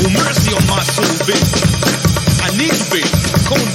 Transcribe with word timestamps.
Well, 0.00 0.08
mercy 0.16 0.48
on 0.56 0.64
my 0.64 0.80
soul. 0.80 1.04
I 2.40 2.56
need. 2.56 2.72
Coming. 3.44 3.68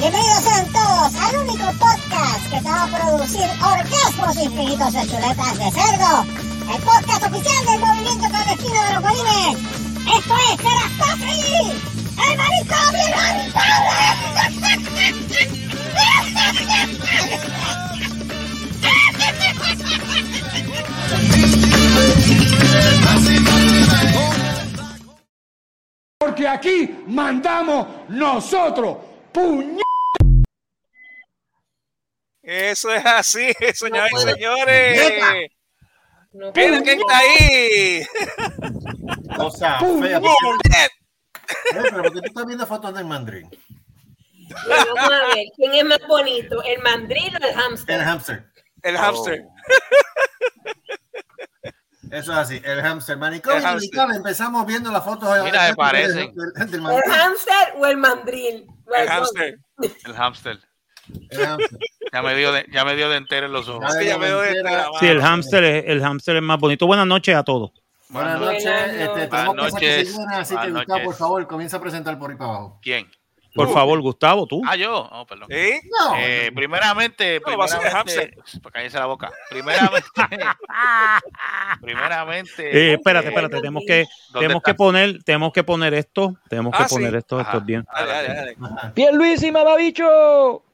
Bienvenidos 0.00 0.40
sean 0.44 0.66
todos 0.72 1.14
al 1.14 1.36
único 1.36 1.66
podcast 1.78 2.42
que 2.50 2.56
te 2.56 2.70
va 2.70 2.84
a 2.84 2.86
producir 2.86 3.44
orgasmos 3.60 4.36
infinitos 4.42 4.92
de 4.94 5.00
chuletas 5.00 5.58
de 5.58 5.70
cerdo. 5.72 6.24
El 6.72 6.80
podcast 6.84 7.22
oficial 7.24 7.66
del 7.66 7.80
movimiento 7.80 8.28
clandestino 8.30 8.82
de 8.82 8.92
los 8.94 9.02
bolines. 9.02 9.58
Esto 10.16 10.34
es 10.48 10.56
Serastofri, 10.62 11.76
el 12.16 12.36
marito 12.38 12.74
Porque 26.18 26.48
aquí 26.48 27.04
mandamos 27.06 27.86
nosotros. 28.08 28.96
¡Puñ! 29.32 29.78
Eso 32.42 32.92
es 32.92 33.04
así, 33.06 33.52
señoras 33.74 34.10
y 34.12 34.18
señores. 34.30 35.50
No 36.32 36.52
Mira 36.54 36.82
quién 36.82 36.98
está 37.00 37.18
ahí. 37.18 38.06
Cosa 39.36 39.78
Pum, 39.78 40.02
fea. 40.02 40.20
Pero 41.70 42.02
porque 42.02 42.10
tú 42.10 42.26
estás 42.26 42.46
viendo 42.46 42.66
fotos 42.66 42.94
del 42.94 43.04
mandril. 43.04 43.46
Bueno, 44.66 44.94
vamos 44.94 45.12
a 45.12 45.34
ver, 45.34 45.46
¿quién 45.56 45.74
es 45.74 45.84
más 45.84 46.00
bonito? 46.08 46.62
¿El 46.64 46.82
mandril 46.82 47.34
o 47.34 47.38
el 47.38 47.44
El 47.44 47.54
hámster? 47.54 48.00
hamster. 48.02 48.44
El 48.82 48.96
hamster. 48.98 49.44
Eso 52.14 52.32
es 52.32 52.38
así. 52.38 52.62
El 52.64 52.80
hamster. 52.80 53.16
Manicomio 53.16 53.58
El 53.58 53.64
hámster. 53.64 53.90
Dominical. 53.92 54.16
Empezamos 54.16 54.66
viendo 54.66 54.92
las 54.92 55.04
fotos. 55.04 55.28
Mira, 55.42 55.74
me 55.76 56.08
del 56.08 56.18
¿El 56.58 57.12
hámster 57.12 57.74
o 57.76 57.86
el 57.86 57.96
mandril? 57.96 58.66
El 58.96 59.08
hamster. 59.08 59.58
El 60.04 60.14
hamster. 60.14 60.60
Ya 62.12 62.22
me 62.22 62.34
dio 62.36 62.52
de, 62.52 62.64
ya 62.72 62.84
me 62.84 62.94
dio 62.94 63.08
de 63.08 63.16
entero 63.16 63.46
en 63.46 63.52
los 63.52 63.68
ojos. 63.68 63.96
Que 63.96 64.06
ya 64.06 64.16
me 64.16 64.28
doy 64.28 64.46
de 64.48 64.58
Entera. 64.58 64.86
Sí, 65.00 65.06
el 65.08 65.20
hámster 65.20 65.64
es, 65.64 65.84
el 65.88 66.00
hámster 66.00 66.36
es 66.36 66.42
más 66.42 66.60
bonito. 66.60 66.86
Buenas 66.86 67.06
noches 67.06 67.34
a 67.34 67.42
todos. 67.42 67.72
Buenas 68.08 68.38
Buenas 68.38 68.64
noches. 68.64 68.64
noches. 68.64 69.00
Este, 69.00 69.06
Buenas 69.08 69.30
tenemos 69.30 69.56
cosas 69.56 69.80
que 69.80 69.86
noches. 69.88 70.08
se 70.12 70.18
llenan, 70.20 70.34
así 70.40 70.54
que 70.54 70.60
Buenas 70.60 70.72
Gustavo, 70.74 70.98
por 70.98 71.04
noches. 71.06 71.18
favor, 71.18 71.46
comienza 71.48 71.76
a 71.76 71.80
presentar 71.80 72.18
por 72.18 72.30
ahí 72.30 72.36
para 72.36 72.50
abajo. 72.50 72.78
¿Quién? 72.80 73.10
Por 73.54 73.72
favor, 73.72 74.00
Gustavo, 74.00 74.46
tú. 74.46 74.60
Ah, 74.66 74.74
yo. 74.74 75.08
Oh, 75.12 75.24
perdón. 75.26 75.46
¿Sí? 75.50 75.80
No. 75.88 76.16
Eh, 76.18 76.50
primeramente, 76.54 77.40
No, 77.40 77.46
primeramente, 77.46 78.34
pues, 78.60 78.72
cállense 78.72 78.98
la 78.98 79.06
boca. 79.06 79.30
Primeramente, 79.48 80.02
primeramente, 81.80 82.62
Eh, 82.90 82.94
espérate, 82.94 83.26
eh, 83.26 83.30
espérate, 83.30 83.56
tenemos 83.56 83.82
que, 83.86 84.06
¿dónde 84.30 84.40
tenemos 84.46 84.56
está? 84.60 84.70
que 84.70 84.74
poner, 84.74 85.22
tenemos 85.24 85.52
que 85.52 85.64
poner 85.64 85.94
esto, 85.94 86.36
tenemos 86.48 86.72
Ah, 86.74 86.78
que 86.84 86.88
poner 86.94 87.10
sí. 87.12 87.16
esto, 87.18 87.38
esto 87.40 87.50
Ajá. 87.50 87.58
es 87.58 87.64
bien. 87.64 87.86
Dale, 87.94 88.10
dale, 88.12 88.28
dale. 88.34 88.56
Ajá. 88.60 88.92
Pierluisi, 88.94 89.52
mamabicho. 89.52 90.06
Ok, 90.06 90.64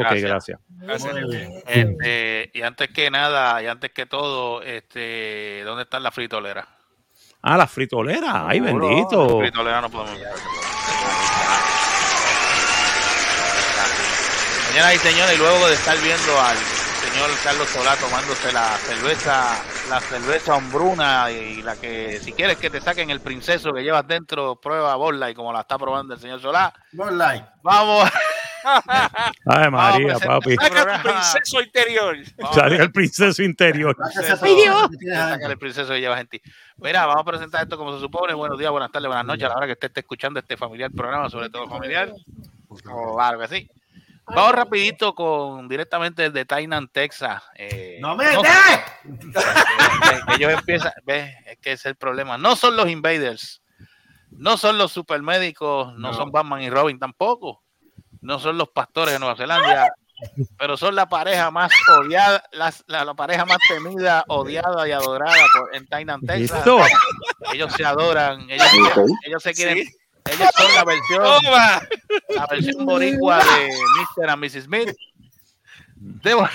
Gracias. 0.00 0.22
gracias. 0.30 0.60
Gracias. 0.68 1.14
Bien. 1.14 1.62
Este, 1.66 2.50
y 2.54 2.62
antes 2.62 2.90
que 2.90 3.10
nada, 3.10 3.62
y 3.62 3.66
antes 3.66 3.90
que 3.90 4.06
todo, 4.06 4.62
este, 4.62 5.62
¿dónde 5.64 5.84
están 5.84 6.02
las 6.02 6.14
fritoleras? 6.14 6.66
Ah, 7.42 7.56
la 7.56 7.66
fritolera, 7.66 8.46
ay 8.48 8.60
bendito. 8.60 9.38
Fritolera 9.38 9.80
no 9.80 9.90
podemos. 9.90 10.20
Señoras 14.78 14.94
y 14.94 14.98
señores, 15.08 15.34
y 15.34 15.38
luego 15.38 15.66
de 15.66 15.74
estar 15.74 15.96
viendo 16.00 16.40
al 16.40 16.56
señor 16.56 17.30
Carlos 17.42 17.68
Solá 17.68 17.96
tomándose 17.96 18.52
la 18.52 18.76
cerveza, 18.76 19.60
la 19.90 19.98
cerveza 19.98 20.54
hombruna 20.54 21.32
y 21.32 21.62
la 21.62 21.74
que 21.74 22.20
si 22.20 22.32
quieres 22.32 22.58
que 22.58 22.70
te 22.70 22.80
saquen 22.80 23.10
el 23.10 23.18
princeso 23.18 23.72
que 23.72 23.82
llevas 23.82 24.06
dentro, 24.06 24.54
prueba 24.60 24.94
bola 24.94 25.30
y 25.30 25.34
como 25.34 25.52
la 25.52 25.62
está 25.62 25.76
probando 25.78 26.14
el 26.14 26.20
señor 26.20 26.40
Solá, 26.40 26.72
Light. 26.92 27.42
vamos. 27.60 28.08
Ay, 29.46 29.68
María, 29.68 30.16
Vamos 30.16 30.44
papi. 30.44 30.54
Saca 30.54 31.02
tu 31.02 31.08
princeso 31.08 31.60
interior. 31.60 32.16
Salió 32.54 32.82
el 32.84 32.92
princeso 32.92 33.42
interior. 33.42 33.96
Ay, 34.40 34.54
Dios. 34.54 34.90
Saca 35.12 35.46
el 35.48 35.58
princeso 35.58 35.92
que 35.92 36.00
llevas 36.00 36.20
en 36.20 36.28
ti. 36.28 36.40
Mira, 36.76 37.04
vamos 37.04 37.22
a 37.22 37.24
presentar 37.24 37.64
esto 37.64 37.76
como 37.76 37.94
se 37.94 37.98
supone. 37.98 38.32
Buenos 38.32 38.56
días, 38.56 38.70
buenas 38.70 38.92
tardes, 38.92 39.08
buenas 39.08 39.26
noches 39.26 39.42
a 39.46 39.48
la 39.48 39.56
hora 39.56 39.66
que 39.66 39.72
usted 39.72 39.88
esté 39.88 40.00
escuchando 40.00 40.38
este 40.38 40.56
familiar 40.56 40.92
programa, 40.92 41.28
sobre 41.28 41.50
todo 41.50 41.68
familiar. 41.68 42.12
Claro 43.16 43.40
que 43.40 43.48
sí. 43.48 43.68
Vamos 44.34 44.52
rapidito 44.52 45.14
con 45.14 45.68
directamente 45.68 46.30
desde 46.30 46.44
Tainan, 46.44 46.88
Texas. 46.88 47.42
Eh, 47.54 47.98
¡No 48.00 48.14
me 48.16 48.32
no- 48.32 48.42
eh, 48.44 48.84
ellos 50.36 50.52
empiezan, 50.52 50.92
ves, 51.04 51.34
es 51.46 51.58
que 51.58 51.72
es 51.72 51.86
el 51.86 51.96
problema. 51.96 52.38
No 52.38 52.54
son 52.56 52.76
los 52.76 52.88
invaders, 52.88 53.62
no 54.30 54.56
son 54.56 54.78
los 54.78 54.92
supermédicos, 54.92 55.92
no, 55.94 56.08
No. 56.12 56.14
son 56.14 56.30
Batman 56.30 56.62
y 56.62 56.70
Robin 56.70 56.98
tampoco, 56.98 57.62
no 58.20 58.38
son 58.38 58.58
los 58.58 58.68
pastores 58.68 59.14
de 59.14 59.18
Nueva 59.18 59.36
Zelanda, 59.36 59.92
pero 60.58 60.76
son 60.76 60.94
la 60.94 61.08
pareja 61.08 61.50
más 61.50 61.72
odiada, 61.96 62.42
las- 62.52 62.84
la, 62.86 63.04
la 63.04 63.14
pareja 63.14 63.44
más 63.44 63.58
temida, 63.68 64.24
odiada 64.28 64.86
y 64.88 64.92
adorada 64.92 65.34
por, 65.56 65.74
en 65.74 65.86
Tainan, 65.86 66.20
Texas. 66.20 66.64
Listo. 66.66 66.80
Ellos 67.52 67.72
se 67.72 67.84
adoran, 67.84 68.48
ellos, 68.50 68.66
ellos 69.24 69.42
se 69.42 69.54
quieren, 69.54 69.78
Sí. 69.86 69.97
Ellos 70.30 70.48
son 70.56 70.74
la 70.74 70.84
versión 70.84 71.22
Toma. 71.22 71.88
la 72.28 72.46
versión 72.46 72.86
boricua 72.86 73.38
de 73.38 73.70
Mr. 74.16 74.30
and 74.30 74.44
Mrs. 74.44 74.64
Smith. 74.64 74.96
Débora, 76.00 76.50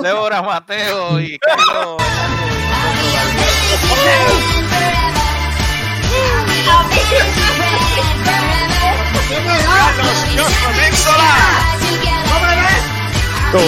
Débora 0.00 0.42
Mateo 0.42 1.20
y 1.20 1.38
Carlos. 1.38 2.02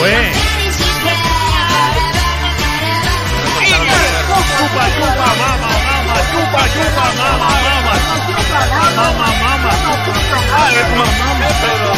Es. 0.07 0.51
Mama, 5.21 5.70
chupa, 6.31 6.63
chupa, 6.75 7.05
mama, 7.19 7.49
mama. 7.67 7.95
Mama, 8.97 9.29
mama. 9.43 9.73
Ay, 10.61 10.77
mamá, 10.97 11.49
pero. 11.61 11.91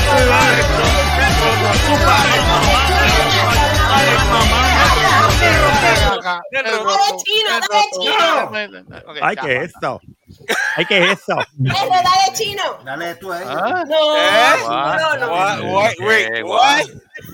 Chupa, 1.84 2.16
mama, 2.28 2.58
mama. 2.66 2.80
Ay, 3.96 4.08
mamá. 4.30 4.60
Dale 6.52 6.70
chino, 7.24 7.52
dale 7.60 7.82
chino. 8.00 8.28
Ok, 9.06 9.16
Ay, 9.22 9.34
ya, 9.36 9.42
¿qué 9.42 9.56
es 9.56 9.62
esto? 9.64 10.00
Ay, 10.76 10.84
¿qué 10.86 10.98
es 10.98 11.10
esto? 11.18 11.36
Ese, 11.40 11.88
dale 11.88 12.32
chino. 12.34 12.62
Dale 12.84 13.14
tú. 13.16 13.32
Ah, 13.32 13.84
No, 13.86 14.16
¿Eh? 14.16 14.56
no, 14.66 15.16
no. 15.16 15.32
What, 15.32 15.60
what, 15.64 15.92
wait, 16.00 16.28
eh, 16.34 16.42
what? 16.42 16.86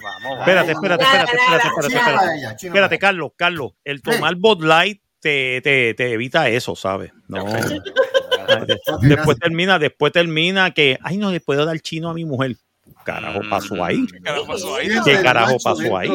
Vamos, 0.03 0.39
Espérate, 0.41 0.73
espérate, 0.73 1.05
espérate, 1.05 1.33
espérate, 1.37 1.67
espérate, 1.69 1.97
espérate. 1.97 2.67
Espérate, 2.67 2.99
Carlos, 2.99 3.31
Carlos, 3.37 3.73
el 3.85 4.03
tomar 4.03 4.35
Bud 4.37 4.63
Light 4.65 5.01
te, 5.21 5.61
te, 5.63 5.95
te 5.95 6.13
evita 6.13 6.49
eso, 6.49 6.75
¿sabes? 6.77 7.13
No. 7.27 7.45
Después 9.03 9.39
termina, 9.39 9.79
después 9.79 10.11
termina 10.11 10.73
que, 10.73 10.99
ay, 11.03 11.19
no 11.19 11.31
le 11.31 11.41
puedo 11.41 11.67
dar 11.67 11.79
chino 11.81 12.09
a 12.09 12.15
mi 12.15 12.25
mujer. 12.25 12.57
Carajo, 13.05 13.41
pasó 13.49 13.85
ahí. 13.85 14.07
¿Qué 14.07 14.21
carajo 14.21 14.47
pasó 14.47 14.77
ahí? 14.77 14.89
¿Qué 15.05 15.23
carajo 15.23 15.57
pasó 15.63 15.97
ahí? 15.97 16.11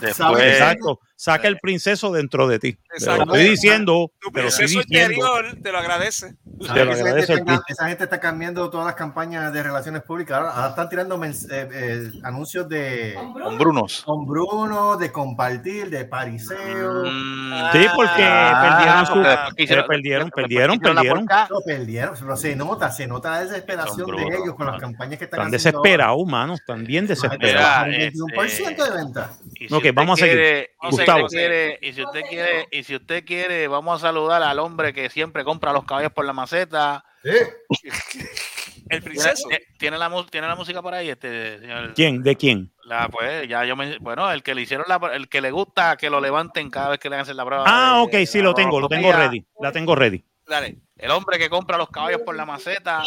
Después. 0.00 0.42
Exacto. 0.42 1.00
Saca 1.22 1.46
el 1.46 1.58
princeso 1.60 2.10
dentro 2.10 2.48
de 2.48 2.58
ti. 2.58 2.72
Te 2.72 2.78
lo 2.88 2.96
Exacto. 2.96 3.22
estoy 3.34 3.48
diciendo, 3.50 4.10
Tu 4.18 4.30
te 4.32 4.42
lo 4.42 4.48
estoy 4.48 4.64
proceso 4.66 4.80
diciendo. 4.88 5.14
interior 5.38 5.62
te 5.62 5.70
lo 5.70 5.78
agradece. 5.78 6.34
Te 6.34 6.34
lo 6.58 6.66
¿Sabes 6.66 6.84
que 6.84 6.92
esa, 6.92 7.04
gente 7.04 7.20
está, 7.34 7.56
ti. 7.58 7.62
esa 7.68 7.86
gente 7.88 8.04
está 8.04 8.18
cambiando 8.18 8.68
todas 8.70 8.86
las 8.86 8.96
campañas 8.96 9.52
de 9.52 9.62
relaciones 9.62 10.02
públicas. 10.02 10.36
Ahora, 10.38 10.50
ahora 10.50 10.68
están 10.70 10.88
tirando 10.88 11.22
eh, 11.24 11.32
eh, 11.50 12.10
anuncios 12.24 12.68
de 12.68 13.14
con 13.40 13.56
Brunos. 13.56 14.02
con 14.04 14.26
Bruno, 14.26 14.96
de 14.96 15.12
compartir, 15.12 15.90
de 15.90 16.04
pariseo. 16.06 17.04
Mm, 17.04 17.70
Sí, 17.72 17.86
porque 17.94 18.22
perdieron 18.60 19.06
su. 19.06 19.54
quisieron- 19.56 19.84
eh, 19.84 19.88
perdieron, 19.88 20.30
perdieron, 20.30 20.78
perdieron. 20.80 21.26
perdieron, 21.64 22.14
pero 22.18 22.36
se 22.36 22.56
nota, 22.56 22.90
se 22.90 23.06
nota 23.06 23.30
la 23.30 23.44
desesperación 23.44 24.10
de 24.16 24.22
ellos 24.24 24.56
con 24.56 24.66
las 24.66 24.80
campañas 24.80 25.18
que 25.20 25.26
están 25.26 25.38
Están 25.42 25.54
haciendo 25.54 25.82
desesperados, 25.82 26.16
humanos. 26.20 26.58
Están 26.58 26.84
bien 26.84 27.06
desesperados. 27.06 27.86
Mira, 27.88 28.10
Un 28.14 28.32
21% 28.32 28.84
de 28.84 28.90
venta. 28.90 29.30
Y 29.54 29.66
Ok, 29.66 29.72
usted 29.74 29.94
vamos 29.94 30.18
a 30.20 30.24
seguir. 30.24 30.36
quiere- 30.42 30.70
si 30.90 30.96
Gustavo. 31.20 31.26
usted 31.26 31.38
quiere- 31.38 31.78
y 31.82 31.92
si 31.92 32.02
usted 32.04 32.20
quiere, 32.28 32.68
y 32.70 32.82
si 32.84 32.94
usted 32.96 33.24
quiere, 33.24 33.68
vamos 33.68 33.96
a 34.02 34.06
saludar 34.08 34.42
al 34.42 34.58
hombre 34.58 34.92
que 34.92 35.10
siempre 35.10 35.44
compra 35.44 35.72
los 35.72 35.84
caballos 35.84 36.12
por 36.12 36.24
la 36.24 36.32
maceta. 36.32 37.04
El 37.24 39.00
¿Tiene, 39.00 39.00
princeso. 39.02 39.48
tiene 39.78 39.96
la, 39.98 40.10
tiene 40.30 40.46
la 40.48 40.56
música 40.56 40.82
por 40.82 40.92
ahí, 40.92 41.08
este 41.08 41.60
señor? 41.60 41.94
¿Quién? 41.94 42.22
¿De 42.22 42.36
quién? 42.36 42.72
La, 42.84 43.08
pues, 43.08 43.48
ya 43.48 43.64
yo 43.64 43.76
me, 43.76 43.96
bueno, 43.98 44.30
el 44.30 44.42
que 44.42 44.54
le 44.54 44.62
hicieron 44.62 44.84
la, 44.88 45.00
el 45.14 45.28
que 45.28 45.40
le 45.40 45.50
gusta 45.50 45.96
que 45.96 46.10
lo 46.10 46.20
levanten 46.20 46.68
cada 46.68 46.90
vez 46.90 46.98
que 46.98 47.08
le 47.08 47.16
hacen 47.16 47.36
la 47.36 47.44
prueba. 47.46 47.64
Ah, 47.66 48.04
de- 48.10 48.18
ok, 48.22 48.26
sí, 48.26 48.42
lo 48.42 48.54
tengo, 48.54 48.80
lo 48.80 48.88
tengo 48.88 49.12
ready. 49.12 49.44
La 49.60 49.72
tengo 49.72 49.94
ready. 49.94 50.22
Dale. 50.46 50.76
El 50.98 51.10
hombre 51.12 51.38
que 51.38 51.48
compra 51.48 51.78
los 51.78 51.88
caballos 51.90 52.20
por 52.22 52.34
la 52.36 52.44
maceta, 52.44 53.02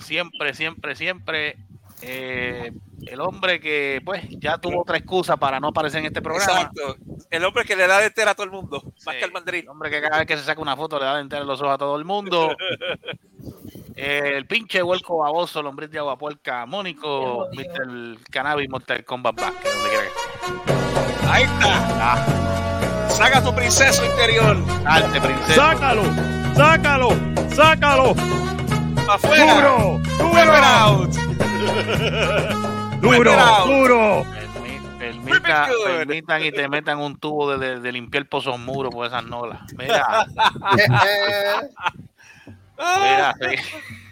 siempre, 0.00 0.54
siempre, 0.54 0.96
siempre. 0.96 1.56
Eh, 2.08 2.72
el 3.06 3.20
hombre 3.20 3.58
que, 3.58 4.00
pues, 4.04 4.24
ya 4.38 4.58
tuvo 4.58 4.82
otra 4.82 4.96
excusa 4.96 5.36
para 5.36 5.58
no 5.58 5.68
aparecer 5.68 6.00
en 6.00 6.06
este 6.06 6.22
programa. 6.22 6.52
Exacto. 6.52 6.96
El 7.30 7.44
hombre 7.44 7.64
que 7.64 7.74
le 7.74 7.86
da 7.86 7.98
de 7.98 8.06
entera 8.06 8.30
a 8.30 8.34
todo 8.34 8.44
el 8.44 8.52
mundo, 8.52 8.80
más 9.04 9.16
que 9.16 9.24
el 9.24 9.32
mandril. 9.32 9.64
el 9.64 9.68
hombre 9.68 9.90
que 9.90 10.00
cada 10.00 10.18
vez 10.18 10.26
que 10.26 10.36
se 10.36 10.44
saca 10.44 10.60
una 10.60 10.76
foto 10.76 10.98
le 10.98 11.04
da 11.04 11.16
de 11.16 11.22
entera 11.22 11.44
los 11.44 11.60
ojos 11.60 11.74
a 11.74 11.78
todo 11.78 11.96
el 11.96 12.04
mundo. 12.04 12.54
el 13.96 14.46
pinche 14.46 14.82
huelco 14.82 15.18
baboso, 15.18 15.60
el 15.60 15.66
hombre 15.66 15.88
de 15.88 15.98
agua 15.98 16.16
puerca, 16.16 16.64
Mónico, 16.66 17.48
Mr. 17.52 18.18
Cannabis, 18.30 18.68
Mortal 18.68 19.04
Kombat 19.04 19.34
Basket, 19.40 19.68
donde 19.68 19.88
quiera 19.88 20.04
que 20.04 21.28
Ahí 21.28 21.42
está. 21.42 22.24
Saca 23.10 23.42
tu 23.42 23.52
princeso 23.52 24.04
interior. 24.04 24.56
¡Sácalo! 25.54 26.02
¡Sácalo! 26.54 27.08
¡Sácalo! 27.50 28.14
Afuera. 29.08 29.54
¡Duro! 29.54 30.00
¡Duro! 30.18 30.36
out. 30.52 31.45
¡Duro! 33.00 33.32
¡Duro! 33.66 34.24
Permi- 34.24 34.98
Permita, 34.98 35.68
permitan 35.84 36.44
y 36.44 36.52
te 36.52 36.68
metan 36.68 36.98
un 36.98 37.18
tubo 37.18 37.50
de, 37.56 37.58
de- 37.74 37.80
de 37.80 37.92
limpiar 37.92 38.26
pozos 38.28 38.58
muros 38.58 38.92
por 38.94 39.06
esas 39.06 39.24
nolas. 39.24 39.60
Mira, 39.76 40.26
mira, 42.78 43.34
sí. 43.40 43.56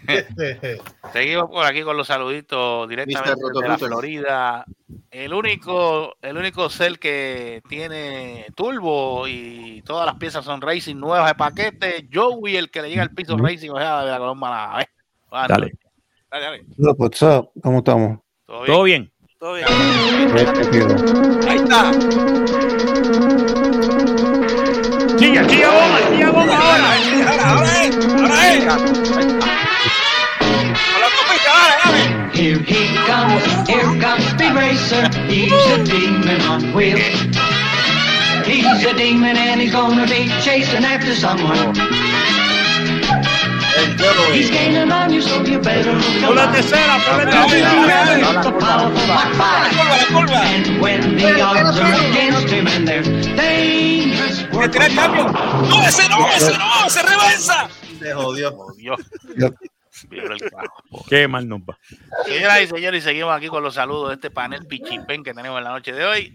Seguimos 1.13 1.49
por 1.49 1.65
aquí 1.65 1.81
con 1.81 1.97
los 1.97 2.07
saluditos 2.07 2.87
directamente 2.87 3.31
de 3.61 3.67
la. 3.67 3.77
Florida. 3.77 4.65
El 5.09 5.33
único, 5.33 6.15
el 6.21 6.37
único 6.37 6.69
cel 6.69 6.99
que 6.99 7.61
tiene 7.67 8.45
turbo 8.55 9.27
y 9.27 9.81
todas 9.85 10.05
las 10.05 10.15
piezas 10.15 10.45
son 10.45 10.61
racing 10.61 10.95
nuevas 10.97 11.27
de 11.29 11.35
paquete. 11.35 12.07
Joey, 12.13 12.55
el 12.57 12.69
que 12.69 12.81
le 12.83 12.89
llega 12.89 13.01
al 13.03 13.11
piso 13.11 13.35
racing, 13.37 13.71
o 13.71 13.77
sea, 13.79 14.03
de 14.03 14.11
la. 14.11 14.81
¿eh? 14.81 14.87
Bueno, 15.29 15.47
Dale. 15.47 15.73
Dale, 16.31 16.43
dale. 16.45 16.65
Look, 16.77 16.99
what's 16.99 17.21
up? 17.21 17.51
¿Cómo 17.63 17.79
estamos? 17.79 18.19
todo 18.47 18.83
bien. 18.83 19.11
Todo 19.39 19.53
bien. 19.53 19.67
Todo 19.67 19.79
bien. 20.23 20.37
Este, 20.37 21.49
Ahí 21.49 21.57
está. 21.57 21.91
¡Chilla, 25.17 25.47
chilla 25.47 25.69
bomba! 25.69 25.99
¡Chilla 26.09 26.31
bomba 26.31 26.57
ahora! 26.57 26.95
Ahora, 27.25 27.51
ahora 27.51 27.83
es. 27.83 27.95
Ahora 28.17 28.53
es. 28.53 29.55
Here 32.35 32.59
he 32.59 32.95
comes, 33.07 33.67
here 33.67 33.99
comes 34.01 34.25
Speed 34.27 34.53
Racer. 34.53 35.07
He's 35.29 35.53
a 35.71 35.83
demon 35.85 36.41
on 36.41 36.73
wheels. 36.73 36.99
He's 38.45 38.85
a 38.85 38.93
demon 38.93 39.37
and 39.37 39.61
he's 39.61 39.71
gonna 39.71 40.05
be 40.05 40.27
chasing 40.41 40.83
after 40.83 41.15
someone. 41.15 41.73
Por 46.25 46.35
la 46.35 46.51
tercera, 46.51 46.97
por 47.05 47.17
la 47.17 47.25
Dale, 47.25 47.59
dale, 47.59 47.87
dale. 47.87 48.21
It's 48.21 48.45
a 48.45 48.51
powerful 48.51 49.07
Mach 49.07 49.37
La 49.37 49.69
5. 49.69 49.75
curva, 49.75 49.97
la 49.97 50.05
curva. 50.05 50.41
And 50.41 50.81
when 50.81 51.15
the 51.17 51.41
odds 51.41 51.79
are 51.79 51.93
against 52.09 52.49
him 52.49 52.67
and 52.67 52.87
there's 52.87 53.07
dangerous 53.35 54.39
Que 54.43 54.57
work 54.57 54.71
tira 54.71 54.85
el 54.87 54.95
cambio. 54.95 55.23
No, 55.25 55.83
ese 55.87 56.07
no, 56.09 56.27
ese 56.29 56.57
no. 56.57 56.89
Se 56.89 57.01
reversa. 57.03 57.69
Se 57.99 58.13
jodió. 58.13 58.55
Carajo. 60.51 61.05
Qué 61.09 61.27
mal 61.27 61.47
nos 61.47 61.61
va. 61.61 61.77
Señoras 62.25 62.61
y 62.61 62.67
señores, 62.67 63.03
y 63.03 63.07
seguimos 63.07 63.35
aquí 63.35 63.47
con 63.47 63.63
los 63.63 63.73
saludos 63.75 64.09
de 64.09 64.15
este 64.15 64.29
panel 64.29 64.65
pichipén 64.67 65.23
que 65.23 65.33
tenemos 65.33 65.57
en 65.57 65.63
la 65.63 65.71
noche 65.71 65.91
de 65.91 66.05
hoy. 66.05 66.31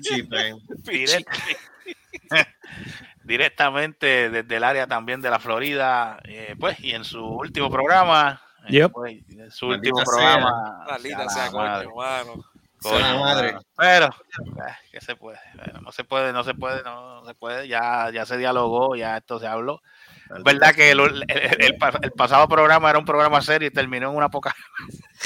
Chipen. 0.00 0.58
Direct- 3.24 3.54
directamente 3.54 4.30
desde 4.30 4.56
el 4.56 4.64
área 4.64 4.86
también 4.86 5.20
de 5.20 5.30
la 5.30 5.38
Florida, 5.38 6.18
eh, 6.24 6.54
pues, 6.58 6.78
y 6.80 6.92
en 6.92 7.04
su 7.04 7.24
último 7.24 7.70
programa, 7.70 8.40
eh, 8.66 8.88
pues, 8.88 9.18
en 9.30 9.50
su 9.50 9.66
Maldita 9.66 9.92
último 9.92 9.96
sea. 9.98 10.04
programa, 10.04 10.84
Maldita 10.88 11.28
sea, 11.28 11.50
madre, 11.50 11.84
coño, 11.84 11.94
coño. 13.52 13.60
Pero, 13.76 14.06
eh, 14.06 14.72
¿qué 14.92 15.00
se 15.00 15.16
puede? 15.16 15.38
Bueno, 15.54 15.80
no 15.80 15.92
se 15.92 16.04
puede, 16.04 16.32
no 16.32 16.44
se 16.44 16.54
puede, 16.54 16.82
no, 16.82 17.20
no 17.20 17.26
se 17.26 17.34
puede, 17.34 17.66
ya, 17.66 18.10
ya 18.10 18.26
se 18.26 18.36
dialogó, 18.36 18.94
ya 18.96 19.16
esto 19.16 19.38
se 19.38 19.46
habló. 19.46 19.82
¿Verdad 20.42 20.74
que 20.74 20.90
el, 20.90 21.00
el- 21.00 21.24
el- 21.28 21.64
el 21.64 21.76
pa- 21.76 21.98
el 22.02 22.10
pasado 22.12 22.48
programa 22.48 22.90
era 22.90 22.98
un 22.98 23.04
programa 23.04 23.40
serio 23.42 23.68
y 23.68 23.70
terminó 23.70 24.10
en 24.10 24.16
una 24.16 24.28
poca? 24.30 24.54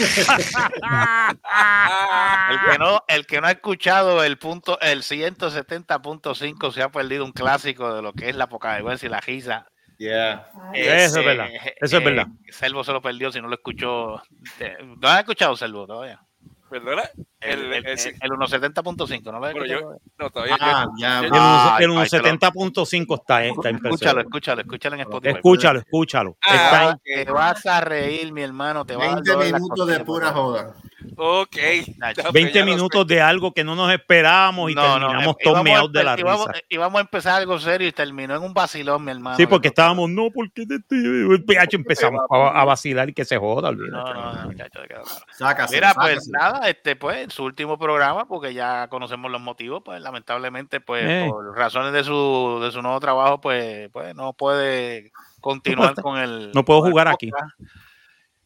El 2.51 2.59
que 2.73 2.79
no, 2.79 3.03
el 3.09 3.27
que 3.27 3.41
no 3.41 3.47
ha 3.47 3.51
escuchado 3.53 4.23
el 4.25 4.39
punto, 4.39 4.79
el 4.81 5.03
170.5 5.03 6.73
se 6.73 6.83
ha 6.83 6.89
perdido 6.91 7.25
un 7.25 7.33
clásico 7.33 7.95
de 7.95 8.03
lo 8.03 8.13
que 8.13 8.29
es 8.29 8.37
la 8.37 8.49
poca 8.49 8.73
vergüenza 8.75 9.07
y 9.07 9.09
la 9.09 9.21
risa. 9.21 9.67
Yeah. 9.99 10.49
Eso 10.75 11.19
es 11.21 11.27
verdad, 11.27 11.49
eso 11.81 11.99
es 11.99 12.05
verdad. 12.05 12.27
Selvo 12.51 12.85
se 12.85 12.93
lo 12.93 13.03
perdió 13.03 13.33
si 13.33 13.41
no 13.41 13.49
lo 13.49 13.55
escuchó. 13.57 14.23
Eh, 14.61 14.77
¿No 15.01 15.09
has 15.09 15.21
escuchado 15.21 15.57
Selvo 15.57 15.87
todavía? 15.87 16.21
¿Verdad? 16.71 17.11
El, 17.41 17.61
El- 17.61 17.73
el, 17.73 17.87
el- 17.87 17.99
sí. 17.99 18.11
el 18.21 18.31
170.5, 18.31 19.23
¿no 19.25 19.33
lo 19.33 19.39
Bueno, 19.41 19.65
yo, 19.67 19.93
no, 20.19 20.31
todavía. 20.31 20.57
Ah, 20.61 20.85
yo- 20.85 20.91
ya. 20.99 21.21
yo- 21.23 21.27
El, 21.29 21.33
Ah, 21.35 21.77
uno- 21.79 21.95
el 21.95 21.99
ahí 22.03 22.09
te 22.09 22.19
lo- 22.19 22.25
170.5 22.25 23.15
está, 23.15 23.45
en- 23.45 23.55
está 23.55 23.69
en 23.71 23.77
Escúchalo, 23.77 24.21
escúchalo, 24.21 24.61
escúchalo 24.61 24.95
en 24.97 25.01
Spotify. 25.03 25.35
Escúchalo, 25.37 25.79
escúchalo. 25.79 26.37
Ah, 26.47 26.55
Está 26.55 27.25
Te 27.25 27.31
vas 27.31 27.65
a 27.67 27.81
reír, 27.81 28.33
mi 28.33 28.43
hermano. 28.43 28.85
Te 28.85 28.97
vas 28.97 29.09
a 29.09 29.15
20 29.15 29.29
dar 29.31 29.37
dolor 29.37 29.47
en 29.47 29.53
las 29.53 29.61
minutos 29.63 29.87
de 29.89 30.01
pura 30.05 30.33
joda. 30.33 30.75
Ok. 31.17 31.57
Nacho. 31.97 32.23
Ya, 32.23 32.31
20 32.31 32.53
ya 32.53 32.61
lo 32.61 32.67
sé. 32.67 32.75
minutos 32.77 33.07
de 33.07 33.21
algo 33.21 33.53
que 33.53 33.65
no 33.65 33.75
nos 33.75 33.93
esperábamos 33.93 34.71
y 34.71 34.75
terminamos 34.75 35.37
eh, 35.37 35.45
todos 35.45 35.55
íbamos 35.55 35.61
a 35.61 35.63
meados 35.63 35.93
de 35.93 36.05
la 36.05 36.15
empe- 36.17 36.21
íbamos- 36.21 36.47
risa. 36.49 36.61
Íbamos 36.69 36.99
a 36.99 37.01
empezar 37.03 37.35
algo 37.37 37.59
serio 37.59 37.89
y 37.89 37.93
terminó 37.93 38.37
en 38.37 38.43
un 38.43 38.55
vacilón, 38.55 39.05
mi 39.05 39.11
hermano. 39.11 39.37
Sí, 39.37 39.47
porque 39.47 39.69
estábamos, 39.69 40.11
no, 40.11 40.31
porque 40.33 40.67
te- 40.67 40.75
el 40.95 41.45
PH 41.45 41.77
empezamos 41.77 42.21
a, 42.31 42.61
a 42.61 42.65
vacilar 42.65 43.09
y 43.09 43.13
que 43.15 43.25
se 43.25 43.37
joda. 43.37 43.69
olvídate. 43.71 43.91
No, 43.93 44.15
no, 44.15 44.33
no, 44.35 44.43
muchacho, 44.49 44.81
te 44.83 44.89
quedó 44.89 45.03
claro. 45.03 45.21
Sácase. 45.37 45.75
Mira, 45.75 45.95
pues 45.95 46.25
sácase. 46.27 46.31
nada, 46.33 46.69
este, 46.69 46.97
pues, 46.97 47.33
su 47.33 47.45
último 47.45 47.79
programa, 47.79 48.27
porque 48.27 48.55
ya 48.55 48.89
conocemos 48.89 49.31
los 49.31 49.41
motivos, 49.41 49.83
pues 49.85 50.01
lamentablemente, 50.01 50.81
pues, 50.81 51.05
Eh. 51.07 51.27
por 51.29 51.57
razones 51.57 51.93
de 51.93 52.05
su, 52.05 52.59
de 52.63 52.71
su 52.71 52.83
nuevo 52.83 53.01
trabajo, 53.01 53.41
pues, 53.41 53.89
pues, 53.93 54.15
no 54.15 54.33
puede 54.33 55.13
continuar 55.41 55.95
puede- 55.95 56.03
con 56.03 56.19
el. 56.19 56.51
no 56.55 56.65
puedo 56.65 56.85
el 56.85 56.91
jugar 56.91 57.09
aquí. 57.09 57.31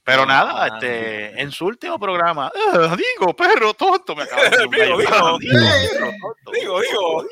Pero 0.05 0.27
nada, 0.27 0.67
este, 0.67 1.41
en 1.41 1.51
su 1.53 1.67
último 1.67 1.99
programa, 1.99 2.51
"Ah, 2.55 2.97
digo, 2.97 3.35
perro 3.37 3.73
tonto, 3.75 4.17
me 4.17 4.25
acaba 4.25 4.43
de 4.45 4.51
Digo, 4.71 4.99
digo. 4.99 4.99
perro 4.99 5.39
tonto". 5.39 6.51
Digo, 6.53 6.81
digo. 6.81 7.27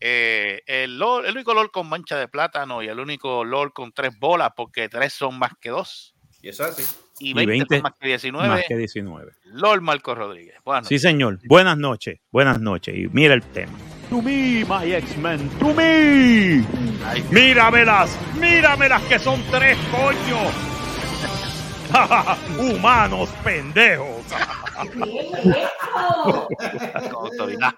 Eh, 0.00 0.62
el, 0.66 0.98
LOL- 0.98 1.24
el 1.26 1.34
único 1.34 1.54
LOL 1.54 1.70
con 1.70 1.88
mancha 1.88 2.18
de 2.18 2.28
plátano 2.28 2.82
y 2.82 2.88
el 2.88 3.00
único 3.00 3.44
LOL 3.44 3.72
con 3.72 3.92
tres 3.92 4.18
bolas, 4.18 4.50
porque 4.56 4.88
tres 4.88 5.12
son 5.12 5.38
más 5.38 5.52
que 5.60 5.70
dos. 5.70 6.14
Y 6.42 6.48
eso 6.50 6.64
así. 6.64 6.82
Y 7.18 7.30
Y 7.30 7.34
20, 7.34 7.50
20 7.50 7.74
son 7.76 7.82
más 7.82 7.92
que 7.98 8.08
19. 8.08 8.48
Más 8.48 8.64
que 8.68 8.76
19. 8.76 9.32
LOL 9.44 9.80
Marco 9.80 10.14
Rodríguez. 10.14 10.56
Buenas 10.64 10.86
Sí, 10.86 10.98
señor. 10.98 11.38
Buenas 11.44 11.78
noches. 11.78 12.20
Buenas 12.30 12.60
noches. 12.60 12.94
Y 12.94 13.08
mira 13.08 13.32
el 13.32 13.42
tema. 13.42 13.72
To 14.10 14.20
me, 14.20 14.64
my 14.68 14.92
X-Men. 14.92 15.48
To 15.58 15.72
me. 15.72 16.62
Ay. 17.06 17.24
Míramelas. 17.30 18.16
Míramelas 18.38 19.02
que 19.04 19.18
son 19.18 19.42
tres 19.50 19.78
coños. 19.90 20.52
Humanos 22.58 23.30
pendejos. 23.42 24.24
con 27.10 27.26
autoridad. 27.26 27.74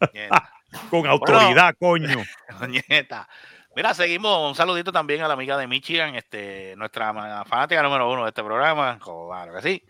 Con 0.90 1.06
autoridad, 1.06 1.74
coño. 1.78 2.22
Nieta. 2.68 3.26
Mira, 3.74 3.94
seguimos. 3.94 4.50
Un 4.50 4.54
saludito 4.54 4.92
también 4.92 5.22
a 5.22 5.28
la 5.28 5.34
amiga 5.34 5.56
de 5.56 5.66
Michigan, 5.66 6.14
este, 6.14 6.74
nuestra 6.76 7.12
fanática 7.46 7.82
número 7.82 8.10
uno 8.10 8.24
de 8.24 8.28
este 8.28 8.42
programa. 8.42 8.98
Claro 8.98 9.54
que 9.54 9.62
sí. 9.62 9.84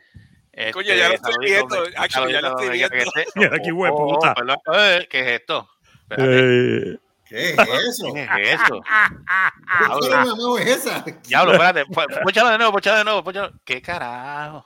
Este, 0.52 0.72
Coño, 0.72 0.94
ya 0.94 1.08
lo 1.08 1.14
estoy 1.14 1.34
viendo, 1.40 1.76
actually, 1.96 2.32
ya 2.32 2.40
lo 2.40 2.48
estoy 2.48 2.70
viendo. 2.70 2.96
Mira, 3.34 3.58
qué 3.62 3.72
hueputa. 3.72 4.34
perdón. 4.34 4.58
Eh, 4.75 5.06
¿Qué 5.10 5.20
es 5.20 5.40
esto? 5.40 5.68
Espérate, 6.02 6.92
Eh, 6.92 6.98
¿Qué 7.28 7.50
es 7.50 7.58
eso? 7.88 8.12
¿Qué 8.14 8.52
es 8.52 8.61
eso? 8.61 8.80
¿Qué 8.82 10.11
mamá 10.11 10.61
es 10.61 10.66
esa? 10.87 11.04
Diablo, 11.26 11.52
espérate. 11.52 11.85
Póchalo 12.23 12.49
de 12.50 12.58
nuevo, 12.58 12.73
póchalo 12.73 12.99
de 12.99 13.04
nuevo. 13.04 13.25
póchalo. 13.25 13.52
¿Qué 13.64 13.82
carajo? 13.82 14.64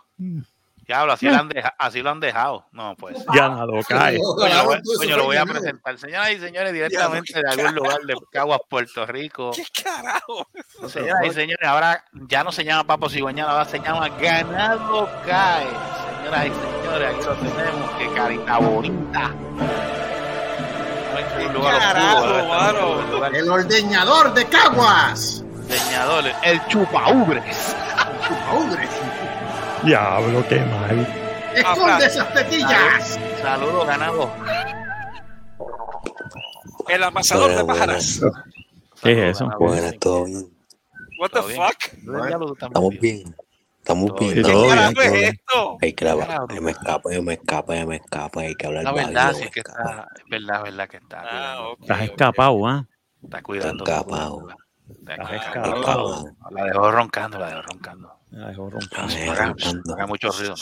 Diablo, 0.84 1.12
así 1.12 1.26
lo 1.26 1.36
han, 1.36 1.48
deja- 1.48 1.74
así 1.78 2.02
lo 2.02 2.10
han 2.10 2.18
dejado. 2.20 2.66
No, 2.72 2.94
pues. 2.96 3.16
ya 3.34 3.48
nada, 3.48 3.66
cae. 3.88 4.18
Coño, 4.18 5.16
lo 5.16 5.24
voy, 5.24 5.36
a 5.36 5.46
presentar. 5.46 5.96
Señoras 5.98 6.32
y 6.32 6.38
señores, 6.40 6.72
directamente 6.72 7.40
de 7.40 7.48
algún 7.50 7.74
lugar 7.76 8.00
de 8.00 8.14
Caguas, 8.32 8.60
Puerto 8.68 9.06
Rico. 9.06 9.52
¿Qué 9.54 9.64
carajo? 9.82 10.48
Señoras 10.88 11.24
y 11.26 11.30
señores, 11.30 11.66
ahora 11.68 12.04
ya 12.12 12.42
no 12.44 12.50
se 12.52 12.64
llama 12.64 12.84
Papo 12.84 13.08
Cigüeñal, 13.08 13.48
ahora 13.48 13.64
se 13.64 13.78
llama 13.78 14.08
Ganado 14.08 15.08
Cae. 15.24 15.66
Señoras 16.18 16.46
y 16.46 16.50
señores, 16.82 17.14
aquí 17.14 17.24
lo 17.26 17.34
tenemos. 17.36 17.90
Qué 17.98 18.12
carita 18.14 18.58
bonita. 18.58 19.34
El 23.34 23.50
ordeñador 23.50 24.34
de 24.34 24.44
Caguas. 24.46 25.44
El 26.42 26.66
chupaubres. 26.68 27.76
Hombre, 28.52 28.88
Diablo, 29.84 30.44
qué 30.48 30.60
mal. 30.60 31.06
esconde 31.54 32.06
esas 32.06 32.32
tetillas. 32.34 33.18
Saludos, 33.40 33.86
ganado. 33.86 34.30
El 36.88 37.02
amasador 37.02 37.50
de 37.50 37.62
Buenas, 37.62 38.20
pájaras. 38.20 38.20
¿Qué 39.02 39.28
es 39.30 39.36
eso? 39.36 39.50
Buenas, 39.58 39.98
todo 39.98 40.24
bien. 40.24 40.52
What 41.18 41.30
the 41.30 41.42
fuck? 41.42 42.02
¿Dónde 42.02 42.28
diablos 42.28 42.48
tú 42.48 42.54
estás 42.54 42.68
Estamos 42.68 42.98
bien. 43.00 43.36
Estamos 43.82 44.06
Todo 44.14 44.18
bien. 44.20 44.34
¿Qué 44.44 44.52
bien, 44.52 44.68
carajo 44.68 44.92
todo 44.92 45.02
es 45.04 45.12
bien. 45.12 45.24
esto? 45.34 45.78
Hay 45.82 45.92
que 45.92 46.08
hablar. 46.08 46.26
Carajo, 46.28 46.60
Me 46.62 46.70
escapa, 46.70 47.12
yo 47.12 47.22
me 47.22 47.32
escapa, 47.34 47.74
yo 47.76 47.86
me 47.88 47.96
escapa. 47.96 48.40
Hay 48.42 48.54
que 48.54 48.66
hablar 48.68 48.84
La 48.84 48.92
verdad, 48.92 49.34
sí 49.34 49.48
que 49.50 49.58
está, 49.60 50.08
es 50.16 50.24
verdad, 50.30 50.56
es 50.58 50.62
verdad 50.62 50.88
que 50.88 50.96
está 50.98 51.18
Ah, 51.20 51.56
cuidando. 51.56 51.76
Estás 51.82 52.00
escapado, 52.02 52.66
¿ah? 52.68 52.86
está 53.24 53.42
cuidando. 53.42 53.84
Estoy 53.84 53.94
está 53.94 54.00
escapado. 54.00 54.38
cuidando. 54.38 54.62
Está 55.00 55.14
Estás 55.14 55.46
escapado. 55.46 56.24
La 56.50 56.64
dejó 56.64 56.90
roncando, 56.92 57.38
la 57.38 57.46
dejó 57.48 57.62
roncando. 57.62 58.16
Ay, 58.32 58.38
dejó 58.50 58.70
roncando. 58.70 59.14
No 59.84 59.94
haga, 59.94 60.06
mucho 60.06 60.30
ruido. 60.30 60.54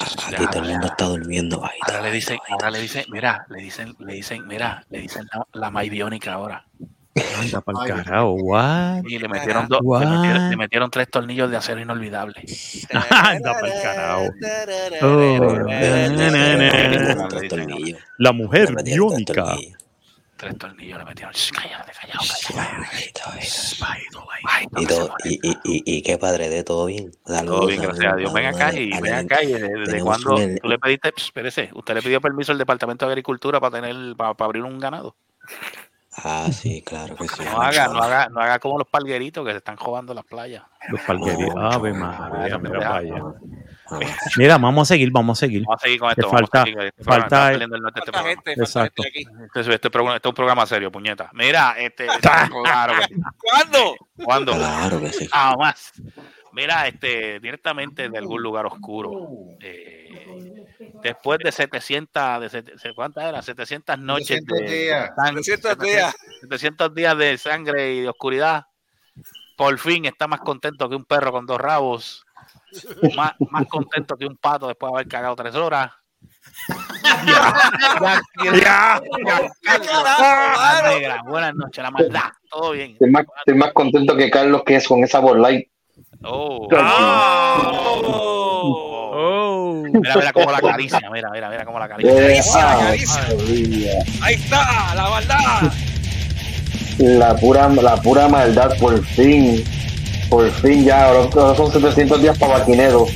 Ah, 0.00 0.08
aquí 0.32 0.46
todo 0.46 0.62
el 0.62 0.68
mundo 0.70 0.86
está 0.86 1.04
durmiendo. 1.04 1.62
Ahí 1.64 1.78
Ahora 1.82 1.96
está, 1.98 2.00
le 2.02 2.12
dicen, 2.12 2.38
ahora 2.48 2.70
le 2.70 2.80
dicen, 2.80 3.04
mira, 3.10 3.46
le 3.50 3.62
dicen, 3.62 3.94
le 3.98 4.14
dicen, 4.14 4.46
mira, 4.46 4.84
le 4.88 5.00
dicen 5.00 5.26
la, 5.32 5.46
la 5.52 5.70
May 5.70 5.90
biónica 5.90 6.32
ahora. 6.32 6.66
Anda 7.40 7.60
para 7.60 7.84
el 7.84 7.94
carajo, 8.04 8.32
what? 8.34 9.02
Y 9.06 9.18
le 9.18 9.28
metieron 9.28 9.68
dos, 9.68 9.80
le 10.00 10.06
metieron, 10.06 10.50
le 10.50 10.56
metieron 10.56 10.90
tres 10.90 11.08
tornillos 11.10 11.50
de 11.50 11.56
acero 11.56 11.80
inolvidable. 11.80 12.34
Anda 13.10 13.52
para 13.54 13.74
el 13.74 13.82
carajo. 13.82 14.24
Oh. 15.02 15.66
La 18.18 18.32
mujer 18.32 18.74
biónica. 18.84 19.44
tornillos. 19.44 19.78
Tres 20.36 20.56
tornillos 20.56 20.98
le 20.98 21.04
metieron. 21.04 21.32
Cállate, 21.52 21.92
callado, 22.00 22.24
callado. 22.46 22.78
Y, 25.24 26.02
qué 26.02 26.16
padre 26.16 26.48
de 26.48 26.62
todo 26.62 26.86
bien. 26.86 27.10
Saludos, 27.26 27.58
Todo 27.58 27.66
bien, 27.66 27.82
gracias 27.82 28.12
a 28.12 28.16
Dios. 28.16 28.32
Ven 28.32 28.46
acá 28.46 28.68
Ale- 28.68 28.82
y 28.82 29.00
ven 29.00 29.14
acá 29.14 29.42
y 29.42 29.52
desde, 29.52 30.02
un- 30.02 30.22
tú 30.22 30.68
le 30.68 30.78
pediste, 30.78 31.12
espérese, 31.16 31.70
usted 31.74 31.94
le 31.94 32.02
pidió 32.02 32.20
permiso 32.20 32.52
al 32.52 32.58
Departamento 32.58 33.04
de 33.06 33.12
Agricultura 33.12 33.58
para 33.58 33.80
tener, 33.80 34.14
para, 34.16 34.34
para 34.34 34.46
abrir 34.46 34.62
un 34.62 34.78
ganado. 34.78 35.16
Ah, 36.24 36.48
sí, 36.52 36.82
claro 36.82 37.14
que 37.16 37.28
sí. 37.28 37.42
No 37.44 37.60
haga, 37.62 37.88
no 37.88 37.98
haga, 38.02 38.28
no 38.28 38.40
haga 38.40 38.58
como 38.58 38.78
los 38.78 38.88
palgueritos 38.88 39.44
que 39.44 39.52
se 39.52 39.58
están 39.58 39.76
jugando 39.76 40.12
las 40.14 40.24
playas. 40.24 40.64
Los 40.88 41.00
palguerías. 41.02 41.54
No, 41.54 41.70
Ave 41.70 41.92
María, 41.92 42.58
mira. 42.58 42.96
Ah, 43.90 43.98
Mira, 44.36 44.58
vamos 44.58 44.82
a 44.90 44.94
seguir, 44.94 45.10
vamos 45.10 45.38
a 45.38 45.40
seguir. 45.46 45.62
Vamos 45.64 45.80
a 45.82 45.84
seguir 45.84 45.98
con 46.00 46.10
esto. 46.10 46.22
vamos 46.26 46.34
a 46.34 46.38
falta- 46.40 46.64
seguir, 46.64 46.78
este 46.80 47.04
falta 47.04 47.52
el- 47.52 47.58
norte 47.70 47.74
este 47.76 47.80
Falta 47.80 48.02
programa. 48.04 48.28
gente, 48.28 48.50
falta 48.50 48.62
Exacto. 48.62 49.02
gente. 49.02 49.20
Este, 49.60 49.74
este, 49.74 49.90
programa, 49.90 50.16
este 50.16 50.28
es 50.28 50.30
un 50.30 50.34
programa 50.34 50.66
serio, 50.66 50.92
puñeta. 50.92 51.30
Mira, 51.32 51.74
este. 51.78 52.06
claro 52.64 52.94
que 53.00 53.14
sí. 53.14 53.20
¿Cuándo? 53.38 53.96
¿Cuándo? 54.24 54.52
Claro 54.52 55.00
que 55.00 55.12
sí. 55.12 55.28
Jamás. 55.32 55.92
Mira, 56.52 56.86
este, 56.88 57.40
directamente 57.40 58.08
de 58.10 58.18
algún 58.18 58.42
lugar 58.42 58.66
oscuro. 58.66 59.10
eh, 59.60 59.97
después 61.02 61.38
de 61.40 61.52
700, 61.52 62.40
de 62.40 62.48
sete- 62.48 62.94
¿cuántas 62.94 63.24
eran? 63.24 63.42
700 63.42 63.98
noches 63.98 64.26
700 64.28 64.58
de 64.58 64.64
días. 64.78 65.10
sang- 65.16 65.42
700 65.42 65.78
días. 65.78 66.16
700 66.40 66.94
días 66.94 67.18
de 67.18 67.38
sangre 67.38 67.94
y 67.94 68.00
de 68.02 68.08
oscuridad. 68.08 68.64
Por 69.56 69.78
fin 69.78 70.04
está 70.04 70.26
más 70.28 70.40
contento 70.40 70.88
que 70.88 70.94
un 70.96 71.04
perro 71.04 71.32
con 71.32 71.46
dos 71.46 71.60
rabos. 71.60 72.24
Más, 73.16 73.32
más 73.50 73.66
contento 73.66 74.16
que 74.16 74.26
un 74.26 74.36
pato 74.36 74.68
después 74.68 74.90
de 74.92 74.96
haber 74.96 75.08
cagado 75.08 75.34
tres 75.36 75.54
horas. 75.54 75.90
Ya, 77.26 77.54
ya, 78.02 78.20
ya, 78.52 79.00
Carlos. 79.62 80.04
La 80.06 80.90
negra, 80.90 81.22
buenas 81.24 81.54
noches, 81.54 81.82
la 81.82 81.90
maldad, 81.90 82.30
todo 82.50 82.72
bien. 82.72 82.92
Estoy 82.92 83.10
más, 83.10 83.24
estoy 83.38 83.54
más 83.54 83.72
contento 83.72 84.16
que 84.16 84.30
Carlos 84.30 84.62
que 84.64 84.76
es 84.76 84.86
con 84.88 85.02
esa 85.04 85.20
Light. 85.20 85.68
Oh. 86.24 86.68
Oh. 88.00 88.87
Oh. 89.20 89.82
Mira, 89.84 90.14
mira 90.14 90.32
cómo 90.32 90.52
la 90.52 90.58
acaricia, 90.58 91.00
mira, 91.12 91.28
mira, 91.32 91.50
mira 91.50 91.64
cómo 91.64 91.76
la 91.80 91.86
acaricia. 91.86 92.36
Eh, 92.36 92.40
ah, 92.54 92.76
caricia. 92.78 93.92
Ahí 94.20 94.34
está, 94.36 94.94
la 94.94 95.10
maldad. 95.10 95.72
la 96.98 97.34
pura, 97.34 97.68
la 97.68 97.96
pura 97.96 98.28
maldad, 98.28 98.78
por 98.78 99.04
fin. 99.04 99.64
Por 100.30 100.48
fin 100.60 100.84
ya, 100.84 101.06
ahora, 101.06 101.56
son 101.56 101.72
700 101.72 102.22
días 102.22 102.38
para 102.38 102.58
Baquinedo. 102.58 103.08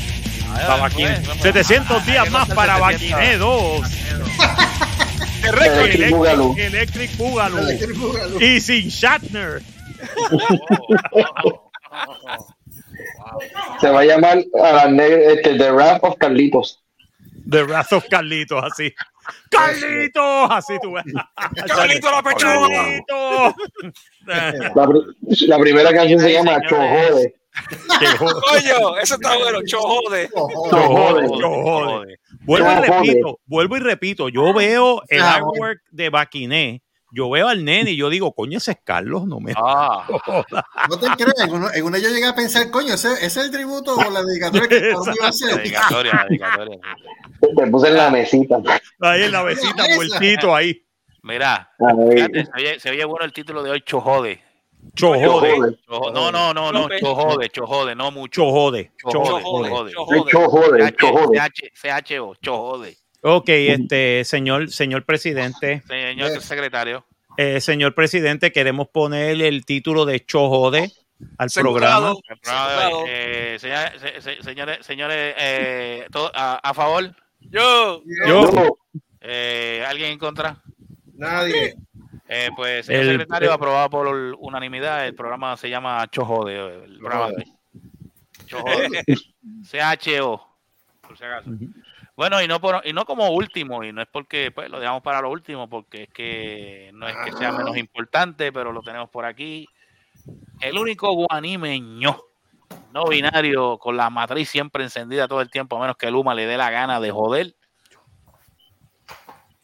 Para 0.52 0.76
Baquine- 0.88 1.23
700 1.40 2.04
días 2.04 2.28
más 2.32 2.49
para 2.49 2.78
Baquiné 2.78 3.37
2. 3.37 3.88
Qué 5.40 5.52
récord. 5.52 5.78
Electric 5.78 6.11
Boogaloo. 6.11 6.56
Electric. 6.56 7.11
Y 8.40 8.61
sin 8.61 8.88
Shatner. 8.88 9.62
Se 13.81 13.91
va 13.91 14.01
a 14.01 14.05
llamar 14.05 14.39
a 14.62 14.87
la 14.87 15.07
este, 15.07 15.57
The 15.57 15.73
Wrath 15.73 16.01
of 16.03 16.17
Carlitos. 16.19 16.83
The 17.49 17.65
Wrath 17.65 17.93
of 17.93 18.05
Carlitos, 18.09 18.62
así. 18.62 18.93
¡Carlitos! 19.51 20.49
Así 20.51 20.75
tú 20.83 20.93
ves. 20.93 21.05
Carlito 21.67 22.11
la 22.11 22.23
pechuga. 22.23 22.69
¡Carlitos! 22.69 23.55
La, 24.75 24.87
pri- 24.87 25.47
la 25.47 25.59
primera 25.59 25.93
canción 25.93 26.21
se 26.21 26.33
llama 26.33 26.61
Chojode. 26.69 27.35
Coño, 28.19 28.97
eso 28.99 29.15
está 29.15 29.37
bueno. 29.37 29.59
Chojode. 29.67 30.29
Chojode. 30.71 31.29
Chojode. 31.29 32.19
Vuelvo 32.41 32.71
y 32.73 32.89
repito, 32.89 33.41
vuelvo 33.47 33.77
y 33.77 33.81
repito. 33.81 34.29
Yo 34.29 34.53
veo 34.55 35.03
el 35.09 35.23
artwork 35.23 35.81
de 35.91 36.11
Baquiné. 36.11 36.82
Yo 37.14 37.28
veo 37.28 37.47
al 37.49 37.62
nene 37.62 37.90
y 37.90 37.97
yo 37.97 38.09
digo, 38.09 38.33
coño, 38.33 38.57
ese 38.57 38.71
es 38.73 38.78
Carlos, 38.83 39.26
no 39.26 39.38
me 39.38 39.52
Ah. 39.54 40.07
No 40.88 40.99
te 40.99 41.07
creas, 41.11 41.40
en 41.47 41.52
uno, 41.52 41.69
en 41.73 41.85
uno 41.85 41.99
yo 41.99 42.09
llegué 42.09 42.25
a 42.26 42.35
pensar, 42.35 42.71
coño, 42.71 42.95
ese, 42.95 43.12
ese 43.12 43.26
es 43.26 43.37
el 43.37 43.50
tributo 43.50 43.95
o 43.95 44.11
la 44.11 44.23
dedicatoria 44.23 44.66
que 44.69 44.81
Carlos 44.81 45.07
iba 45.09 45.14
a 45.14 45.23
la 45.25 45.28
hacer. 45.28 45.57
dedicatoria, 45.59 46.12
la 46.14 46.25
dedicatoria. 46.25 46.78
Te 47.54 47.66
puse 47.71 47.88
en 47.88 47.97
la 47.99 48.11
mesita. 48.11 48.57
Ahí 49.00 49.25
en 49.25 49.33
la 49.33 49.42
besita, 49.42 49.85
Esa. 49.85 49.95
muertito 49.95 50.54
ahí. 50.57 50.83
Mira, 51.23 51.71
Ahí. 51.78 52.14
fíjate, 52.16 52.45
se 52.47 52.50
oye, 52.57 52.81
se 52.81 52.90
oye 52.90 53.04
bueno 53.04 53.26
el 53.26 53.33
título 53.35 53.62
de 53.62 53.71
hoy, 53.73 53.83
Chojode. 53.83 54.40
Chojode, 54.97 55.25
Chojode. 55.54 55.78
Chojo- 55.87 56.12
no, 56.12 56.33
no, 56.33 56.52
no, 56.54 56.73
no. 56.73 56.88
Chojode, 56.99 57.50
Chojode, 57.50 57.95
no 57.95 58.11
mucho. 58.11 58.40
chojode, 58.40 58.90
Chojode, 58.99 59.42
chojode. 59.42 59.92
Chojode. 59.92 60.31
Chojode, 60.97 62.38
Chojode. 62.42 62.97
Ok, 63.23 63.49
este, 63.49 64.25
señor, 64.25 64.71
señor 64.71 65.05
presidente, 65.05 65.83
Señor 65.87 66.41
secretario. 66.41 67.05
eh, 67.37 67.61
señor 67.61 67.95
presidente, 67.95 68.50
queremos 68.52 68.88
poner 68.88 69.41
el 69.43 69.64
título 69.64 70.05
de 70.05 70.25
Chojode 70.25 70.91
al 71.38 71.49
programa. 71.50 72.14
Eh, 73.07 73.57
señores, 73.61 74.00
se- 74.00 74.21
se- 74.21 74.43
señores, 74.43 74.85
señores 74.85 75.35
eh, 75.38 76.07
todo- 76.11 76.33
a, 76.35 76.57
a 76.57 76.75
favor, 76.75 77.14
Yo. 77.41 78.02
Yo, 78.26 78.76
eh, 79.21 79.85
¿alguien 79.87 80.12
en 80.12 80.19
contra? 80.19 80.57
Nadie. 81.14 81.76
Eh, 82.29 82.49
pues, 82.57 82.87
señor 82.87 83.02
El- 83.02 83.11
secretario, 83.12 83.49
el- 83.50 83.55
aprobado 83.55 83.88
por 83.91 84.07
unanimidad, 84.38 85.07
el 85.07 85.14
programa 85.14 85.57
se 85.57 85.69
llama 85.71 86.05
Chojode. 86.11 86.85
El 86.87 86.99
programa. 86.99 87.29
Chojode. 88.47 89.05
CHO, 89.71 90.41
por 91.00 91.17
si 91.19 91.25
acaso. 91.25 91.50
Bueno, 92.14 92.42
y 92.42 92.49
no 92.49 92.61
por, 92.61 92.83
y 92.85 92.92
no 92.92 93.04
como 93.04 93.31
último, 93.31 93.83
y 93.85 93.92
no 93.92 94.02
es 94.02 94.09
porque 94.09 94.50
pues, 94.50 94.69
lo 94.69 94.78
dejamos 94.78 95.02
para 95.02 95.23
lo 95.23 95.31
último, 95.31 95.69
porque 95.69 96.04
es 96.04 96.11
que 96.11 96.90
no 96.92 97.09
es 97.09 97.16
que 97.25 97.33
sea 97.33 97.52
menos 97.52 97.76
importante, 97.76 98.52
pero 98.52 98.71
lo 98.73 98.83
tenemos 98.83 99.09
por 99.09 99.25
aquí. 99.25 99.66
El 100.61 100.78
único 100.78 101.12
guanimeño 101.12 102.23
no 102.92 103.07
binario 103.07 103.78
con 103.78 103.97
la 103.97 104.11
matriz 104.11 104.50
siempre 104.50 104.85
encendida 104.85 105.26
todo 105.26 105.40
el 105.40 105.50
tiempo, 105.50 105.76
a 105.76 105.81
menos 105.81 105.97
que 105.97 106.11
Luma 106.11 106.35
le 106.35 106.47
dé 106.47 106.57
la 106.57 106.71
gana 106.71 107.00
de 107.00 107.11
joder. 107.11 107.54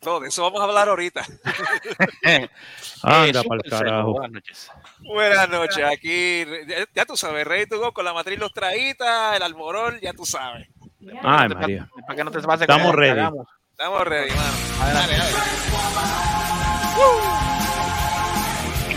Todo 0.01 0.21
de 0.21 0.29
eso 0.29 0.43
vamos 0.43 0.61
a 0.61 0.65
hablar 0.65 0.89
ahorita. 0.89 1.23
anda 3.03 3.41
Eh, 3.41 3.45
para 3.49 3.61
el 3.63 3.71
carajo. 3.71 4.13
Buenas 4.13 4.31
noches. 4.31 4.71
Buenas 5.01 5.49
noches. 5.49 5.85
Aquí, 5.85 6.45
ya, 6.67 6.87
ya 6.95 7.05
tú 7.05 7.17
sabes, 7.17 7.47
Rey 7.47 7.67
Go 7.67 7.93
con 7.93 8.05
la 8.05 8.15
matriz 8.15 8.39
los 8.39 8.53
traíta, 8.53 9.37
el 9.37 9.43
almorol, 9.43 9.99
ya 10.01 10.13
tú 10.13 10.25
sabes. 10.25 10.69
Ay, 11.23 11.49
María. 11.49 11.89
Para 12.07 12.17
que 12.17 12.25
no 12.25 12.31
te 12.31 12.41
pase 12.41 12.65
Estamos 12.65 12.95
ready. 12.95 13.17
cagamos. 13.17 13.47
Estamos 13.71 14.05
ready, 14.05 14.31
mano. 14.31 14.53
Adelante. 14.83 15.17
Dale, 15.17 15.33
dale. 15.33 15.59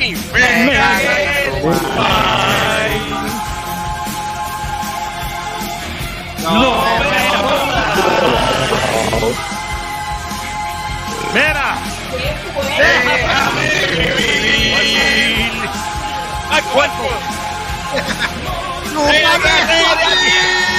Y 0.03 0.15
Mira, 11.33 11.77
¡Al 16.51 16.63
cuerpo! 16.63 17.03
ya, 19.11 20.70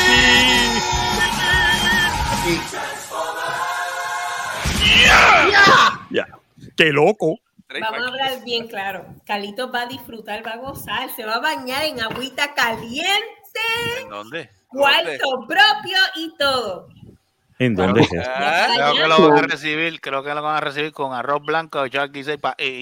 qué 6.82 6.92
loco. 6.92 7.38
Vamos 7.80 8.04
a 8.04 8.08
hablar 8.08 8.44
bien 8.44 8.68
claro. 8.68 9.06
Carlitos 9.24 9.72
va 9.72 9.82
a 9.82 9.86
disfrutar, 9.86 10.44
va 10.46 10.52
a 10.52 10.56
gozar, 10.58 11.08
se 11.10 11.24
va 11.24 11.36
a 11.36 11.40
bañar 11.40 11.84
en 11.84 12.00
agüita 12.00 12.54
caliente, 12.54 13.12
¿En 14.02 14.08
dónde? 14.10 14.50
cuarto 14.68 15.46
propio 15.48 15.96
y 16.16 16.36
todo. 16.36 16.88
¿En 17.58 17.74
dónde? 17.74 18.06
Creo 18.08 18.94
que 18.94 19.08
lo 19.08 19.28
van 19.30 19.44
a 19.44 19.46
recibir, 19.46 20.00
creo 20.00 20.22
que 20.22 20.34
lo 20.34 20.42
van 20.42 20.56
a 20.56 20.60
recibir 20.60 20.92
con 20.92 21.14
arroz 21.14 21.42
blanco, 21.44 21.86
y, 21.86 21.90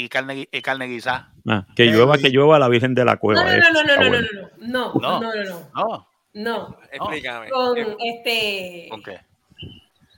carne, 0.09 0.49
y 0.51 0.63
carne 0.63 0.87
guisada. 0.87 1.33
Ah, 1.47 1.67
que 1.77 1.87
llueva, 1.87 2.19
que 2.19 2.31
llueva 2.31 2.59
la 2.59 2.69
Virgen 2.69 2.95
de 2.95 3.05
la 3.05 3.17
Cueva. 3.17 3.43
No, 3.45 3.49
no, 3.49 3.57
eso 3.57 3.73
no, 3.73 3.83
no, 3.83 3.93
está 3.93 3.97
no, 3.97 4.03
no, 4.03 4.09
bueno. 4.11 4.29
no, 4.59 4.93
no, 4.95 5.01
no, 5.01 5.21
no, 5.21 5.35
no, 5.35 5.45
no, 5.45 5.71
No. 5.75 6.09
no. 6.33 6.79
Explícame. 6.91 7.49
Con 7.51 7.79
este, 7.79 8.87
¿Con 8.91 9.03
qué? 9.03 9.21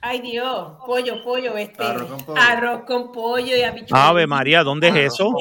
Ay 0.05 0.19
Dios, 0.21 0.73
pollo, 0.85 1.23
pollo, 1.23 1.55
este, 1.57 1.83
Arroz 1.83 2.09
con 2.09 2.25
pollo. 2.25 2.41
arroz 2.41 2.81
con 2.85 3.11
pollo 3.13 3.55
y 3.55 3.61
habichuelas. 3.63 4.09
Ave 4.09 4.27
María, 4.27 4.63
¿dónde 4.63 4.89
es 4.89 4.95
eso? 4.95 5.33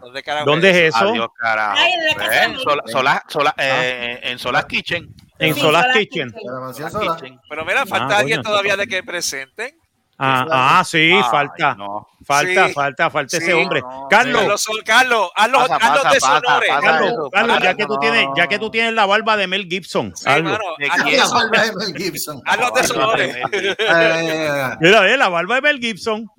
¿Dónde 0.00 0.22
carajo 0.22 0.44
¿Dónde 0.46 0.70
es 0.70 0.76
eso? 0.94 1.08
Adiós, 1.08 1.28
carajo. 1.38 1.78
Ay, 1.78 1.92
en 1.94 2.04
la 2.04 2.14
casa 2.14 2.44
¿Eh? 2.44 2.48
de- 2.50 2.58
Sola- 2.58 2.82
Sola- 2.86 3.24
Sola- 3.28 3.54
eh, 3.58 4.20
en 4.22 4.38
Solas 4.38 4.66
Kitchen. 4.66 5.08
En 5.38 5.54
Sí, 5.54 5.60
Solas 5.60 5.82
Solas 5.86 5.98
Kitchen. 5.98 7.40
Pero 7.48 7.64
mira, 7.64 7.84
falta 7.86 8.16
Ah, 8.16 8.18
alguien 8.20 8.42
coño, 8.42 8.48
todavía 8.50 8.76
de 8.76 8.86
que 8.86 9.02
presenten. 9.02 9.76
Ah, 10.16 10.78
ah, 10.78 10.84
sí, 10.84 11.10
Ay, 11.12 11.22
falta. 11.30 11.74
no. 11.74 12.08
Falta, 12.24 12.68
Sí. 12.68 12.72
falta, 12.72 13.10
falta 13.10 13.36
ese 13.36 13.46
Sí. 13.46 13.52
hombre. 13.52 13.80
No, 13.82 14.06
Carlos, 14.08 14.42
Carlos, 14.46 14.82
Carlos, 14.84 15.30
hazlo, 15.34 15.58
Pasa, 15.58 15.74
hazlo 15.76 16.02
pasa, 16.02 16.14
de 16.14 16.20
pasa, 16.20 16.40
sonores. 16.40 16.68
pasa. 16.70 16.80
Carlos, 16.86 17.10
eso, 17.12 17.30
Carlos, 17.30 17.58
ya 17.62 17.74
que 17.74 17.86
tú 17.86 17.98
tienes, 17.98 18.26
ya 18.36 18.46
que 18.46 18.58
tú 18.58 18.70
tienes 18.70 18.92
la 18.94 19.06
barba 19.06 19.36
de 19.36 19.46
Mel 19.48 19.66
Gibson, 19.68 20.12
Sí, 20.16 20.24
algo. 20.28 20.50
mano, 20.50 20.64
La 20.78 20.96
sonores. 20.96 21.32
barba 21.32 21.62
de 21.64 21.72
Mel 21.76 21.94
Gibson. 21.96 22.42
Hazlo 22.46 22.70
de 22.70 22.84
sonores. 22.84 23.36
Eh, 23.36 23.76
eh, 23.78 24.70
Mira, 24.80 25.12
eh, 25.12 25.16
la 25.16 25.28
barba 25.28 25.56
de 25.56 25.60
Mel 25.62 25.78
Gibson. 25.80 26.30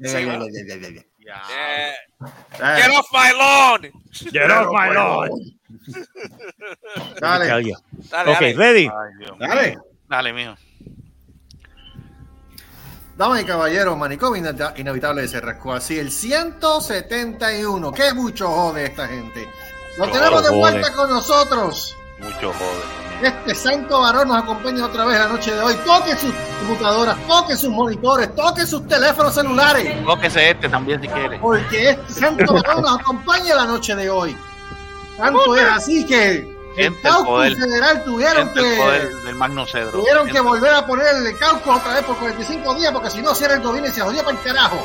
Get 2.57 2.91
off 2.97 3.07
my 3.11 3.31
lawn. 3.33 3.81
Get 4.31 4.51
off 4.51 4.67
my 4.71 4.89
lawn. 4.93 5.29
Dale, 7.19 7.45
Dale, 7.47 8.31
Ok, 8.31 8.39
dale. 8.39 8.53
ready. 8.55 8.89
Dale. 9.39 9.77
Dale, 10.09 10.33
mijo. 10.33 10.55
Damas 13.17 13.41
y 13.41 13.45
caballeros, 13.45 13.97
manicomio 13.97 14.41
Inevita- 14.41 14.73
inevitable 14.77 15.27
se 15.27 15.39
rascó 15.39 15.73
así 15.73 15.97
el 15.97 16.11
171. 16.11 17.91
Qué 17.93 18.13
mucho 18.13 18.47
jode 18.49 18.85
esta 18.85 19.07
gente. 19.07 19.47
Lo 19.97 20.05
Mucho 20.05 20.17
tenemos 20.19 20.43
de 20.43 20.49
jode. 20.49 20.59
vuelta 20.59 20.93
con 20.93 21.09
nosotros. 21.09 21.95
Mucho 22.19 22.51
joder. 22.53 23.05
Este 23.23 23.55
santo 23.55 24.01
varón 24.01 24.27
nos 24.27 24.43
acompaña 24.43 24.85
otra 24.85 25.05
vez 25.05 25.17
la 25.17 25.27
noche 25.29 25.53
de 25.53 25.61
hoy. 25.61 25.73
Toque 25.85 26.17
sus 26.17 26.33
computadoras, 26.67 27.15
toque 27.27 27.55
sus 27.55 27.69
monitores, 27.69 28.35
toque 28.35 28.65
sus 28.67 28.85
teléfonos 28.85 29.33
celulares. 29.33 30.03
Tóquese 30.05 30.49
este 30.51 30.67
también 30.67 31.01
si 31.01 31.07
quiere. 31.07 31.39
Porque 31.39 31.91
este 31.91 32.13
santo 32.13 32.53
varón 32.53 32.81
nos 32.81 32.99
acompaña 32.99 33.55
la 33.55 33.65
noche 33.65 33.95
de 33.95 34.09
hoy. 34.09 34.35
Tanto 35.17 35.55
es 35.55 35.63
así 35.63 36.05
que 36.05 36.53
el 36.77 36.91
Siente 36.93 37.07
el 37.07 37.25
poder. 37.25 37.55
federal 37.55 38.03
tuvieron 38.03 38.43
Siente 38.53 38.59
el 38.71 38.77
poder 38.77 39.09
que 39.09 39.15
del 39.27 39.35
Magno 39.35 39.65
Cedro. 39.65 39.91
tuvieron 39.91 40.27
que 40.27 40.39
volver 40.41 40.73
a 40.73 40.85
poner 40.85 41.07
el 41.25 41.37
caucus 41.37 41.75
otra 41.75 41.93
vez 41.93 42.03
por 42.03 42.17
45 42.17 42.75
días 42.75 42.91
porque 42.91 43.09
si 43.11 43.21
no 43.21 43.33
cierra 43.35 43.55
el 43.55 43.61
gobierno 43.61 43.89
y 43.89 43.91
se 43.93 44.01
jodía 44.01 44.23
para 44.23 44.37
el 44.37 44.43
carajo. 44.43 44.77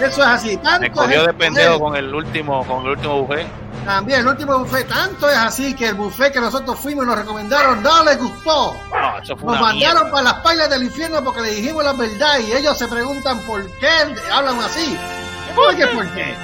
Eso 0.00 0.22
es 0.22 0.28
así. 0.28 0.56
Tanto 0.56 0.80
Me 0.80 0.90
cogió 0.90 1.26
de 1.26 1.34
pendejo 1.34 1.78
con 1.78 1.94
el 1.96 2.14
último, 2.14 2.66
con 2.66 2.84
el 2.84 2.90
último 2.92 3.22
buffet. 3.22 3.46
También 3.84 4.20
el 4.20 4.28
último 4.28 4.58
buffet, 4.58 4.86
tanto 4.88 5.28
es 5.28 5.36
así 5.36 5.74
que 5.74 5.88
el 5.88 5.94
buffet 5.94 6.32
que 6.32 6.40
nosotros 6.40 6.78
fuimos 6.78 7.04
y 7.04 7.08
nos 7.08 7.16
recomendaron 7.18 7.82
no 7.82 8.04
les 8.04 8.18
gustó. 8.18 8.74
No, 8.90 9.18
eso 9.22 9.36
fue 9.36 9.46
Nos 9.52 9.60
una 9.60 9.60
mandaron 9.60 9.76
mierda. 9.76 10.10
para 10.10 10.22
las 10.22 10.34
pailas 10.42 10.70
del 10.70 10.82
infierno 10.84 11.22
porque 11.24 11.40
le 11.42 11.50
dijimos 11.50 11.84
la 11.84 11.92
verdad 11.94 12.38
y 12.40 12.52
ellos 12.52 12.76
se 12.78 12.88
preguntan 12.88 13.38
por 13.40 13.66
qué 13.78 13.88
hablan 14.32 14.58
así. 14.60 14.96
¿Por 15.54 15.74
qué? 15.76 15.86
¿Por 15.88 16.06
qué? 16.08 16.34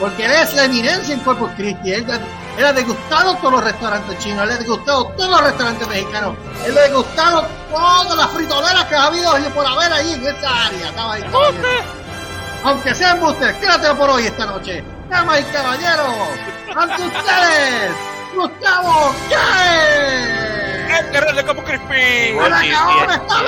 Porque 0.00 0.24
él 0.24 0.32
es 0.32 0.54
la 0.54 0.64
eminencia 0.64 1.14
en 1.14 1.20
Corpus 1.20 1.50
Christi. 1.56 1.92
Él, 1.92 2.04
él 2.58 2.64
ha 2.66 2.72
degustado 2.72 3.34
todos 3.36 3.52
los 3.54 3.64
restaurantes 3.64 4.18
chinos, 4.18 4.44
él 4.44 4.50
ha 4.50 4.56
degustado 4.56 5.04
todos 5.16 5.30
los 5.30 5.40
restaurantes 5.42 5.88
mexicanos, 5.88 6.36
él 6.66 6.78
ha 6.78 6.80
degustado 6.82 7.46
todas 7.70 8.16
las 8.16 8.28
fritoleras 8.30 8.84
que 8.84 8.94
ha 8.94 9.04
habido 9.06 9.38
y 9.38 9.42
por 9.50 9.66
haber 9.66 9.92
ahí 9.92 10.12
en 10.12 10.26
esta 10.26 10.66
área. 10.66 10.88
Estaba 10.88 11.14
ahí, 11.14 11.22
caballero. 11.22 11.68
Aunque 12.64 12.94
sean 12.94 13.22
ustedes, 13.22 13.54
quédate 13.56 13.94
por 13.94 14.08
hoy 14.10 14.26
esta 14.26 14.46
noche. 14.46 14.82
Damas 15.10 15.40
y 15.40 15.44
caballeros, 15.44 16.14
ante 16.74 17.02
ustedes, 17.02 17.92
Gustavo 18.34 19.14
Gáez. 19.30 21.00
¡El 21.00 21.10
guerrero 21.10 21.36
de 21.36 21.44
como 21.44 21.62
crispy! 21.64 22.30
Igual 22.30 22.50
¡La 22.50 22.60
sí, 22.60 22.70
cabona 22.70 23.14
sí. 23.14 23.20
está 23.20 23.42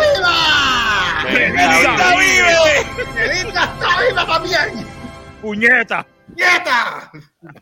viva! 2.17 2.53
¡Belinda 3.15 3.65
está 3.65 4.01
viva 4.01 4.27
también! 4.27 4.87
Puñeta. 5.41 6.07
¡Nieta! 6.37 7.11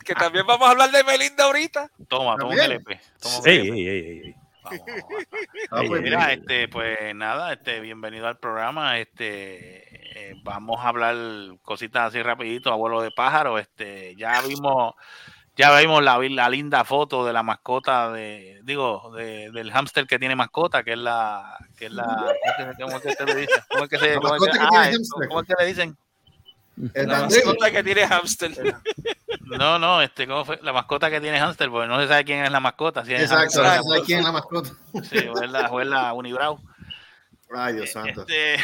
Que 0.05 0.15
también 0.15 0.47
vamos 0.47 0.67
a 0.69 0.73
hablar 0.73 0.91
de 0.91 1.05
Melinda 1.05 1.45
ahorita. 1.45 1.91
Toma, 2.09 2.37
toma 2.37 2.55
un. 2.55 2.61
LP. 2.61 3.01
Toma 3.21 3.39
un 3.39 3.49
LP. 3.49 3.51
ey, 3.51 3.89
ey, 3.89 4.21
ey. 4.27 4.35
Ah, 5.71 5.83
pues, 5.87 6.01
Mira, 6.03 6.33
este, 6.33 6.69
pues 6.69 7.15
nada, 7.15 7.53
este, 7.53 7.81
bienvenido 7.81 8.27
al 8.27 8.39
programa. 8.39 8.99
Este, 8.99 10.31
eh, 10.31 10.35
vamos 10.43 10.81
a 10.85 10.89
hablar 10.89 11.15
cositas 11.63 12.09
así 12.09 12.23
rapidito, 12.23 12.73
abuelo 12.73 13.03
de 13.03 13.11
pájaro. 13.11 13.59
Este, 13.59 14.15
ya 14.17 14.41
vimos, 14.41 14.95
ya 15.55 15.79
vimos 15.79 16.03
la, 16.03 16.19
la 16.19 16.49
linda 16.49 16.83
foto 16.85 17.27
de 17.27 17.35
la 17.35 17.43
mascota 17.43 18.11
de, 18.11 18.61
digo, 18.65 19.13
de- 19.15 19.51
del 19.51 19.71
hámster 19.71 20.07
que 20.07 20.19
tiene 20.19 20.35
mascota, 20.35 20.83
que 20.83 20.93
es 20.93 20.99
la, 20.99 21.59
que 21.77 21.87
es 21.87 21.93
la, 21.93 22.35
¿cómo 22.81 22.97
es 22.97 23.03
que 23.03 23.13
se 23.13 23.27
le 23.27 23.35
dice? 23.35 23.53
¿Cómo 23.69 23.85
es 23.85 23.91
que 23.91 23.99
se, 23.99 24.15
cómo 24.15 24.35
es 24.37 24.43
que- 24.45 24.59
ah. 24.61 24.91
¿cómo 25.29 25.41
es 25.43 25.47
que 25.47 25.55
le 25.59 25.67
dicen? 25.67 25.97
El 26.95 27.09
La 27.09 27.21
mascota 27.23 27.71
que 27.71 27.85
tiene 27.85 28.07
hamster. 28.07 28.77
No, 29.41 29.79
no, 29.79 30.03
este, 30.03 30.27
¿cómo 30.27 30.45
fue? 30.45 30.59
La 30.63 30.73
mascota 30.73 31.11
que 31.11 31.21
tiene 31.21 31.39
hámster, 31.39 31.71
porque 31.71 31.87
no 31.87 32.01
se 32.01 32.09
sabe 32.09 32.25
quién 32.25 32.45
es 32.45 32.51
la 32.51 32.61
mascota. 32.61 33.05
Si 33.05 33.15
es 33.15 33.23
Exacto, 33.23 33.63
no 33.63 33.83
sé 33.83 34.03
quién 34.03 34.19
es 34.21 34.25
la 34.25 34.33
mascota. 34.33 34.71
sí, 35.03 35.19
o 35.29 35.43
es 35.43 35.51
la, 35.51 35.71
o 35.71 35.81
es 35.81 35.87
la 35.87 36.13
Unibrow. 36.13 36.59
Ay, 37.55 37.75
Dios 37.75 37.93
santo. 37.93 38.23
Este. 38.27 38.57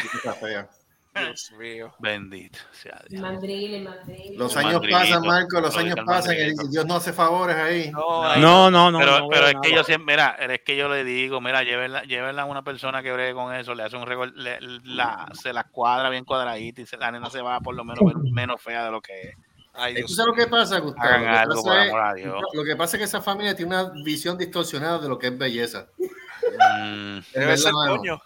Dios 1.13 1.51
mío. 1.59 1.93
bendito 1.99 2.59
sea 2.71 3.01
Dios. 3.09 3.21
Mandril, 3.21 3.83
mandril. 3.83 4.37
Los 4.37 4.53
El 4.53 4.59
años 4.59 4.73
mandrilito, 4.73 4.99
pasan, 4.99 5.21
Marco, 5.27 5.61
los 5.61 5.73
lo 5.73 5.79
años 5.79 5.97
el 5.97 6.05
pasan 6.05 6.33
y 6.33 6.37
mandrilito. 6.37 6.67
Dios 6.69 6.85
no 6.85 6.95
hace 6.95 7.13
favores 7.13 7.55
ahí. 7.57 7.91
No, 7.91 8.35
No, 8.37 8.71
no, 8.71 8.91
no. 8.91 8.99
pero 8.99 9.19
no 9.19 9.27
pero 9.29 9.41
veo 9.45 9.49
es 9.49 9.55
que 9.61 9.75
yo 9.75 9.83
siempre, 9.83 10.13
mira, 10.13 10.29
es 10.39 10.61
que 10.61 10.75
yo 10.77 10.87
le 10.89 11.03
digo, 11.03 11.41
mira, 11.41 11.63
llévenla, 11.63 12.03
llévenla 12.03 12.43
a 12.43 12.45
una 12.45 12.63
persona 12.63 13.03
que 13.03 13.11
bregue 13.11 13.33
con 13.33 13.53
eso, 13.53 13.75
le 13.75 13.83
hace 13.83 13.97
un 13.97 14.05
récord, 14.05 14.31
le- 14.35 14.59
la, 14.85 15.27
se 15.33 15.51
la 15.53 15.65
cuadra 15.65 16.09
bien 16.09 16.23
cuadradita 16.25 16.81
y 16.81 16.85
se, 16.85 16.97
la 16.97 17.11
nena 17.11 17.29
se 17.29 17.41
va 17.41 17.59
por 17.59 17.75
lo 17.75 17.83
menos 17.83 17.99
menos 18.31 18.61
fea 18.61 18.85
de 18.85 18.91
lo 18.91 19.01
que 19.01 19.13
es. 19.21 19.35
Ay, 19.73 19.93
¿Tú 19.93 19.99
Dios 19.99 20.15
sabes 20.15 20.27
lo 20.27 20.33
que 20.33 20.47
pasa, 20.47 20.79
Gustavo? 20.79 21.07
Hagan 21.07 21.21
Lo 21.23 21.31
que 21.31 21.37
algo, 21.37 21.63
pasa 21.63 22.15
es- 22.17 22.25
lo 22.53 22.63
que 22.65 22.75
pasa 22.75 22.97
es 22.97 22.99
que 22.99 23.05
esa 23.05 23.21
familia 23.21 23.55
tiene 23.55 23.73
una 23.73 23.91
visión 24.03 24.37
distorsionada 24.37 24.99
de 24.99 25.07
lo 25.07 25.17
que 25.17 25.27
es 25.27 25.37
belleza. 25.37 25.87
Mm, 25.99 27.19
Debe 27.33 27.57
ser 27.57 27.71
coño. 27.71 28.21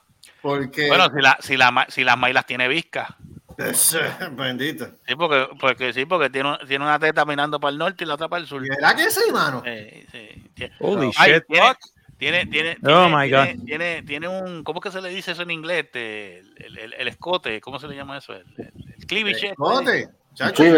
Porque. 0.46 0.88
Bueno, 0.90 1.08
si 1.10 1.22
la, 1.24 1.38
si 1.42 1.58
la, 1.58 1.72
ma- 1.72 1.88
si 1.90 2.04
las 2.04 2.16
mailas 2.20 2.46
tiene 2.46 2.68
visca. 2.68 3.18
Es- 3.58 3.98
Bendito. 4.34 4.86
Sí, 5.08 5.16
porque, 5.16 5.48
porque 5.60 5.92
sí, 5.92 6.06
porque 6.06 6.30
tiene, 6.30 6.52
un- 6.52 6.68
tiene 6.68 6.86
una 6.86 7.00
teta 7.00 7.26
mirando 7.26 7.60
para 7.60 7.72
el 7.72 7.80
norte 7.80 8.04
y 8.04 8.08
la 8.08 8.14
otra 8.14 8.28
para 8.28 8.42
el 8.44 8.48
sur. 8.48 8.62
¿Verdad 8.62 8.96
que 8.96 9.10
sí, 9.10 9.32
mano? 9.34 9.64
Sí, 9.66 10.06
sí. 10.12 10.70
Holy 10.80 11.10
Ay, 11.18 11.34
shit. 11.34 11.44
tiene, 11.48 11.76
tiene, 12.20 12.46
tiene, 12.46 12.78
Oh, 12.84 13.08
tiene- 13.08 13.18
my 13.18 13.32
God. 13.32 13.66
Tiene, 13.66 14.04
tiene 14.04 14.28
un, 14.28 14.64
¿cómo 14.64 14.80
es 14.80 14.84
que 14.84 14.92
se 14.92 15.02
le 15.02 15.10
dice 15.10 15.32
eso 15.32 15.42
en 15.42 15.50
inglés? 15.52 15.86
Este, 15.86 16.40
el, 16.58 16.78
el- 16.78 16.94
el 16.94 17.08
escote, 17.08 17.60
¿cómo 17.60 17.80
se 17.80 17.88
le 17.88 17.96
llama 17.96 18.20
eso? 18.20 18.34
El, 18.34 18.46
el, 18.58 18.72
el 19.00 19.06
cleavage, 19.08 19.48
este. 19.48 20.10
Chacho, 20.36 20.64
Sí, 20.64 20.72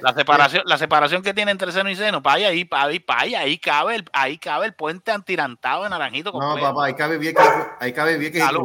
La 0.00 0.12
separación, 0.14 0.62
la 0.66 0.78
separación 0.78 1.22
que 1.22 1.34
tiene 1.34 1.50
entre 1.50 1.72
seno 1.72 1.90
y 1.90 1.96
seno, 1.96 2.22
para 2.22 2.46
ahí, 2.48 2.64
para 2.64 2.84
ahí, 2.84 3.00
para 3.00 3.20
ahí, 3.22 3.34
ahí 3.34 3.58
cabe 3.58 3.96
el, 3.96 4.04
ahí 4.12 4.38
cabe 4.38 4.66
el 4.66 4.74
puente 4.74 5.10
antirantado 5.10 5.84
de 5.84 5.90
naranjito 5.90 6.30
No, 6.32 6.38
completo. 6.38 6.68
papá, 6.68 6.86
ahí 6.86 6.94
cabe 6.94 7.18
bien 7.18 7.34
que 7.34 7.42
ahí 7.80 7.92
cabe 7.92 8.18
bien 8.18 8.32
que 8.32 8.38
Salud. 8.40 8.62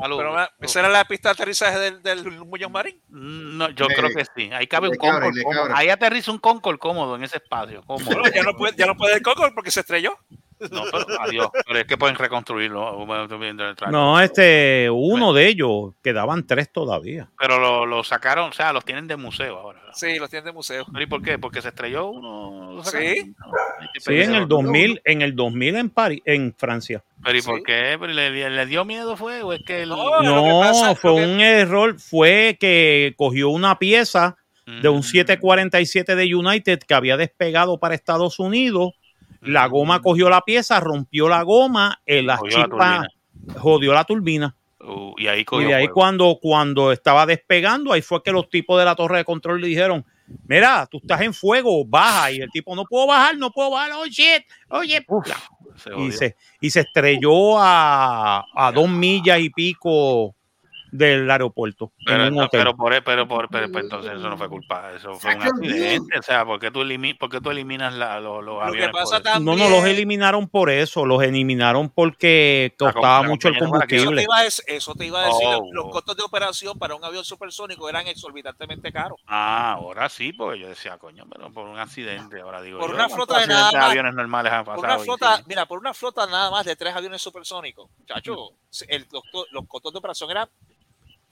Salud. 0.00 0.16
Pero 0.18 0.48
esa 0.60 0.80
era 0.80 0.88
la 0.88 1.04
pista 1.04 1.28
de 1.30 1.32
aterrizaje 1.34 1.78
del, 1.78 2.02
del 2.02 2.24
Muñoz 2.46 2.70
Marín. 2.70 3.00
No, 3.08 3.68
yo 3.70 3.88
Le- 3.88 3.94
creo 3.94 4.10
que 4.10 4.24
sí. 4.36 4.50
Ahí 4.52 4.66
cabe 4.66 4.88
un 4.88 4.96
cabra, 4.96 5.30
Concord. 5.30 5.72
Ahí 5.74 5.88
aterriza 5.88 6.30
un 6.32 6.38
Concord 6.38 6.78
cómodo 6.78 7.16
en 7.16 7.24
ese 7.24 7.36
espacio. 7.38 7.82
Cómodo. 7.86 8.22
Ya 8.34 8.42
no 8.42 8.54
puede, 8.54 8.74
ya 8.76 8.86
no 8.86 8.96
puede 8.96 9.16
el 9.16 9.22
coco 9.22 9.42
porque 9.54 9.70
se 9.70 9.80
estrelló. 9.80 10.16
No, 10.70 10.82
pero 10.92 11.20
adiós. 11.20 11.48
Pero 11.66 11.78
es 11.78 11.84
que 11.86 11.96
pueden 11.96 12.16
reconstruirlo. 12.16 13.04
No, 13.90 14.20
este, 14.20 14.88
uno 14.90 15.32
de 15.32 15.48
ellos, 15.48 15.94
quedaban 16.02 16.46
tres 16.46 16.70
todavía. 16.72 17.28
Pero 17.38 17.58
lo, 17.58 17.86
lo 17.86 18.04
sacaron, 18.04 18.50
o 18.50 18.52
sea, 18.52 18.72
los 18.72 18.84
tienen 18.84 19.06
de 19.06 19.16
museo 19.16 19.58
ahora. 19.58 19.80
Sí, 19.94 20.18
los 20.18 20.30
tiene 20.30 20.46
de 20.46 20.52
museo. 20.52 20.86
¿Pero 20.90 21.02
¿Y 21.04 21.06
por 21.06 21.22
qué? 21.22 21.38
Porque 21.38 21.60
se 21.60 21.68
estrelló 21.68 22.06
uno. 22.06 22.82
Sí. 22.84 23.34
No, 23.38 23.46
Sí, 24.00 24.20
en 24.20 24.34
el 24.34 24.48
2000, 24.48 25.02
en 25.04 25.22
el 25.22 25.34
2000 25.36 25.76
en 25.76 25.90
París, 25.90 26.22
en 26.24 26.54
Francia. 26.56 27.02
Pero 27.22 27.36
¿y 27.38 27.42
Sí. 27.42 27.48
por 27.48 27.62
qué? 27.62 27.96
¿Pero 28.00 28.06
le, 28.12 28.30
le- 28.50 28.66
dio 28.66 28.84
miedo 28.84 29.16
fue? 29.16 29.42
¿O 29.42 29.52
es 29.52 29.60
que 29.66 29.82
el- 29.82 29.90
No, 29.90 30.60
pasa- 30.62 30.94
fue 30.94 31.16
que- 31.16 31.24
un 31.26 31.40
error, 31.40 31.98
fue 31.98 32.56
que 32.58 33.14
cogió 33.16 33.50
una 33.50 33.78
pieza 33.78 34.36
de 34.64 34.88
un 34.88 35.00
Mm. 35.00 35.02
747 35.02 36.14
de 36.16 36.34
United 36.34 36.78
que 36.86 36.94
había 36.94 37.16
despegado 37.16 37.78
para 37.78 37.94
Estados 37.94 38.38
Unidos. 38.38 38.92
La 39.42 39.66
goma 39.66 40.00
cogió 40.00 40.30
la 40.30 40.40
pieza, 40.40 40.80
rompió 40.80 41.28
la 41.28 41.42
goma, 41.42 42.00
eh, 42.06 42.22
las 42.22 42.38
Jodió 42.38 42.58
la 42.58 42.64
chispas 42.64 43.06
jodió 43.58 43.92
la 43.92 44.04
turbina. 44.04 44.54
Uh, 44.80 45.14
y 45.16 45.28
ahí 45.28 45.44
Y 45.50 45.64
de 45.64 45.74
ahí 45.74 45.88
cuando, 45.88 46.38
cuando 46.40 46.90
estaba 46.90 47.24
despegando, 47.24 47.92
ahí 47.92 48.02
fue 48.02 48.22
que 48.22 48.32
los 48.32 48.48
tipos 48.48 48.78
de 48.78 48.84
la 48.84 48.96
torre 48.96 49.18
de 49.18 49.24
control 49.24 49.60
le 49.60 49.68
dijeron, 49.68 50.04
mira, 50.46 50.86
tú 50.90 50.98
estás 50.98 51.20
en 51.20 51.32
fuego, 51.32 51.84
baja. 51.84 52.32
Y 52.32 52.40
el 52.40 52.50
tipo, 52.50 52.74
no 52.74 52.84
puedo 52.84 53.06
bajar, 53.06 53.36
no 53.36 53.50
puedo 53.50 53.70
bajar, 53.70 53.92
oh 53.92 54.06
shit, 54.06 54.42
oye. 54.68 55.04
Se 55.76 55.90
y, 55.90 55.92
jodió. 55.92 56.12
se, 56.12 56.36
y 56.60 56.70
se 56.70 56.80
estrelló 56.80 57.58
a, 57.58 58.44
a 58.54 58.72
dos 58.72 58.88
millas 58.88 59.40
y 59.40 59.50
pico 59.50 60.34
del 60.92 61.28
aeropuerto. 61.30 61.90
en 62.00 62.04
Pero, 62.04 62.30
no, 62.30 62.48
pero, 62.52 62.76
por, 62.76 63.02
pero, 63.02 63.26
por, 63.26 63.48
pero, 63.48 63.72
pues, 63.72 63.84
entonces 63.84 64.12
eso 64.12 64.28
no 64.28 64.36
fue 64.36 64.48
culpa, 64.48 64.92
eso 64.94 65.14
fue 65.14 65.34
un 65.34 65.42
accidente. 65.42 66.18
O 66.18 66.22
sea, 66.22 66.44
¿por 66.44 66.60
qué 66.60 66.70
tú, 66.70 66.82
elimi- 66.82 67.16
por 67.18 67.30
qué 67.30 67.40
tú 67.40 67.50
eliminas 67.50 67.94
la- 67.94 68.20
los, 68.20 68.44
los 68.44 68.56
Lo 68.56 68.60
que 68.72 68.84
aviones? 68.84 68.92
pasa 68.92 69.38
no, 69.40 69.56
no 69.56 69.70
los 69.70 69.84
eliminaron 69.86 70.48
por 70.48 70.68
eso, 70.70 71.06
los 71.06 71.22
eliminaron 71.22 71.88
porque 71.88 72.74
costaba 72.78 73.22
la 73.22 73.28
mucho 73.28 73.48
el 73.48 73.54
Eso 73.56 73.64
te, 73.64 73.70
combustible. 73.70 74.22
iba 74.22 74.38
a, 74.38 74.44
dec- 74.44 74.62
eso 74.66 74.94
te 74.94 75.06
iba 75.06 75.22
a 75.22 75.26
decir, 75.26 75.48
Oh, 75.50 75.68
los 75.72 75.88
costos 75.90 76.14
de 76.16 76.22
operación 76.24 76.78
para 76.78 76.94
un 76.94 77.02
avión 77.04 77.24
supersónico 77.24 77.88
eran 77.88 78.06
exorbitantemente 78.06 78.92
caros. 78.92 79.18
Ah, 79.26 79.72
ahora 79.72 80.10
sí, 80.10 80.34
porque 80.34 80.60
yo 80.60 80.68
decía, 80.68 80.98
coño, 80.98 81.24
pero 81.32 81.50
por 81.50 81.66
un 81.66 81.78
accidente, 81.78 82.40
ahora 82.42 82.60
digo 82.60 82.78
Por 82.78 82.90
yo, 82.90 82.96
una 82.96 83.08
¿cuántos 83.08 83.26
flota 83.28 83.40
de 83.40 83.46
nada 83.46 83.72
más- 83.72 83.90
aviones 83.90 84.14
normales 84.14 84.52
han 84.52 84.64
Por 84.66 84.78
una 84.78 84.98
flota, 84.98 85.42
mira, 85.46 85.64
por 85.64 85.78
una 85.78 85.94
flota 85.94 86.26
nada 86.26 86.50
más 86.50 86.66
de 86.66 86.76
tres 86.76 86.94
aviones 86.94 87.22
supersónicos, 87.22 87.88
muchacho, 87.98 88.50
el- 88.88 89.06
los, 89.10 89.22
los 89.52 89.66
costos 89.66 89.92
de 89.94 89.98
operación 89.98 90.30
eran 90.30 90.48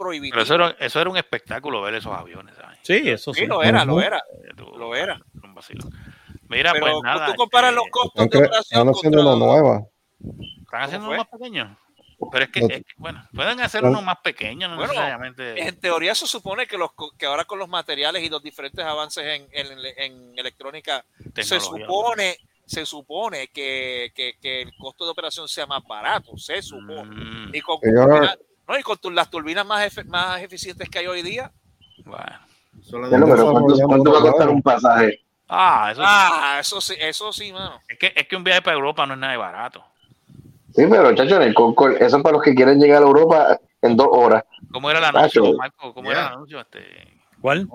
prohibitivos. 0.01 0.33
Pero 0.33 0.43
eso 0.43 0.55
era, 0.55 0.85
eso 0.85 1.01
era 1.01 1.11
un 1.11 1.17
espectáculo 1.17 1.83
ver 1.83 1.95
esos 1.95 2.13
aviones, 2.17 2.57
¿sabes? 2.57 2.79
Sí, 2.83 3.03
eso 3.09 3.33
sí. 3.35 3.41
Sí, 3.41 3.47
lo 3.47 3.63
era, 3.63 3.85
lo 3.85 4.01
era, 4.01 4.23
tú- 4.57 4.73
lo 4.77 4.95
era. 4.97 5.21
un 5.45 5.55
vacilo. 5.55 5.85
Mira, 6.49 6.73
Pero 6.73 6.87
pues 6.87 6.95
nada. 7.05 7.27
tú 7.27 7.35
comparas 7.37 7.73
los 7.73 7.85
este, 7.85 7.91
costos 7.93 8.25
Están, 8.25 8.41
de 8.41 8.47
operación 8.47 8.81
están 8.81 8.95
haciendo 8.95 9.19
contra- 9.19 9.35
uno 9.37 9.47
nueva. 9.47 9.87
Están 10.63 10.83
haciendo 10.83 11.09
uno 11.09 11.17
más 11.19 11.29
pequeños. 11.29 11.77
Pero 12.33 12.45
es 12.45 12.51
que, 12.51 12.61
No. 12.61 12.67
es 12.69 12.77
que, 12.79 12.93
bueno, 12.99 13.29
pueden 13.35 13.61
hacer 13.61 13.83
No. 13.83 13.89
uno 13.91 14.03
más 14.03 14.19
pequeño, 14.23 14.69
no 14.69 14.77
Bueno, 14.77 14.93
necesariamente. 14.93 15.63
En 15.67 15.81
teoría 15.81 16.15
se 16.15 16.27
supone 16.27 16.67
que, 16.67 16.77
los, 16.77 16.91
que 17.17 17.25
ahora 17.27 17.45
con 17.45 17.59
los 17.59 17.69
materiales 17.69 18.23
y 18.23 18.29
los 18.29 18.43
diferentes 18.43 18.85
avances 18.85 19.25
en, 19.25 19.49
en- 19.53 19.79
en 19.97 20.39
electrónica, 20.39 21.05
se 21.35 21.59
supone, 21.61 22.37
se 22.67 22.85
supone 22.85 23.49
que, 23.49 24.13
que- 24.15 24.35
que 24.41 24.63
el 24.63 24.73
costo 24.77 25.05
de 25.07 25.13
operación 25.13 25.49
sea 25.49 25.67
más 25.67 25.83
barato, 25.89 26.37
se 26.37 26.61
supone. 26.63 27.05
Mm, 27.05 27.55
Y 27.55 27.61
con, 27.63 27.79
Señor. 27.81 28.39
No, 28.71 28.79
y 28.79 28.83
con 28.83 28.99
tu- 28.99 29.11
las 29.11 29.29
turbinas 29.31 29.67
más, 29.67 29.85
efe- 29.85 30.05
más 30.07 30.41
eficientes 30.43 30.89
que 30.89 30.99
hay 31.01 31.07
hoy 31.07 31.23
día. 31.23 31.51
bueno. 32.05 32.39
Pero 32.91 33.53
¿cuánto, 33.87 34.13
va 34.13 34.19
a 34.19 34.23
costar 34.23 34.49
un 34.49 34.63
pasaje? 34.63 35.21
Ah, 35.49 35.89
eso 35.93 36.01
Ah, 36.05 36.59
eso 36.61 36.81
sí, 36.81 36.95
eso 36.99 37.33
sí, 37.33 37.53
mano. 37.53 37.81
es, 37.89 37.99
que, 37.99 38.13
es 38.15 38.29
que 38.29 38.37
un 38.37 38.45
viaje 38.45 38.63
para 38.63 38.77
Europa 38.77 39.05
no 39.07 39.15
es 39.15 39.21
nada 39.21 39.33
de 39.33 39.39
barato. 39.39 39.85
Sí, 40.73 40.85
pero 40.89 41.13
chacho, 41.15 41.37
en 41.37 41.43
el 41.43 41.55
Concord, 41.55 42.01
eso 42.01 42.17
es 42.17 42.23
para 42.23 42.35
los 42.35 42.43
que 42.43 42.55
quieren 42.55 42.79
llegar 42.79 43.03
a 43.03 43.07
Europa 43.07 43.59
en 43.83 43.97
dos 43.97 44.07
horas. 44.11 44.45
¿Cómo 44.71 44.89
era 44.89 45.01
el 45.01 45.05
anuncio. 45.07 45.53
Marco? 45.55 45.93
¿Cómo 45.93 46.11
era 46.13 46.29
el 46.29 46.33
anuncio? 46.35 46.61
Este, 46.61 47.10
¿Cuál? 47.41 47.67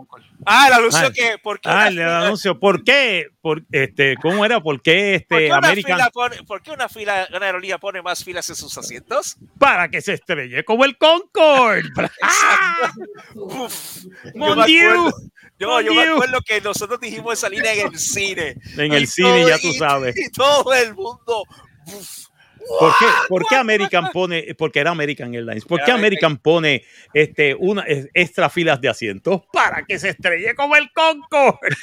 Ah, 0.46 0.68
el 0.68 0.74
anuncio 0.74 1.08
Ah, 1.08 1.12
que, 1.12 1.38
porque 1.42 1.68
Ah, 1.70 1.74
una 1.74 1.88
el 1.88 1.94
fila- 1.96 2.22
anuncio. 2.26 2.60
¿Por 2.60 2.84
qué? 2.84 3.28
Por, 3.42 3.64
este, 3.72 4.16
¿Cómo 4.22 4.46
era? 4.46 4.62
¿Por 4.62 4.82
qué 4.82 5.26
¿por 5.28 5.38
qué 5.40 5.46
este 5.46 5.52
American? 5.52 5.94
fila 5.98 6.10
pone- 6.12 6.44
por 6.44 6.62
qué 6.62 6.72
una 6.72 6.88
fila, 6.88 7.28
una 7.36 7.46
aerolínea 7.48 7.78
pone 7.80 8.02
más 8.02 8.24
filas 8.24 8.48
en 8.50 8.56
sus 8.56 8.78
asientos? 8.78 9.38
Para 9.58 9.90
que 9.90 10.02
se 10.02 10.14
estrelle 10.14 10.64
como 10.64 10.86
el 10.86 10.98
Concorde. 10.98 11.84
Uf, 13.36 14.04
yo 14.04 14.32
Mon 14.36 14.58
me 14.58 14.64
acuerdo- 14.64 15.14
No, 15.60 15.82
yo 15.82 15.94
me 15.94 16.04
acuerdo 16.04 16.42
que 16.42 16.62
nosotros 16.62 17.00
dijimos 17.00 17.34
esa 17.34 17.50
línea 17.50 17.74
en 17.74 17.88
el 17.88 17.98
cine. 18.00 18.56
En 18.78 18.94
el 18.94 19.04
Y 19.04 19.08
cine, 19.08 19.30
todo- 19.42 19.50
ya 19.50 19.58
tú 19.60 19.68
y- 19.70 19.74
sabes. 19.74 20.16
Y 20.18 20.30
todo 20.32 20.74
el 20.74 20.94
mundo. 20.94 21.44
uf, 21.88 22.26
¿Por 22.68 22.94
qué, 22.98 23.06
por 23.30 23.46
qué 23.48 23.56
American 23.56 24.10
pone, 24.12 24.56
porque 24.58 24.80
era 24.80 24.92
American 24.92 25.34
Airlines, 25.34 25.66
por 25.66 25.84
qué 25.84 25.92
American 25.92 26.38
pone 26.38 26.84
este, 27.14 27.56
una, 27.56 27.86
extra 27.88 28.50
filas 28.50 28.82
de 28.82 28.90
asientos? 28.90 29.44
Para 29.54 29.84
que 29.86 30.00
se 30.00 30.10
estrelle 30.10 30.56
como 30.56 30.76
el 30.76 30.92
Concorde. 30.92 31.76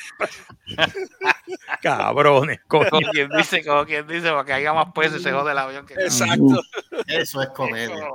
Cabrones, 1.83 2.61
coño. 2.66 2.90
como 2.90 3.11
quien 3.11 3.29
dice, 3.31 3.64
como 3.64 3.85
quien 3.87 4.07
dice, 4.07 4.31
para 4.31 4.45
que 4.45 4.53
haya 4.53 4.73
más 4.73 4.92
pesos 4.92 5.21
y 5.21 5.23
se 5.23 5.33
jode 5.33 5.53
el 5.53 5.59
avión. 5.59 5.87
Que 5.87 5.95
Exacto. 5.95 6.61
Eso 7.07 7.42
es 7.42 7.49
comedia. 7.51 8.09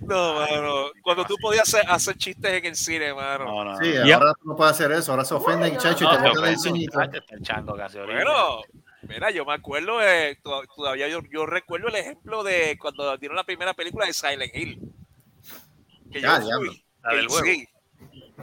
No, 0.00 0.34
mano. 0.34 0.86
Cuando 1.02 1.24
tú 1.24 1.36
podías 1.40 1.62
hacer, 1.62 1.88
hacer 1.88 2.16
chistes 2.16 2.52
en 2.52 2.64
el 2.64 2.76
cine, 2.76 3.14
mano. 3.14 3.44
No, 3.44 3.64
no, 3.64 3.78
Sí, 3.78 3.96
ahora 4.12 4.32
tú 4.40 4.48
no 4.48 4.56
puedes 4.56 4.72
hacer 4.72 4.92
eso. 4.92 5.12
Ahora 5.12 5.24
se 5.24 5.34
ofenden, 5.34 5.76
chacho, 5.78 6.04
y 6.04 6.06
No, 6.06 6.32
te 6.32 6.56
cinito. 6.58 7.02
está 7.02 7.18
el 7.60 7.68
ahorita. 7.70 8.04
Bueno, 8.04 8.62
mira, 9.08 9.30
yo 9.30 9.44
me 9.44 9.54
acuerdo, 9.54 10.02
eh, 10.02 10.38
to- 10.42 10.62
todavía 10.76 11.08
yo, 11.08 11.20
yo 11.30 11.46
recuerdo 11.46 11.88
el 11.88 11.96
ejemplo 11.96 12.42
de 12.42 12.76
cuando 12.78 13.16
dieron 13.18 13.36
la 13.36 13.44
primera 13.44 13.74
película 13.74 14.06
de 14.06 14.12
Silent 14.12 14.54
Hill. 14.54 14.78
Que 16.12 16.20
yo 16.20 16.28
Ya, 16.28 16.40
fui. 16.56 16.84
La 17.02 17.10
que- 17.10 17.16
del 17.16 17.28
juego. 17.28 17.44
Sí, 17.46 17.68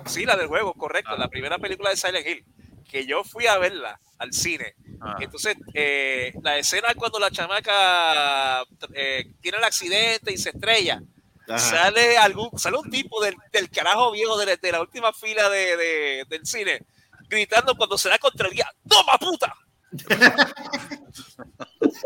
Sí, 0.05 0.25
la 0.25 0.35
del 0.35 0.47
juego, 0.47 0.73
correcto. 0.73 1.11
Ah. 1.13 1.17
La 1.17 1.27
primera 1.27 1.57
película 1.59 1.89
de 1.89 1.97
Silent 1.97 2.25
Hill. 2.25 2.45
Que 2.89 3.05
yo 3.05 3.23
fui 3.23 3.45
a 3.45 3.57
verla 3.57 3.99
al 4.17 4.33
cine. 4.33 4.73
Ah. 5.01 5.17
Entonces, 5.19 5.55
eh, 5.73 6.33
la 6.41 6.57
escena 6.57 6.93
cuando 6.95 7.19
la 7.19 7.29
chamaca 7.29 8.63
eh, 8.93 9.31
tiene 9.41 9.57
el 9.57 9.63
accidente 9.63 10.31
y 10.33 10.37
se 10.37 10.49
estrella. 10.51 11.01
Ajá. 11.47 11.57
Sale 11.59 12.17
algún, 12.17 12.49
sale 12.57 12.77
un 12.77 12.89
tipo 12.89 13.21
del, 13.23 13.35
del 13.51 13.69
carajo 13.69 14.11
viejo 14.11 14.37
de 14.37 14.45
la, 14.45 14.55
de 14.55 14.71
la 14.71 14.81
última 14.81 15.11
fila 15.13 15.49
de, 15.49 15.75
de- 15.77 16.25
del 16.29 16.45
cine 16.45 16.81
gritando 17.27 17.75
cuando 17.75 17.97
se 17.97 18.09
da 18.09 18.17
contra 18.17 18.47
el 18.47 18.53
guía, 18.53 18.69
¡Toma 18.87 19.17
puta! 19.17 19.53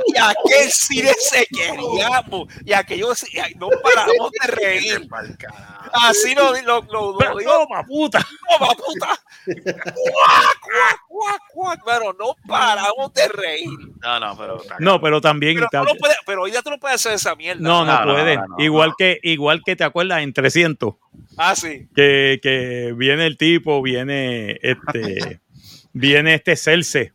y 0.07 0.17
aquel 0.17 0.71
cine 0.71 1.11
se 1.19 1.45
queríamos 1.47 2.47
y 2.65 2.73
aquellos 2.73 3.23
y 3.33 3.37
no 3.55 3.69
paramos 3.83 4.31
de 4.31 4.47
reír. 4.47 5.07
Así 5.93 6.33
lo, 6.35 6.53
lo, 6.61 6.81
lo, 6.91 7.13
lo 7.19 7.37
digo, 7.37 7.51
toma, 7.67 7.83
puta. 7.83 8.25
¡Toma 8.49 8.73
puta! 8.75 9.19
Pero 11.85 12.13
no 12.19 12.35
paramos 12.47 13.13
de 13.13 13.27
reír. 13.29 13.69
No, 14.01 14.19
no, 14.19 14.37
pero. 14.37 14.61
No, 14.79 14.99
pero 15.01 15.21
también. 15.21 15.55
Pero, 15.71 15.83
no 15.83 15.93
puedes- 15.95 16.17
pero 16.25 16.41
hoy 16.43 16.51
ya 16.51 16.61
tú 16.61 16.69
no 16.69 16.79
puedes 16.79 16.95
hacer 16.95 17.13
esa 17.13 17.35
mierda. 17.35 17.61
no, 17.61 17.85
no, 17.85 17.93
No, 17.99 18.05
no, 18.05 18.13
puede. 18.13 18.35
no, 18.37 18.47
no, 18.47 18.55
igual, 18.63 18.89
no. 18.89 18.95
Que, 18.97 19.19
igual 19.23 19.61
que 19.65 19.75
te 19.75 19.83
acuerdas 19.83 20.21
en 20.21 20.33
300, 20.33 20.95
Ah, 21.37 21.55
sí. 21.55 21.87
que, 21.95 22.39
que 22.41 22.93
viene 22.97 23.25
el 23.25 23.37
tipo, 23.37 23.81
viene 23.81 24.59
este, 24.61 25.39
viene 25.93 26.33
este 26.35 26.55
Celce 26.55 27.13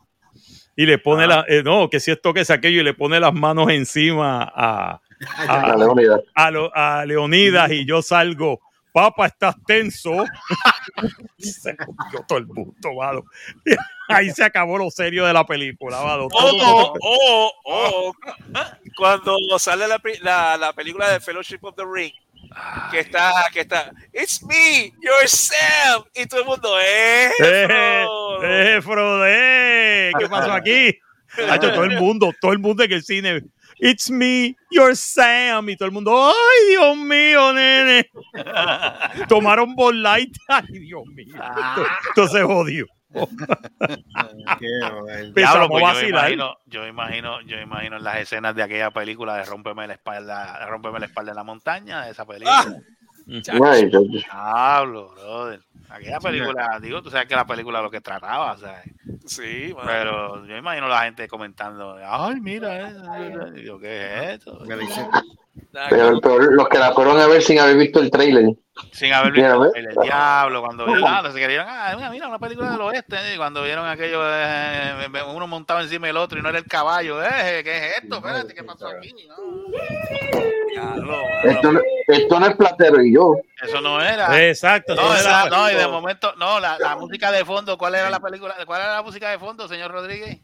y 0.75 0.85
le 0.85 0.97
pone 0.97 1.27
la. 1.27 1.45
eh, 1.47 1.61
no, 1.63 1.89
que 1.89 1.99
si 1.99 2.11
esto 2.11 2.33
que 2.33 2.41
es 2.41 2.49
aquello 2.49 2.81
y 2.81 2.83
le 2.83 2.93
pone 2.93 3.19
las 3.19 3.33
manos 3.33 3.69
encima 3.69 4.43
a, 4.55 5.01
a, 5.37 5.75
Leónidas. 5.77 6.21
a, 6.33 6.51
lo- 6.51 6.71
a 6.75 7.05
Leonidas 7.05 7.71
y 7.71 7.85
yo 7.85 8.01
salgo. 8.01 8.59
Papá, 8.93 9.27
estás 9.27 9.55
tenso. 9.65 10.11
se 11.37 11.77
cogió 11.77 12.25
todo 12.27 12.39
el 12.39 12.47
mundo, 12.47 12.93
mano. 12.99 13.23
Ahí 14.09 14.29
se 14.31 14.43
acabó 14.43 14.77
lo 14.77 14.91
serio 14.91 15.25
de 15.25 15.31
la 15.31 15.45
película, 15.45 16.01
mano. 16.03 16.27
Oh, 16.33 16.93
oh, 17.01 17.51
oh. 17.63 18.13
Cuando 18.97 19.37
sale 19.59 19.87
la, 19.87 20.01
la, 20.21 20.57
la 20.57 20.73
película 20.73 21.09
de 21.09 21.21
Fellowship 21.21 21.59
of 21.61 21.75
the 21.75 21.83
Ring, 21.89 22.11
que 22.91 22.99
está, 22.99 23.45
que 23.53 23.61
está, 23.61 23.91
It's 24.13 24.43
me, 24.43 24.91
you're 25.01 25.27
Sam. 25.27 26.03
Y 26.15 26.25
todo 26.25 26.41
el 26.41 26.45
mundo, 26.45 26.79
¡eh! 26.79 27.31
¡Eh! 27.39 28.03
Frodo". 28.05 28.43
¡Eh, 28.43 28.81
Frodo! 28.81 29.23
eh, 29.27 30.11
¿Qué 30.19 30.27
pasó 30.27 30.51
aquí? 30.51 30.97
Hacho, 31.49 31.71
todo 31.71 31.85
el 31.85 31.97
mundo, 31.99 32.33
todo 32.41 32.51
el 32.51 32.59
mundo 32.59 32.83
en 32.83 32.91
el 32.91 33.03
cine. 33.03 33.41
It's 33.77 34.11
me, 34.11 34.55
you're 34.69 34.95
Sam. 34.95 35.69
Y 35.69 35.75
todo 35.77 35.87
el 35.87 35.93
mundo, 35.93 36.27
¡ay, 36.27 36.69
Dios 36.69 36.97
mío, 36.97 37.53
nene! 37.53 38.09
Tomaron 39.29 39.73
Bud 39.75 39.93
Light. 39.95 40.35
¡Ay, 40.47 40.79
Dios 40.79 41.03
mío! 41.15 41.35
Entonces 42.09 42.43
jodió. 42.43 42.85
Qué. 44.59 44.67
Diablo, 45.35 45.67
pues 45.69 45.81
yo 45.81 45.87
vacilar. 45.87 46.31
imagino, 46.31 46.57
yo 46.65 46.87
imagino, 46.87 47.41
yo 47.41 47.59
imagino 47.59 47.99
las 47.99 48.17
escenas 48.17 48.55
de 48.55 48.63
aquella 48.63 48.91
película 48.91 49.35
de 49.35 49.45
Rómpeme 49.45 49.87
la 49.87 49.93
espalda, 49.93 50.65
Rómpeme 50.67 50.99
la 50.99 51.05
espalda 51.07 51.31
en 51.31 51.35
la 51.35 51.43
montaña, 51.43 52.05
de 52.05 52.11
esa 52.11 52.25
película. 52.25 52.81
Chacho. 53.41 54.01
Diablo, 54.01 55.09
brother. 55.11 55.61
Aquella 55.89 56.19
película, 56.19 56.79
digo, 56.81 57.01
tú 57.01 57.09
sabes 57.09 57.27
que 57.27 57.35
la 57.35 57.45
película 57.45 57.81
lo 57.81 57.91
que 57.91 57.99
trataba, 57.99 58.57
¿sabes? 58.57 58.83
Sí. 59.25 59.75
Pero 59.85 60.45
yo 60.45 60.55
imagino 60.55 60.87
la 60.87 61.03
gente 61.03 61.27
comentando, 61.27 61.97
ay, 62.01 62.39
mira, 62.39 62.89
eh, 62.89 62.95
eh", 63.17 63.59
y 63.59 63.65
yo, 63.65 63.77
¿qué 63.77 64.05
es 64.05 64.29
esto? 64.35 64.63
Pero 65.89 66.09
el 66.09 66.21
peor, 66.21 66.53
los 66.53 66.67
que 66.69 66.77
la 66.79 66.91
fueron 66.93 67.19
a 67.19 67.27
ver 67.27 67.41
sin 67.41 67.59
haber 67.59 67.75
visto 67.77 67.99
el 67.99 68.09
trailer. 68.09 68.45
Sin 68.91 69.11
haber 69.13 69.31
visto 69.33 69.65
el, 69.75 69.87
el 69.87 69.95
diablo, 70.01 70.61
cuando 70.61 70.85
¿verdad? 70.85 71.31
se 71.31 71.39
querían, 71.39 71.65
ah, 71.69 71.93
mira, 71.95 72.09
mira, 72.09 72.27
una 72.27 72.39
película 72.39 72.71
del 72.71 72.81
oeste, 72.81 73.15
y 73.33 73.37
cuando 73.37 73.61
vieron 73.63 73.85
aquello, 73.87 74.21
eh, 74.25 75.07
uno 75.33 75.47
montado 75.47 75.81
encima 75.81 76.07
del 76.07 76.17
otro 76.17 76.39
y 76.39 76.41
no 76.41 76.49
era 76.49 76.57
el 76.57 76.65
caballo, 76.65 77.21
eh, 77.23 77.61
¿qué 77.63 77.77
es 77.77 77.97
esto? 78.01 78.17
Espérate, 78.17 78.53
¿qué 78.53 78.63
pasó 78.63 78.87
aquí? 78.87 79.13
No, 79.27 79.35
Diablo. 80.71 81.17
Esto, 81.43 81.71
no- 81.73 81.81
esto 82.07 82.39
no 82.39 82.45
es 82.47 82.55
platero 82.55 83.01
y 83.03 83.13
yo. 83.13 83.35
eso 83.61 83.81
no 83.81 84.01
era. 84.01 84.47
Exacto. 84.47 84.95
No, 84.95 85.15
era- 85.15 85.49
no, 85.49 85.69
y 85.69 85.75
de 85.75 85.87
momento, 85.87 86.33
no, 86.37 86.59
la, 86.59 86.77
la 86.79 86.95
música 86.95 87.31
de 87.31 87.43
fondo, 87.45 87.77
¿cuál 87.77 87.95
era 87.95 88.09
la 88.09 88.19
película? 88.19 88.55
¿Cuál 88.65 88.81
era 88.81 88.93
la 88.95 89.03
música 89.03 89.29
de 89.29 89.37
fondo, 89.39 89.67
señor 89.67 89.91
Rodríguez? 89.91 90.39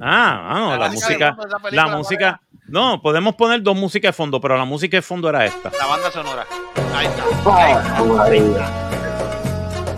Ah, 0.00 0.48
ah, 0.50 0.58
no, 0.58 0.70
La 0.70 0.78
la 0.78 0.90
música 0.90 1.36
la 1.70 1.84
¿cuál 1.84 1.96
música, 1.96 2.40
no, 2.66 3.00
podemos 3.00 3.34
poner 3.34 3.62
dos 3.62 3.76
músicas 3.76 4.08
de 4.10 4.12
fondo, 4.14 4.40
pero 4.40 4.56
la 4.56 4.64
música 4.64 4.96
de 4.96 5.02
fondo 5.02 5.28
era 5.28 5.44
esta. 5.44 5.70
La 5.78 5.86
banda 5.86 6.10
sonora. 6.10 6.46
Ahí 6.94 7.06
está. 7.06 7.22
Ah, 7.46 8.02
María. 8.04 8.68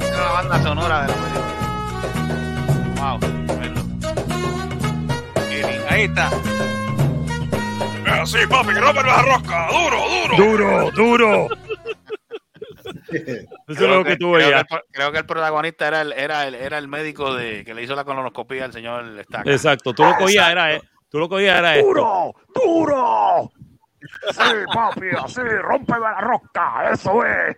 Era 0.09 0.19
la 0.25 0.33
banda 0.33 0.63
sonora 0.63 1.03
de 1.03 1.09
la 1.09 1.15
película. 1.15 1.45
Wow. 3.01 3.19
Ahí 5.89 6.03
está. 6.03 6.31
Así, 8.23 8.39
papi, 8.49 8.75
que 8.75 8.81
rompe 8.81 9.03
la 9.03 9.23
rosca. 9.23 9.69
Duro, 9.71 9.99
duro. 10.37 10.37
Duro, 10.37 10.91
duro. 10.91 11.49
Creo 13.67 14.05
que 14.05 14.17
creo 14.17 14.39
el, 14.39 14.67
creo 14.93 15.13
que 15.13 15.19
el 15.19 15.27
protagonista 15.27 15.89
era 15.89 16.03
el, 16.03 16.13
era 16.13 16.47
el, 16.47 16.55
era 16.55 16.79
el 16.79 16.89
médico 16.89 17.35
de, 17.35 17.65
que 17.65 17.75
le 17.75 17.83
hizo 17.83 17.95
la 17.95 18.05
colonoscopia 18.05 18.65
al 18.65 18.73
señor 18.73 19.23
Staca. 19.25 19.51
Exacto. 19.51 19.93
Tú 19.93 20.05
lo 20.05 20.15
cogías, 20.17 20.51
era, 20.51 20.75
eh, 20.75 20.83
tú 21.11 21.19
lo 21.19 21.29
cogías, 21.29 21.59
era 21.59 21.77
esto. 21.77 21.89
¡Duro! 21.89 22.35
¡Duro! 22.55 23.53
Sí, 24.31 24.55
papi, 24.73 25.09
así, 25.19 25.41
rómpeme 25.41 26.01
la 26.01 26.21
rosca, 26.21 26.93
eso 26.93 27.25
es. 27.25 27.57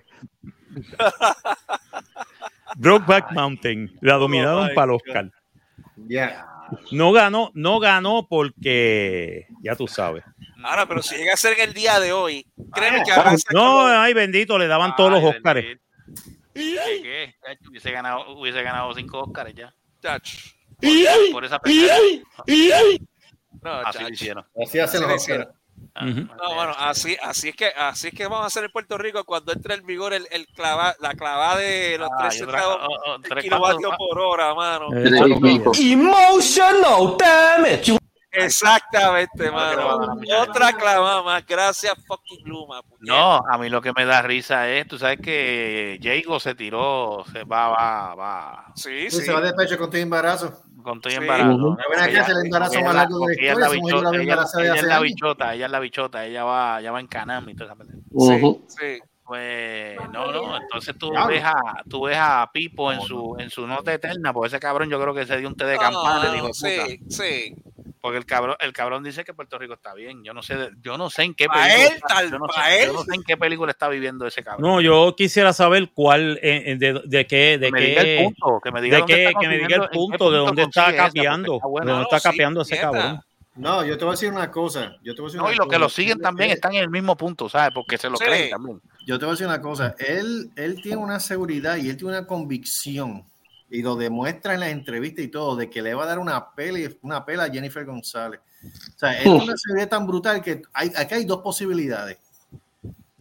Brokeback 2.76 3.32
Mountain. 3.32 3.98
La 4.00 4.14
dominaron 4.14 4.68
my 4.68 4.74
para 4.74 4.92
el. 4.92 4.96
Oscar. 4.96 5.30
Ya. 6.06 6.46
No 6.92 7.12
ganó, 7.12 7.50
no 7.54 7.80
ganó 7.80 8.26
porque 8.28 9.46
ya 9.62 9.74
tú 9.74 9.88
sabes. 9.88 10.24
Ahora, 10.62 10.86
pero 10.86 11.02
si 11.02 11.16
llega 11.16 11.34
a 11.34 11.36
ser 11.36 11.58
en 11.58 11.68
el 11.68 11.74
día 11.74 12.00
de 12.00 12.12
hoy, 12.12 12.46
créeme 12.72 13.02
que 13.04 13.12
Ah, 13.12 13.16
ahora 13.16 13.36
No, 13.52 13.86
ay 13.86 14.12
bendito, 14.14 14.58
le 14.58 14.66
daban 14.66 14.96
todos 14.96 15.10
los 15.12 15.22
bendito. 15.22 15.64
¿Qué, 16.54 17.34
Hubiese 17.68 17.92
ganado, 17.92 18.32
hubiese 18.36 18.62
ganado 18.62 18.92
cinco 18.94 19.20
Oscars 19.20 19.54
ya. 19.54 19.72
Chacho. 20.02 20.36
Por, 20.80 21.32
por 21.32 21.44
esa. 21.44 21.60
No, 23.62 23.70
Así 23.72 24.02
lo 24.02 24.08
hicieron. 24.08 24.46
Así 24.62 24.78
hacen 24.78 25.02
los. 25.02 25.12
Oscars. 25.12 25.48
Ujú. 26.00 26.20
No, 26.20 26.54
bueno, 26.54 26.74
así, 26.78 27.16
así 27.22 27.48
es 27.50 27.56
que 27.56 27.66
así 27.68 28.08
es 28.08 28.14
que 28.14 28.24
vamos 28.24 28.42
a 28.42 28.46
hacer 28.46 28.64
en 28.64 28.70
Puerto 28.70 28.98
Rico 28.98 29.24
cuando 29.24 29.52
entre 29.52 29.74
en 29.74 29.86
vigor 29.86 30.12
el, 30.12 30.26
el 30.32 30.46
clava, 30.48 30.94
la 31.00 31.14
clavada 31.14 31.56
de 31.58 31.96
los 31.98 32.08
Ah, 32.12 32.28
3 32.28 32.40
y 32.40 32.42
otra- 32.42 32.60
centavos 32.60 32.88
oh, 32.88 33.10
oh, 33.10 33.18
de 33.18 33.28
tres, 33.28 33.44
kilovatios 33.44 33.94
por 33.96 34.18
hora, 34.18 34.54
mano. 34.54 34.88
Eh. 34.92 35.60
Emotional 35.92 37.16
damage. 37.18 37.96
Exactamente, 38.30 39.50
va 39.50 39.74
mano. 39.76 40.20
Otra 40.42 40.72
clavada 40.72 41.22
más. 41.22 41.46
Gracias, 41.46 41.94
fucking 42.06 42.46
Luma. 42.46 42.80
No, 43.00 43.36
a 43.48 43.58
mí 43.58 43.68
lo 43.68 43.80
que 43.80 43.92
me 43.96 44.04
da 44.04 44.22
risa 44.22 44.68
es, 44.68 44.86
tú 44.86 44.98
sabes 44.98 45.18
que 45.20 45.98
Jago 46.02 46.38
se 46.40 46.54
tiró, 46.54 47.24
se 47.32 47.44
va, 47.44 47.68
va, 47.68 48.14
va, 48.14 48.72
Sí, 48.74 49.10
Sí, 49.10 49.20
sí. 49.20 49.22
Se 49.26 49.32
va 49.32 49.40
de 49.40 49.52
pecho 49.54 49.78
con 49.78 49.90
tu 49.90 49.96
embarazo. 49.96 50.62
con 50.82 51.00
Sí. 51.10 51.16
embarazo. 51.16 51.76
Ella- 52.06 52.24
más 52.84 52.94
largo 52.94 53.18
de 53.18 53.34
la 53.34 53.34
porque 53.34 53.42
ella 53.42 53.52
es 53.52 53.58
la 53.58 53.68
bichota, 53.68 54.10
la 54.12 54.22
ella- 54.22 54.74
es 54.74 54.82
la 54.84 55.00
bichota, 55.00 55.54
ella 55.54 55.66
es 55.66 55.72
la 55.72 55.80
bichota, 55.80 56.24
ella 56.26 56.44
va, 56.44 56.80
va 56.80 57.00
en 57.00 57.06
Canam 57.08 57.48
y 57.48 57.54
toda 57.54 57.74
esa. 57.74 57.84
Ujú. 58.12 58.64
Sí. 58.68 58.98
Pues 59.26 59.98
no, 60.10 60.32
no, 60.32 60.56
entonces 60.56 60.96
tú 60.98 61.12
ves 61.26 61.44
a, 61.44 61.52
tú 61.86 62.04
ves 62.04 62.16
a 62.18 62.48
Pipo 62.50 62.90
en 62.90 63.02
su, 63.02 63.36
en 63.38 63.50
su 63.50 63.66
nota 63.66 63.92
eterna, 63.92 64.32
porque 64.32 64.46
ese 64.48 64.58
cabrón 64.58 64.88
yo 64.88 64.98
creo 64.98 65.12
que 65.12 65.26
se 65.26 65.36
dio 65.36 65.48
un 65.48 65.54
té 65.54 65.66
de 65.66 65.76
campana, 65.76 66.32
sí, 66.54 66.98
sí. 67.10 67.54
Porque 68.00 68.18
el 68.18 68.26
cabrón, 68.26 68.56
el 68.60 68.72
cabrón 68.72 69.02
dice 69.04 69.24
que 69.24 69.34
Puerto 69.34 69.58
Rico 69.58 69.74
está 69.74 69.94
bien. 69.94 70.22
Yo 70.24 70.32
no 70.34 70.42
sé, 70.42 70.56
de- 70.56 70.70
yo 70.80 70.96
no 70.98 71.10
sé 71.10 71.22
en 71.24 71.34
qué 71.34 71.46
película, 71.48 71.74
él, 71.74 71.92
está- 71.94 72.06
tal- 72.08 72.30
yo, 72.30 72.38
no 72.38 72.46
sé, 72.48 72.82
él. 72.82 72.86
yo 72.88 72.92
no 72.94 73.02
sé 73.04 73.14
en 73.14 73.22
qué 73.22 73.36
película 73.36 73.70
está 73.72 73.88
viviendo 73.88 74.26
ese 74.26 74.42
cabrón. 74.42 74.62
No, 74.70 74.80
yo 74.80 75.14
quisiera 75.16 75.52
saber 75.52 75.90
cuál, 75.92 76.38
eh, 76.42 76.76
de, 76.78 77.02
de 77.04 77.26
qué, 77.26 77.58
de 77.58 77.66
que 77.66 77.72
me 77.72 77.80
diga 77.80 78.00
el 78.02 78.06
qué, 78.06 78.22
punto, 78.24 78.60
que 78.62 78.72
me 78.72 78.80
diga 78.82 78.96
de 78.96 79.00
dónde 79.00 79.14
qué, 79.14 79.24
está 79.26 79.40
que 79.40 79.48
me 79.48 79.58
diga 79.58 79.76
el 79.76 79.82
qué 79.82 79.88
punto 79.92 80.30
de 80.30 80.38
dónde 80.38 80.62
está 80.62 80.90
esa, 80.90 80.96
capeando, 81.06 81.54
está 81.56 81.66
de 81.68 81.72
dónde 81.74 81.92
No, 81.92 82.02
está 82.02 82.18
sí, 82.20 82.28
capeando 82.28 82.62
ese 82.62 82.78
cabrón. 82.78 83.20
No, 83.56 83.84
yo 83.84 83.98
te 83.98 84.04
voy 84.04 84.12
a 84.12 84.14
decir 84.14 84.30
una 84.32 84.50
cosa. 84.52 84.92
Yo 85.02 85.16
te 85.16 85.20
voy 85.20 85.26
a 85.26 85.30
decir 85.30 85.38
No, 85.40 85.46
una 85.46 85.52
y 85.52 85.56
los 85.56 85.66
cosa. 85.66 85.76
que 85.76 85.80
lo 85.80 85.88
siguen 85.88 86.20
también 86.20 86.50
están 86.52 86.74
en 86.74 86.82
el 86.84 86.90
mismo 86.90 87.16
punto, 87.16 87.48
¿sabes? 87.48 87.72
Porque 87.74 87.98
se 87.98 88.08
lo 88.08 88.16
Sí. 88.16 88.24
creen 88.24 88.50
también. 88.50 88.80
Yo 89.04 89.18
te 89.18 89.24
voy 89.24 89.30
a 89.30 89.34
decir 89.34 89.46
una 89.48 89.60
cosa. 89.60 89.96
Él, 89.98 90.50
él 90.54 90.80
tiene 90.80 90.98
una 90.98 91.18
seguridad 91.18 91.76
y 91.76 91.90
él 91.90 91.96
tiene 91.96 92.16
una 92.18 92.24
convicción 92.26 93.27
y 93.70 93.82
lo 93.82 93.96
demuestra 93.96 94.54
en 94.54 94.60
las 94.60 94.70
entrevistas 94.70 95.24
y 95.24 95.28
todo 95.28 95.56
de 95.56 95.68
que 95.68 95.82
le 95.82 95.94
va 95.94 96.04
a 96.04 96.06
dar 96.06 96.18
una 96.18 96.52
pela, 96.54 96.90
una 97.02 97.24
pela 97.24 97.44
a 97.44 97.50
Jennifer 97.50 97.84
González. 97.84 98.40
O 98.94 98.98
sea, 98.98 99.18
tiene 99.22 99.42
una 99.44 99.56
seguridad 99.56 99.88
tan 99.88 100.06
brutal 100.06 100.42
que 100.42 100.62
hay, 100.72 100.90
aquí 100.96 101.14
hay 101.14 101.24
dos 101.24 101.40
posibilidades. 101.42 102.18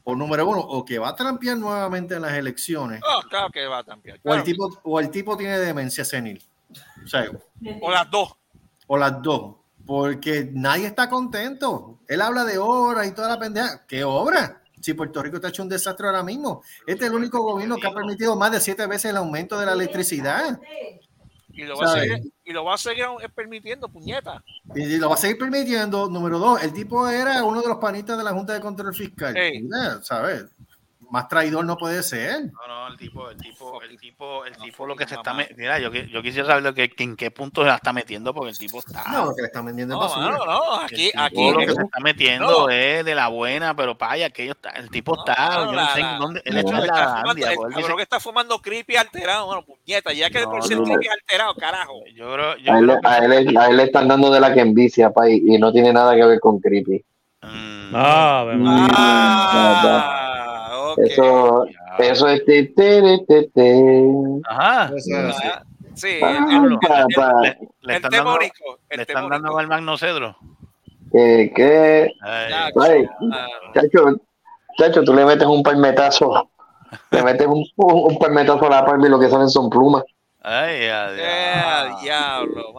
O 0.03 0.15
número 0.15 0.47
uno, 0.47 0.59
o 0.61 0.85
que 0.85 0.99
va 0.99 1.09
a 1.09 1.15
trampear 1.15 1.57
nuevamente 1.57 2.15
en 2.15 2.21
las 2.21 2.31
elecciones, 2.33 3.01
Oh, 3.03 3.21
claro 3.29 3.49
que 3.51 3.65
va 3.67 3.79
a 3.79 3.83
cambiar. 3.83 4.19
o 4.23 4.33
el 4.33 4.43
tipo, 4.43 4.79
o 4.83 4.99
el 5.01 5.09
tipo 5.11 5.35
tiene 5.35 5.59
demencia 5.59 6.05
senil. 6.05 6.41
O 7.03 7.07
sea, 7.07 7.29
O 7.81 7.91
las 7.91 8.09
dos. 8.09 8.33
o 8.87 8.97
las 8.97 9.21
dos. 9.21 9.55
Porque 9.85 10.49
nadie 10.53 10.85
está 10.87 11.09
contento. 11.09 11.99
Él 12.07 12.21
habla 12.21 12.43
de 12.45 12.57
obras 12.57 13.07
y 13.07 13.11
toda 13.11 13.29
la 13.29 13.39
pendeja. 13.39 13.85
¿Qué 13.87 14.03
obra? 14.03 14.61
Si 14.87 14.93
Puerto 14.93 15.21
Rico 15.21 15.35
está 15.35 15.49
hecho 15.49 15.63
un 15.63 15.67
desastre 15.67 16.07
ahora 16.07 16.23
mismo. 16.23 16.63
Este 16.85 17.03
es 17.03 17.11
el 17.11 17.17
único 17.17 17.41
gobierno 17.41 17.75
que 17.75 17.87
ha 17.87 17.93
permitido 17.93 18.37
más 18.37 18.53
de 18.53 18.61
siete 18.61 18.87
veces 18.87 19.11
el 19.11 19.17
aumento 19.17 19.59
de 19.59 19.65
la 19.65 19.73
electricidad. 19.73 20.61
Y 21.49 21.63
lo 21.65 21.75
va 21.75 21.91
a 21.91 21.99
seguir, 21.99 22.33
y 22.45 22.53
lo 22.53 22.63
va 22.63 22.75
a 22.75 22.77
seguir 22.77 23.05
permitiendo, 23.35 23.89
puñeta. 23.89 24.41
Y 24.73 24.95
lo 24.95 25.09
va 25.09 25.15
a 25.15 25.17
seguir 25.17 25.37
permitiendo. 25.37 26.09
Número 26.09 26.39
dos, 26.39 26.63
el 26.63 26.71
tipo 26.71 27.05
era 27.09 27.43
uno 27.43 27.61
de 27.61 27.67
los 27.67 27.79
panitas 27.79 28.17
de 28.17 28.23
la 28.23 28.31
Junta 28.31 28.53
de 28.53 28.61
Control 28.61 28.95
Fiscal. 28.95 29.33
Mira, 29.33 30.01
¿Sabes? 30.03 30.45
Más 31.09 31.27
traidor 31.29 31.63
no 31.63 31.77
puede 31.77 32.03
ser. 32.03 32.45
No, 32.51 32.67
no, 32.67 32.87
el 32.89 32.97
tipo, 32.97 33.29
el 33.29 33.37
tipo, 33.37 33.81
el 33.81 33.97
tipo, 33.97 34.43
el 34.45 34.57
tipo 34.57 34.85
lo 34.85 34.95
que 34.95 35.07
se 35.07 35.15
está 35.15 35.33
metiendo. 35.33 35.61
Mira, 35.61 35.79
yo, 35.79 35.89
yo 35.93 36.21
quisiera 36.21 36.47
saber 36.47 36.63
lo 36.63 36.73
que, 36.73 36.91
en 36.97 37.15
qué 37.15 37.31
punto 37.31 37.61
se 37.61 37.67
la 37.69 37.75
está 37.75 37.93
metiendo, 37.93 38.33
porque 38.33 38.49
el 38.51 38.57
tipo 38.57 38.79
está. 38.79 39.03
No, 39.11 39.25
lo 39.27 39.35
que 39.35 39.41
le 39.43 39.47
están 39.47 39.65
vendiendo 39.65 39.93
es 39.95 39.99
No, 40.01 40.07
basura. 40.07 40.31
mano, 40.37 40.45
no, 40.45 40.75
aquí, 40.81 41.11
el 41.13 41.19
aquí. 41.21 41.51
lo 41.51 41.59
que 41.59 41.65
se 41.73 41.81
está 41.81 41.99
metiendo 42.01 42.45
No. 42.67 42.69
es 42.69 43.05
de 43.05 43.15
la 43.15 43.29
buena, 43.29 43.73
pero 43.75 43.97
paya, 43.97 44.25
aquello 44.27 44.51
está, 44.51 44.71
el 44.71 44.89
tipo 44.89 45.17
está, 45.17 45.55
no, 45.63 45.65
yo 45.65 45.71
no 45.79 45.87
sé 45.93 45.99
en 46.01 46.19
dónde, 46.19 46.41
el 46.43 46.57
está 46.57 46.71
la 46.73 46.85
está 46.85 47.21
Andia, 47.21 47.49
dice- 47.51 47.61
cabrón 47.73 47.97
que 47.97 48.03
está 48.03 48.19
fumando 48.19 48.59
creepy 48.61 48.95
alterado, 48.97 49.45
bueno, 49.45 49.61
puñeta, 49.65 50.11
ya 50.13 50.29
que 50.29 50.39
de 50.39 50.45
No, 50.45 50.51
por 50.51 50.69
no. 50.71 50.83
creepy 50.83 51.07
alterado, 51.07 51.55
carajo. 51.55 52.03
yo 52.13 52.33
creo, 52.33 52.57
yo 52.57 52.73
A 52.73 52.79
él, 52.79 52.85
creo 52.85 52.99
que- 53.01 53.07
a, 53.07 53.17
él, 53.19 53.57
a 53.57 53.67
él 53.69 53.77
le 53.77 53.83
están 53.83 54.07
dando 54.09 54.29
de 54.29 54.39
la 54.41 54.53
que 54.53 54.59
envicia, 54.59 55.11
pa, 55.11 55.29
y, 55.29 55.41
y 55.45 55.57
no 55.57 55.71
tiene 55.71 55.93
nada 55.93 56.15
que 56.15 56.25
ver 56.25 56.39
con 56.41 56.59
creepy. 56.59 57.03
Mm, 57.53 57.95
Ah, 57.95 58.43
Mm. 58.55 58.87
Ah, 58.95 60.69
ok. 60.91 60.99
Eso, 60.99 61.65
ya. 61.65 62.05
eso 62.05 62.27
es 62.27 62.45
te, 62.45 62.63
te, 62.63 63.01
te, 63.01 63.17
te, 63.27 63.49
te. 63.49 63.83
Ajá. 64.49 64.85
Eso 64.95 65.17
es 65.19 65.35
así. 65.35 65.47
Ah, 65.47 65.63
Sí. 65.95 66.19
Le, 67.81 67.95
están 67.95 68.11
dando, 68.11 68.37
le 68.37 68.51
El 68.89 68.99
están 68.99 69.29
dando 69.29 69.57
al 69.57 69.67
Magno 69.67 69.97
Cedro. 69.97 70.37
Que, 71.11 71.51
que, 71.55 72.11
Ay, 72.21 72.49
Ya, 72.49 72.69
ay, 72.81 73.05
ah, 73.33 73.47
chacho, 73.73 74.15
chacho, 74.77 75.03
tú 75.03 75.13
le 75.15 75.25
metes 75.25 75.47
un 75.47 75.63
palmetazo, 75.63 76.51
le 77.09 77.23
metes 77.23 77.47
un, 77.47 77.65
un, 77.77 78.11
un 78.11 78.19
palmetazo 78.19 78.67
a 78.67 78.69
la 78.69 78.85
palma 78.85 79.07
y 79.07 79.09
lo 79.09 79.19
que 79.19 79.27
salen 79.29 79.49
son 79.49 79.69
plumas. 79.71 80.03
ay, 80.43 80.87
adiós. 80.87 81.25
eh, 81.27 81.89
diablo. 82.03 82.73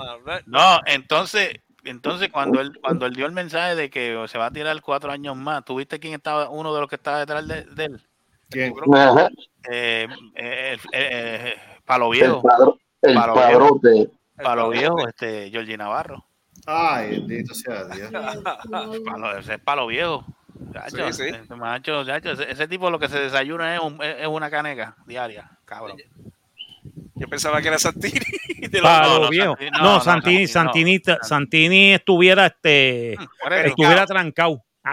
No, 0.47 0.79
entonces, 0.87 1.55
entonces 1.85 2.31
cuando 2.31 2.61
él, 2.61 2.73
cuando 2.81 3.07
él 3.07 3.15
dio 3.15 3.27
el 3.27 3.33
mensaje 3.33 3.75
de 3.75 3.91
que 3.91 4.25
se 4.29 4.39
va 4.39 4.47
a 4.47 4.51
tirar 4.51 4.81
cuatro 4.83 5.11
años 5.11 5.37
más, 5.37 5.65
¿tuviste 5.65 5.99
quién 6.01 6.15
estaba, 6.15 6.49
uno 6.51 6.75
de 6.75 6.81
los 6.81 6.89
que 6.89 6.97
estaba 6.97 7.19
detrás 7.21 7.47
de, 7.47 7.65
de 7.65 7.85
él? 7.85 8.03
¿Quién? 8.51 8.75
Eh, 9.71 10.09
eh, 10.09 10.09
eh, 10.35 10.79
eh, 10.93 11.55
Palo 11.85 12.11
Viejo, 12.11 12.43
Palo 14.43 14.71
Viejo, 14.71 15.07
este, 15.09 15.51
Georgie 15.51 15.77
Navarro. 15.77 16.25
Ay, 16.67 17.21
bendito 17.21 17.55
sea 17.55 17.85
Dios. 17.87 18.11
Palo, 19.05 19.37
ese 19.39 19.55
es 19.55 19.61
Palo 19.61 19.87
Viejo. 19.87 20.25
Sí, 20.89 21.13
sí. 21.13 21.23
ese 21.29 21.55
macho, 21.55 22.03
ese, 22.03 22.51
ese 22.51 22.69
tipo 22.69 22.91
lo 22.91 22.99
que 22.99 23.09
se 23.09 23.19
desayuna 23.21 23.77
es, 23.77 23.81
un- 23.81 24.03
es 24.03 24.17
es 24.21 24.27
una 24.27 24.51
caneca 24.51 24.97
diaria, 25.07 25.51
cabrón. 25.65 25.97
Yo 27.15 27.27
pensaba 27.29 27.61
que 27.63 27.69
era 27.69 27.79
Santini. 27.79 28.21
De 28.61 28.81
los- 28.81 28.83
Palo 28.83 29.09
no, 29.15 29.21
no, 29.25 29.29
viejo. 29.31 29.51
Santini, 29.57 29.71
No, 29.71 29.79
no, 29.79 29.93
no, 29.95 30.01
Santini, 30.01 30.47
Santini, 30.47 31.01
no. 31.07 31.17
Santini, 31.23 31.93
estuviera 31.95 32.47
este, 32.47 33.13
estuviera 33.67 34.07
trancado. 34.07 34.63
Ah, 34.85 34.93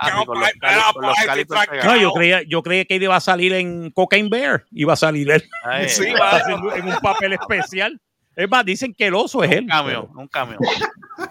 Ah. 0.00 0.92
No, 1.84 1.96
yo 1.96 2.12
creía, 2.12 2.42
yo 2.46 2.62
creía 2.62 2.84
que 2.84 2.96
iba 2.96 3.16
a 3.16 3.20
salir 3.20 3.52
en 3.54 3.90
Cocaine 3.90 4.28
Bear. 4.28 4.64
Iba 4.72 4.92
a 4.92 4.96
salir 4.96 5.30
él 5.30 5.44
Ay, 5.64 5.88
Sí, 5.88 6.06
un 6.10 6.14
va. 6.20 6.40
en 6.76 6.86
un 6.88 6.96
papel 6.98 7.32
especial. 7.34 8.00
Es 8.36 8.48
más, 8.48 8.64
dicen 8.64 8.94
que 8.94 9.06
el 9.06 9.14
oso 9.14 9.42
es 9.42 9.50
él. 9.52 9.66
cambio, 9.66 10.08
un 10.14 10.28
cambio. 10.28 10.58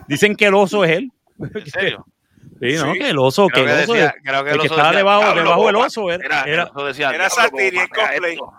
Dicen 0.08 0.36
que 0.36 0.46
el 0.48 0.56
oso 0.56 0.84
es 0.84 0.98
él. 0.98 1.12
¿En 1.40 1.66
serio? 1.68 2.06
Sí, 2.60 2.74
¿no? 2.74 2.92
Sí. 2.94 3.00
Que 3.00 3.10
el 3.12 3.20
oso, 3.20 3.48
que 3.50 3.62
Creo 3.62 3.66
el 3.66 3.70
que 3.78 3.84
oso 3.84 3.94
decía- 3.94 4.08
es- 4.08 4.24
creo 4.24 4.44
que 4.44 4.50
el 4.50 4.56
el 4.56 4.62
que 4.62 4.68
oso 4.68 4.76
estaba 4.78 4.96
debajo, 4.98 5.22
"Diablo, 5.22 5.42
debajo 5.44 5.66
del 5.68 5.76
boba". 5.76 5.86
oso 5.86 6.12
era, 6.12 6.42
Era, 6.44 6.64
el 6.64 6.70
oso 6.70 6.86
decía, 6.88 7.10
era 7.10 7.18
"Diablo, 7.28 7.36
Santini 7.36 7.70
boba, 7.72 7.84
en 7.84 7.90
cosplay". 7.90 8.34
esto". 8.34 8.54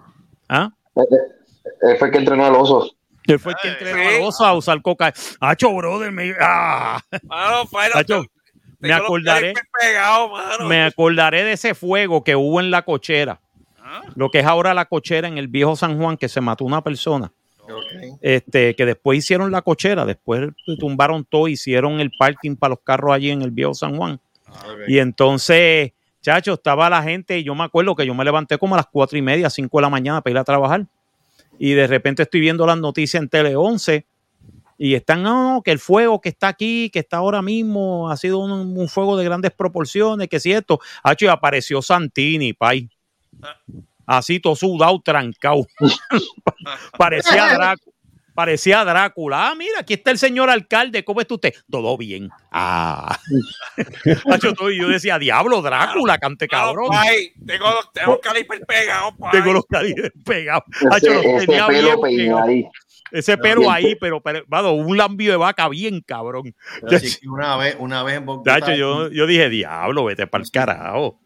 ¿Ah? 0.48 0.72
Él 1.82 1.96
fue 1.98 2.08
el 2.08 2.12
que 2.12 2.18
entrenó 2.18 2.46
al 2.46 2.54
oso. 2.56 2.90
Él 3.26 3.38
fue 3.38 3.52
el 3.52 3.58
que 3.61 3.68
entrenó 3.68 3.98
sí. 3.98 4.16
al 4.16 4.22
oso 4.22 4.44
a 4.44 4.54
usar 4.54 4.80
coca. 4.82 5.12
Hacho, 5.40 5.74
brother, 5.74 6.11
me, 6.11 6.34
ah, 6.40 7.00
Mano, 7.24 7.68
Hacho, 7.94 8.24
me 8.78 8.88
los 8.88 9.00
acordaré, 9.00 9.54
mano. 10.32 10.68
me 10.68 10.82
acordaré 10.82 11.44
de 11.44 11.52
ese 11.52 11.74
fuego 11.74 12.22
que 12.24 12.37
hubo 12.37 12.61
en 12.61 12.70
la 12.70 12.82
cochera. 12.82 13.40
¿Ah? 13.78 14.02
Lo 14.14 14.30
que 14.30 14.40
es 14.40 14.46
ahora 14.46 14.74
la 14.74 14.87
cochera 14.87 15.28
en 15.28 15.38
el 15.38 15.48
viejo 15.48 15.76
San 15.76 15.98
Juan, 15.98 16.16
que 16.16 16.28
se 16.28 16.40
mató 16.40 16.64
una 16.64 16.82
persona. 16.82 17.32
Este, 18.22 18.74
que 18.74 18.87
después 18.87 19.18
hicieron 19.18 19.52
la 19.52 19.61
cochera, 19.61 20.06
después 20.06 20.40
tumbaron 20.78 21.26
todo, 21.26 21.48
hicieron 21.48 22.00
el 22.00 22.11
parking 22.18 22.56
para 22.56 22.70
los 22.70 22.80
carros 22.80 23.12
allí 23.12 23.30
en 23.30 23.42
el 23.42 23.50
viejo 23.50 23.74
San 23.74 23.96
Juan. 23.96 24.18
Ok. 24.48 24.88
Y 24.88 24.98
entonces, 24.98 25.92
chacho, 26.20 26.54
estaba 26.54 26.90
la 26.90 27.02
gente, 27.02 27.38
y 27.38 27.44
yo 27.44 27.54
me 27.54 27.64
acuerdo 27.64 27.94
que 27.94 28.07
yo 28.07 28.14
me 28.14 28.24
levanté 28.24 28.59
como 28.59 28.74
a 28.74 28.78
las 28.78 28.87
cuatro 28.87 29.18
y 29.18 29.22
media, 29.22 29.50
cinco 29.50 29.78
de 29.78 29.83
la 29.83 29.88
mañana 29.90 30.20
para 30.20 30.33
ir 30.33 30.38
a 30.38 30.44
trabajar. 30.44 30.87
Y 31.59 31.72
de 31.72 31.87
repente 31.87 32.22
estoy 32.22 32.40
viendo 32.40 32.66
las 32.66 32.78
noticias 32.78 33.20
en 33.20 33.28
Tele 33.28 33.57
11 33.57 34.07
Y 34.78 34.94
están, 34.94 35.24
no, 35.24 35.61
que 35.64 35.72
el 35.72 35.81
fuego 35.81 36.20
que 36.20 36.28
está 36.28 36.48
aquí, 36.48 36.88
que 36.90 37.00
está 37.00 37.16
ahora 37.16 37.42
mismo, 37.42 38.11
ha 38.11 38.16
sido 38.16 38.38
un, 38.38 38.52
un 38.52 38.88
fuego 38.88 39.16
de 39.16 39.24
grandes 39.24 39.50
proporciones, 39.50 40.28
que 40.28 40.38
si 40.38 40.52
esto. 40.52 40.78
Hacho, 41.02 41.24
y 41.24 41.28
apareció 41.28 41.83
Santini, 41.83 42.52
pay. 42.52 42.88
Así 44.07 44.40
todo 44.40 44.57
sudado, 44.57 45.00
trancado. 45.04 45.66
parecía 46.98 47.46
Drácula. 47.54 47.97
Parecía 48.38 48.85
Drácula. 48.85 49.51
Ah, 49.51 49.55
mira, 49.57 49.81
aquí 49.81 49.94
está 49.94 50.12
el 50.12 50.18
señor 50.18 50.48
alcalde. 50.48 51.03
¿Cómo 51.03 51.20
está 51.20 51.35
usted? 51.35 51.53
Todo 51.68 51.98
bien. 51.98 52.31
Ah. 52.53 53.18
Yo 54.79 54.88
decía, 54.88 55.18
diablo, 55.18 55.61
Drácula, 55.61 56.18
cante 56.18 56.46
cabrón. 56.46 56.90
Ay, 56.92 57.33
tengo, 57.44 57.66
tengo 57.92 58.12
los 58.12 58.20
calipers 58.20 58.64
pegados. 58.64 59.14
Tengo 59.33 59.55
los 59.55 59.66
calibres 59.66 60.12
pegados. 60.24 60.62
Ese, 60.70 60.88
Hacho, 60.88 61.14
los 61.14 61.24
ese 61.24 61.46
tenía 61.46 61.66
pelo 61.66 62.01
pegados. 62.01 62.42
ahí. 62.42 62.68
Ese 63.11 63.37
pelo 63.38 63.62
Bien 63.62 63.72
ahí, 63.72 63.96
pero, 63.96 64.20
pero 64.20 64.44
vado, 64.46 64.70
un 64.74 64.96
lambio 64.96 65.33
de 65.33 65.37
vaca 65.37 65.68
bien 65.68 66.01
cabrón. 66.01 66.55
Que 66.88 67.01
una 67.27 67.57
vez, 67.57 67.77
una 67.81 68.05
vez 68.05 68.18
en 68.18 68.27
Bogotá. 68.27 68.61
Tacho, 68.61 68.72
yo, 68.72 69.11
yo 69.11 69.27
dije, 69.27 69.48
diablo, 69.48 70.05
vete 70.05 70.29
para 70.29 70.44
el 70.44 70.51
carajo. 70.53 71.20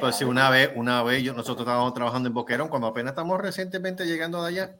Pues 0.00 0.16
sí, 0.16 0.24
una 0.24 0.48
vez, 0.48 0.70
una 0.76 1.02
vez 1.02 1.22
yo, 1.22 1.34
nosotros 1.34 1.66
estábamos 1.66 1.92
trabajando 1.92 2.28
en 2.28 2.34
Boquerón, 2.34 2.68
cuando 2.68 2.86
apenas 2.86 3.10
estamos 3.12 3.38
recientemente 3.38 4.06
llegando 4.06 4.42
de 4.42 4.48
allá, 4.48 4.76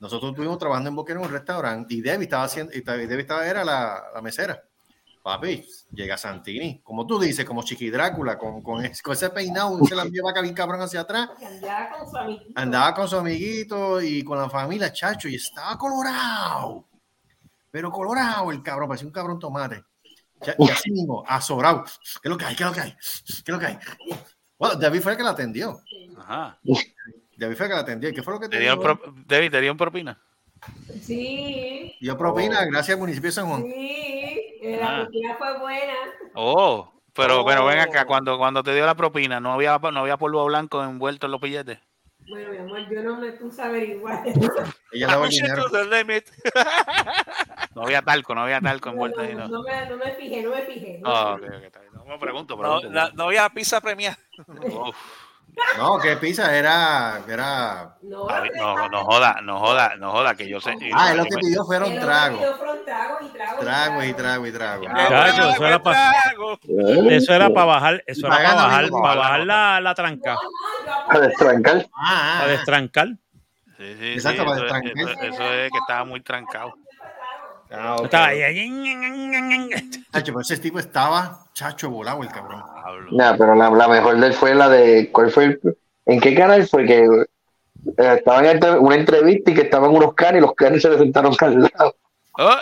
nosotros 0.00 0.30
estuvimos 0.32 0.58
trabajando 0.58 0.88
en 0.90 0.96
Boquerón 0.96 1.22
en 1.24 1.28
un 1.28 1.32
restaurante 1.34 1.94
y 1.94 2.00
Debbie 2.00 2.24
estaba 2.24 2.44
haciendo, 2.44 2.72
y 2.72 2.80
Debbie 2.80 3.20
estaba, 3.20 3.46
era 3.46 3.64
la, 3.64 4.04
la 4.14 4.20
mesera. 4.22 4.62
Papi, 5.22 5.66
llega 5.92 6.18
Santini, 6.18 6.80
como 6.82 7.06
tú 7.06 7.18
dices, 7.18 7.46
como 7.46 7.62
Chiqui 7.62 7.88
Drácula, 7.88 8.36
con, 8.38 8.60
con, 8.62 8.84
ese, 8.84 9.02
con 9.02 9.14
ese 9.14 9.30
peinado, 9.30 9.78
se 9.86 9.96
la 9.96 10.04
lleva 10.04 10.32
bien 10.42 10.52
cabrón 10.54 10.82
hacia 10.82 11.00
atrás, 11.00 11.30
Andaba 11.42 11.88
con 11.98 12.10
su 12.10 12.16
amiguito. 12.18 12.52
andaba 12.60 12.94
con 12.94 13.08
su 13.08 13.16
amiguito 13.16 14.02
y 14.02 14.22
con 14.22 14.36
la 14.38 14.50
familia, 14.50 14.92
chacho, 14.92 15.26
y 15.28 15.36
estaba 15.36 15.78
colorado. 15.78 16.84
Pero 17.70 17.90
colorado 17.90 18.52
el 18.52 18.62
cabrón, 18.62 18.88
parecía 18.88 19.06
un 19.06 19.12
cabrón 19.14 19.38
tomate. 19.38 19.82
Ya- 20.42 20.54
Y 20.58 20.68
así 20.70 20.90
mismo, 20.90 21.24
asobrado. 21.26 21.84
¿Qué 21.84 22.28
es 22.28 22.30
lo 22.30 22.36
que 22.36 22.44
hay? 22.44 22.54
¿Qué 22.54 22.62
es 22.64 22.68
lo 22.68 22.74
que 22.74 22.80
hay? 22.82 22.90
¿Qué 22.92 22.98
es 23.32 23.48
lo 23.48 23.58
que 23.58 23.66
hay? 23.66 23.78
Bueno, 24.58 24.74
David 24.76 25.00
fue 25.00 25.12
el 25.12 25.18
que 25.18 25.24
la 25.24 25.30
atendió. 25.30 25.80
Ajá. 26.18 26.58
David 27.36 27.56
fue 27.56 27.68
que 27.68 27.74
la 27.74 27.80
atendió. 27.80 28.08
¿Y 28.10 28.14
qué 28.14 28.22
fue 28.22 28.34
lo 28.34 28.40
que 28.40 28.48
¿Te 28.48 28.58
dijo? 28.58 28.80
pro- 28.80 29.00
David, 29.26 29.50
¿te 29.50 29.60
dieron 29.60 29.76
propina? 29.76 30.18
Sí, 31.02 31.94
Dio 32.00 32.16
propina, 32.16 32.64
gracias 32.64 32.94
al 32.94 33.00
municipio 33.00 33.28
de 33.28 33.32
San 33.32 33.46
Juan. 33.48 33.62
sí. 33.62 34.58
eh, 34.62 34.78
La 34.80 34.90
Ah. 34.90 35.00
propina 35.02 35.34
fue 35.36 35.58
buena. 35.58 35.92
Oh, 36.34 36.90
pero, 37.14 37.42
Oh. 37.42 37.44
pero 37.44 37.64
ven 37.66 37.78
acá, 37.80 38.06
cuando, 38.06 38.38
cuando 38.38 38.62
te 38.62 38.74
dio 38.74 38.86
la 38.86 38.94
propina, 38.94 39.40
¿no 39.40 39.52
había, 39.52 39.78
no 39.78 40.00
había 40.00 40.16
polvo 40.16 40.44
blanco 40.46 40.82
envuelto 40.82 41.26
en 41.26 41.32
los 41.32 41.40
billetes? 41.40 41.78
Bueno, 42.26 42.50
mi 42.50 42.56
amor, 42.56 42.88
yo 42.90 43.02
no 43.02 43.18
me 43.20 43.32
puse 43.32 43.60
a 43.60 43.66
averiguar. 43.66 44.22
Ella 44.92 45.06
daba 45.08 45.26
el 45.26 45.30
dinero. 45.30 45.64
No 47.74 47.82
había 47.82 48.02
talco, 48.02 48.34
no 48.36 48.42
había 48.42 48.60
talco 48.60 48.86
No, 48.88 48.92
envuelto 48.92 49.20
ahí, 49.20 49.34
¿no? 49.34 49.48
no 49.48 49.62
me, 49.64 49.86
no 49.88 49.96
me 49.96 50.12
fijé, 50.12 50.42
no 50.42 50.50
me 50.50 50.62
fijé. 50.62 51.00
no 51.02 51.10
Ah, 51.12 51.36
me 51.40 51.48
fijé. 51.50 51.66
está 51.66 51.80
bien. 51.80 51.92
No 51.92 52.04
me 52.04 52.18
pregunto, 52.18 52.54
No, 52.54 52.60
pregunto. 52.62 52.88
la- 52.90 53.10
no 53.14 53.24
había 53.24 53.48
pizza 53.50 53.80
premiada. 53.80 54.16
No, 55.76 55.98
que 55.98 56.16
pizza 56.16 56.56
era. 56.56 57.20
era... 57.28 57.98
No, 58.02 58.28
a 58.28 58.40
ver, 58.40 58.52
no, 58.56 58.88
no 58.88 59.04
joda, 59.04 59.40
no 59.42 59.58
joda, 59.58 59.96
no 59.96 60.10
joda, 60.12 60.34
que 60.34 60.48
yo 60.48 60.60
sé. 60.60 60.76
Ah, 60.94 61.12
él 61.12 61.18
lo 61.18 61.24
que 61.24 61.36
pidió 61.38 61.64
fueron 61.64 61.98
tragos. 61.98 62.40
tragos 63.60 64.04
y 64.04 64.14
tragos. 64.14 64.48
y 64.48 64.52
Tragos. 64.52 64.88
Chacho, 64.94 65.50
eso 65.50 65.66
era 65.66 65.82
para 65.82 66.12
eso 67.08 67.34
era 67.34 67.50
para 67.50 67.66
bajar, 67.66 68.04
eso 68.06 68.26
era 68.26 68.36
para 68.36 68.54
bajar, 68.54 68.90
para 68.90 69.14
bajar 69.14 69.46
la, 69.46 69.80
la 69.80 69.94
tranca, 69.94 70.38
Para 71.06 71.20
destrancar. 71.20 71.86
Ah, 71.94 72.34
para 72.38 72.44
ah, 72.44 72.52
destrancar. 72.52 73.08
Sí, 73.76 73.96
sí, 73.98 74.12
Exacto, 74.12 74.42
sí, 74.42 74.46
para 74.48 74.56
eso, 74.56 74.64
destrancar. 74.74 75.12
eso- 75.12 75.22
eso 75.22 75.52
es 75.52 75.72
que 75.72 75.78
estaba 75.78 76.04
muy 76.04 76.20
trancado. 76.20 76.74
Ah, 77.76 77.96
ok. 77.96 78.04
Estaba 78.04 78.26
ahí, 78.26 78.42
ahí, 78.42 79.70
Chacho, 80.12 80.32
pero 80.32 80.40
ese 80.40 80.58
tipo 80.58 80.78
estaba 80.78 81.40
chacho 81.52 81.90
volado 81.90 82.22
el 82.22 82.28
cabrón. 82.28 82.62
Nah, 83.12 83.36
pero 83.36 83.54
la, 83.54 83.70
la 83.70 83.88
mejor 83.88 84.16
de 84.18 84.26
él 84.28 84.32
fue 84.32 84.54
la 84.54 84.68
de. 84.68 85.10
¿Cuál 85.12 85.30
fue? 85.30 85.44
el- 85.44 85.60
¿En 86.06 86.20
qué 86.20 86.34
canal 86.34 86.66
fue? 86.66 86.84
Que 86.86 87.04
eh, 87.04 88.14
estaba 88.18 88.48
en 88.50 88.78
una 88.78 88.94
entrevista 88.94 89.50
y 89.50 89.54
que 89.54 89.62
estaban 89.62 89.90
unos 89.90 90.14
canes 90.14 90.38
y 90.38 90.42
los 90.42 90.54
canes 90.54 90.82
se 90.82 90.90
le 90.90 90.98
sentaron 90.98 91.34
al 91.40 91.62
lado. 91.62 91.96
Oh, 92.38 92.56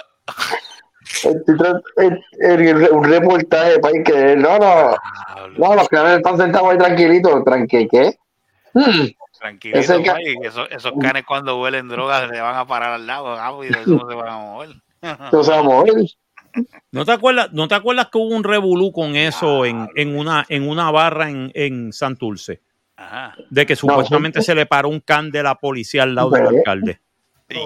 el- 1.98 2.24
el- 2.40 2.90
un 2.90 3.04
reportaje 3.04 3.78
para 3.78 4.02
que 4.02 4.36
no, 4.36 4.58
no, 4.58 4.96
no, 5.58 5.74
los 5.74 5.88
canes 5.88 6.16
están 6.18 6.36
sentados 6.38 6.70
ahí 6.70 6.78
tranquilitos. 6.78 7.44
¿Tranqui 7.44 7.88
qué? 7.88 8.18
Hmm, 8.74 9.06
Tranquilito, 9.38 9.80
Ese 9.80 9.96
esos, 10.44 10.70
esos 10.70 10.92
canes 11.00 11.24
cuando 11.26 11.60
huelen 11.60 11.88
drogas 11.88 12.30
le 12.30 12.40
van 12.40 12.54
a 12.54 12.64
parar 12.64 12.92
al 12.92 13.06
lado, 13.06 13.34
rápido, 13.36 13.76
no 13.86 14.08
se 14.08 14.14
van 14.14 14.28
a 14.28 14.38
mover. 14.38 14.68
No 15.32 15.44
se 15.44 15.50
va 15.50 15.58
a 15.58 15.62
mover. 15.62 15.94
¿No 16.90 17.04
te 17.04 17.12
acuerdas, 17.12 17.52
no 17.52 17.66
te 17.66 17.74
acuerdas 17.74 18.08
que 18.10 18.18
hubo 18.18 18.34
un 18.34 18.44
revolú 18.44 18.92
con 18.92 19.16
eso 19.16 19.64
en, 19.64 19.88
en 19.96 20.16
una 20.16 20.44
en 20.48 20.68
una 20.68 20.90
barra 20.90 21.30
en, 21.30 21.50
en 21.54 21.92
Santurce? 21.92 22.60
Ajá. 22.96 23.34
De 23.50 23.64
que 23.64 23.74
supuestamente 23.74 24.42
se 24.42 24.54
le 24.54 24.66
paró 24.66 24.88
un 24.88 25.00
can 25.00 25.30
de 25.30 25.42
la 25.42 25.54
policía 25.54 26.02
al 26.02 26.14
lado 26.14 26.30
del 26.30 26.46
alcalde. 26.46 27.00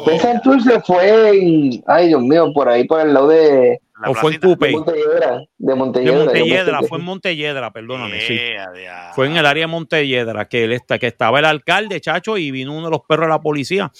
Fue 0.05 0.18
Santurce, 0.18 0.81
fue 0.83 1.31
en, 1.31 1.83
ay 1.87 2.09
Dios 2.09 2.22
mío, 2.22 2.53
por 2.53 2.68
ahí 2.68 2.85
por 2.85 3.01
el 3.01 3.14
lado 3.14 3.29
de, 3.29 3.81
La 4.01 4.11
O 4.11 4.14
fue 4.14 4.35
en 4.35 4.40
de. 4.40 4.72
Montelledra, 4.72 5.38
de 5.59 5.72
De 5.72 5.75
Montelledra. 5.75 6.83
Fue 6.83 6.99
en 6.99 7.05
Montelledra, 7.05 7.72
perdóname, 7.72 8.20
sí. 8.20 8.35
Yeah. 8.35 9.12
Fue 9.14 9.27
en 9.27 9.37
el 9.37 9.46
área 9.46 9.64
de 9.64 9.66
Montelledra, 9.68 10.49
que, 10.49 10.64
él 10.64 10.72
está, 10.72 10.99
que 10.99 11.07
estaba 11.07 11.38
el 11.38 11.44
alcalde, 11.44 12.01
chacho, 12.01 12.37
y 12.37 12.51
vino 12.51 12.72
uno 12.72 12.87
de 12.87 12.90
los 12.90 13.03
perros 13.03 13.27
de 13.27 13.31
la 13.31 13.40
policía. 13.40 13.92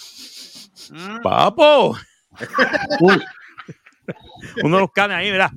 Mm, 0.91 1.23
papo. 1.23 1.97
Uno 4.63 4.77
de 4.77 4.81
los 4.83 4.93
canes 4.93 5.17
ahí, 5.17 5.31
mira. 5.33 5.51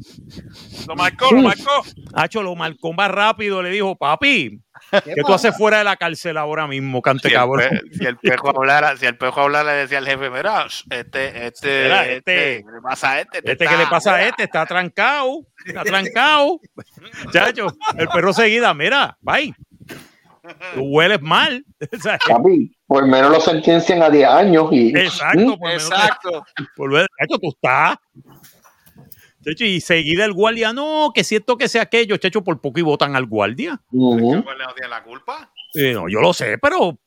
Lo 0.88 0.96
marcó, 0.96 1.32
lo 1.32 1.42
marcó. 1.44 1.84
Hacho 2.14 2.42
lo 2.42 2.56
marcó 2.56 2.94
más 2.94 3.12
rápido, 3.12 3.62
le 3.62 3.70
dijo, 3.70 3.96
papi, 3.96 4.60
¿qué 5.04 5.22
tú 5.26 5.34
haces 5.34 5.56
fuera 5.56 5.78
de 5.80 5.84
la 5.84 5.96
cárcel 5.98 6.38
ahora 6.38 6.66
mismo, 6.66 7.02
cante 7.02 7.28
Si 7.30 7.34
el, 7.36 7.40
cabrón? 7.40 7.70
pe- 7.70 7.82
si 7.96 8.06
el 8.06 8.18
pejo 8.18 8.50
hablara, 8.58 8.98
si 8.98 9.06
el 9.06 9.18
pejo 9.18 9.42
hablara, 9.42 9.72
le 9.74 9.78
decía 9.82 10.00
al 10.00 10.08
jefe, 10.08 10.30
mira, 10.32 10.66
este, 10.90 11.46
este, 11.46 11.84
Mira, 11.84 12.08
este, 12.08 12.56
este- 12.58 12.66
¿qué 12.66 12.72
le 12.74 12.82
pasa 12.82 13.12
a 13.12 13.22
este? 13.22 13.38
Este 13.38 13.68
que 13.68 13.78
le 13.78 13.86
pasa 13.88 14.16
a 14.16 14.24
este 14.28 14.44
está 14.44 14.66
trancado, 14.66 15.46
está 15.66 15.84
trancado. 15.84 16.60
Chacho, 17.32 17.68
el 17.98 18.08
perro 18.08 18.34
seguida, 18.34 18.74
mira, 18.74 19.18
bye. 19.22 19.54
Tú 20.74 20.82
hueles 20.82 21.22
mal. 21.22 21.64
Papi, 22.28 22.76
por 22.90 23.06
menos 23.06 23.32
lo 23.32 23.40
sentencian 23.40 24.02
a 24.02 24.10
10 24.10 24.28
años 24.28 24.68
y 24.72 24.90
Exacto, 24.98 25.58
por 25.60 25.68
menos 25.70 25.88
que- 25.90 25.96
Exacto. 25.96 26.46
por 26.76 26.92
Chacho, 26.92 27.40
tú 27.40 27.50
estás. 27.50 27.98
Chacho, 29.46 29.64
y 29.64 29.80
seguida 29.80 30.26
el 30.26 30.34
guardia, 30.34 30.74
no, 30.74 31.12
que 31.14 31.24
siento 31.24 31.56
que 31.56 31.70
sea 31.70 31.84
aquello, 31.84 32.18
chacho, 32.18 32.44
por 32.44 32.60
poco 32.60 32.80
y 32.80 32.82
votan 32.82 33.16
al 33.16 33.28
guardia. 33.28 33.80
Ujú. 33.92 34.44
¿Cuál 34.44 34.58
no 34.58 34.74
tiene 34.74 34.90
la 34.90 35.04
culpa? 35.04 35.52
Eh, 35.76 35.94
no, 35.94 36.10
yo 36.10 36.20
lo 36.20 36.34
sé, 36.34 36.58
pero. 36.58 36.98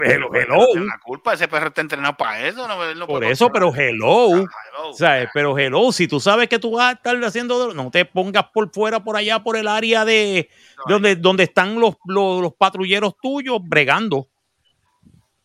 Hello, 0.00 0.30
hello. 0.32 0.66
La 0.86 0.98
culpa, 1.04 1.34
ese 1.34 1.48
perro 1.48 1.66
está 1.68 1.80
entrenado 1.80 2.16
para 2.16 2.46
eso. 2.46 2.66
No, 2.68 2.94
no 2.94 3.06
Por 3.08 3.24
eso, 3.24 3.50
pero 3.52 3.74
hello. 3.74 4.34
Ah, 4.36 4.50
hello. 4.70 4.90
O 4.90 4.92
sea, 4.94 5.28
pero 5.34 5.58
hello, 5.58 5.90
si 5.90 6.06
tú 6.06 6.20
sabes 6.20 6.48
que 6.48 6.60
tú 6.60 6.70
vas 6.76 6.90
a 6.90 6.92
estar 6.92 7.24
haciendo, 7.24 7.74
no 7.74 7.90
te 7.90 8.04
pongas 8.04 8.44
por 8.54 8.72
fuera, 8.72 9.02
por 9.02 9.16
allá, 9.16 9.42
por 9.42 9.56
el 9.56 9.66
área 9.66 10.04
de 10.04 10.48
donde, 10.86 11.16
donde 11.16 11.42
están 11.44 11.78
los, 11.80 11.96
los, 12.06 12.40
los 12.40 12.54
patrulleros 12.54 13.16
tuyos 13.20 13.58
bregando. 13.62 14.28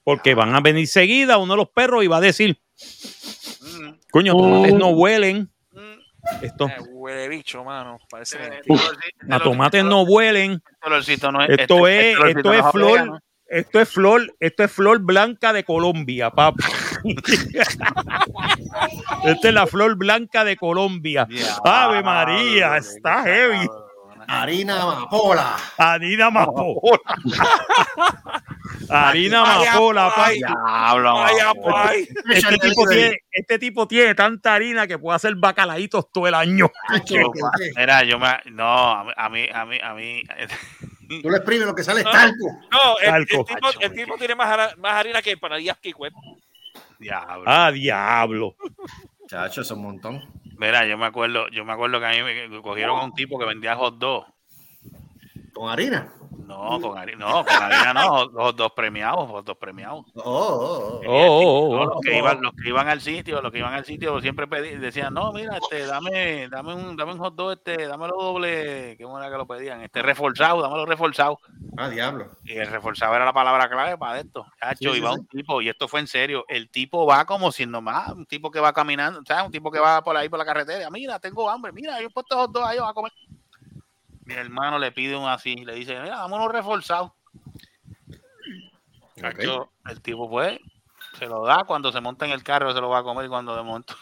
Porque 0.08 0.36
van 0.36 0.56
a 0.56 0.62
venir 0.62 0.88
seguida 0.88 1.38
uno 1.38 1.52
de 1.52 1.58
los 1.58 1.68
perros 1.68 2.02
y 2.02 2.08
va 2.08 2.16
a 2.16 2.22
decir, 2.22 2.58
Mm, 3.60 3.90
coño, 4.10 4.32
tomates 4.38 4.74
no 4.76 4.88
huelen. 4.92 5.52
mm. 5.74 6.44
Esto, 6.44 6.68
Eh, 6.70 6.78
huele 6.92 7.28
bicho, 7.28 7.62
mano. 7.66 7.98
Parece 8.10 8.38
este 8.42 8.62
los 9.28 9.44
tomates 9.44 9.84
no 9.84 10.04
huelen. 10.04 10.64
no 10.88 10.98
es- 10.98 11.10
Esto 11.10 11.30
este- 11.90 12.12
es, 12.14 12.18
este 12.20 12.32
esto 12.40 12.54
es 12.54 12.66
flor, 12.72 13.22
esto 13.48 13.80
es 13.82 13.90
flor, 13.90 14.34
esto 14.40 14.64
es 14.64 14.72
flor 14.72 15.00
blanca 15.00 15.52
de 15.52 15.66
Colombia, 15.66 16.32
papá. 16.32 16.56
Esta 19.26 19.48
es 19.50 19.54
la 19.54 19.68
flor 19.68 19.98
blanca 19.98 20.46
de 20.46 20.56
Colombia. 20.56 21.28
Ave 21.66 22.02
María, 22.02 22.78
está 22.78 23.24
heavy. 23.24 23.68
Harina 24.28 24.82
amapola. 24.82 25.56
Harina 25.78 26.26
amapola. 26.28 27.00
Harina 28.90 29.42
amapola, 29.42 30.10
papá. 30.10 30.26
ay, 30.28 30.38
Diablo, 30.38 31.14
Vaya, 31.14 31.46
mamá. 31.48 31.62
guay. 31.62 32.08
Este 32.30 32.58
tipo, 32.58 32.88
tiene, 32.88 33.18
este 33.32 33.60
tipo 33.60 33.88
tiene 33.88 34.16
tanta 34.16 34.54
harina 34.54 34.88
que 34.88 34.98
puede 35.00 35.16
hacer 35.16 35.36
bacalaitos 35.36 36.12
todo 36.12 36.28
el 36.28 36.34
año. 36.34 36.70
Mira, 37.78 38.04
yo 38.04 38.20
me. 38.20 38.28
No, 38.52 39.12
a 39.16 39.30
mí, 39.30 39.48
a 39.54 39.66
mí, 39.66 39.80
a 39.82 39.94
mí. 39.94 40.24
Tú 41.22 41.30
le 41.30 41.38
exprimes 41.38 41.68
lo 41.68 41.76
que 41.76 41.84
sale 41.84 42.02
es 42.02 42.06
talco. 42.12 42.46
No, 42.72 42.98
el, 43.00 43.26
tipo, 43.26 43.46
el 43.80 43.94
tipo 43.94 44.18
tiene 44.18 44.36
más, 44.36 44.76
harina 44.84 45.22
que 45.22 45.32
empanadillas 45.32 45.78
Kikwe. 45.78 46.10
diablo. 47.00 47.44
Ah, 47.48 47.72
diablo. 47.72 48.56
Chacho, 49.28 49.62
eso 49.62 49.74
es 49.74 49.78
un 49.78 49.84
montón. 49.84 50.24
Mira, 50.58 50.86
yo 50.86 50.98
me 50.98 51.06
acuerdo, 51.06 51.48
yo 51.50 51.64
me 51.66 51.74
acuerdo 51.74 52.00
que 52.00 52.06
a 52.06 52.10
mí 52.12 52.24
me 52.24 52.62
cogieron 52.62 53.00
a 53.00 53.04
un 53.04 53.14
tipo 53.14 53.38
que 53.40 53.46
vendía 53.46 53.76
hot 53.76 53.98
dog. 53.98 54.26
Con 55.58 55.70
harina. 55.70 56.14
No, 56.46 56.80
con 56.80 56.98
harina, 56.98 57.18
no, 57.26 57.44
con 57.46 57.54
harina 57.56 57.94
no, 57.94 58.26
los 58.32 58.56
dos 58.56 58.72
premiados, 58.72 59.30
los 59.30 59.44
dos 59.44 59.58
premiados. 59.58 60.06
Oh, 60.16 60.22
oh, 60.24 61.00
oh. 61.00 61.04
Eh, 61.04 61.08
Oh, 61.08 61.28
oh, 61.28 61.80
oh. 61.80 61.86
los, 61.86 62.02
que 62.02 62.18
iban, 62.18 62.42
los 62.42 62.54
que 62.54 62.70
iban 62.70 62.88
al 62.88 63.02
sitio, 63.02 63.42
los 63.42 63.52
que 63.52 63.58
iban 63.58 63.74
al 63.74 63.84
sitio 63.86 64.22
siempre 64.22 64.48
pedían, 64.48 64.80
decían, 64.80 65.14
no, 65.14 65.32
mira, 65.34 65.58
este, 65.58 65.86
dame, 65.86 66.48
dame 66.48 66.76
un, 66.76 66.96
dame 66.96 67.14
un 67.14 67.18
hot 67.20 67.36
dog, 67.36 67.52
este, 67.54 67.88
dámelo 67.88 68.16
doble, 68.16 68.96
qué 68.98 69.04
buena 69.06 69.30
que 69.30 69.36
lo 69.38 69.48
pedían, 69.48 69.82
este 69.82 70.02
reforzado, 70.02 70.62
dámelo 70.62 70.86
reforzado. 70.86 71.40
Ah, 71.76 71.90
diablo. 71.90 72.32
Y 72.46 72.54
el 72.54 72.68
reforzado 72.68 73.16
era 73.16 73.26
la 73.26 73.34
palabra 73.34 73.68
clave 73.70 73.98
para 73.98 74.20
esto. 74.20 74.46
Chacho, 74.62 74.94
Sí, 74.94 75.00
iba 75.00 75.14
sí. 75.14 75.20
un 75.20 75.28
tipo, 75.28 75.62
y 75.62 75.70
esto 75.70 75.88
fue 75.88 76.00
en 76.02 76.08
serio, 76.08 76.46
el 76.48 76.70
tipo 76.70 77.06
va 77.06 77.26
como 77.26 77.52
si 77.52 77.66
nomás, 77.66 78.14
un 78.14 78.26
tipo 78.26 78.52
que 78.52 78.60
va 78.60 78.74
caminando, 78.74 79.22
¿sabes? 79.28 79.46
Un 79.46 79.52
tipo 79.52 79.72
que 79.72 79.80
va 79.80 80.04
por 80.04 80.16
ahí 80.16 80.30
por 80.30 80.40
la 80.40 80.46
carretera, 80.46 80.90
mira, 80.92 81.20
tengo 81.20 81.50
hambre, 81.50 81.72
mira, 81.72 81.96
hay 81.96 82.06
un 82.06 82.12
puesto 82.12 82.36
de 82.36 82.42
hot 82.42 82.52
dog 82.52 82.64
ahí, 82.64 82.78
va 82.78 82.90
a 82.90 82.94
comer. 82.94 83.12
Mi 84.28 84.34
hermano 84.34 84.78
le 84.78 84.92
pide 84.92 85.16
un 85.16 85.26
así, 85.26 85.56
le 85.56 85.74
dice, 85.74 85.98
mira, 86.02 86.18
vámonos 86.18 86.52
reforzados. 86.52 87.14
El 89.16 90.02
tipo 90.02 90.30
pues 90.30 90.60
se 91.18 91.28
lo 91.28 91.46
da 91.46 91.64
cuando 91.64 91.94
se 91.94 92.02
monta 92.02 92.26
en 92.26 92.34
el 92.34 92.44
carro, 92.44 92.74
se 92.74 92.82
lo 92.82 92.90
va 92.90 93.00
a 93.00 93.04
comer 93.04 93.26
y 93.26 93.30
cuando 93.30 93.56
de 93.56 93.64
momento 93.64 93.96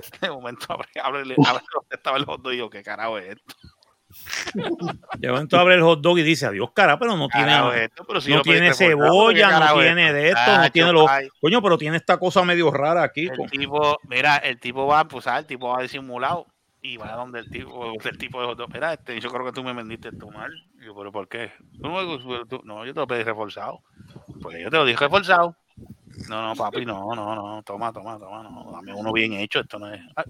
de 0.22 0.30
momento 0.30 0.66
abre, 0.72 0.88
abre, 1.02 1.20
abre 1.20 1.64
donde 1.74 1.94
estaba 1.94 2.16
el 2.16 2.24
hot 2.24 2.40
dog 2.40 2.54
y 2.54 2.56
yo, 2.56 2.70
¿qué 2.70 2.82
carajo 2.82 3.18
es 3.18 3.36
esto? 3.36 3.54
De 5.18 5.28
momento 5.30 5.58
abre 5.58 5.74
el 5.74 5.82
hot 5.82 6.00
dog 6.00 6.18
y 6.18 6.22
dice, 6.22 6.46
adiós, 6.46 6.70
cara, 6.72 6.98
pero 6.98 7.18
no 7.18 7.28
tiene, 7.28 7.48
Carajo 7.48 7.72
es 7.74 7.82
esto, 7.82 8.04
pero 8.06 8.20
si 8.22 8.32
no 8.32 8.40
tiene 8.40 8.70
reforzado, 8.70 8.88
¿qué 8.88 8.96
cebolla, 8.96 9.58
no 9.60 9.74
tiene 9.74 10.06
esto? 10.06 10.14
de 10.14 10.28
esto, 10.30 10.56
no 10.56 10.70
tiene 10.70 10.92
los... 10.92 11.10
ay. 11.10 11.28
Coño, 11.38 11.60
pero 11.60 11.76
tiene 11.76 11.98
esta 11.98 12.18
cosa 12.18 12.42
medio 12.44 12.70
rara 12.70 13.02
aquí. 13.02 13.26
El 13.26 13.36
con- 13.36 13.50
tipo, 13.50 13.98
mira, 14.04 14.38
el 14.38 14.58
tipo 14.58 14.86
va, 14.86 15.06
pues, 15.06 15.24
¿sabes? 15.24 15.40
El 15.40 15.46
tipo 15.46 15.68
va 15.68 15.82
disimulado 15.82 16.46
y 16.82 16.96
va 16.96 17.12
donde 17.14 17.40
el 17.40 17.50
tipo, 17.50 17.92
el 18.02 18.18
tipo 18.18 18.54
dog. 18.54 18.70
Mira, 18.72 18.92
este, 18.94 19.20
yo 19.20 19.30
creo 19.30 19.44
que 19.46 19.52
tú 19.52 19.62
me 19.64 19.72
vendiste 19.72 20.08
esto 20.08 20.30
mal. 20.30 20.52
Y 20.80 20.84
yo, 20.86 20.94
¿pero 20.96 21.10
por 21.12 21.28
qué? 21.28 21.52
"No, 21.80 21.94
pero 22.26 22.46
tú- 22.46 22.60
no, 22.64 22.84
yo 22.84 22.94
te 22.94 23.00
lo 23.00 23.06
pedí 23.06 23.22
reforzado. 23.24 23.80
Pues 24.40 24.60
yo 24.62 24.70
te 24.70 24.76
lo 24.76 24.84
dije 24.84 24.98
reforzado. 24.98 25.56
No, 26.28 26.42
no, 26.48 26.54
papi, 26.54 26.84
no, 26.84 27.14
no, 27.14 27.34
no, 27.34 27.62
toma, 27.62 27.92
toma, 27.92 28.18
toma, 28.18 28.42
no, 28.42 28.70
dame 28.72 28.92
uno 28.92 29.12
bien 29.12 29.32
hecho, 29.34 29.60
esto 29.60 29.78
no 29.78 29.92
es. 29.92 30.00
Ah, 30.16 30.24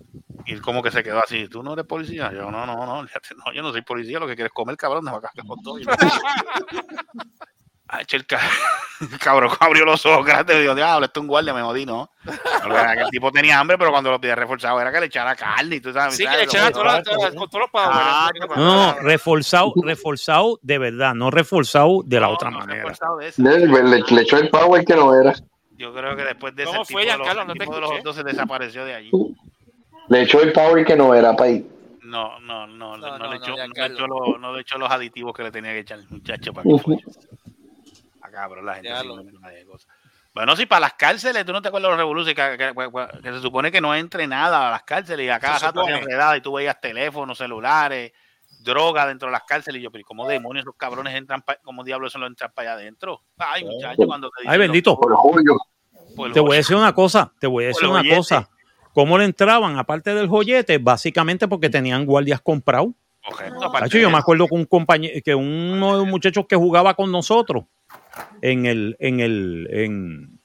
Y 0.47 0.53
él 0.53 0.61
como 0.63 0.83
que 0.83 0.91
se 0.91 1.03
quedó 1.03 1.19
así, 1.19 1.49
¿tú 1.49 1.63
no 1.63 1.73
eres 1.73 1.87
policía? 1.87 2.31
Yo, 2.33 2.51
no, 2.51 2.67
no, 2.67 2.87
no, 2.87 3.03
no, 3.47 3.53
yo 3.55 3.63
no 3.63 3.73
soy 3.73 3.83
policía, 3.83 4.19
lo 4.19 4.27
que 4.27 4.35
quieres 4.35 4.53
comer, 4.53 4.77
cabrón, 4.77 5.05
de 5.05 5.11
vaca 5.13 5.31
con 5.47 5.63
todo. 5.63 5.79
Ah, 7.91 8.01
el, 8.07 8.27
ca- 8.27 8.39
el 9.01 9.19
cabrón 9.19 9.51
abrió 9.61 9.85
los 9.87 10.05
ojos 10.05 10.27
grandes 10.27 10.57
y 10.57 10.61
dijo, 10.61 10.75
diablo, 10.75 11.07
esto 11.07 11.21
es 11.21 11.23
un 11.23 11.27
guardia, 11.29 11.55
me 11.55 11.63
jodí, 11.63 11.87
¿no? 11.87 12.11
El 12.27 13.09
tipo 13.11 13.33
tenía 13.33 13.59
hambre, 13.59 13.79
pero 13.79 13.91
cuando 13.91 14.11
lo 14.11 14.21
pide 14.21 14.35
reforzado 14.35 14.79
era 14.81 14.93
que 14.93 15.01
le 15.01 15.07
echara 15.07 15.35
carne 15.35 15.77
y 15.77 15.81
tú 15.81 15.93
sabes. 15.93 16.15
Sí, 16.17 16.25
que 16.27 16.37
le 16.37 16.43
echara 16.43 16.71
todos 16.71 16.85
los 17.35 17.71
pavos. 17.71 17.97
Ah. 17.99 18.31
No, 18.57 18.93
no, 18.93 18.99
reforzado, 19.01 19.73
reforzado 19.83 20.59
de 20.63 20.79
verdad, 20.79 21.15
no 21.15 21.31
reforzado 21.31 22.03
de 22.05 22.21
la 22.21 22.29
otra 22.29 22.51
manera. 22.51 22.83
reforzado 22.83 23.17
de 23.19 23.29
esa. 23.29 23.43
Le, 23.43 23.67
le- 23.67 24.03
le 24.03 24.21
echó 24.23 24.37
el 24.37 24.51
power 24.51 24.85
que 24.85 24.95
no 24.95 25.15
era. 25.15 25.33
Yo 25.77 25.95
creo 25.95 26.17
que 26.17 26.25
después 26.25 26.55
de 26.57 26.65
ese 26.65 26.73
¿Cómo 26.73 26.83
el 26.83 26.87
fue, 26.89 27.03
tipo 27.05 27.13
de 27.75 27.81
los- 27.81 27.91
de 27.91 27.95
los 27.97 28.03
dos 28.05 28.17
se 28.17 28.25
desapareció 28.25 28.85
de 28.85 28.95
allí. 28.97 29.11
Le 30.09 30.23
echó 30.23 30.43
el 30.43 30.53
power 30.53 30.85
que 30.85 30.97
no 30.97 31.15
era, 31.15 31.35
país. 31.37 31.63
No, 32.03 32.41
no, 32.41 32.67
no, 32.67 32.97
no, 32.97 32.97
No, 32.97 33.07
no 33.11 33.19
no, 33.19 33.25
le 33.33 33.39
no, 33.39 33.45
echó, 33.45 33.51
no, 33.51 33.57
le 33.57 33.63
Giancarlo. 33.65 33.97
echó 33.97 34.07
los, 34.07 34.41
no 34.41 34.53
le 34.55 34.61
echó 34.63 34.79
los 34.79 34.91
aditivos 34.91 35.35
que 35.35 35.43
le 35.43 35.51
tenía 35.51 35.73
que 35.73 35.81
echar 35.81 35.99
el 35.99 36.09
muchacho 36.09 36.53
para 36.55 36.65
que 36.65 36.97
Acá, 38.29 38.47
pero 38.49 38.63
la 38.63 38.75
gente 38.75 38.91
lo-. 39.05 39.23
Bueno, 40.35 40.55
si 40.57 40.67
para 40.67 40.81
las 40.81 40.93
cárceles, 40.95 41.45
tú 41.45 41.53
no 41.53 41.61
te 41.63 41.69
acuerdas 41.69 41.89
de 41.89 41.93
los 41.93 41.99
revoluciones 41.99 42.35
que, 42.35 42.59
que- 42.59 42.75
que- 42.75 43.23
que 43.23 43.33
se 43.33 43.41
supone 43.41 43.73
que 43.73 43.81
no 43.81 43.95
entre 43.95 44.27
nada 44.27 44.69
a 44.69 44.71
las 44.71 44.83
cárceles 44.85 45.27
y 45.27 45.31
a 45.31 45.41
cada 45.41 45.59
Se 45.59 45.67
rato 45.67 45.89
enredaba 45.89 46.37
y 46.37 46.41
tú 46.41 46.53
veías 46.53 46.81
teléfonos, 46.81 47.39
celulares, 47.39 48.13
droga 48.61 49.07
dentro 49.07 49.29
de 49.29 49.33
las 49.33 49.43
cárceles 49.45 49.81
y 49.81 49.85
yo, 49.85 49.91
pero 49.91 50.05
¿cómo 50.07 50.29
demonios 50.29 50.65
esos 50.65 50.77
cabrones 50.77 51.15
entran, 51.15 51.43
pa- 51.43 51.57
cómo 51.63 51.83
diablos 51.83 52.13
se 52.13 52.19
lo 52.19 52.27
entran 52.27 52.53
para 52.55 52.73
allá 52.73 52.81
adentro? 52.83 53.23
Ay, 53.39 53.65
muchacho, 53.65 54.03
cuando 54.07 54.29
te 54.31 54.43
dicen 54.43 54.53
Ay, 54.53 54.59
bendito. 54.59 54.99
Por 54.99 55.15
julio. 55.17 55.55
los- 55.55 56.15
por 56.15 56.33
Te 56.33 56.41
voy 56.41 56.49
a 56.53 56.57
los- 56.59 56.67
decir 56.67 56.77
una 56.77 56.95
cosa, 56.95 57.33
te 57.41 57.47
voy 57.47 57.65
a 57.65 57.69
decir 57.69 57.89
una 57.89 58.01
joyete. 58.01 58.17
cosa. 58.17 58.49
¿Cómo 58.95 59.17
le 59.19 59.25
entraban? 59.25 59.79
Aparte 59.79 60.15
del 60.15 60.29
joyete, 60.29 60.79
básicamente 60.79 61.47
porque 61.49 61.71
tenían 61.71 62.05
guardias 62.05 62.41
comprados. 62.41 62.89
Correcto, 63.25 63.65
aparte 63.65 63.87
Hacho, 63.87 63.99
yo 63.99 64.09
me 64.09 64.15
eso. 64.15 64.23
acuerdo 64.23 64.47
que 64.49 64.55
un 64.55 64.65
compañero, 64.65 65.21
que 65.25 65.35
uno 65.35 65.93
de 65.93 65.99
los 65.99 66.07
muchachos 66.07 66.47
que 66.49 66.57
jugaba 66.57 66.95
con 66.95 67.11
nosotros 67.13 67.65
en 68.43 68.67
el, 68.67 68.97
en 69.01 69.21
el, 69.21 69.69
en 69.71 70.39